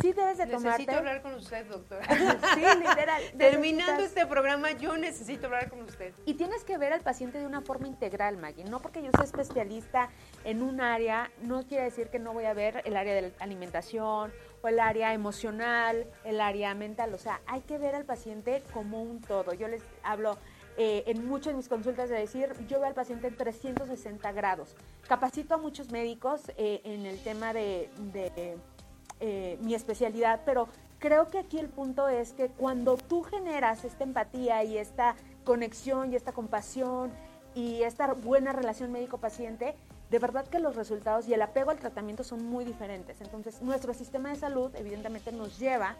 sí 0.00 0.12
debes 0.12 0.38
de 0.38 0.46
tomarte... 0.46 0.68
Necesito 0.68 0.96
hablar 0.96 1.22
con 1.22 1.34
usted, 1.34 1.66
doctora. 1.66 2.06
sí, 2.54 2.60
literal. 2.78 3.22
Terminando 3.38 4.02
este 4.02 4.26
programa, 4.26 4.72
yo 4.72 4.96
necesito 4.96 5.46
hablar 5.46 5.68
con 5.68 5.82
usted. 5.82 6.12
Y 6.26 6.34
tienes 6.34 6.64
que 6.64 6.78
ver 6.78 6.92
al 6.92 7.00
paciente 7.00 7.38
de 7.38 7.46
una 7.46 7.60
forma 7.60 7.86
integral, 7.86 8.36
Maggie. 8.36 8.64
No 8.64 8.80
porque 8.80 9.02
yo 9.02 9.10
sea 9.14 9.24
especialista 9.24 10.10
en 10.44 10.62
un 10.62 10.80
área, 10.80 11.30
no 11.42 11.66
quiere 11.66 11.84
decir 11.84 12.08
que 12.08 12.18
no 12.18 12.32
voy 12.32 12.44
a 12.44 12.54
ver 12.54 12.82
el 12.84 12.96
área 12.96 13.14
de 13.14 13.22
la 13.22 13.30
alimentación 13.40 14.32
o 14.62 14.68
el 14.68 14.78
área 14.78 15.14
emocional, 15.14 16.06
el 16.24 16.40
área 16.40 16.74
mental. 16.74 17.14
O 17.14 17.18
sea, 17.18 17.40
hay 17.46 17.62
que 17.62 17.78
ver 17.78 17.94
al 17.94 18.04
paciente 18.04 18.62
como 18.72 19.02
un 19.02 19.20
todo. 19.20 19.54
Yo 19.54 19.68
les 19.68 19.82
hablo 20.02 20.38
eh, 20.76 21.04
en 21.06 21.26
muchas 21.26 21.52
de 21.52 21.56
mis 21.58 21.68
consultas 21.68 22.08
de 22.08 22.16
decir, 22.16 22.54
yo 22.68 22.78
veo 22.78 22.88
al 22.88 22.94
paciente 22.94 23.26
en 23.26 23.36
360 23.36 24.32
grados. 24.32 24.76
Capacito 25.08 25.54
a 25.54 25.58
muchos 25.58 25.90
médicos 25.90 26.50
eh, 26.56 26.80
en 26.84 27.06
el 27.06 27.18
tema 27.22 27.52
de, 27.52 27.90
de 28.12 28.56
eh, 29.20 29.58
mi 29.60 29.74
especialidad, 29.74 30.40
pero 30.44 30.68
creo 30.98 31.28
que 31.28 31.38
aquí 31.38 31.58
el 31.58 31.68
punto 31.68 32.08
es 32.08 32.32
que 32.32 32.48
cuando 32.48 32.96
tú 32.96 33.22
generas 33.22 33.84
esta 33.84 34.04
empatía 34.04 34.64
y 34.64 34.78
esta 34.78 35.14
conexión 35.44 36.12
y 36.12 36.16
esta 36.16 36.32
compasión 36.32 37.10
y 37.54 37.82
esta 37.82 38.14
buena 38.14 38.52
relación 38.52 38.92
médico-paciente, 38.92 39.74
de 40.10 40.18
verdad 40.18 40.46
que 40.46 40.58
los 40.58 40.74
resultados 40.74 41.28
y 41.28 41.34
el 41.34 41.42
apego 41.42 41.70
al 41.70 41.78
tratamiento 41.78 42.24
son 42.24 42.44
muy 42.44 42.64
diferentes. 42.64 43.20
Entonces, 43.20 43.62
nuestro 43.62 43.94
sistema 43.94 44.30
de 44.30 44.36
salud 44.36 44.74
evidentemente 44.74 45.30
nos 45.30 45.58
lleva, 45.58 45.96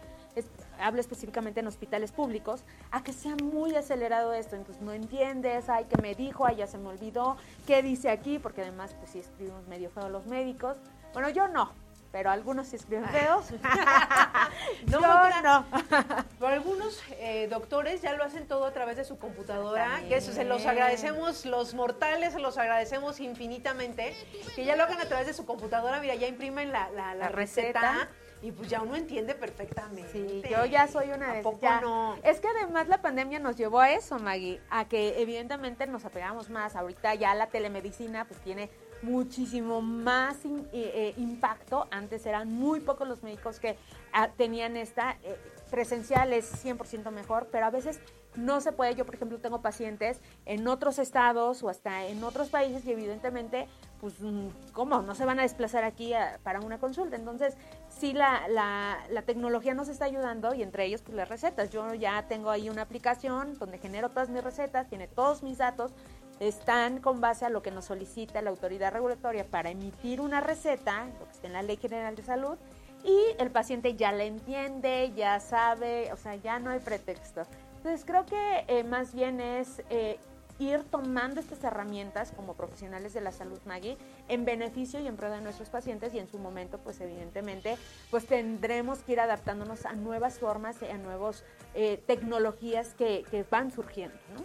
hablo 0.79 0.99
específicamente 0.99 1.61
en 1.61 1.67
hospitales 1.67 2.11
públicos, 2.11 2.63
a 2.91 3.03
que 3.03 3.13
sea 3.13 3.35
muy 3.37 3.75
acelerado 3.75 4.33
esto. 4.33 4.57
Entonces, 4.57 4.83
no 4.83 4.91
entiendes, 4.91 5.69
ay, 5.69 5.85
que 5.85 6.01
me 6.01 6.13
dijo, 6.13 6.45
ay, 6.45 6.57
ya 6.57 6.67
se 6.67 6.77
me 6.77 6.89
olvidó, 6.89 7.37
qué 7.65 7.81
dice 7.81 8.09
aquí, 8.09 8.37
porque 8.37 8.61
además, 8.61 8.93
pues 8.99 9.11
sí 9.11 9.19
escribimos 9.19 9.65
medio 9.67 9.89
feo 9.89 10.09
los 10.09 10.25
médicos. 10.25 10.77
Bueno, 11.13 11.29
yo 11.29 11.47
no, 11.47 11.71
pero 12.11 12.29
algunos 12.29 12.67
sí 12.67 12.75
escriben 12.75 13.05
feos. 13.09 13.45
no, 14.87 14.99
Yo 14.99 15.41
no. 15.41 15.65
Pero 16.39 16.53
algunos 16.53 17.01
eh, 17.11 17.47
doctores 17.49 18.01
ya 18.01 18.13
lo 18.13 18.23
hacen 18.23 18.47
todo 18.47 18.65
a 18.65 18.71
través 18.71 18.97
de 18.97 19.05
su 19.05 19.17
computadora, 19.17 20.01
que 20.07 20.15
eso 20.17 20.31
se 20.31 20.43
los 20.43 20.65
agradecemos, 20.65 21.45
los 21.45 21.73
mortales 21.73 22.33
se 22.33 22.39
los 22.39 22.57
agradecemos 22.57 23.19
infinitamente, 23.19 24.15
que 24.55 24.65
ya 24.65 24.75
lo 24.75 24.83
hagan 24.83 24.99
a 24.99 25.05
través 25.05 25.27
de 25.27 25.33
su 25.33 25.45
computadora, 25.45 25.99
mira, 25.99 26.15
ya 26.15 26.27
imprimen 26.27 26.71
la, 26.71 26.89
la, 26.91 27.15
la 27.15 27.29
receta. 27.29 28.09
Y 28.43 28.51
pues 28.51 28.69
ya 28.69 28.81
uno 28.81 28.95
entiende 28.95 29.35
perfectamente. 29.35 30.11
Sí, 30.11 30.41
yo 30.49 30.65
ya 30.65 30.87
soy 30.87 31.11
una 31.11 31.31
de 31.31 31.43
no? 31.81 32.17
Es 32.23 32.39
que 32.39 32.47
además 32.47 32.87
la 32.87 32.99
pandemia 32.99 33.37
nos 33.37 33.55
llevó 33.55 33.81
a 33.81 33.91
eso, 33.91 34.17
Maggie, 34.17 34.59
a 34.71 34.85
que 34.85 35.21
evidentemente 35.21 35.85
nos 35.85 36.05
apegamos 36.05 36.49
más. 36.49 36.75
Ahorita 36.75 37.13
ya 37.13 37.35
la 37.35 37.47
telemedicina 37.47 38.25
pues 38.25 38.39
tiene 38.39 38.71
muchísimo 39.01 39.81
más 39.81 40.45
eh, 40.45 40.69
eh, 40.73 41.13
impacto. 41.17 41.87
Antes 41.91 42.25
eran 42.25 42.51
muy 42.51 42.79
pocos 42.79 43.07
los 43.07 43.23
médicos 43.23 43.59
que 43.59 43.77
ah, 44.13 44.29
tenían 44.35 44.77
esta. 44.77 45.17
eh, 45.23 45.37
presencial 45.71 46.33
es 46.33 46.63
100% 46.63 47.09
mejor, 47.11 47.47
pero 47.51 47.65
a 47.65 47.71
veces 47.71 47.99
no 48.35 48.61
se 48.61 48.71
puede. 48.71 48.93
Yo, 48.93 49.05
por 49.05 49.15
ejemplo, 49.15 49.39
tengo 49.39 49.61
pacientes 49.61 50.21
en 50.45 50.67
otros 50.67 50.99
estados 50.99 51.63
o 51.63 51.69
hasta 51.69 52.05
en 52.05 52.23
otros 52.23 52.49
países 52.49 52.85
y 52.85 52.91
evidentemente, 52.91 53.67
pues, 53.99 54.19
mm, 54.19 54.47
¿cómo? 54.73 55.01
No 55.01 55.15
se 55.15 55.25
van 55.25 55.39
a 55.39 55.43
desplazar 55.43 55.83
aquí 55.83 56.13
para 56.43 56.59
una 56.59 56.77
consulta. 56.77 57.15
Entonces, 57.15 57.55
sí, 57.89 58.13
la, 58.13 58.47
la, 58.49 58.99
la 59.09 59.21
tecnología 59.23 59.73
nos 59.73 59.87
está 59.87 60.05
ayudando 60.05 60.53
y 60.53 60.61
entre 60.61 60.85
ellos, 60.85 61.01
pues, 61.01 61.15
las 61.15 61.29
recetas. 61.29 61.71
Yo 61.71 61.93
ya 61.93 62.27
tengo 62.27 62.49
ahí 62.51 62.69
una 62.69 62.83
aplicación 62.83 63.57
donde 63.57 63.77
genero 63.79 64.09
todas 64.09 64.29
mis 64.29 64.43
recetas, 64.43 64.87
tiene 64.89 65.07
todos 65.07 65.41
mis 65.41 65.57
datos, 65.57 65.93
están 66.41 66.99
con 66.99 67.21
base 67.21 67.45
a 67.45 67.49
lo 67.49 67.61
que 67.61 67.69
nos 67.69 67.85
solicita 67.85 68.41
la 68.41 68.49
autoridad 68.49 68.91
regulatoria 68.91 69.45
para 69.45 69.69
emitir 69.69 70.19
una 70.19 70.41
receta, 70.41 71.05
lo 71.19 71.25
que 71.25 71.31
está 71.31 71.47
en 71.47 71.53
la 71.53 71.61
Ley 71.61 71.77
General 71.77 72.15
de 72.15 72.23
Salud, 72.23 72.57
y 73.03 73.19
el 73.37 73.51
paciente 73.51 73.95
ya 73.95 74.11
la 74.11 74.23
entiende, 74.23 75.11
ya 75.15 75.39
sabe, 75.39 76.11
o 76.11 76.17
sea, 76.17 76.35
ya 76.35 76.57
no 76.59 76.71
hay 76.71 76.79
pretexto. 76.79 77.43
Entonces 77.77 78.03
creo 78.05 78.25
que 78.25 78.65
eh, 78.67 78.83
más 78.83 79.13
bien 79.13 79.39
es 79.39 79.83
eh, 79.91 80.19
ir 80.57 80.83
tomando 80.83 81.39
estas 81.39 81.63
herramientas 81.63 82.31
como 82.35 82.55
profesionales 82.55 83.13
de 83.13 83.21
la 83.21 83.31
salud, 83.31 83.59
Maggie, 83.65 83.97
en 84.27 84.43
beneficio 84.43 84.99
y 84.99 85.05
en 85.05 85.17
pro 85.17 85.29
de 85.29 85.41
nuestros 85.41 85.69
pacientes 85.69 86.11
y 86.15 86.19
en 86.19 86.27
su 86.27 86.39
momento, 86.39 86.79
pues 86.79 86.99
evidentemente, 87.01 87.77
pues 88.09 88.25
tendremos 88.25 88.99
que 88.99 89.13
ir 89.13 89.19
adaptándonos 89.19 89.85
a 89.85 89.93
nuevas 89.93 90.39
formas 90.39 90.81
y 90.81 90.85
a 90.85 90.97
nuevas 90.97 91.43
eh, 91.75 92.01
tecnologías 92.07 92.95
que, 92.95 93.25
que 93.29 93.43
van 93.43 93.71
surgiendo, 93.71 94.17
¿no? 94.35 94.43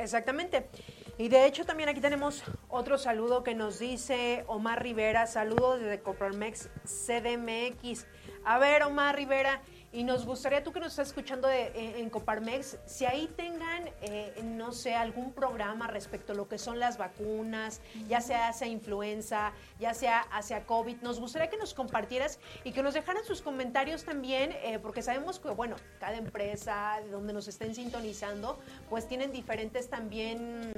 Exactamente. 0.00 0.68
Y 1.18 1.28
de 1.28 1.46
hecho 1.46 1.64
también 1.64 1.88
aquí 1.88 2.00
tenemos 2.00 2.42
otro 2.68 2.96
saludo 2.96 3.42
que 3.42 3.54
nos 3.54 3.78
dice 3.78 4.44
Omar 4.46 4.82
Rivera, 4.82 5.26
saludos 5.26 5.80
desde 5.80 6.00
Coprolmex 6.00 6.70
CDMX. 6.84 8.06
A 8.44 8.58
ver, 8.58 8.82
Omar 8.82 9.14
Rivera, 9.14 9.60
y 9.92 10.04
nos 10.04 10.24
gustaría 10.24 10.64
tú 10.64 10.72
que 10.72 10.80
nos 10.80 10.92
estás 10.92 11.08
escuchando 11.08 11.48
de- 11.48 11.68
en, 11.74 11.96
en 11.96 12.10
Coparmex, 12.10 12.78
si 12.86 13.04
ahí 13.04 13.28
tengan 13.36 13.90
eh, 14.00 14.32
no 14.42 14.72
sé, 14.72 14.94
algún 14.94 15.32
programa 15.32 15.86
respecto 15.86 16.32
a 16.32 16.36
lo 16.36 16.48
que 16.48 16.58
son 16.58 16.78
las 16.78 16.96
vacunas, 16.98 17.80
ya 18.08 18.20
sea 18.20 18.48
hacia 18.48 18.66
influenza, 18.66 19.52
ya 19.78 19.92
sea 19.94 20.20
hacia 20.32 20.64
COVID. 20.66 20.96
Nos 21.02 21.20
gustaría 21.20 21.50
que 21.50 21.56
nos 21.58 21.74
compartieras 21.74 22.38
y 22.64 22.72
que 22.72 22.82
nos 22.82 22.94
dejaran 22.94 23.24
sus 23.24 23.42
comentarios 23.42 24.04
también, 24.04 24.52
eh, 24.62 24.78
porque 24.80 25.02
sabemos 25.02 25.38
que, 25.38 25.50
bueno, 25.50 25.76
cada 26.00 26.16
empresa, 26.16 27.00
de 27.04 27.10
donde 27.10 27.32
nos 27.32 27.48
estén 27.48 27.74
sintonizando, 27.74 28.58
pues 28.88 29.06
tienen 29.06 29.30
diferentes 29.32 29.90
también 29.90 30.72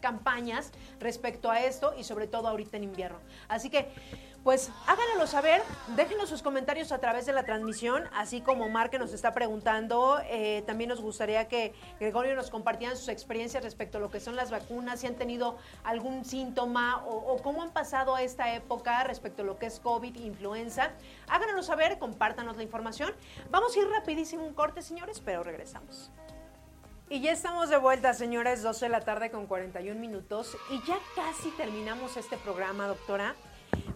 campañas 0.00 0.72
respecto 1.00 1.50
a 1.50 1.60
esto 1.60 1.94
y 1.98 2.04
sobre 2.04 2.26
todo 2.26 2.48
ahorita 2.48 2.76
en 2.76 2.84
invierno. 2.84 3.18
Así 3.48 3.70
que 3.70 3.88
pues 4.44 4.70
háganoslo 4.86 5.26
saber, 5.28 5.62
déjenos 5.94 6.28
sus 6.28 6.42
comentarios 6.42 6.90
a 6.90 6.98
través 6.98 7.26
de 7.26 7.32
la 7.32 7.44
transmisión, 7.44 8.08
así 8.12 8.40
como 8.40 8.68
Mar 8.68 8.90
que 8.90 8.98
nos 8.98 9.12
está 9.12 9.32
preguntando, 9.32 10.20
eh, 10.24 10.64
también 10.66 10.88
nos 10.88 11.00
gustaría 11.00 11.46
que 11.46 11.72
Gregorio 12.00 12.34
nos 12.34 12.50
compartieran 12.50 12.96
sus 12.96 13.08
experiencias 13.08 13.62
respecto 13.62 13.98
a 13.98 14.00
lo 14.00 14.10
que 14.10 14.18
son 14.18 14.34
las 14.34 14.50
vacunas, 14.50 15.00
si 15.00 15.06
han 15.06 15.14
tenido 15.14 15.56
algún 15.84 16.24
síntoma 16.24 17.04
o, 17.06 17.40
cómo 17.42 17.62
han 17.62 17.70
pasado 17.70 18.18
esta 18.18 18.52
época 18.54 19.04
respecto 19.04 19.42
a 19.42 19.44
lo 19.44 19.58
que 19.58 19.66
es 19.66 19.78
COVID, 19.78 20.16
influenza. 20.16 20.90
Háganoslo 21.28 21.62
saber, 21.62 21.98
compártanos 21.98 22.56
la 22.56 22.62
información. 22.64 23.12
Vamos 23.50 23.76
a 23.76 23.78
ir 23.78 23.88
rapidísimo 23.88 24.44
un 24.44 24.54
corte, 24.54 24.82
señores, 24.82 25.20
pero 25.20 25.42
regresamos. 25.44 26.10
Y 27.08 27.20
ya 27.20 27.30
estamos 27.30 27.68
de 27.68 27.76
vuelta, 27.76 28.14
señores, 28.14 28.62
12 28.62 28.86
de 28.86 28.88
la 28.88 29.02
tarde 29.02 29.30
con 29.30 29.46
41 29.46 30.00
minutos 30.00 30.56
y 30.70 30.80
ya 30.86 30.98
casi 31.14 31.50
terminamos 31.50 32.16
este 32.16 32.36
programa, 32.38 32.86
doctora. 32.86 33.34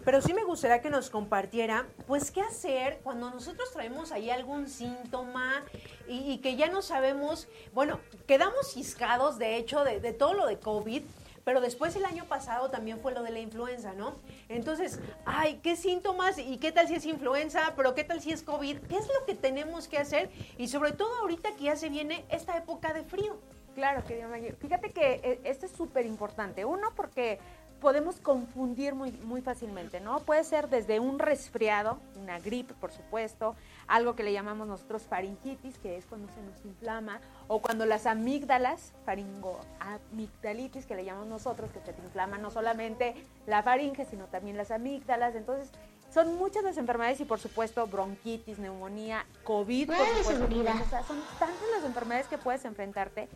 Pero 0.07 0.21
sí 0.21 0.33
me 0.33 0.45
gustaría 0.45 0.79
que 0.79 0.89
nos 0.89 1.09
compartiera, 1.09 1.85
pues, 2.05 2.31
qué 2.31 2.39
hacer 2.39 3.01
cuando 3.03 3.29
nosotros 3.29 3.69
traemos 3.73 4.13
ahí 4.13 4.29
algún 4.29 4.69
síntoma 4.69 5.65
y, 6.07 6.37
que 6.37 6.55
ya 6.55 6.69
no 6.69 6.81
sabemos, 6.81 7.49
bueno, 7.73 7.99
quedamos 8.25 8.71
ciscados, 8.71 9.37
de 9.37 9.57
hecho, 9.57 9.83
de, 9.83 10.13
todo 10.13 10.33
lo 10.33 10.45
de 10.45 10.59
COVID, 10.59 11.01
pero 11.43 11.59
después 11.59 11.93
el 11.97 12.05
año 12.05 12.23
pasado 12.23 12.69
también 12.69 13.01
fue 13.01 13.13
lo 13.13 13.21
de 13.21 13.31
la 13.31 13.39
influenza, 13.39 13.91
¿no? 13.91 14.15
Entonces, 14.47 15.01
ay, 15.25 15.59
¿qué 15.61 15.75
síntomas? 15.75 16.37
¿Y 16.37 16.55
qué 16.55 16.71
tal 16.71 16.87
si 16.87 16.95
es 16.95 17.05
influenza? 17.05 17.73
¿Pero 17.75 17.93
qué 17.93 18.05
tal 18.05 18.21
si 18.21 18.31
es 18.31 18.43
COVID? 18.43 18.77
¿Qué 18.87 18.95
es 18.95 19.09
lo 19.09 19.25
que 19.25 19.35
tenemos 19.35 19.89
que 19.89 19.97
hacer? 19.97 20.29
Y 20.57 20.69
sobre 20.69 20.93
todo 20.93 21.13
ahorita 21.17 21.51
que 21.57 21.65
ya 21.65 21.75
se 21.75 21.89
viene 21.89 22.23
esta 22.29 22.55
época 22.55 22.93
de 22.93 23.03
frío. 23.03 23.37
Claro, 23.77 24.03
querida 24.05 24.27
Maggie. 24.27 24.53
Fíjate 24.53 24.89
que 24.89 25.21
eh, 25.23 25.39
esto 25.43 25.67
es 25.67 25.71
súper 25.71 26.07
importante. 26.07 26.65
Uno, 26.65 26.95
porque 26.95 27.39
podemos 27.79 28.19
confundir 28.19 28.95
muy, 28.95 29.11
muy 29.11 29.41
fácilmente, 29.41 29.99
¿no? 29.99 30.19
Puede 30.19 30.43
ser 30.43 30.69
desde 30.69 30.99
un 30.99 31.19
resfriado, 31.19 31.99
una 32.15 32.39
gripe, 32.39 32.73
por 32.73 32.91
supuesto, 32.91 33.55
algo 33.87 34.15
que 34.15 34.23
le 34.23 34.33
llamamos 34.33 34.67
nosotros 34.67 35.03
faringitis, 35.03 35.77
que 35.77 35.97
es 35.97 36.05
cuando 36.05 36.31
se 36.33 36.41
nos 36.41 36.65
inflama, 36.65 37.21
o 37.47 37.61
cuando 37.61 37.85
las 37.85 38.05
amígdalas, 38.05 38.93
faringoamigdalitis, 39.05 40.85
que 40.85 40.95
le 40.95 41.05
llamamos 41.05 41.27
nosotros, 41.27 41.71
que 41.71 41.79
se 41.81 41.93
te 41.93 42.01
inflama 42.01 42.37
no 42.37 42.51
solamente 42.51 43.15
la 43.45 43.63
faringe, 43.63 44.05
sino 44.05 44.25
también 44.25 44.57
las 44.57 44.71
amígdalas. 44.71 45.35
Entonces, 45.35 45.71
son 46.13 46.35
muchas 46.35 46.63
las 46.63 46.77
enfermedades 46.77 47.19
y, 47.19 47.25
por 47.25 47.39
supuesto, 47.39 47.85
bronquitis, 47.87 48.59
neumonía, 48.59 49.25
COVID, 49.43 49.87
por 49.87 49.97
supuesto. 49.97 50.45
O 50.45 50.89
sea, 50.89 51.03
son 51.03 51.21
tantas 51.37 51.69
las 51.75 51.85
enfermedades 51.85 52.27
que 52.27 52.37
puedes 52.37 52.65
enfrentarte 52.65 53.27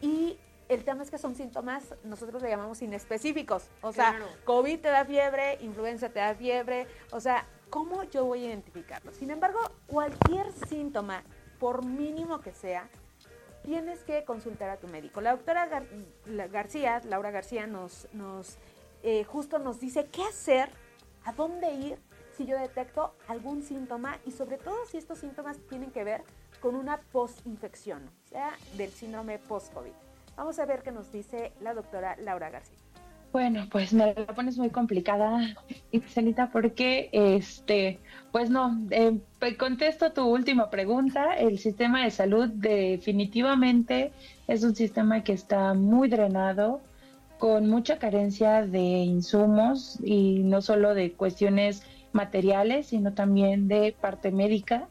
y 0.00 0.38
el 0.68 0.84
tema 0.84 1.02
es 1.02 1.10
que 1.10 1.18
son 1.18 1.34
síntomas, 1.34 1.94
nosotros 2.04 2.42
le 2.42 2.48
llamamos 2.48 2.82
inespecíficos. 2.82 3.68
O 3.82 3.92
sea, 3.92 4.18
COVID 4.44 4.80
te 4.80 4.88
da 4.88 5.04
fiebre, 5.04 5.58
influenza 5.60 6.08
te 6.08 6.18
da 6.18 6.34
fiebre. 6.34 6.86
O 7.12 7.20
sea, 7.20 7.46
¿cómo 7.70 8.02
yo 8.04 8.24
voy 8.24 8.44
a 8.44 8.46
identificarlo? 8.48 9.12
Sin 9.12 9.30
embargo, 9.30 9.60
cualquier 9.86 10.52
síntoma, 10.68 11.22
por 11.60 11.84
mínimo 11.84 12.40
que 12.40 12.52
sea, 12.52 12.88
tienes 13.62 14.00
que 14.04 14.24
consultar 14.24 14.70
a 14.70 14.76
tu 14.76 14.88
médico. 14.88 15.20
La 15.20 15.32
doctora 15.32 15.68
García, 16.50 17.00
Laura 17.04 17.30
García, 17.30 17.66
nos, 17.66 18.08
nos 18.12 18.58
eh, 19.02 19.24
justo 19.24 19.58
nos 19.58 19.80
dice 19.80 20.06
qué 20.06 20.22
hacer, 20.22 20.68
a 21.24 21.32
dónde 21.32 21.72
ir 21.72 21.98
si 22.36 22.44
yo 22.44 22.58
detecto 22.58 23.14
algún 23.28 23.62
síntoma 23.62 24.18
y 24.24 24.30
sobre 24.30 24.58
todo 24.58 24.84
si 24.86 24.98
estos 24.98 25.18
síntomas 25.18 25.58
tienen 25.68 25.90
que 25.90 26.04
ver 26.04 26.22
con 26.60 26.74
una 26.74 27.00
post-infección, 27.00 28.08
o 28.24 28.28
sea, 28.28 28.56
del 28.76 28.90
síndrome 28.90 29.38
post-COVID. 29.38 30.05
Vamos 30.36 30.58
a 30.58 30.66
ver 30.66 30.82
qué 30.82 30.92
nos 30.92 31.10
dice 31.12 31.52
la 31.62 31.72
doctora 31.72 32.16
Laura 32.22 32.50
García. 32.50 32.76
Bueno, 33.32 33.66
pues 33.70 33.92
me 33.92 34.14
la 34.14 34.26
pones 34.26 34.56
muy 34.56 34.70
complicada, 34.70 35.56
Ixelita, 35.90 36.50
porque, 36.50 37.10
este, 37.12 37.98
pues 38.32 38.48
no, 38.48 38.78
eh, 38.90 39.18
contesto 39.58 40.12
tu 40.12 40.24
última 40.26 40.70
pregunta. 40.70 41.34
El 41.34 41.58
sistema 41.58 42.04
de 42.04 42.10
salud 42.10 42.48
definitivamente 42.48 44.12
es 44.46 44.62
un 44.64 44.74
sistema 44.74 45.22
que 45.22 45.32
está 45.32 45.74
muy 45.74 46.08
drenado, 46.08 46.80
con 47.38 47.68
mucha 47.68 47.98
carencia 47.98 48.64
de 48.64 48.80
insumos 48.80 49.98
y 50.02 50.42
no 50.42 50.62
solo 50.62 50.94
de 50.94 51.12
cuestiones 51.12 51.82
materiales, 52.12 52.86
sino 52.86 53.12
también 53.12 53.68
de 53.68 53.94
parte 54.00 54.30
médica. 54.30 54.88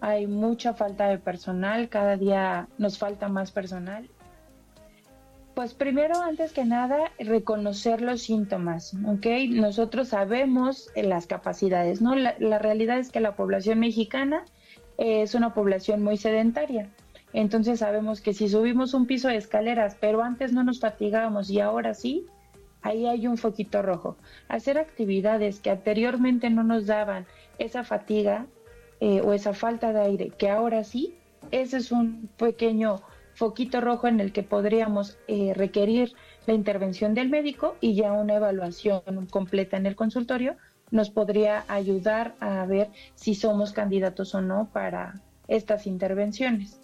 Hay 0.00 0.26
mucha 0.26 0.74
falta 0.74 1.06
de 1.08 1.18
personal, 1.18 1.88
cada 1.88 2.16
día 2.16 2.66
nos 2.78 2.98
falta 2.98 3.28
más 3.28 3.52
personal 3.52 4.08
pues 5.54 5.74
primero, 5.74 6.20
antes 6.20 6.52
que 6.52 6.64
nada, 6.64 7.12
reconocer 7.18 8.00
los 8.00 8.22
síntomas, 8.22 8.94
¿ok? 9.06 9.26
Nosotros 9.50 10.08
sabemos 10.08 10.90
las 10.96 11.26
capacidades, 11.26 12.02
¿no? 12.02 12.14
La, 12.16 12.58
realidad 12.58 12.98
es 12.98 13.10
que 13.10 13.20
la 13.20 13.36
población 13.36 13.78
mexicana 13.78 14.44
es 14.98 15.34
una 15.34 15.54
población 15.54 16.02
muy 16.02 16.16
sedentaria. 16.16 16.90
Entonces 17.32 17.80
sabemos 17.80 18.20
que 18.20 18.32
si 18.32 18.48
subimos 18.48 18.94
un 18.94 19.06
piso 19.06 19.28
de 19.28 19.36
escaleras, 19.36 19.96
pero 20.00 20.22
antes 20.22 20.52
no 20.52 20.64
nos 20.64 20.80
fatigábamos 20.80 21.50
y 21.50 21.60
ahora 21.60 21.94
sí, 21.94 22.26
ahí 22.82 23.06
hay 23.06 23.26
un 23.26 23.36
foquito 23.36 23.82
rojo. 23.82 24.16
Hacer 24.48 24.78
actividades 24.78 25.60
que 25.60 25.70
anteriormente 25.70 26.50
no 26.50 26.62
nos 26.64 26.86
daban 26.86 27.26
esa 27.58 27.84
fatiga 27.84 28.46
eh, 29.00 29.20
o 29.20 29.32
esa 29.32 29.52
falta 29.52 29.92
de 29.92 30.00
aire, 30.00 30.30
que 30.30 30.48
ahora 30.48 30.84
sí, 30.84 31.14
ese 31.50 31.76
es 31.76 31.92
un 31.92 32.28
pequeño 32.36 33.02
foquito 33.34 33.80
rojo 33.80 34.08
en 34.08 34.20
el 34.20 34.32
que 34.32 34.42
podríamos 34.42 35.18
eh, 35.28 35.52
requerir 35.54 36.12
la 36.46 36.54
intervención 36.54 37.14
del 37.14 37.28
médico 37.28 37.76
y 37.80 37.94
ya 37.94 38.12
una 38.12 38.34
evaluación 38.34 39.26
completa 39.30 39.76
en 39.76 39.86
el 39.86 39.96
consultorio 39.96 40.56
nos 40.90 41.10
podría 41.10 41.64
ayudar 41.68 42.34
a 42.40 42.64
ver 42.66 42.90
si 43.14 43.34
somos 43.34 43.72
candidatos 43.72 44.34
o 44.34 44.40
no 44.40 44.68
para 44.72 45.20
estas 45.48 45.86
intervenciones. 45.86 46.80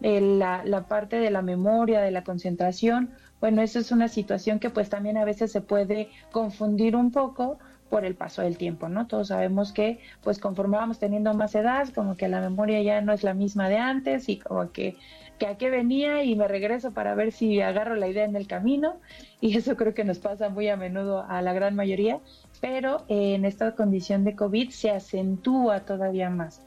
la, 0.00 0.62
la, 0.64 0.86
parte 0.86 1.16
de 1.16 1.30
la 1.30 1.42
memoria, 1.42 2.00
de 2.00 2.10
la 2.10 2.24
concentración, 2.24 3.10
bueno, 3.40 3.62
eso 3.62 3.78
es 3.78 3.90
una 3.90 4.08
situación 4.08 4.58
que 4.58 4.70
pues 4.70 4.88
también 4.88 5.16
a 5.16 5.24
veces 5.24 5.50
se 5.50 5.60
puede 5.60 6.08
confundir 6.30 6.94
un 6.94 7.10
poco 7.10 7.58
por 7.88 8.04
el 8.04 8.14
paso 8.14 8.42
del 8.42 8.56
tiempo, 8.56 8.88
¿no? 8.88 9.06
Todos 9.06 9.28
sabemos 9.28 9.72
que 9.72 9.98
pues 10.22 10.38
conforme 10.38 10.76
vamos 10.76 10.98
teniendo 10.98 11.34
más 11.34 11.54
edad, 11.54 11.88
como 11.88 12.16
que 12.16 12.28
la 12.28 12.40
memoria 12.40 12.80
ya 12.82 13.00
no 13.00 13.12
es 13.12 13.24
la 13.24 13.34
misma 13.34 13.68
de 13.68 13.78
antes 13.78 14.28
y 14.28 14.38
como 14.38 14.70
que 14.70 14.96
que 15.40 15.46
a 15.46 15.56
qué 15.56 15.70
venía 15.70 16.22
y 16.22 16.36
me 16.36 16.46
regreso 16.46 16.92
para 16.92 17.14
ver 17.16 17.32
si 17.32 17.60
agarro 17.62 17.96
la 17.96 18.06
idea 18.06 18.24
en 18.24 18.36
el 18.36 18.46
camino 18.46 19.00
y 19.40 19.56
eso 19.56 19.74
creo 19.74 19.94
que 19.94 20.04
nos 20.04 20.20
pasa 20.20 20.50
muy 20.50 20.68
a 20.68 20.76
menudo 20.76 21.24
a 21.26 21.42
la 21.42 21.52
gran 21.52 21.74
mayoría, 21.74 22.20
pero 22.60 23.04
en 23.08 23.44
esta 23.44 23.74
condición 23.74 24.22
de 24.22 24.36
COVID 24.36 24.70
se 24.70 24.90
acentúa 24.90 25.80
todavía 25.80 26.30
más. 26.30 26.62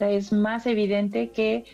es 0.00 0.32
más 0.32 0.66
evidente 0.66 1.28
que 1.28 1.64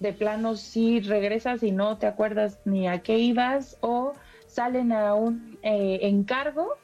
de 0.00 0.14
plano 0.14 0.56
si 0.56 1.00
regresas 1.00 1.62
y 1.62 1.70
no 1.70 1.98
te 1.98 2.06
acuerdas 2.06 2.58
ni 2.64 2.88
a 2.88 3.00
qué 3.00 3.18
ibas 3.18 3.76
o 3.82 4.14
salen 4.46 4.92
a 4.92 5.14
un 5.14 5.58
eh, 5.62 6.00
encargo 6.02 6.79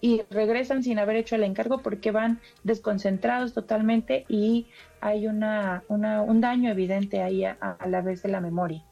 y 0.00 0.22
regresan 0.30 0.82
sin 0.82 0.98
haber 0.98 1.16
hecho 1.16 1.34
el 1.34 1.44
encargo 1.44 1.78
porque 1.78 2.10
van 2.10 2.40
desconcentrados 2.64 3.52
totalmente 3.52 4.24
y 4.28 4.66
hay 5.00 5.26
una, 5.26 5.82
un 5.88 6.40
daño 6.40 6.70
evidente 6.70 7.22
ahí 7.22 7.44
a, 7.44 7.76
la 7.86 8.00
vez 8.00 8.22
de 8.22 8.28
la 8.28 8.40
memoria. 8.40 8.84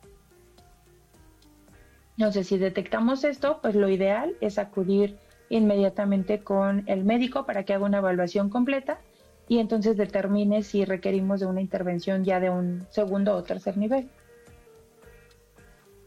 Entonces, 2.17 2.47
si 2.47 2.57
detectamos 2.57 3.25
esto, 3.25 3.59
pues 3.61 3.75
lo 3.75 3.89
ideal 3.89 4.37
es 4.41 4.59
acudir 4.59 5.19
inmediatamente 5.49 6.41
con 6.43 6.83
el 6.87 7.05
médico 7.05 7.47
para 7.47 7.65
que 7.65 7.75
haga 7.75 7.85
una 7.85 7.99
evaluación 7.99 8.49
completa 8.49 8.99
y 9.49 9.59
entonces 9.59 9.97
determine 9.97 10.63
si 10.63 10.85
requerimos 10.85 11.41
de 11.41 11.47
una 11.47 11.61
intervención 11.61 12.25
ya 12.25 12.41
de 12.41 12.51
un 12.51 12.87
segundo 12.91 13.37
o 13.37 13.43
tercer 13.43 13.77
nivel. 13.77 14.09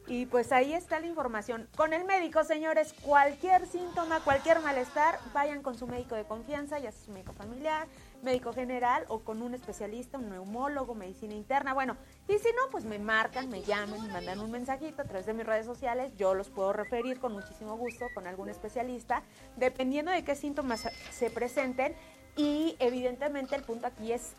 Y 0.10 0.26
pues 0.26 0.52
ahí 0.52 0.73
está 0.73 0.99
la 0.99 1.06
información. 1.06 1.69
Con 1.77 1.94
el 1.94 2.03
médico, 2.03 2.44
señores, 2.44 2.95
cualquier 3.03 3.68
síntoma, 3.68 4.22
cualquier 4.22 4.60
malestar, 4.60 5.19
vayan 5.36 5.61
con 5.61 5.77
su 5.77 5.86
médico 5.86 6.15
de 6.15 6.23
confianza, 6.23 6.80
ya 6.80 6.91
sea 6.91 7.06
su 7.06 7.11
médico 7.11 7.31
familiar, 7.34 7.88
médico 8.23 8.52
general 8.52 9.06
o 9.07 9.19
con 9.19 9.44
un 9.44 9.53
especialista, 9.53 10.18
un 10.18 10.31
neumólogo, 10.31 10.95
medicina 10.95 11.36
interna. 11.36 11.76
Bueno, 11.76 11.95
y 12.27 12.40
si 12.40 12.48
no, 12.53 12.72
pues 12.72 12.86
me 12.86 12.98
marcan, 12.98 13.49
me 13.49 13.61
llaman, 13.61 14.02
me 14.02 14.11
mandan 14.11 14.40
un 14.40 14.49
mensajito 14.49 15.03
a 15.03 15.06
través 15.06 15.27
de 15.27 15.34
mis 15.34 15.45
redes 15.45 15.68
sociales. 15.68 16.11
Yo 16.18 16.34
los 16.34 16.49
puedo 16.49 16.73
referir 16.73 17.19
con 17.19 17.34
muchísimo 17.34 17.77
gusto 17.77 18.07
con 18.15 18.26
algún 18.26 18.49
especialista, 18.49 19.22
dependiendo 19.57 20.10
de 20.10 20.23
qué 20.23 20.36
síntomas 20.36 20.90
se 21.11 21.30
presenten. 21.30 21.94
Y 22.36 22.76
evidentemente 22.80 23.56
el 23.56 23.64
punto 23.64 23.86
aquí 23.86 24.11
es 24.11 24.34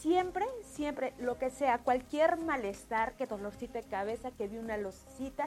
siempre, 0.00 0.46
siempre, 0.62 1.12
lo 1.18 1.38
que 1.38 1.50
sea, 1.50 1.78
cualquier 1.78 2.38
malestar, 2.38 3.14
que 3.14 3.26
dolorcito 3.26 3.74
de 3.74 3.82
cabeza, 3.82 4.30
que 4.30 4.48
vi 4.48 4.56
una 4.56 4.78
lucecita, 4.78 5.46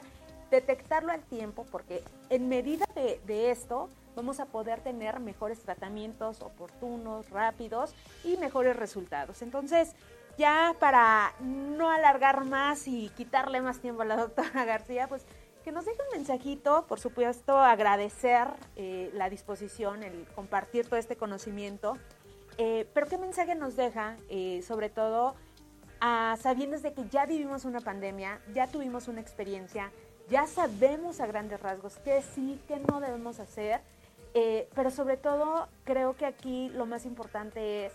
detectarlo 0.50 1.10
al 1.10 1.22
tiempo, 1.22 1.66
porque 1.70 2.04
en 2.30 2.48
medida 2.48 2.86
de, 2.94 3.20
de 3.26 3.50
esto 3.50 3.88
vamos 4.14 4.38
a 4.38 4.46
poder 4.46 4.80
tener 4.80 5.18
mejores 5.18 5.60
tratamientos 5.60 6.40
oportunos, 6.40 7.30
rápidos 7.30 7.94
y 8.22 8.36
mejores 8.36 8.76
resultados. 8.76 9.42
Entonces, 9.42 9.96
ya 10.38 10.76
para 10.78 11.32
no 11.40 11.90
alargar 11.90 12.44
más 12.44 12.86
y 12.86 13.10
quitarle 13.10 13.60
más 13.60 13.80
tiempo 13.80 14.02
a 14.02 14.04
la 14.04 14.16
doctora 14.16 14.64
García, 14.64 15.08
pues 15.08 15.26
que 15.64 15.72
nos 15.72 15.84
deje 15.86 15.98
un 16.10 16.18
mensajito, 16.18 16.86
por 16.86 17.00
supuesto, 17.00 17.58
agradecer 17.58 18.48
eh, 18.76 19.10
la 19.14 19.30
disposición, 19.30 20.02
el 20.02 20.26
compartir 20.34 20.86
todo 20.86 20.96
este 20.96 21.16
conocimiento, 21.16 21.96
eh, 22.58 22.88
pero 22.92 23.06
qué 23.06 23.18
mensaje 23.18 23.54
nos 23.54 23.76
deja, 23.76 24.16
eh, 24.28 24.62
sobre 24.62 24.90
todo, 24.90 25.34
a 26.00 26.36
sabiendas 26.40 26.82
de 26.82 26.92
que 26.92 27.08
ya 27.08 27.26
vivimos 27.26 27.64
una 27.64 27.80
pandemia, 27.80 28.40
ya 28.52 28.66
tuvimos 28.66 29.08
una 29.08 29.20
experiencia, 29.20 29.90
ya 30.28 30.46
sabemos 30.46 31.20
a 31.20 31.26
grandes 31.26 31.60
rasgos 31.60 31.98
qué 32.04 32.22
sí, 32.22 32.60
qué 32.68 32.78
no 32.78 33.00
debemos 33.00 33.40
hacer, 33.40 33.80
pero 34.74 34.90
sobre 34.90 35.16
todo 35.16 35.68
creo 35.84 36.16
que 36.16 36.26
aquí 36.26 36.68
lo 36.70 36.86
más 36.86 37.06
importante 37.06 37.86
es 37.86 37.92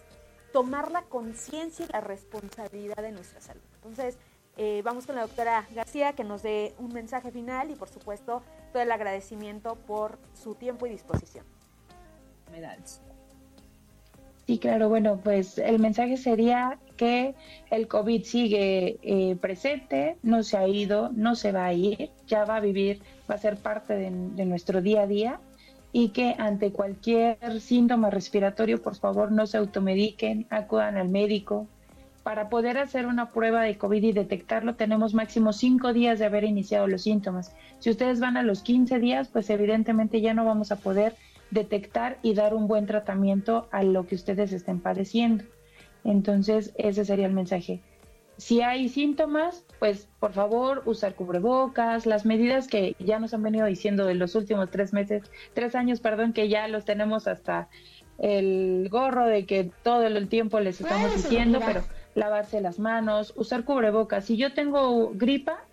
tomar 0.52 0.92
la 0.92 1.04
conciencia 1.04 1.86
y 1.86 1.92
la 1.92 2.02
responsabilidad 2.02 2.98
de 2.98 3.12
nuestra 3.12 3.42
salud. 3.42 3.62
Entonces, 3.76 4.18
eh, 4.58 4.82
vamos 4.84 5.06
con 5.06 5.16
la 5.16 5.22
doctora 5.22 5.66
García 5.74 6.14
que 6.14 6.24
nos 6.24 6.42
dé 6.42 6.76
un 6.80 6.94
mensaje 6.94 7.32
final 7.32 7.72
y 7.72 7.76
por 7.76 7.90
supuesto 7.90 8.42
todo 8.74 8.84
el 8.84 8.92
agradecimiento 8.92 9.76
por 9.76 10.20
su 10.34 10.56
tiempo 10.56 10.86
y 10.86 10.90
disposición. 10.90 11.46
Sí, 14.50 14.58
claro, 14.58 14.90
bueno, 14.90 15.20
pues 15.24 15.60
el 15.60 15.78
mensaje 15.78 16.18
sería 16.18 16.80
que 16.98 17.36
el 17.70 17.88
COVID 17.88 18.24
sigue 18.24 18.98
eh, 19.04 19.36
presente, 19.40 20.18
no 20.24 20.42
se 20.42 20.58
ha 20.58 20.68
ido, 20.68 21.12
no 21.14 21.36
se 21.36 21.52
va 21.52 21.66
a 21.68 21.74
ir, 21.74 22.10
ya 22.26 22.46
va 22.46 22.56
a 22.56 22.60
vivir, 22.60 23.00
va 23.30 23.36
a 23.36 23.38
ser 23.38 23.58
parte 23.58 23.94
de, 23.94 24.10
de 24.10 24.46
nuestro 24.46 24.82
día 24.82 25.04
a 25.04 25.06
día 25.06 25.40
y 25.92 26.10
que 26.10 26.34
ante 26.40 26.72
cualquier 26.72 27.62
síntoma 27.62 28.10
respiratorio, 28.10 28.82
por 28.82 28.96
favor, 28.96 29.32
no 29.32 29.46
se 29.46 29.58
automediquen, 29.58 30.48
acudan 30.50 30.98
al 30.98 31.10
médico. 31.10 31.68
Para 32.24 32.50
poder 32.50 32.80
hacer 32.80 33.06
una 33.06 33.30
prueba 33.30 33.62
de 33.62 33.78
COVID 33.78 34.02
y 34.02 34.14
detectarlo, 34.14 34.74
tenemos 34.74 35.14
máximo 35.14 35.54
cinco 35.54 35.94
días 35.94 36.18
de 36.18 36.26
haber 36.26 36.44
iniciado 36.44 36.88
los 36.88 37.04
síntomas. 37.04 37.56
Si 37.78 37.92
ustedes 37.92 38.20
van 38.20 38.36
a 38.36 38.42
los 38.42 38.64
15 38.64 38.98
días, 38.98 39.28
pues 39.28 39.48
evidentemente 39.52 40.22
ya 40.22 40.34
no 40.34 40.44
vamos 40.44 40.72
a 40.72 40.78
poder 40.78 41.16
detectar 41.52 42.20
y 42.22 42.34
dar 42.34 42.54
un 42.54 42.68
buen 42.68 42.86
tratamiento 42.86 43.68
a 43.72 43.84
lo 43.84 44.06
que 44.06 44.16
ustedes 44.16 44.54
estén 44.54 44.80
padeciendo. 44.80 45.44
Entonces, 46.04 46.74
ese 46.78 47.06
sería 47.06 47.28
el 47.28 47.34
mensaje. 47.34 47.82
Si 48.38 48.62
hay 48.62 48.88
síntomas, 48.88 49.66
pues 49.80 50.08
por 50.20 50.32
favor 50.32 50.84
usar 50.86 51.14
cubrebocas, 51.16 52.06
las 52.06 52.26
medidas 52.26 52.68
que 52.68 52.96
ya 52.98 53.20
nos 53.20 53.34
han 53.34 53.44
venido 53.44 53.66
diciendo 53.66 54.06
de 54.06 54.16
los 54.16 54.34
últimos 54.34 54.72
tres 54.72 54.94
meses, 54.94 55.24
tres 55.54 55.76
años, 55.76 56.00
perdón, 56.00 56.32
que 56.32 56.48
ya 56.48 56.70
los 56.70 56.86
tenemos 56.86 57.28
hasta 57.28 57.68
el 58.18 58.88
gorro 58.90 59.26
de 59.26 59.46
que 59.46 59.72
todo 59.84 60.04
el 60.04 60.30
tiempo 60.30 60.62
les 60.62 60.80
estamos 60.80 61.14
diciendo, 61.14 61.60
pero 61.66 61.84
lavarse 62.16 62.62
las 62.62 62.80
manos, 62.80 63.34
usar 63.36 63.66
cubrebocas. 63.66 64.24
Si 64.24 64.38
yo 64.38 64.54
tengo 64.54 65.12
gripa, 65.14 65.66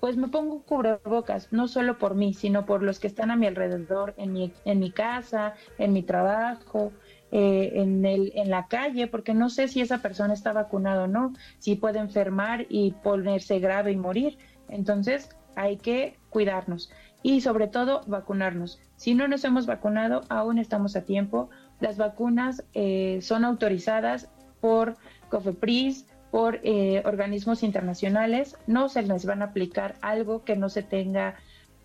pues 0.00 0.16
me 0.16 0.28
pongo 0.28 0.62
cubrebocas, 0.62 1.52
no 1.52 1.68
solo 1.68 1.98
por 1.98 2.14
mí, 2.14 2.34
sino 2.34 2.66
por 2.66 2.82
los 2.82 2.98
que 3.00 3.06
están 3.06 3.30
a 3.30 3.36
mi 3.36 3.46
alrededor, 3.46 4.14
en 4.16 4.32
mi, 4.32 4.52
en 4.64 4.78
mi 4.78 4.90
casa, 4.90 5.54
en 5.78 5.92
mi 5.92 6.02
trabajo, 6.02 6.92
eh, 7.32 7.72
en, 7.74 8.04
el, 8.04 8.32
en 8.34 8.50
la 8.50 8.68
calle, 8.68 9.06
porque 9.06 9.34
no 9.34 9.50
sé 9.50 9.68
si 9.68 9.80
esa 9.80 9.98
persona 9.98 10.34
está 10.34 10.52
vacunada 10.52 11.04
o 11.04 11.06
no, 11.06 11.32
si 11.58 11.74
puede 11.74 11.98
enfermar 11.98 12.66
y 12.68 12.92
ponerse 12.92 13.58
grave 13.58 13.92
y 13.92 13.96
morir. 13.96 14.38
Entonces 14.68 15.30
hay 15.56 15.76
que 15.76 16.16
cuidarnos 16.30 16.90
y 17.22 17.40
sobre 17.40 17.66
todo 17.66 18.02
vacunarnos. 18.06 18.80
Si 18.96 19.14
no 19.14 19.26
nos 19.26 19.44
hemos 19.44 19.66
vacunado, 19.66 20.22
aún 20.28 20.58
estamos 20.58 20.94
a 20.94 21.04
tiempo. 21.04 21.50
Las 21.80 21.96
vacunas 21.96 22.64
eh, 22.74 23.18
son 23.22 23.44
autorizadas 23.44 24.30
por 24.60 24.96
COFEPRIS, 25.30 26.06
por 26.30 26.60
eh, 26.62 27.02
organismos 27.04 27.62
internacionales. 27.62 28.56
No 28.66 28.88
se 28.88 29.02
les 29.02 29.26
van 29.26 29.42
a 29.42 29.46
aplicar 29.46 29.94
algo 30.00 30.44
que 30.44 30.56
no 30.56 30.68
se 30.68 30.82
tenga 30.82 31.36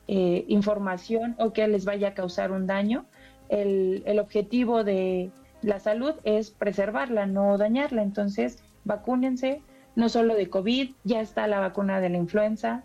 información 0.07 1.35
o 1.39 1.53
que 1.53 1.65
les 1.69 1.85
vaya 1.85 2.09
a 2.09 2.13
causar 2.13 2.51
un 2.51 2.67
daño 2.67 3.05
el, 3.51 4.19
objetivo 4.19 4.83
de 4.83 5.29
la 5.61 5.79
salud 5.79 6.15
es 6.23 6.51
preservarla, 6.51 7.25
no 7.25 7.57
dañarla. 7.57 8.01
Entonces, 8.01 8.63
vacúnense, 8.85 9.61
no 9.95 10.09
solo 10.09 10.35
de 10.35 10.49
COVID, 10.49 10.91
ya 11.03 11.21
está 11.21 11.47
la 11.47 11.59
vacuna 11.59 11.99
de 11.99 12.09
la 12.09 12.17
influenza. 12.17 12.83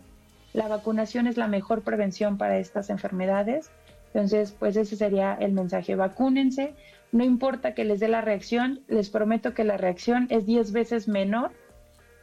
La 0.53 0.67
vacunación 0.67 1.27
es 1.27 1.37
la 1.37 1.47
mejor 1.47 1.83
prevención 1.83 2.37
para 2.37 2.57
estas 2.57 2.89
enfermedades. 2.89 3.71
Entonces, 4.13 4.53
pues 4.57 4.75
ese 4.75 4.95
sería 4.95 5.35
el 5.39 5.53
mensaje. 5.53 5.95
Vacúnense, 5.95 6.73
no 7.11 7.23
importa 7.23 7.73
que 7.73 7.85
les 7.85 7.99
dé 7.99 8.07
la 8.07 8.21
reacción, 8.21 8.81
les 8.87 9.09
prometo 9.09 9.53
que 9.53 9.63
la 9.63 9.77
reacción 9.77 10.27
es 10.29 10.45
10 10.45 10.71
veces 10.71 11.07
menor 11.07 11.51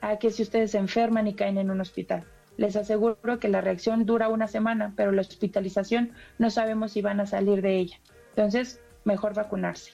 a 0.00 0.18
que 0.18 0.30
si 0.30 0.42
ustedes 0.42 0.72
se 0.72 0.78
enferman 0.78 1.26
y 1.26 1.34
caen 1.34 1.58
en 1.58 1.70
un 1.70 1.80
hospital. 1.80 2.24
Les 2.56 2.76
aseguro 2.76 3.40
que 3.40 3.48
la 3.48 3.60
reacción 3.60 4.06
dura 4.06 4.28
una 4.28 4.46
semana, 4.46 4.92
pero 4.96 5.12
la 5.12 5.22
hospitalización 5.22 6.12
no 6.38 6.50
sabemos 6.50 6.92
si 6.92 7.02
van 7.02 7.20
a 7.20 7.26
salir 7.26 7.62
de 7.62 7.78
ella. 7.78 7.96
Entonces, 8.30 8.80
mejor 9.04 9.34
vacunarse. 9.34 9.92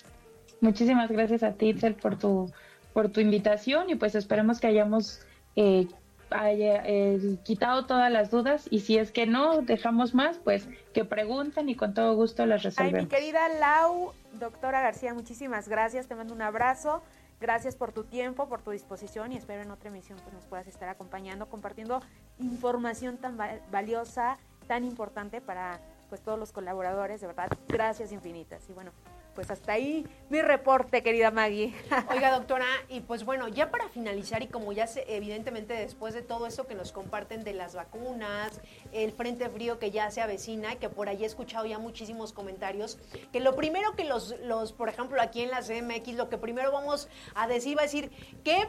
Muchísimas 0.60 1.10
gracias 1.10 1.42
a 1.42 1.52
ti, 1.52 1.70
Itzel, 1.70 1.94
por 1.94 2.18
tu, 2.18 2.52
por 2.92 3.08
tu 3.08 3.20
invitación 3.20 3.88
y 3.88 3.94
pues 3.94 4.14
esperemos 4.14 4.60
que 4.60 4.66
hayamos 4.66 5.20
eh, 5.56 5.86
eh, 6.32 7.36
quitado 7.44 7.86
todas 7.86 8.12
las 8.12 8.30
dudas 8.30 8.66
y 8.70 8.80
si 8.80 8.98
es 8.98 9.10
que 9.10 9.26
no 9.26 9.62
dejamos 9.62 10.14
más, 10.14 10.38
pues 10.38 10.68
que 10.92 11.04
pregunten 11.04 11.68
y 11.68 11.76
con 11.76 11.94
todo 11.94 12.14
gusto 12.14 12.44
las 12.46 12.62
resolvemos. 12.62 12.98
Ay, 12.98 13.04
mi 13.04 13.08
querida 13.08 13.48
Lau, 13.58 14.12
doctora 14.38 14.80
García, 14.80 15.14
muchísimas 15.14 15.68
gracias, 15.68 16.06
te 16.06 16.14
mando 16.14 16.34
un 16.34 16.42
abrazo. 16.42 17.02
Gracias 17.40 17.74
por 17.74 17.90
tu 17.92 18.04
tiempo, 18.04 18.50
por 18.50 18.60
tu 18.60 18.70
disposición 18.70 19.32
y 19.32 19.38
espero 19.38 19.62
en 19.62 19.70
otra 19.70 19.88
emisión 19.88 20.18
que 20.18 20.30
nos 20.30 20.44
puedas 20.44 20.66
estar 20.66 20.90
acompañando, 20.90 21.48
compartiendo 21.48 22.02
información 22.38 23.16
tan 23.16 23.38
valiosa, 23.70 24.36
tan 24.66 24.84
importante 24.84 25.40
para 25.40 25.80
pues 26.10 26.20
todos 26.20 26.38
los 26.38 26.52
colaboradores, 26.52 27.22
de 27.22 27.28
verdad, 27.28 27.48
gracias 27.66 28.12
infinitas. 28.12 28.68
Y 28.68 28.74
bueno, 28.74 28.90
pues 29.34 29.50
hasta 29.50 29.72
ahí 29.72 30.06
mi 30.28 30.42
reporte, 30.42 31.02
querida 31.02 31.30
Maggie. 31.30 31.74
Oiga, 32.10 32.32
doctora, 32.32 32.66
y 32.88 33.00
pues 33.00 33.24
bueno, 33.24 33.48
ya 33.48 33.70
para 33.70 33.88
finalizar 33.88 34.42
y 34.42 34.48
como 34.48 34.72
ya 34.72 34.86
sé, 34.86 35.04
evidentemente 35.08 35.74
después 35.74 36.14
de 36.14 36.22
todo 36.22 36.46
eso 36.46 36.66
que 36.66 36.74
nos 36.74 36.92
comparten 36.92 37.44
de 37.44 37.54
las 37.54 37.74
vacunas, 37.74 38.60
el 38.92 39.12
frente 39.12 39.48
frío 39.48 39.78
que 39.78 39.90
ya 39.90 40.10
se 40.10 40.20
avecina, 40.20 40.76
que 40.76 40.88
por 40.88 41.08
ahí 41.08 41.22
he 41.22 41.26
escuchado 41.26 41.66
ya 41.66 41.78
muchísimos 41.78 42.32
comentarios, 42.32 42.98
que 43.32 43.40
lo 43.40 43.56
primero 43.56 43.94
que 43.96 44.04
los, 44.04 44.38
los 44.40 44.72
por 44.72 44.88
ejemplo, 44.88 45.20
aquí 45.20 45.42
en 45.42 45.50
la 45.50 45.60
CMX, 45.62 46.14
lo 46.14 46.28
que 46.28 46.38
primero 46.38 46.72
vamos 46.72 47.08
a 47.34 47.46
decir 47.46 47.76
va 47.76 47.82
a 47.82 47.84
decir, 47.84 48.10
¿qué 48.44 48.68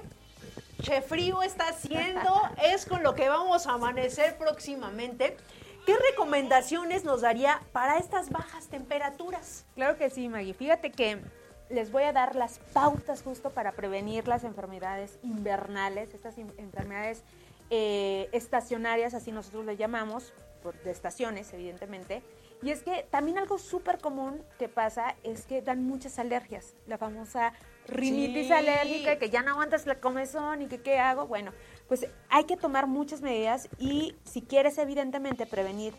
che 0.81 1.01
frío 1.01 1.41
está 1.41 1.69
haciendo? 1.69 2.41
es 2.63 2.85
con 2.85 3.03
lo 3.03 3.15
que 3.15 3.29
vamos 3.29 3.67
a 3.67 3.73
amanecer 3.73 4.37
próximamente. 4.37 5.37
¿Qué 5.91 5.97
recomendaciones 6.11 7.03
nos 7.03 7.19
daría 7.19 7.59
para 7.73 7.97
estas 7.97 8.29
bajas 8.29 8.67
temperaturas? 8.69 9.65
Claro 9.75 9.97
que 9.97 10.09
sí, 10.09 10.29
Maggie. 10.29 10.53
Fíjate 10.53 10.89
que 10.89 11.19
les 11.69 11.91
voy 11.91 12.03
a 12.03 12.13
dar 12.13 12.37
las 12.37 12.59
pautas 12.71 13.21
justo 13.21 13.49
para 13.49 13.73
prevenir 13.73 14.25
las 14.25 14.45
enfermedades 14.45 15.19
invernales, 15.21 16.13
estas 16.13 16.37
enfermedades 16.37 17.25
eh, 17.69 18.29
estacionarias, 18.31 19.13
así 19.13 19.33
nosotros 19.33 19.65
le 19.65 19.75
llamamos, 19.75 20.31
de 20.85 20.91
estaciones, 20.91 21.51
evidentemente. 21.51 22.23
Y 22.61 22.69
es 22.69 22.83
que 22.83 23.05
también 23.09 23.39
algo 23.39 23.57
súper 23.57 23.97
común 23.97 24.41
que 24.59 24.69
pasa 24.69 25.15
es 25.23 25.45
que 25.45 25.61
dan 25.61 25.83
muchas 25.83 26.19
alergias, 26.19 26.75
la 26.85 26.99
famosa 26.99 27.53
rinitis 27.87 28.51
alérgica, 28.51 29.17
que 29.17 29.29
ya 29.29 29.41
no 29.41 29.51
aguantas 29.51 29.87
la 29.87 29.95
comezón 29.95 30.61
y 30.61 30.67
que 30.67 30.81
qué 30.81 30.99
hago. 30.99 31.25
Bueno, 31.25 31.51
pues 31.91 32.07
hay 32.29 32.45
que 32.45 32.55
tomar 32.55 32.87
muchas 32.87 33.21
medidas 33.21 33.67
y 33.77 34.15
si 34.23 34.41
quieres 34.41 34.77
evidentemente 34.77 35.45
prevenir 35.45 35.93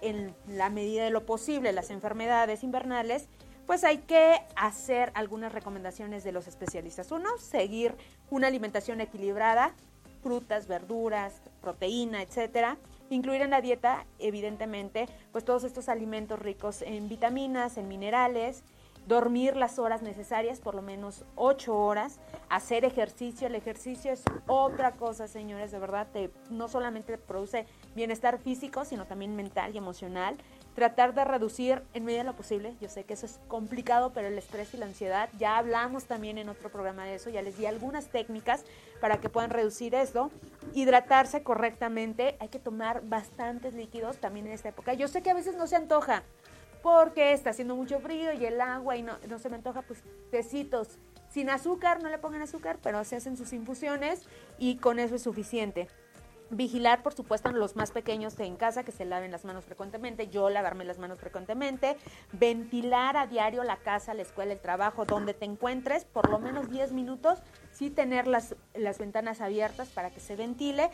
en 0.00 0.34
la 0.48 0.70
medida 0.70 1.04
de 1.04 1.10
lo 1.10 1.26
posible 1.26 1.74
las 1.74 1.90
enfermedades 1.90 2.64
invernales, 2.64 3.28
pues 3.66 3.84
hay 3.84 3.98
que 3.98 4.40
hacer 4.56 5.12
algunas 5.12 5.52
recomendaciones 5.52 6.24
de 6.24 6.32
los 6.32 6.46
especialistas. 6.46 7.12
Uno, 7.12 7.28
seguir 7.36 7.94
una 8.30 8.46
alimentación 8.46 9.02
equilibrada, 9.02 9.74
frutas, 10.22 10.68
verduras, 10.68 11.42
proteína, 11.60 12.22
etcétera. 12.22 12.78
Incluir 13.10 13.42
en 13.42 13.50
la 13.50 13.60
dieta, 13.60 14.06
evidentemente, 14.18 15.06
pues 15.32 15.44
todos 15.44 15.64
estos 15.64 15.90
alimentos 15.90 16.38
ricos 16.38 16.80
en 16.80 17.10
vitaminas, 17.10 17.76
en 17.76 17.88
minerales, 17.88 18.62
dormir 19.06 19.56
las 19.56 19.78
horas 19.78 20.02
necesarias, 20.02 20.60
por 20.60 20.74
lo 20.74 20.82
menos 20.82 21.24
ocho 21.36 21.76
horas, 21.76 22.18
hacer 22.48 22.84
ejercicio. 22.84 23.46
El 23.46 23.54
ejercicio 23.54 24.12
es 24.12 24.22
otra 24.46 24.92
cosa, 24.92 25.28
señores, 25.28 25.70
de 25.70 25.78
verdad, 25.78 26.08
te, 26.12 26.30
no 26.50 26.68
solamente 26.68 27.16
produce 27.16 27.66
bienestar 27.94 28.38
físico, 28.38 28.84
sino 28.84 29.06
también 29.06 29.34
mental 29.36 29.74
y 29.74 29.78
emocional. 29.78 30.36
tratar 30.74 31.14
de 31.14 31.24
reducir 31.24 31.82
en 31.94 32.04
medida 32.04 32.22
lo 32.22 32.36
posible, 32.36 32.76
yo 32.82 32.90
sé 32.90 33.04
que 33.04 33.14
eso 33.14 33.24
es 33.24 33.40
complicado, 33.48 34.12
pero 34.12 34.28
el 34.28 34.36
estrés 34.36 34.74
y 34.74 34.76
la 34.76 34.84
ansiedad, 34.84 35.30
ya 35.38 35.56
hablamos 35.56 36.04
también 36.04 36.36
en 36.36 36.50
otro 36.50 36.68
programa 36.70 37.06
de 37.06 37.14
eso, 37.14 37.30
ya 37.30 37.40
les 37.40 37.56
di 37.56 37.64
algunas 37.64 38.08
técnicas 38.08 38.62
para 39.00 39.18
que 39.18 39.30
puedan 39.30 39.48
reducir 39.48 39.94
eso, 39.94 40.30
hidratarse 40.74 41.42
correctamente, 41.42 42.36
hay 42.40 42.48
que 42.48 42.58
tomar 42.58 43.00
bastantes 43.06 43.72
líquidos 43.72 44.18
también 44.18 44.48
en 44.48 44.52
esta 44.52 44.68
época. 44.68 44.92
Yo 44.92 45.08
sé 45.08 45.22
que 45.22 45.30
a 45.30 45.34
veces 45.34 45.56
no 45.56 45.66
se 45.66 45.76
antoja 45.76 46.24
porque 46.86 47.32
está 47.32 47.50
haciendo 47.50 47.74
mucho 47.74 47.98
frío 47.98 48.32
y 48.32 48.46
el 48.46 48.60
agua 48.60 48.96
y 48.96 49.02
no, 49.02 49.18
no 49.28 49.40
se 49.40 49.48
me 49.50 49.56
antoja, 49.56 49.82
pues 49.82 50.04
tecitos 50.30 51.00
sin 51.28 51.50
azúcar, 51.50 52.00
no 52.00 52.08
le 52.08 52.18
pongan 52.18 52.42
azúcar, 52.42 52.78
pero 52.80 53.02
se 53.02 53.16
hacen 53.16 53.36
sus 53.36 53.52
infusiones 53.52 54.22
y 54.60 54.76
con 54.76 55.00
eso 55.00 55.16
es 55.16 55.22
suficiente. 55.22 55.88
Vigilar, 56.50 57.02
por 57.02 57.12
supuesto, 57.12 57.48
a 57.48 57.52
los 57.52 57.74
más 57.74 57.90
pequeños 57.90 58.38
en 58.38 58.54
casa 58.54 58.84
que 58.84 58.92
se 58.92 59.04
laven 59.04 59.32
las 59.32 59.44
manos 59.44 59.64
frecuentemente, 59.64 60.28
yo 60.28 60.48
lavarme 60.48 60.84
las 60.84 61.00
manos 61.00 61.18
frecuentemente, 61.18 61.96
ventilar 62.30 63.16
a 63.16 63.26
diario 63.26 63.64
la 63.64 63.78
casa, 63.78 64.14
la 64.14 64.22
escuela, 64.22 64.52
el 64.52 64.60
trabajo, 64.60 65.04
donde 65.06 65.34
te 65.34 65.44
encuentres, 65.44 66.04
por 66.04 66.30
lo 66.30 66.38
menos 66.38 66.70
10 66.70 66.92
minutos, 66.92 67.40
sí 67.72 67.90
tener 67.90 68.28
las, 68.28 68.54
las 68.74 69.00
ventanas 69.00 69.40
abiertas 69.40 69.88
para 69.88 70.10
que 70.10 70.20
se 70.20 70.36
ventile, 70.36 70.90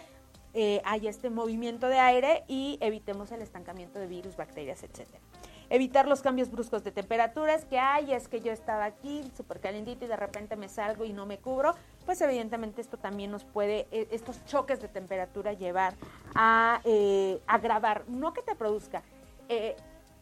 eh, 0.54 0.80
haya 0.86 1.10
este 1.10 1.28
movimiento 1.28 1.88
de 1.88 1.98
aire 1.98 2.44
y 2.48 2.78
evitemos 2.80 3.30
el 3.30 3.42
estancamiento 3.42 3.98
de 3.98 4.06
virus, 4.06 4.36
bacterias, 4.36 4.82
etcétera 4.84 5.20
evitar 5.72 6.06
los 6.06 6.20
cambios 6.20 6.50
bruscos 6.50 6.84
de 6.84 6.92
temperaturas, 6.92 7.64
que 7.64 7.78
hay, 7.78 8.12
es 8.12 8.28
que 8.28 8.42
yo 8.42 8.52
estaba 8.52 8.84
aquí 8.84 9.24
súper 9.34 9.58
calientito 9.58 10.04
y 10.04 10.08
de 10.08 10.16
repente 10.16 10.54
me 10.54 10.68
salgo 10.68 11.06
y 11.06 11.14
no 11.14 11.24
me 11.24 11.38
cubro, 11.38 11.74
pues 12.04 12.20
evidentemente 12.20 12.82
esto 12.82 12.98
también 12.98 13.30
nos 13.30 13.44
puede, 13.44 13.86
e, 13.90 14.06
estos 14.10 14.44
choques 14.44 14.82
de 14.82 14.88
temperatura 14.88 15.54
llevar 15.54 15.94
a 16.34 16.82
eh, 16.84 17.40
agravar, 17.46 18.04
no 18.06 18.34
que 18.34 18.42
te 18.42 18.54
produzca, 18.54 19.02
eh, 19.48 19.74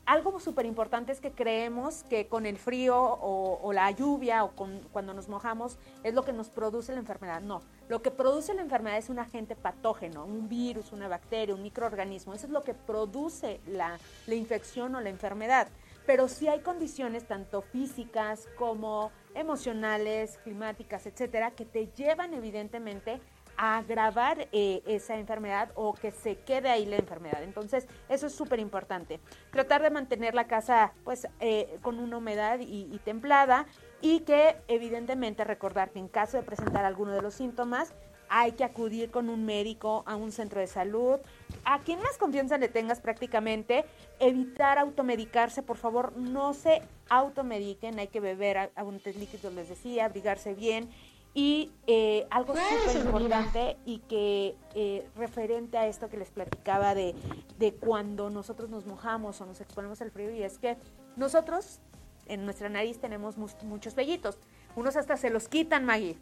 algo 0.07 0.39
súper 0.39 0.67
importante 0.67 1.11
es 1.11 1.21
que 1.21 1.33
creemos 1.33 2.05
que 2.05 2.29
con 2.29 2.47
el 2.47 2.57
frío 2.57 2.97
o, 2.97 3.73
la 3.73 3.91
lluvia 3.91 4.45
o 4.45 4.53
con, 4.53 4.81
cuando 4.93 5.15
nos 5.15 5.29
mojamos 5.29 5.79
es 6.05 6.15
lo 6.15 6.25
que 6.25 6.33
nos 6.33 6.49
produce 6.49 6.93
la 6.93 6.99
enfermedad. 6.99 7.41
No, 7.41 7.63
lo 7.91 8.03
que 8.03 8.13
produce 8.13 8.55
la 8.55 8.63
enfermedad 8.63 8.99
es 8.99 9.09
un 9.09 9.19
agente 9.19 9.57
patógeno, 9.57 10.25
un 10.25 10.49
virus, 10.49 10.93
una 10.93 11.09
bacteria, 11.09 11.57
un 11.57 11.63
microorganismo. 11.63 12.33
Eso 12.33 12.47
es 12.47 12.53
lo 12.53 12.63
que 12.63 12.73
produce 12.73 13.61
la, 13.67 13.99
infección 14.29 14.95
o 14.95 15.01
la 15.01 15.11
enfermedad. 15.11 15.67
Pero 16.07 16.29
sí 16.29 16.47
hay 16.47 16.61
condiciones 16.61 17.27
tanto 17.27 17.63
físicas 17.63 18.49
como 18.57 19.11
emocionales, 19.35 20.39
climáticas, 20.45 21.05
etcétera, 21.07 21.51
que 21.51 21.65
te 21.65 21.89
llevan 21.89 22.33
evidentemente 22.33 23.21
agravar 23.57 24.47
eh, 24.53 24.83
esa 24.87 25.17
enfermedad 25.17 25.73
o 25.75 25.93
que 25.93 26.13
se 26.13 26.37
quede 26.37 26.71
ahí 26.71 26.87
la 26.87 26.97
enfermedad. 26.97 27.43
Entonces, 27.43 27.89
eso 28.09 28.29
es 28.29 28.33
súper 28.33 28.61
importante. 28.61 29.19
Tratar 29.51 29.83
de 29.83 29.91
mantener 29.91 30.35
la 30.35 30.47
casa 30.47 30.93
pues 31.03 31.27
eh, 31.41 31.77
con 31.83 31.99
una 31.99 32.19
humedad 32.19 32.61
y, 32.61 33.01
templada 33.05 33.67
y 34.01 34.21
que 34.21 34.57
evidentemente 34.69 35.45
recordar 35.45 35.91
que 35.91 35.99
en 35.99 36.09
caso 36.09 36.37
de 36.37 36.43
presentar 36.43 36.85
alguno 36.85 37.13
de 37.13 37.23
los 37.23 37.35
síntomas, 37.35 37.93
hay 38.33 38.53
que 38.53 38.63
acudir 38.63 39.11
con 39.11 39.29
un 39.29 39.45
médico 39.45 40.05
a 40.07 40.15
un 40.15 40.31
centro 40.31 40.61
de 40.61 40.69
salud. 40.69 41.19
A 41.65 41.81
quien 41.81 42.01
más 42.01 42.17
confianza 42.17 42.59
le 42.59 42.69
tengas 42.69 43.01
prácticamente, 43.01 43.85
evitar 44.21 44.79
automedicarse, 44.79 45.65
por 45.65 45.77
favor, 45.77 46.17
no 46.17 46.55
se 46.55 46.81
automediquen, 47.09 47.99
hay 47.99 48.07
que 48.07 48.21
beber 48.21 48.71
abundantes 48.77 49.17
líquidos, 49.17 49.53
les 49.53 49.69
decía, 49.69 50.05
abrigarse 50.05 50.55
bien. 50.55 50.89
Y 51.35 51.73
eh, 51.87 52.27
algo 52.31 52.55
súper 52.55 53.05
importante 53.05 53.77
y 53.85 53.99
que 53.99 54.57
eh, 54.75 55.09
referente 55.17 55.79
a 55.79 55.87
esto 55.87 56.09
que 56.09 56.17
les 56.17 56.31
platicaba 56.31 56.95
de, 56.95 57.15
de 57.59 57.75
cuando 57.75 58.31
nosotros 58.31 58.69
nos 58.69 58.87
mojamos 58.87 59.41
o 59.41 59.47
nos 59.47 59.61
exponemos 59.61 60.01
al 60.03 60.11
frío, 60.11 60.31
y 60.33 60.43
es 60.43 60.59
que 60.59 60.77
nosotros 61.17 61.81
en 62.27 62.45
nuestra 62.45 62.69
nariz 62.69 63.01
tenemos 63.01 63.37
muchos 63.39 63.95
vellitos. 63.95 64.39
Unos 64.77 64.97
hasta 64.97 65.17
se 65.17 65.31
los 65.31 65.49
quitan, 65.49 65.85
Maggie 65.85 66.17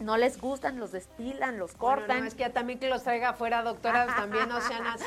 no 0.00 0.16
les 0.16 0.40
gustan, 0.40 0.78
los 0.80 0.92
destilan, 0.92 1.58
los 1.58 1.74
cortan. 1.74 2.20
no, 2.20 2.26
es 2.26 2.34
que 2.34 2.48
también 2.50 2.78
que 2.78 2.88
los 2.88 3.04
traiga 3.04 3.30
afuera, 3.30 3.62
doctoras, 3.62 4.14
también 4.16 4.48
no 4.48 4.60
sean 4.60 4.86
así, 4.86 5.04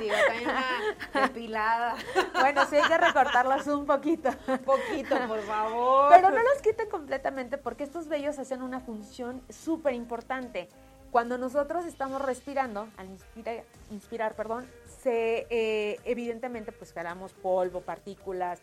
digo, 0.00 0.14
también 0.26 0.50
una 0.50 1.20
depilada. 1.26 1.96
Bueno, 2.40 2.66
sí 2.66 2.76
hay 2.76 2.88
que 2.88 2.98
recortarlos 2.98 3.66
un 3.68 3.86
poquito. 3.86 4.30
Un 4.48 4.58
poquito, 4.58 5.16
por 5.26 5.40
favor. 5.42 6.10
Pero 6.10 6.30
no 6.30 6.42
los 6.42 6.62
quiten 6.62 6.88
completamente 6.88 7.58
porque 7.58 7.84
estos 7.84 8.08
vellos 8.08 8.38
hacen 8.38 8.62
una 8.62 8.80
función 8.80 9.42
súper 9.48 9.94
importante. 9.94 10.68
Cuando 11.10 11.38
nosotros 11.38 11.86
estamos 11.86 12.20
respirando, 12.20 12.88
al 12.96 13.06
inspirar, 13.08 13.64
inspirar 13.90 14.34
perdón, 14.34 14.68
se, 15.00 15.46
eh, 15.48 16.00
evidentemente 16.04 16.70
pues 16.72 16.92
jalamos 16.92 17.32
polvo, 17.32 17.80
partículas, 17.80 18.60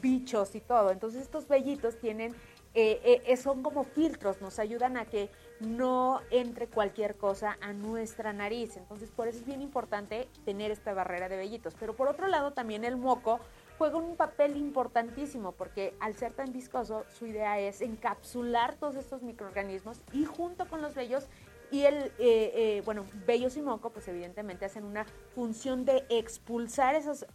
bichos 0.00 0.54
y 0.54 0.60
todo. 0.60 0.90
Entonces 0.90 1.22
estos 1.22 1.48
vellitos 1.48 1.98
tienen 1.98 2.34
eh, 2.76 3.22
eh, 3.26 3.36
son 3.36 3.62
como 3.62 3.84
filtros, 3.84 4.40
nos 4.40 4.58
ayudan 4.58 4.96
a 4.96 5.04
que 5.04 5.30
no 5.60 6.20
entre 6.32 6.66
cualquier 6.66 7.14
cosa 7.14 7.56
a 7.60 7.72
nuestra 7.72 8.32
nariz. 8.32 8.76
Entonces, 8.76 9.12
por 9.12 9.28
eso 9.28 9.38
es 9.38 9.46
bien 9.46 9.62
importante 9.62 10.28
tener 10.44 10.72
esta 10.72 10.92
barrera 10.92 11.28
de 11.28 11.36
vellitos. 11.36 11.74
Pero 11.78 11.94
por 11.94 12.08
otro 12.08 12.26
lado, 12.26 12.52
también 12.52 12.84
el 12.84 12.96
moco 12.96 13.38
juega 13.78 13.96
un 13.96 14.16
papel 14.16 14.56
importantísimo 14.56 15.52
porque 15.52 15.94
al 16.00 16.16
ser 16.16 16.32
tan 16.32 16.52
viscoso, 16.52 17.04
su 17.16 17.26
idea 17.26 17.60
es 17.60 17.80
encapsular 17.80 18.74
todos 18.74 18.96
estos 18.96 19.22
microorganismos 19.22 20.00
y 20.12 20.24
junto 20.24 20.66
con 20.68 20.82
los 20.82 20.94
vellos 20.94 21.28
y 21.70 21.82
el, 21.84 22.12
eh, 22.18 22.82
bueno, 22.84 23.04
vellos 23.26 23.56
y 23.56 23.62
moco, 23.62 23.90
pues 23.90 24.06
evidentemente 24.08 24.64
hacen 24.64 24.84
una 24.84 25.06
función 25.34 25.84
de 25.84 26.04
expulsar 26.08 26.94
esos, 26.94 27.26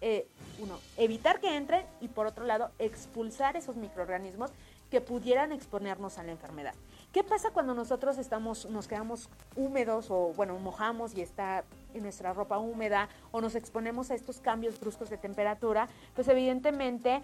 uno, 0.59 0.79
evitar 0.97 1.39
que 1.39 1.55
entren 1.55 1.85
y 2.01 2.07
por 2.07 2.27
otro 2.27 2.45
lado, 2.45 2.71
expulsar 2.79 3.57
esos 3.57 3.75
microorganismos 3.75 4.51
que 4.89 5.01
pudieran 5.01 5.51
exponernos 5.51 6.17
a 6.17 6.23
la 6.23 6.31
enfermedad. 6.31 6.73
¿Qué 7.11 7.23
pasa 7.23 7.51
cuando 7.51 7.73
nosotros 7.73 8.17
estamos, 8.17 8.69
nos 8.69 8.87
quedamos 8.87 9.29
húmedos 9.55 10.11
o, 10.11 10.33
bueno, 10.35 10.57
mojamos 10.59 11.15
y 11.15 11.21
está 11.21 11.63
en 11.93 12.03
nuestra 12.03 12.33
ropa 12.33 12.59
húmeda 12.59 13.09
o 13.31 13.41
nos 13.41 13.55
exponemos 13.55 14.11
a 14.11 14.15
estos 14.15 14.39
cambios 14.39 14.79
bruscos 14.79 15.09
de 15.09 15.17
temperatura? 15.17 15.89
Pues 16.15 16.27
evidentemente 16.27 17.21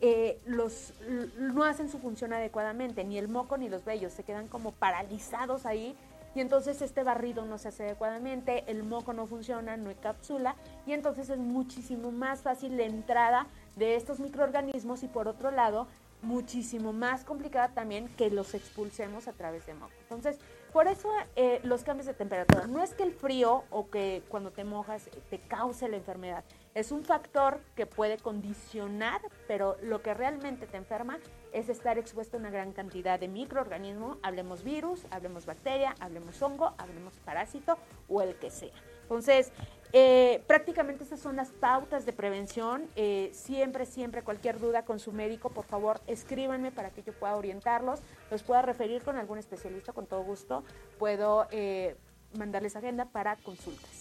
eh, 0.00 0.40
los, 0.46 0.94
no 1.38 1.64
hacen 1.64 1.90
su 1.90 1.98
función 1.98 2.32
adecuadamente, 2.32 3.04
ni 3.04 3.18
el 3.18 3.28
moco 3.28 3.56
ni 3.58 3.68
los 3.68 3.84
vellos, 3.84 4.12
se 4.12 4.24
quedan 4.24 4.48
como 4.48 4.72
paralizados 4.72 5.66
ahí 5.66 5.94
y 6.36 6.40
entonces 6.40 6.82
este 6.82 7.02
barrido 7.02 7.46
no 7.46 7.56
se 7.56 7.68
hace 7.68 7.84
adecuadamente, 7.84 8.64
el 8.66 8.82
moco 8.82 9.14
no 9.14 9.26
funciona, 9.26 9.78
no 9.78 9.90
encapsula 9.90 10.54
y 10.86 10.92
entonces 10.92 11.30
es 11.30 11.38
muchísimo 11.38 12.12
más 12.12 12.42
fácil 12.42 12.76
la 12.76 12.82
entrada 12.82 13.46
de 13.74 13.96
estos 13.96 14.20
microorganismos 14.20 15.02
y 15.02 15.08
por 15.08 15.28
otro 15.28 15.50
lado 15.50 15.86
muchísimo 16.20 16.92
más 16.92 17.24
complicada 17.24 17.68
también 17.68 18.08
que 18.16 18.30
los 18.30 18.52
expulsemos 18.52 19.28
a 19.28 19.32
través 19.32 19.64
de 19.64 19.72
moco. 19.74 19.92
Entonces, 20.02 20.38
por 20.74 20.88
eso 20.88 21.08
eh, 21.36 21.60
los 21.62 21.84
cambios 21.84 22.06
de 22.06 22.12
temperatura, 22.12 22.66
no 22.66 22.82
es 22.82 22.92
que 22.92 23.04
el 23.04 23.12
frío 23.12 23.64
o 23.70 23.88
que 23.88 24.22
cuando 24.28 24.50
te 24.50 24.64
mojas 24.64 25.08
te 25.30 25.38
cause 25.38 25.88
la 25.88 25.96
enfermedad, 25.96 26.44
es 26.76 26.92
un 26.92 27.04
factor 27.04 27.58
que 27.74 27.86
puede 27.86 28.18
condicionar, 28.18 29.22
pero 29.48 29.78
lo 29.82 30.02
que 30.02 30.12
realmente 30.12 30.66
te 30.66 30.76
enferma 30.76 31.18
es 31.54 31.70
estar 31.70 31.96
expuesto 31.96 32.36
a 32.36 32.40
una 32.40 32.50
gran 32.50 32.74
cantidad 32.74 33.18
de 33.18 33.28
microorganismos, 33.28 34.18
hablemos 34.22 34.62
virus, 34.62 35.06
hablemos 35.10 35.46
bacteria, 35.46 35.94
hablemos 36.00 36.40
hongo, 36.42 36.74
hablemos 36.76 37.14
parásito 37.24 37.78
o 38.10 38.20
el 38.20 38.34
que 38.34 38.50
sea. 38.50 38.74
Entonces, 39.04 39.52
eh, 39.94 40.44
prácticamente 40.46 41.04
estas 41.04 41.20
son 41.20 41.36
las 41.36 41.48
pautas 41.48 42.04
de 42.04 42.12
prevención. 42.12 42.86
Eh, 42.94 43.30
siempre, 43.32 43.86
siempre, 43.86 44.20
cualquier 44.20 44.60
duda 44.60 44.84
con 44.84 44.98
su 44.98 45.12
médico, 45.12 45.48
por 45.48 45.64
favor, 45.64 46.02
escríbanme 46.06 46.72
para 46.72 46.90
que 46.90 47.02
yo 47.02 47.14
pueda 47.14 47.36
orientarlos, 47.36 48.00
los 48.30 48.42
pueda 48.42 48.60
referir 48.60 49.02
con 49.02 49.16
algún 49.16 49.38
especialista, 49.38 49.94
con 49.94 50.04
todo 50.04 50.22
gusto. 50.24 50.62
Puedo 50.98 51.46
eh, 51.52 51.96
mandarles 52.36 52.76
agenda 52.76 53.06
para 53.06 53.36
consultas. 53.36 53.95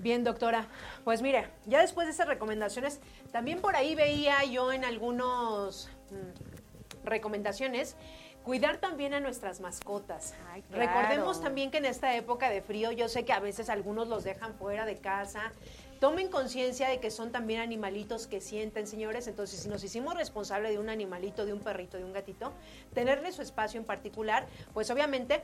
Bien, 0.00 0.24
doctora. 0.24 0.66
Pues 1.04 1.22
mire, 1.22 1.46
ya 1.66 1.80
después 1.80 2.06
de 2.06 2.12
esas 2.12 2.26
recomendaciones, 2.26 3.00
también 3.32 3.60
por 3.60 3.76
ahí 3.76 3.94
veía 3.94 4.42
yo 4.44 4.72
en 4.72 4.84
algunos 4.84 5.90
mm, 6.10 7.06
recomendaciones 7.06 7.96
Cuidar 8.44 8.78
también 8.78 9.12
a 9.12 9.20
nuestras 9.20 9.60
mascotas. 9.60 10.34
Recordemos 10.70 11.42
también 11.42 11.70
que 11.70 11.76
en 11.76 11.84
esta 11.84 12.16
época 12.16 12.48
de 12.48 12.62
frío, 12.62 12.90
yo 12.90 13.08
sé 13.08 13.24
que 13.26 13.34
a 13.34 13.40
veces 13.40 13.68
algunos 13.68 14.08
los 14.08 14.24
dejan 14.24 14.54
fuera 14.54 14.86
de 14.86 14.96
casa. 14.96 15.52
Tomen 16.00 16.30
conciencia 16.30 16.88
de 16.88 17.00
que 17.00 17.10
son 17.10 17.32
también 17.32 17.60
animalitos 17.60 18.26
que 18.26 18.40
sienten, 18.40 18.86
señores. 18.86 19.26
Entonces, 19.26 19.60
si 19.60 19.68
nos 19.68 19.84
hicimos 19.84 20.14
responsable 20.14 20.70
de 20.70 20.78
un 20.78 20.88
animalito, 20.88 21.44
de 21.44 21.52
un 21.52 21.60
perrito, 21.60 21.98
de 21.98 22.04
un 22.04 22.14
gatito, 22.14 22.54
tenerle 22.94 23.30
su 23.32 23.42
espacio 23.42 23.78
en 23.78 23.84
particular, 23.84 24.46
pues 24.72 24.90
obviamente, 24.90 25.42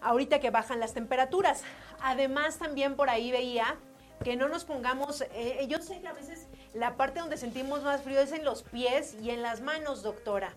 ahorita 0.00 0.40
que 0.40 0.50
bajan 0.50 0.80
las 0.80 0.94
temperaturas. 0.94 1.62
Además, 2.00 2.58
también 2.58 2.96
por 2.96 3.10
ahí 3.10 3.30
veía 3.30 3.76
que 4.24 4.36
no 4.36 4.48
nos 4.48 4.64
pongamos, 4.64 5.22
eh, 5.34 5.66
yo 5.68 5.80
sé 5.82 6.00
que 6.00 6.08
a 6.08 6.12
veces 6.12 6.48
la 6.74 6.96
parte 6.96 7.20
donde 7.20 7.36
sentimos 7.36 7.82
más 7.82 8.02
frío 8.02 8.20
es 8.20 8.32
en 8.32 8.44
los 8.44 8.62
pies 8.62 9.16
y 9.22 9.30
en 9.30 9.42
las 9.42 9.60
manos, 9.60 10.02
doctora. 10.02 10.54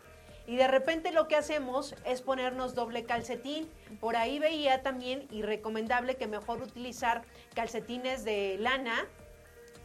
Y 0.47 0.55
de 0.55 0.67
repente 0.67 1.11
lo 1.11 1.27
que 1.27 1.35
hacemos 1.35 1.93
es 2.05 2.21
ponernos 2.21 2.73
doble 2.73 3.03
calcetín. 3.03 3.69
Por 3.99 4.15
ahí 4.15 4.39
veía 4.39 4.81
también 4.81 5.27
y 5.29 5.43
recomendable 5.43 6.15
que 6.15 6.25
mejor 6.25 6.63
utilizar 6.63 7.21
calcetines 7.53 8.23
de 8.23 8.57
lana 8.59 9.05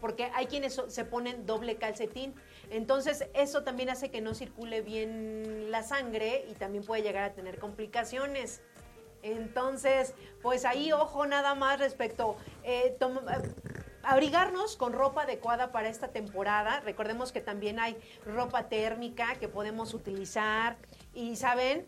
porque 0.05 0.31
hay 0.35 0.47
quienes 0.47 0.81
se 0.89 1.05
ponen 1.07 1.47
doble 1.47 1.77
calcetín. 1.77 2.35
Entonces, 2.71 3.27
eso 3.33 3.63
también 3.63 3.89
hace 3.89 4.11
que 4.11 4.21
no 4.21 4.35
circule 4.35 4.83
bien 4.83 5.71
la 5.71 5.83
sangre 5.83 6.45
y 6.47 6.53
también 6.53 6.85
puede 6.85 7.03
llegar 7.03 7.25
a 7.25 7.33
tener 7.33 7.59
complicaciones. 7.59 8.61
Entonces, 9.25 10.15
pues 10.43 10.67
ahí 10.67 10.93
ojo 10.93 11.27
nada 11.27 11.55
más 11.55 11.81
respecto, 11.81 12.37
eh, 12.63 12.97
abrigarnos 14.03 14.77
con 14.77 14.93
ropa 14.93 15.23
adecuada 15.23 15.73
para 15.73 15.89
esta 15.89 16.09
temporada. 16.09 16.81
Recordemos 16.81 17.33
que 17.33 17.41
también 17.41 17.81
hay 17.81 17.97
ropa 18.27 18.69
térmica 18.69 19.35
que 19.37 19.49
podemos 19.49 19.95
utilizar 19.95 20.77
y, 21.15 21.37
¿saben? 21.37 21.87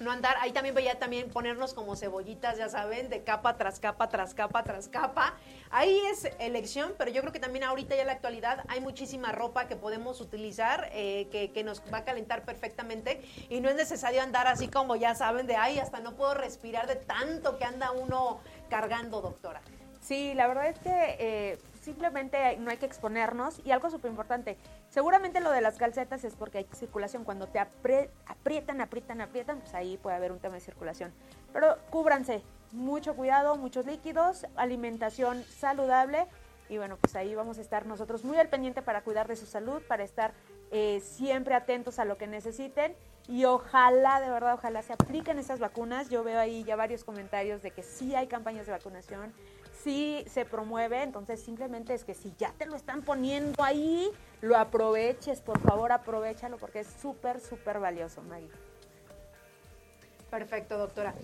No 0.00 0.10
andar, 0.10 0.36
ahí 0.40 0.52
también 0.52 0.74
veía 0.74 0.98
también 0.98 1.30
ponernos 1.30 1.74
como 1.74 1.96
cebollitas, 1.96 2.58
ya 2.58 2.68
saben, 2.68 3.08
de 3.08 3.22
capa 3.22 3.56
tras 3.56 3.80
capa, 3.80 4.08
tras 4.08 4.34
capa, 4.34 4.62
tras 4.62 4.88
capa. 4.88 5.34
Ahí 5.70 6.00
es 6.10 6.28
elección, 6.38 6.94
pero 6.98 7.10
yo 7.10 7.20
creo 7.22 7.32
que 7.32 7.40
también 7.40 7.64
ahorita 7.64 7.94
ya 7.94 8.02
en 8.02 8.06
la 8.08 8.12
actualidad 8.12 8.64
hay 8.68 8.80
muchísima 8.80 9.32
ropa 9.32 9.68
que 9.68 9.76
podemos 9.76 10.20
utilizar, 10.20 10.90
eh, 10.92 11.28
que, 11.30 11.52
que, 11.52 11.64
nos 11.64 11.82
va 11.92 11.98
a 11.98 12.04
calentar 12.04 12.44
perfectamente 12.44 13.22
y 13.48 13.60
no 13.60 13.68
es 13.68 13.76
necesario 13.76 14.22
andar 14.22 14.46
así 14.46 14.68
como 14.68 14.96
ya 14.96 15.14
saben, 15.14 15.46
de 15.46 15.56
ahí 15.56 15.78
hasta 15.78 16.00
no 16.00 16.14
puedo 16.14 16.34
respirar 16.34 16.86
de 16.86 16.96
tanto 16.96 17.58
que 17.58 17.64
anda 17.64 17.90
uno 17.90 18.40
cargando, 18.68 19.20
doctora. 19.20 19.60
Sí, 20.00 20.34
la 20.34 20.46
verdad 20.46 20.68
es 20.68 20.78
que 20.78 21.16
eh, 21.18 21.58
simplemente 21.86 22.56
no 22.58 22.70
hay 22.70 22.76
que 22.76 22.84
exponernos. 22.84 23.60
Y 23.64 23.70
algo 23.70 23.88
súper 23.90 24.10
importante, 24.10 24.58
seguramente 24.90 25.40
lo 25.40 25.50
de 25.52 25.60
las 25.60 25.76
calcetas 25.76 26.24
es 26.24 26.34
porque 26.34 26.58
hay 26.58 26.66
circulación, 26.74 27.24
cuando 27.24 27.46
te 27.46 27.60
aprietan, 27.60 28.80
aprietan, 28.80 29.20
aprietan, 29.20 29.60
pues 29.60 29.72
ahí 29.72 29.96
puede 29.96 30.16
haber 30.16 30.32
un 30.32 30.40
tema 30.40 30.56
de 30.56 30.60
circulación, 30.60 31.14
pero 31.52 31.78
cúbranse, 31.90 32.42
mucho 32.72 33.14
cuidado, 33.14 33.56
muchos 33.56 33.86
líquidos, 33.86 34.46
alimentación 34.56 35.44
saludable. 35.44 36.26
Y 36.68 36.78
bueno, 36.78 36.96
pues 37.00 37.14
ahí 37.14 37.32
vamos 37.36 37.58
a 37.58 37.60
estar 37.60 37.86
nosotros 37.86 38.24
muy 38.24 38.38
al 38.38 38.48
pendiente 38.48 38.82
para 38.82 39.02
cuidar 39.02 39.28
de 39.28 39.36
su 39.36 39.46
salud, 39.46 39.80
para 39.86 40.02
estar 40.02 40.32
eh, 40.72 41.00
siempre 41.00 41.54
atentos 41.54 42.00
a 42.00 42.04
lo 42.04 42.18
que 42.18 42.26
necesiten. 42.26 42.96
Y 43.28 43.44
ojalá, 43.44 44.20
de 44.20 44.28
verdad, 44.28 44.54
ojalá 44.54 44.82
se 44.82 44.92
apliquen 44.92 45.38
esas 45.38 45.60
vacunas. 45.60 46.10
Yo 46.10 46.24
veo 46.24 46.40
ahí 46.40 46.64
ya 46.64 46.74
varios 46.74 47.04
comentarios 47.04 47.62
de 47.62 47.70
que 47.70 47.84
sí 47.84 48.16
hay 48.16 48.26
campañas 48.26 48.66
de 48.66 48.72
vacunación, 48.72 49.32
sí 49.86 50.24
se 50.26 50.44
promueve, 50.44 51.00
entonces 51.00 51.40
simplemente 51.40 51.94
es 51.94 52.02
que 52.02 52.12
si 52.12 52.34
ya 52.36 52.52
te 52.58 52.66
lo 52.66 52.74
están 52.74 53.02
poniendo 53.02 53.62
ahí, 53.62 54.10
lo 54.40 54.56
aproveches, 54.56 55.40
por 55.40 55.60
favor, 55.60 55.92
aprovechalo 55.92 56.56
porque 56.56 56.80
es 56.80 56.88
súper, 57.00 57.38
súper 57.38 57.78
valioso, 57.78 58.20
Maggie. 58.22 58.50
Perfecto, 60.28 60.76
doctora. 60.76 61.14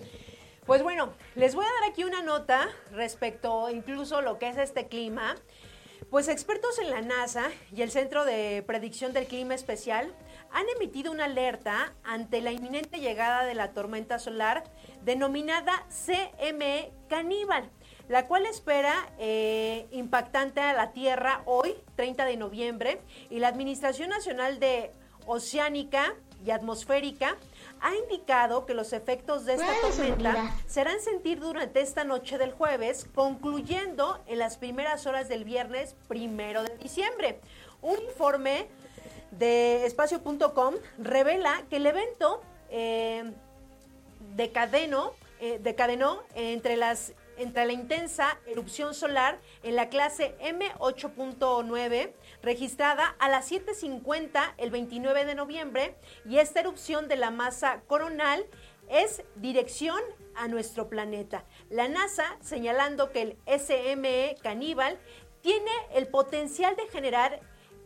Pues 0.65 0.81
bueno, 0.81 1.11
les 1.35 1.55
voy 1.55 1.65
a 1.65 1.81
dar 1.81 1.91
aquí 1.91 2.05
una 2.05 2.21
nota 2.21 2.69
respecto 2.93 3.69
incluso 3.69 4.21
lo 4.21 4.39
que 4.39 4.47
es 4.47 4.57
este 4.57 4.87
clima. 4.87 5.35
Pues 6.09 6.29
expertos 6.29 6.79
en 6.79 6.89
la 6.89 7.01
NASA 7.01 7.49
y 7.75 7.81
el 7.81 7.91
Centro 7.91 8.23
de 8.23 8.63
Predicción 8.65 9.11
del 9.11 9.25
Clima 9.25 9.55
Especial 9.55 10.13
han 10.51 10.65
emitido 10.77 11.11
una 11.11 11.25
alerta 11.25 11.93
ante 12.05 12.39
la 12.39 12.53
inminente 12.53 13.01
llegada 13.01 13.43
de 13.43 13.55
la 13.55 13.73
tormenta 13.73 14.19
solar 14.19 14.63
denominada 15.03 15.85
CME 15.89 16.93
Caníbal 17.09 17.69
la 18.09 18.27
cual 18.27 18.45
espera 18.45 18.93
eh, 19.17 19.87
impactante 19.91 20.61
a 20.61 20.73
la 20.73 20.91
Tierra 20.91 21.41
hoy, 21.45 21.75
30 21.95 22.25
de 22.25 22.37
noviembre, 22.37 23.01
y 23.29 23.39
la 23.39 23.47
Administración 23.47 24.09
Nacional 24.09 24.59
de 24.59 24.91
Oceánica 25.25 26.13
y 26.45 26.51
Atmosférica 26.51 27.37
ha 27.79 27.95
indicado 27.95 28.65
que 28.65 28.73
los 28.73 28.93
efectos 28.93 29.45
de 29.45 29.55
esta 29.55 29.73
tormenta 29.81 30.53
serán 30.67 30.99
sentir 31.01 31.39
durante 31.39 31.81
esta 31.81 32.03
noche 32.03 32.37
del 32.37 32.51
jueves, 32.51 33.07
concluyendo 33.13 34.21
en 34.27 34.39
las 34.39 34.57
primeras 34.57 35.05
horas 35.05 35.29
del 35.29 35.43
viernes 35.43 35.95
primero 36.07 36.63
de 36.63 36.77
diciembre. 36.77 37.39
Un 37.81 38.01
informe 38.01 38.67
de 39.31 39.85
espacio.com 39.85 40.75
revela 40.97 41.63
que 41.69 41.77
el 41.77 41.85
evento 41.85 42.41
eh, 42.69 43.31
decadenó, 44.35 45.13
eh, 45.39 45.59
decadenó 45.61 46.23
entre 46.35 46.77
las 46.77 47.13
entre 47.43 47.65
la 47.65 47.73
intensa 47.73 48.39
erupción 48.47 48.93
solar 48.93 49.39
en 49.61 49.75
la 49.75 49.89
clase 49.89 50.35
M8.9 50.39 52.13
registrada 52.41 53.15
a 53.19 53.29
las 53.29 53.51
7.50 53.51 54.53
el 54.57 54.71
29 54.71 55.25
de 55.25 55.35
noviembre 55.35 55.95
y 56.27 56.37
esta 56.37 56.61
erupción 56.61 57.07
de 57.07 57.17
la 57.17 57.31
masa 57.31 57.81
coronal 57.87 58.45
es 58.89 59.23
dirección 59.35 59.99
a 60.35 60.47
nuestro 60.47 60.89
planeta. 60.89 61.45
La 61.69 61.87
NASA 61.87 62.37
señalando 62.41 63.11
que 63.11 63.21
el 63.21 63.37
SME 63.45 64.37
caníbal 64.41 64.97
tiene 65.41 65.71
el 65.93 66.07
potencial 66.07 66.75
de 66.75 66.87
generar 66.87 67.41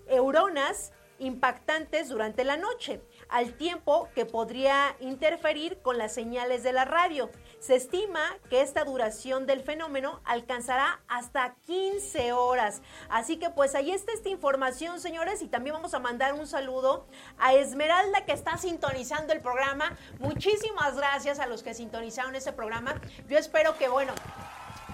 euronas 0.07 0.93
impactantes 1.19 2.09
durante 2.09 2.43
la 2.43 2.57
noche, 2.57 3.01
al 3.29 3.53
tiempo 3.53 4.09
que 4.13 4.25
podría 4.25 4.95
interferir 4.99 5.79
con 5.81 5.97
las 5.97 6.13
señales 6.13 6.63
de 6.63 6.73
la 6.73 6.85
radio. 6.85 7.29
Se 7.59 7.75
estima 7.75 8.21
que 8.49 8.61
esta 8.61 8.83
duración 8.85 9.47
del 9.47 9.61
fenómeno 9.61 10.21
alcanzará 10.25 11.01
hasta 11.07 11.55
15 11.65 12.31
horas. 12.31 12.81
Así 13.09 13.37
que 13.37 13.49
pues 13.49 13.73
ahí 13.73 13.91
está 13.91 14.13
esta 14.13 14.29
información, 14.29 14.99
señores, 14.99 15.41
y 15.41 15.47
también 15.47 15.73
vamos 15.73 15.95
a 15.95 15.99
mandar 15.99 16.33
un 16.33 16.45
saludo 16.45 17.07
a 17.39 17.55
Esmeralda 17.55 18.25
que 18.25 18.33
está 18.33 18.57
sintonizando 18.57 19.33
el 19.33 19.41
programa. 19.41 19.97
Muchísimas 20.19 20.95
gracias 20.95 21.39
a 21.39 21.47
los 21.47 21.63
que 21.63 21.73
sintonizaron 21.73 22.35
ese 22.35 22.53
programa. 22.53 23.01
Yo 23.27 23.37
espero 23.37 23.75
que, 23.77 23.87
bueno, 23.89 24.13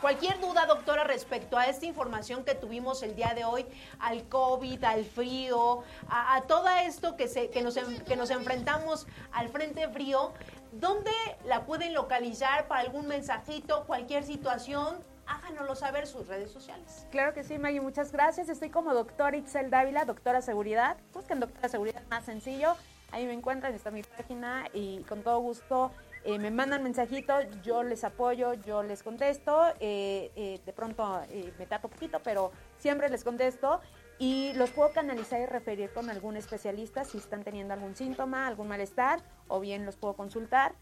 Cualquier 0.03 0.38
duda, 0.41 0.65
doctora, 0.65 1.06
respecto 1.06 1.57
a 1.57 1.68
esta 1.68 1.85
información 1.85 2.44
que 2.44 2.56
tuvimos 2.56 3.03
el 3.03 3.15
día 3.15 3.34
de 3.34 3.45
hoy, 3.45 3.65
al 4.02 4.27
COVID, 4.27 4.84
al 4.84 5.06
frío, 5.06 5.81
a, 6.10 6.41
todo 6.45 6.68
esto 6.68 7.15
que, 7.15 7.30
se, 7.30 7.49
que, 7.49 7.61
nos, 7.61 7.76
que 7.76 8.18
nos 8.18 8.30
enfrentamos 8.30 9.07
al 9.31 9.48
frente 9.48 9.88
frío, 9.88 10.34
¿dónde 10.74 11.12
la 11.45 11.66
pueden 11.66 11.94
localizar 11.94 12.68
para 12.68 12.82
algún 12.82 13.08
mensajito, 13.08 13.86
cualquier 13.86 14.24
situación? 14.24 15.04
háganoslo 15.26 15.74
saber 15.76 16.06
sus 16.06 16.28
redes 16.28 16.52
sociales. 16.52 17.08
Claro 17.10 17.34
que 17.34 17.45
sí, 17.45 17.58
Maggie, 17.58 17.80
muchas 17.80 18.12
gracias. 18.12 18.50
Estoy 18.50 18.70
como 18.70 18.94
doctora 18.94 19.38
Itzel 19.38 19.70
Dávila, 19.70 20.04
doctora 20.04 20.41
seguridad. 20.41 20.98
Busquen 21.14 21.40
doctora 21.40 21.70
seguridad 21.70 22.02
más 22.10 22.26
sencillo. 22.26 22.76
Ahí 23.12 23.26
me 23.26 23.34
encuentran, 23.34 23.74
está 23.74 23.90
mi 23.90 24.04
página 24.04 24.66
y 24.74 25.04
con 25.04 25.22
todo 25.22 25.40
gusto 25.40 25.91
eh, 26.26 26.40
me 26.40 26.52
mandan 26.52 26.82
mensajitos, 26.84 27.45
yo 27.62 27.84
les 27.84 28.04
apoyo, 28.04 28.54
yo 28.54 28.82
les 28.82 29.04
contesto, 29.04 29.68
eh, 29.80 30.32
eh, 30.36 30.62
de 30.66 30.74
pronto 30.74 31.22
me 31.60 31.66
tapo 31.66 31.90
poquito, 31.90 32.22
pero 32.24 32.52
siempre 32.78 33.10
les 33.10 33.24
contesto 33.24 33.82
y 34.19 34.53
los 34.53 34.69
puedo 34.72 34.91
canalizar 34.91 35.41
y 35.41 35.45
referir 35.45 35.91
con 35.91 36.10
algún 36.10 36.38
especialista 36.38 37.03
si 37.03 37.18
están 37.18 37.44
teniendo 37.44 37.73
algún 37.73 37.95
síntoma, 37.95 38.48
algún 38.48 38.68
malestar, 38.68 39.22
o 39.48 39.60
bien 39.60 39.85
los 39.85 39.95
puedo 39.95 40.14
consultar. 40.14 40.73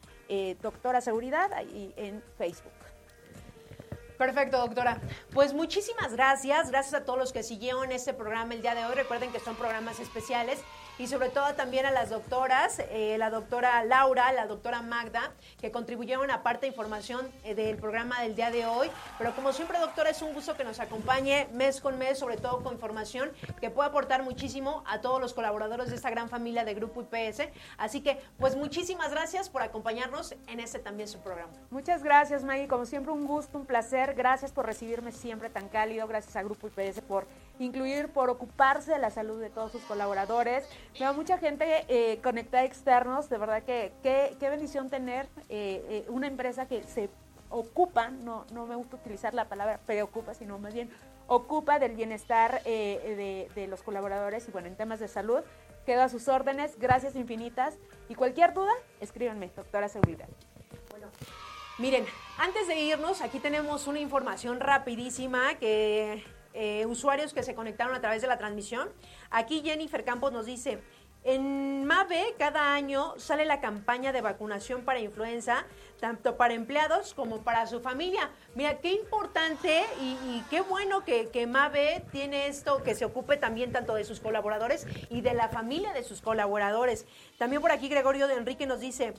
doctora 0.61 1.01
Seguridad 1.01 1.51
ahí 1.53 1.93
en 1.97 2.23
Facebook. 2.37 2.71
Perfecto, 4.21 4.59
doctora. 4.59 5.01
Pues 5.33 5.51
muchísimas 5.51 6.13
gracias. 6.13 6.69
Gracias 6.69 6.93
a 6.93 7.05
todos 7.05 7.17
los 7.17 7.33
que 7.33 7.41
siguieron 7.41 7.91
este 7.91 8.13
programa 8.13 8.53
el 8.53 8.61
día 8.61 8.75
de 8.75 8.85
hoy. 8.85 8.93
Recuerden 8.93 9.31
que 9.31 9.39
son 9.39 9.55
programas 9.55 9.99
especiales 9.99 10.59
y 11.01 11.07
sobre 11.07 11.29
todo 11.29 11.55
también 11.55 11.87
a 11.87 11.91
las 11.91 12.11
doctoras, 12.11 12.77
eh, 12.91 13.15
la 13.17 13.31
doctora 13.31 13.83
Laura, 13.83 14.31
la 14.33 14.45
doctora 14.45 14.83
Magda, 14.83 15.31
que 15.59 15.71
contribuyeron 15.71 16.29
a 16.29 16.43
parte 16.43 16.61
de 16.61 16.67
información 16.67 17.27
eh, 17.43 17.55
del 17.55 17.77
programa 17.77 18.21
del 18.21 18.35
día 18.35 18.51
de 18.51 18.67
hoy. 18.67 18.87
Pero 19.17 19.35
como 19.35 19.51
siempre, 19.51 19.79
doctora, 19.79 20.11
es 20.11 20.21
un 20.21 20.31
gusto 20.35 20.55
que 20.55 20.63
nos 20.63 20.79
acompañe 20.79 21.47
mes 21.53 21.81
con 21.81 21.97
mes, 21.97 22.19
sobre 22.19 22.37
todo 22.37 22.61
con 22.61 22.73
información 22.73 23.31
que 23.59 23.71
puede 23.71 23.89
aportar 23.89 24.21
muchísimo 24.21 24.83
a 24.85 25.01
todos 25.01 25.19
los 25.19 25.33
colaboradores 25.33 25.89
de 25.89 25.95
esta 25.95 26.11
gran 26.11 26.29
familia 26.29 26.65
de 26.65 26.75
Grupo 26.75 27.01
IPS. 27.01 27.49
Así 27.79 28.01
que, 28.01 28.21
pues 28.37 28.55
muchísimas 28.55 29.09
gracias 29.09 29.49
por 29.49 29.63
acompañarnos 29.63 30.35
en 30.45 30.59
este 30.59 30.77
también 30.77 31.09
su 31.09 31.17
programa. 31.17 31.51
Muchas 31.71 32.03
gracias, 32.03 32.43
Maggie. 32.43 32.67
Como 32.67 32.85
siempre, 32.85 33.11
un 33.11 33.25
gusto, 33.25 33.57
un 33.57 33.65
placer. 33.65 34.13
Gracias 34.13 34.51
por 34.51 34.67
recibirme 34.67 35.11
siempre 35.11 35.49
tan 35.49 35.67
cálido. 35.67 36.07
Gracias 36.07 36.35
a 36.35 36.43
Grupo 36.43 36.67
IPS 36.67 37.01
por 37.01 37.25
incluir, 37.61 38.09
por 38.09 38.29
ocuparse 38.29 38.91
de 38.91 38.99
la 38.99 39.09
salud 39.09 39.39
de 39.39 39.49
todos 39.49 39.71
sus 39.71 39.81
colaboradores. 39.83 40.67
Veo 40.99 41.13
mucha 41.13 41.37
gente 41.37 41.85
eh, 41.87 42.19
conectada 42.21 42.63
externos, 42.63 43.29
de 43.29 43.37
verdad 43.37 43.63
que 43.63 43.91
qué 44.03 44.49
bendición 44.49 44.89
tener 44.89 45.27
eh, 45.49 45.85
eh, 45.89 46.05
una 46.09 46.27
empresa 46.27 46.67
que 46.67 46.83
se 46.83 47.09
ocupa, 47.49 48.09
no, 48.09 48.45
no 48.53 48.65
me 48.65 48.75
gusta 48.75 48.95
utilizar 48.95 49.33
la 49.33 49.45
palabra 49.45 49.79
preocupa, 49.85 50.33
sino 50.33 50.57
más 50.57 50.73
bien 50.73 50.89
ocupa 51.27 51.79
del 51.79 51.95
bienestar 51.95 52.63
de, 52.63 53.49
de, 53.53 53.67
los 53.67 53.83
colaboradores 53.83 54.47
y 54.47 54.51
bueno, 54.51 54.67
en 54.67 54.75
temas 54.75 54.99
de 54.99 55.07
salud, 55.07 55.41
quedo 55.85 56.01
a 56.01 56.09
sus 56.09 56.27
órdenes, 56.27 56.77
gracias 56.77 57.15
infinitas 57.15 57.77
y 58.09 58.15
cualquier 58.15 58.53
duda, 58.53 58.71
escríbanme, 58.99 59.49
doctora 59.55 59.89
Seguridad. 59.89 60.27
Bueno, 60.89 61.07
miren, 61.77 62.05
antes 62.37 62.67
de 62.67 62.79
irnos, 62.79 63.21
aquí 63.21 63.39
tenemos 63.39 63.87
una 63.87 63.99
información 63.99 64.59
rapidísima 64.59 65.55
que 65.55 66.23
usuarios 66.87 67.33
que 67.33 67.43
se 67.43 67.55
conectaron 67.55 67.95
a 67.95 68.01
través 68.01 68.21
de 68.21 68.27
la 68.27 68.37
transmisión. 68.37 68.89
Aquí 69.29 69.61
Jennifer 69.63 70.03
Campos 70.03 70.31
nos 70.31 70.45
dice, 70.45 70.79
En 71.23 71.85
MAVE 71.85 72.35
cada 72.37 72.73
año 72.73 73.13
sale 73.17 73.45
la 73.45 73.61
campaña 73.61 74.11
de 74.11 74.21
vacunación 74.21 74.83
para 74.83 74.99
influenza, 74.99 75.65
tanto 75.99 76.35
para 76.35 76.55
empleados 76.55 77.13
como 77.13 77.41
para 77.41 77.67
su 77.67 77.79
familia. 77.79 78.31
Mira, 78.55 78.79
qué 78.79 78.93
importante 78.93 79.83
y, 80.01 80.43
qué 80.49 80.61
bueno 80.61 81.05
que, 81.05 81.29
que, 81.29 81.45
MAVE 81.45 82.03
tiene 82.11 82.47
esto, 82.47 82.81
que 82.83 82.95
se 82.95 83.05
ocupe 83.05 83.37
también 83.37 83.71
tanto 83.71 83.93
de 83.93 84.03
sus 84.03 84.19
colaboradores 84.19 84.87
y 85.09 85.21
de 85.21 85.33
la 85.33 85.49
familia 85.49 85.93
de 85.93 86.03
sus 86.03 86.21
colaboradores. 86.21 87.05
También 87.37 87.61
por 87.61 87.71
aquí 87.71 87.87
Gregorio 87.87 88.27
de 88.27 88.33
Enrique 88.33 88.65
nos 88.65 88.79
dice, 88.79 89.13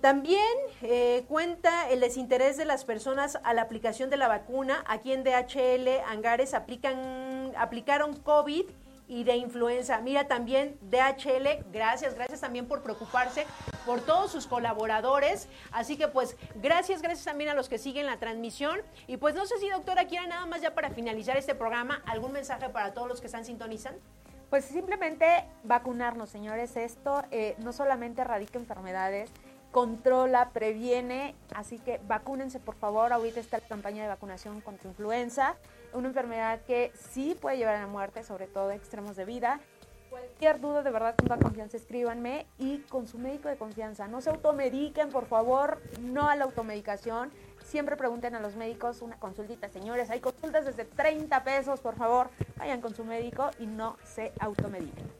también 0.00 0.42
eh, 0.82 1.24
cuenta 1.28 1.90
el 1.90 2.00
desinterés 2.00 2.56
de 2.56 2.64
las 2.64 2.84
personas 2.84 3.38
a 3.42 3.52
la 3.52 3.62
aplicación 3.62 4.08
de 4.08 4.16
la 4.16 4.28
vacuna. 4.28 4.82
Aquí 4.86 5.12
en 5.12 5.24
DHL 5.24 5.88
Angares 6.06 6.54
aplican, 6.54 7.52
aplicaron 7.56 8.16
COVID 8.16 8.64
y 9.08 9.24
de 9.24 9.36
influenza. 9.36 10.00
Mira 10.00 10.28
también 10.28 10.78
DHL, 10.82 11.64
gracias, 11.72 12.14
gracias 12.14 12.40
también 12.40 12.66
por 12.66 12.82
preocuparse 12.82 13.44
por 13.84 14.00
todos 14.00 14.30
sus 14.30 14.46
colaboradores. 14.46 15.48
Así 15.72 15.96
que 15.96 16.08
pues 16.08 16.36
gracias, 16.54 17.02
gracias 17.02 17.24
también 17.24 17.50
a 17.50 17.54
los 17.54 17.68
que 17.68 17.76
siguen 17.76 18.06
la 18.06 18.18
transmisión. 18.18 18.80
Y 19.06 19.16
pues 19.16 19.34
no 19.34 19.44
sé 19.46 19.58
si 19.58 19.68
doctora 19.68 20.06
quiera 20.06 20.26
nada 20.26 20.46
más 20.46 20.62
ya 20.62 20.74
para 20.74 20.90
finalizar 20.90 21.36
este 21.36 21.54
programa, 21.54 22.02
algún 22.06 22.32
mensaje 22.32 22.68
para 22.68 22.94
todos 22.94 23.08
los 23.08 23.20
que 23.20 23.26
están 23.26 23.44
sintonizando. 23.44 24.00
Pues 24.48 24.64
simplemente 24.64 25.44
vacunarnos, 25.62 26.28
señores. 26.28 26.76
Esto 26.76 27.22
eh, 27.30 27.54
no 27.58 27.72
solamente 27.72 28.22
erradica 28.22 28.58
enfermedades, 28.58 29.30
controla, 29.70 30.50
previene, 30.50 31.34
así 31.54 31.78
que 31.78 32.00
vacúnense 32.06 32.58
por 32.60 32.74
favor. 32.74 33.12
Ahorita 33.12 33.40
está 33.40 33.58
la 33.58 33.66
campaña 33.68 34.02
de 34.02 34.08
vacunación 34.08 34.60
contra 34.60 34.88
influenza 34.88 35.56
una 35.92 36.08
enfermedad 36.08 36.60
que 36.66 36.92
sí 36.94 37.36
puede 37.40 37.58
llevar 37.58 37.76
a 37.76 37.80
la 37.80 37.86
muerte, 37.86 38.22
sobre 38.22 38.46
todo 38.46 38.70
extremos 38.70 39.16
de 39.16 39.24
vida. 39.24 39.60
Cualquier 40.08 40.60
duda, 40.60 40.82
de 40.82 40.90
verdad, 40.90 41.14
con 41.16 41.28
toda 41.28 41.38
confianza, 41.38 41.76
escríbanme 41.76 42.46
y 42.58 42.78
con 42.78 43.06
su 43.06 43.18
médico 43.18 43.48
de 43.48 43.56
confianza. 43.56 44.08
No 44.08 44.20
se 44.20 44.30
automediquen, 44.30 45.10
por 45.10 45.26
favor, 45.26 45.80
no 46.00 46.28
a 46.28 46.34
la 46.34 46.44
automedicación. 46.44 47.30
Siempre 47.64 47.96
pregunten 47.96 48.34
a 48.34 48.40
los 48.40 48.56
médicos 48.56 49.02
una 49.02 49.16
consultita, 49.18 49.68
señores. 49.68 50.10
Hay 50.10 50.20
consultas 50.20 50.64
desde 50.64 50.84
30 50.84 51.44
pesos, 51.44 51.80
por 51.80 51.94
favor. 51.94 52.30
Vayan 52.56 52.80
con 52.80 52.94
su 52.94 53.04
médico 53.04 53.50
y 53.60 53.66
no 53.66 53.96
se 54.02 54.32
automediquen. 54.40 55.19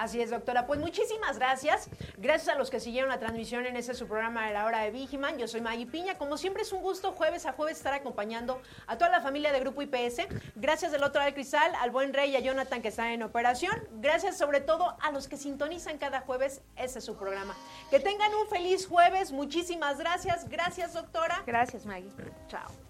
Así 0.00 0.22
es, 0.22 0.30
doctora. 0.30 0.66
Pues 0.66 0.80
muchísimas 0.80 1.36
gracias. 1.36 1.90
Gracias 2.16 2.48
a 2.48 2.58
los 2.58 2.70
que 2.70 2.80
siguieron 2.80 3.10
la 3.10 3.18
transmisión 3.18 3.66
en 3.66 3.76
ese 3.76 3.92
su 3.92 4.08
programa 4.08 4.46
de 4.46 4.54
la 4.54 4.64
hora 4.64 4.80
de 4.80 4.90
Vigiman. 4.90 5.36
Yo 5.36 5.46
soy 5.46 5.60
Maggie 5.60 5.84
Piña. 5.84 6.16
Como 6.16 6.38
siempre 6.38 6.62
es 6.62 6.72
un 6.72 6.80
gusto 6.80 7.12
jueves 7.12 7.44
a 7.44 7.52
jueves 7.52 7.76
estar 7.76 7.92
acompañando 7.92 8.62
a 8.86 8.96
toda 8.96 9.10
la 9.10 9.20
familia 9.20 9.52
de 9.52 9.60
Grupo 9.60 9.82
IPS. 9.82 10.26
Gracias 10.54 10.90
del 10.90 11.02
otro 11.02 11.18
lado 11.18 11.26
del 11.26 11.34
cristal, 11.34 11.74
al 11.78 11.90
buen 11.90 12.14
Rey 12.14 12.30
y 12.30 12.36
a 12.36 12.40
Jonathan 12.40 12.80
que 12.80 12.88
están 12.88 13.08
en 13.08 13.22
operación. 13.22 13.76
Gracias 13.96 14.38
sobre 14.38 14.62
todo 14.62 14.96
a 15.02 15.12
los 15.12 15.28
que 15.28 15.36
sintonizan 15.36 15.98
cada 15.98 16.22
jueves. 16.22 16.62
Ese 16.76 17.00
es 17.00 17.04
su 17.04 17.14
programa. 17.16 17.54
Que 17.90 18.00
tengan 18.00 18.34
un 18.34 18.48
feliz 18.48 18.86
jueves. 18.86 19.32
Muchísimas 19.32 19.98
gracias. 19.98 20.48
Gracias, 20.48 20.94
doctora. 20.94 21.42
Gracias, 21.44 21.84
Maggie. 21.84 22.10
Chao. 22.48 22.89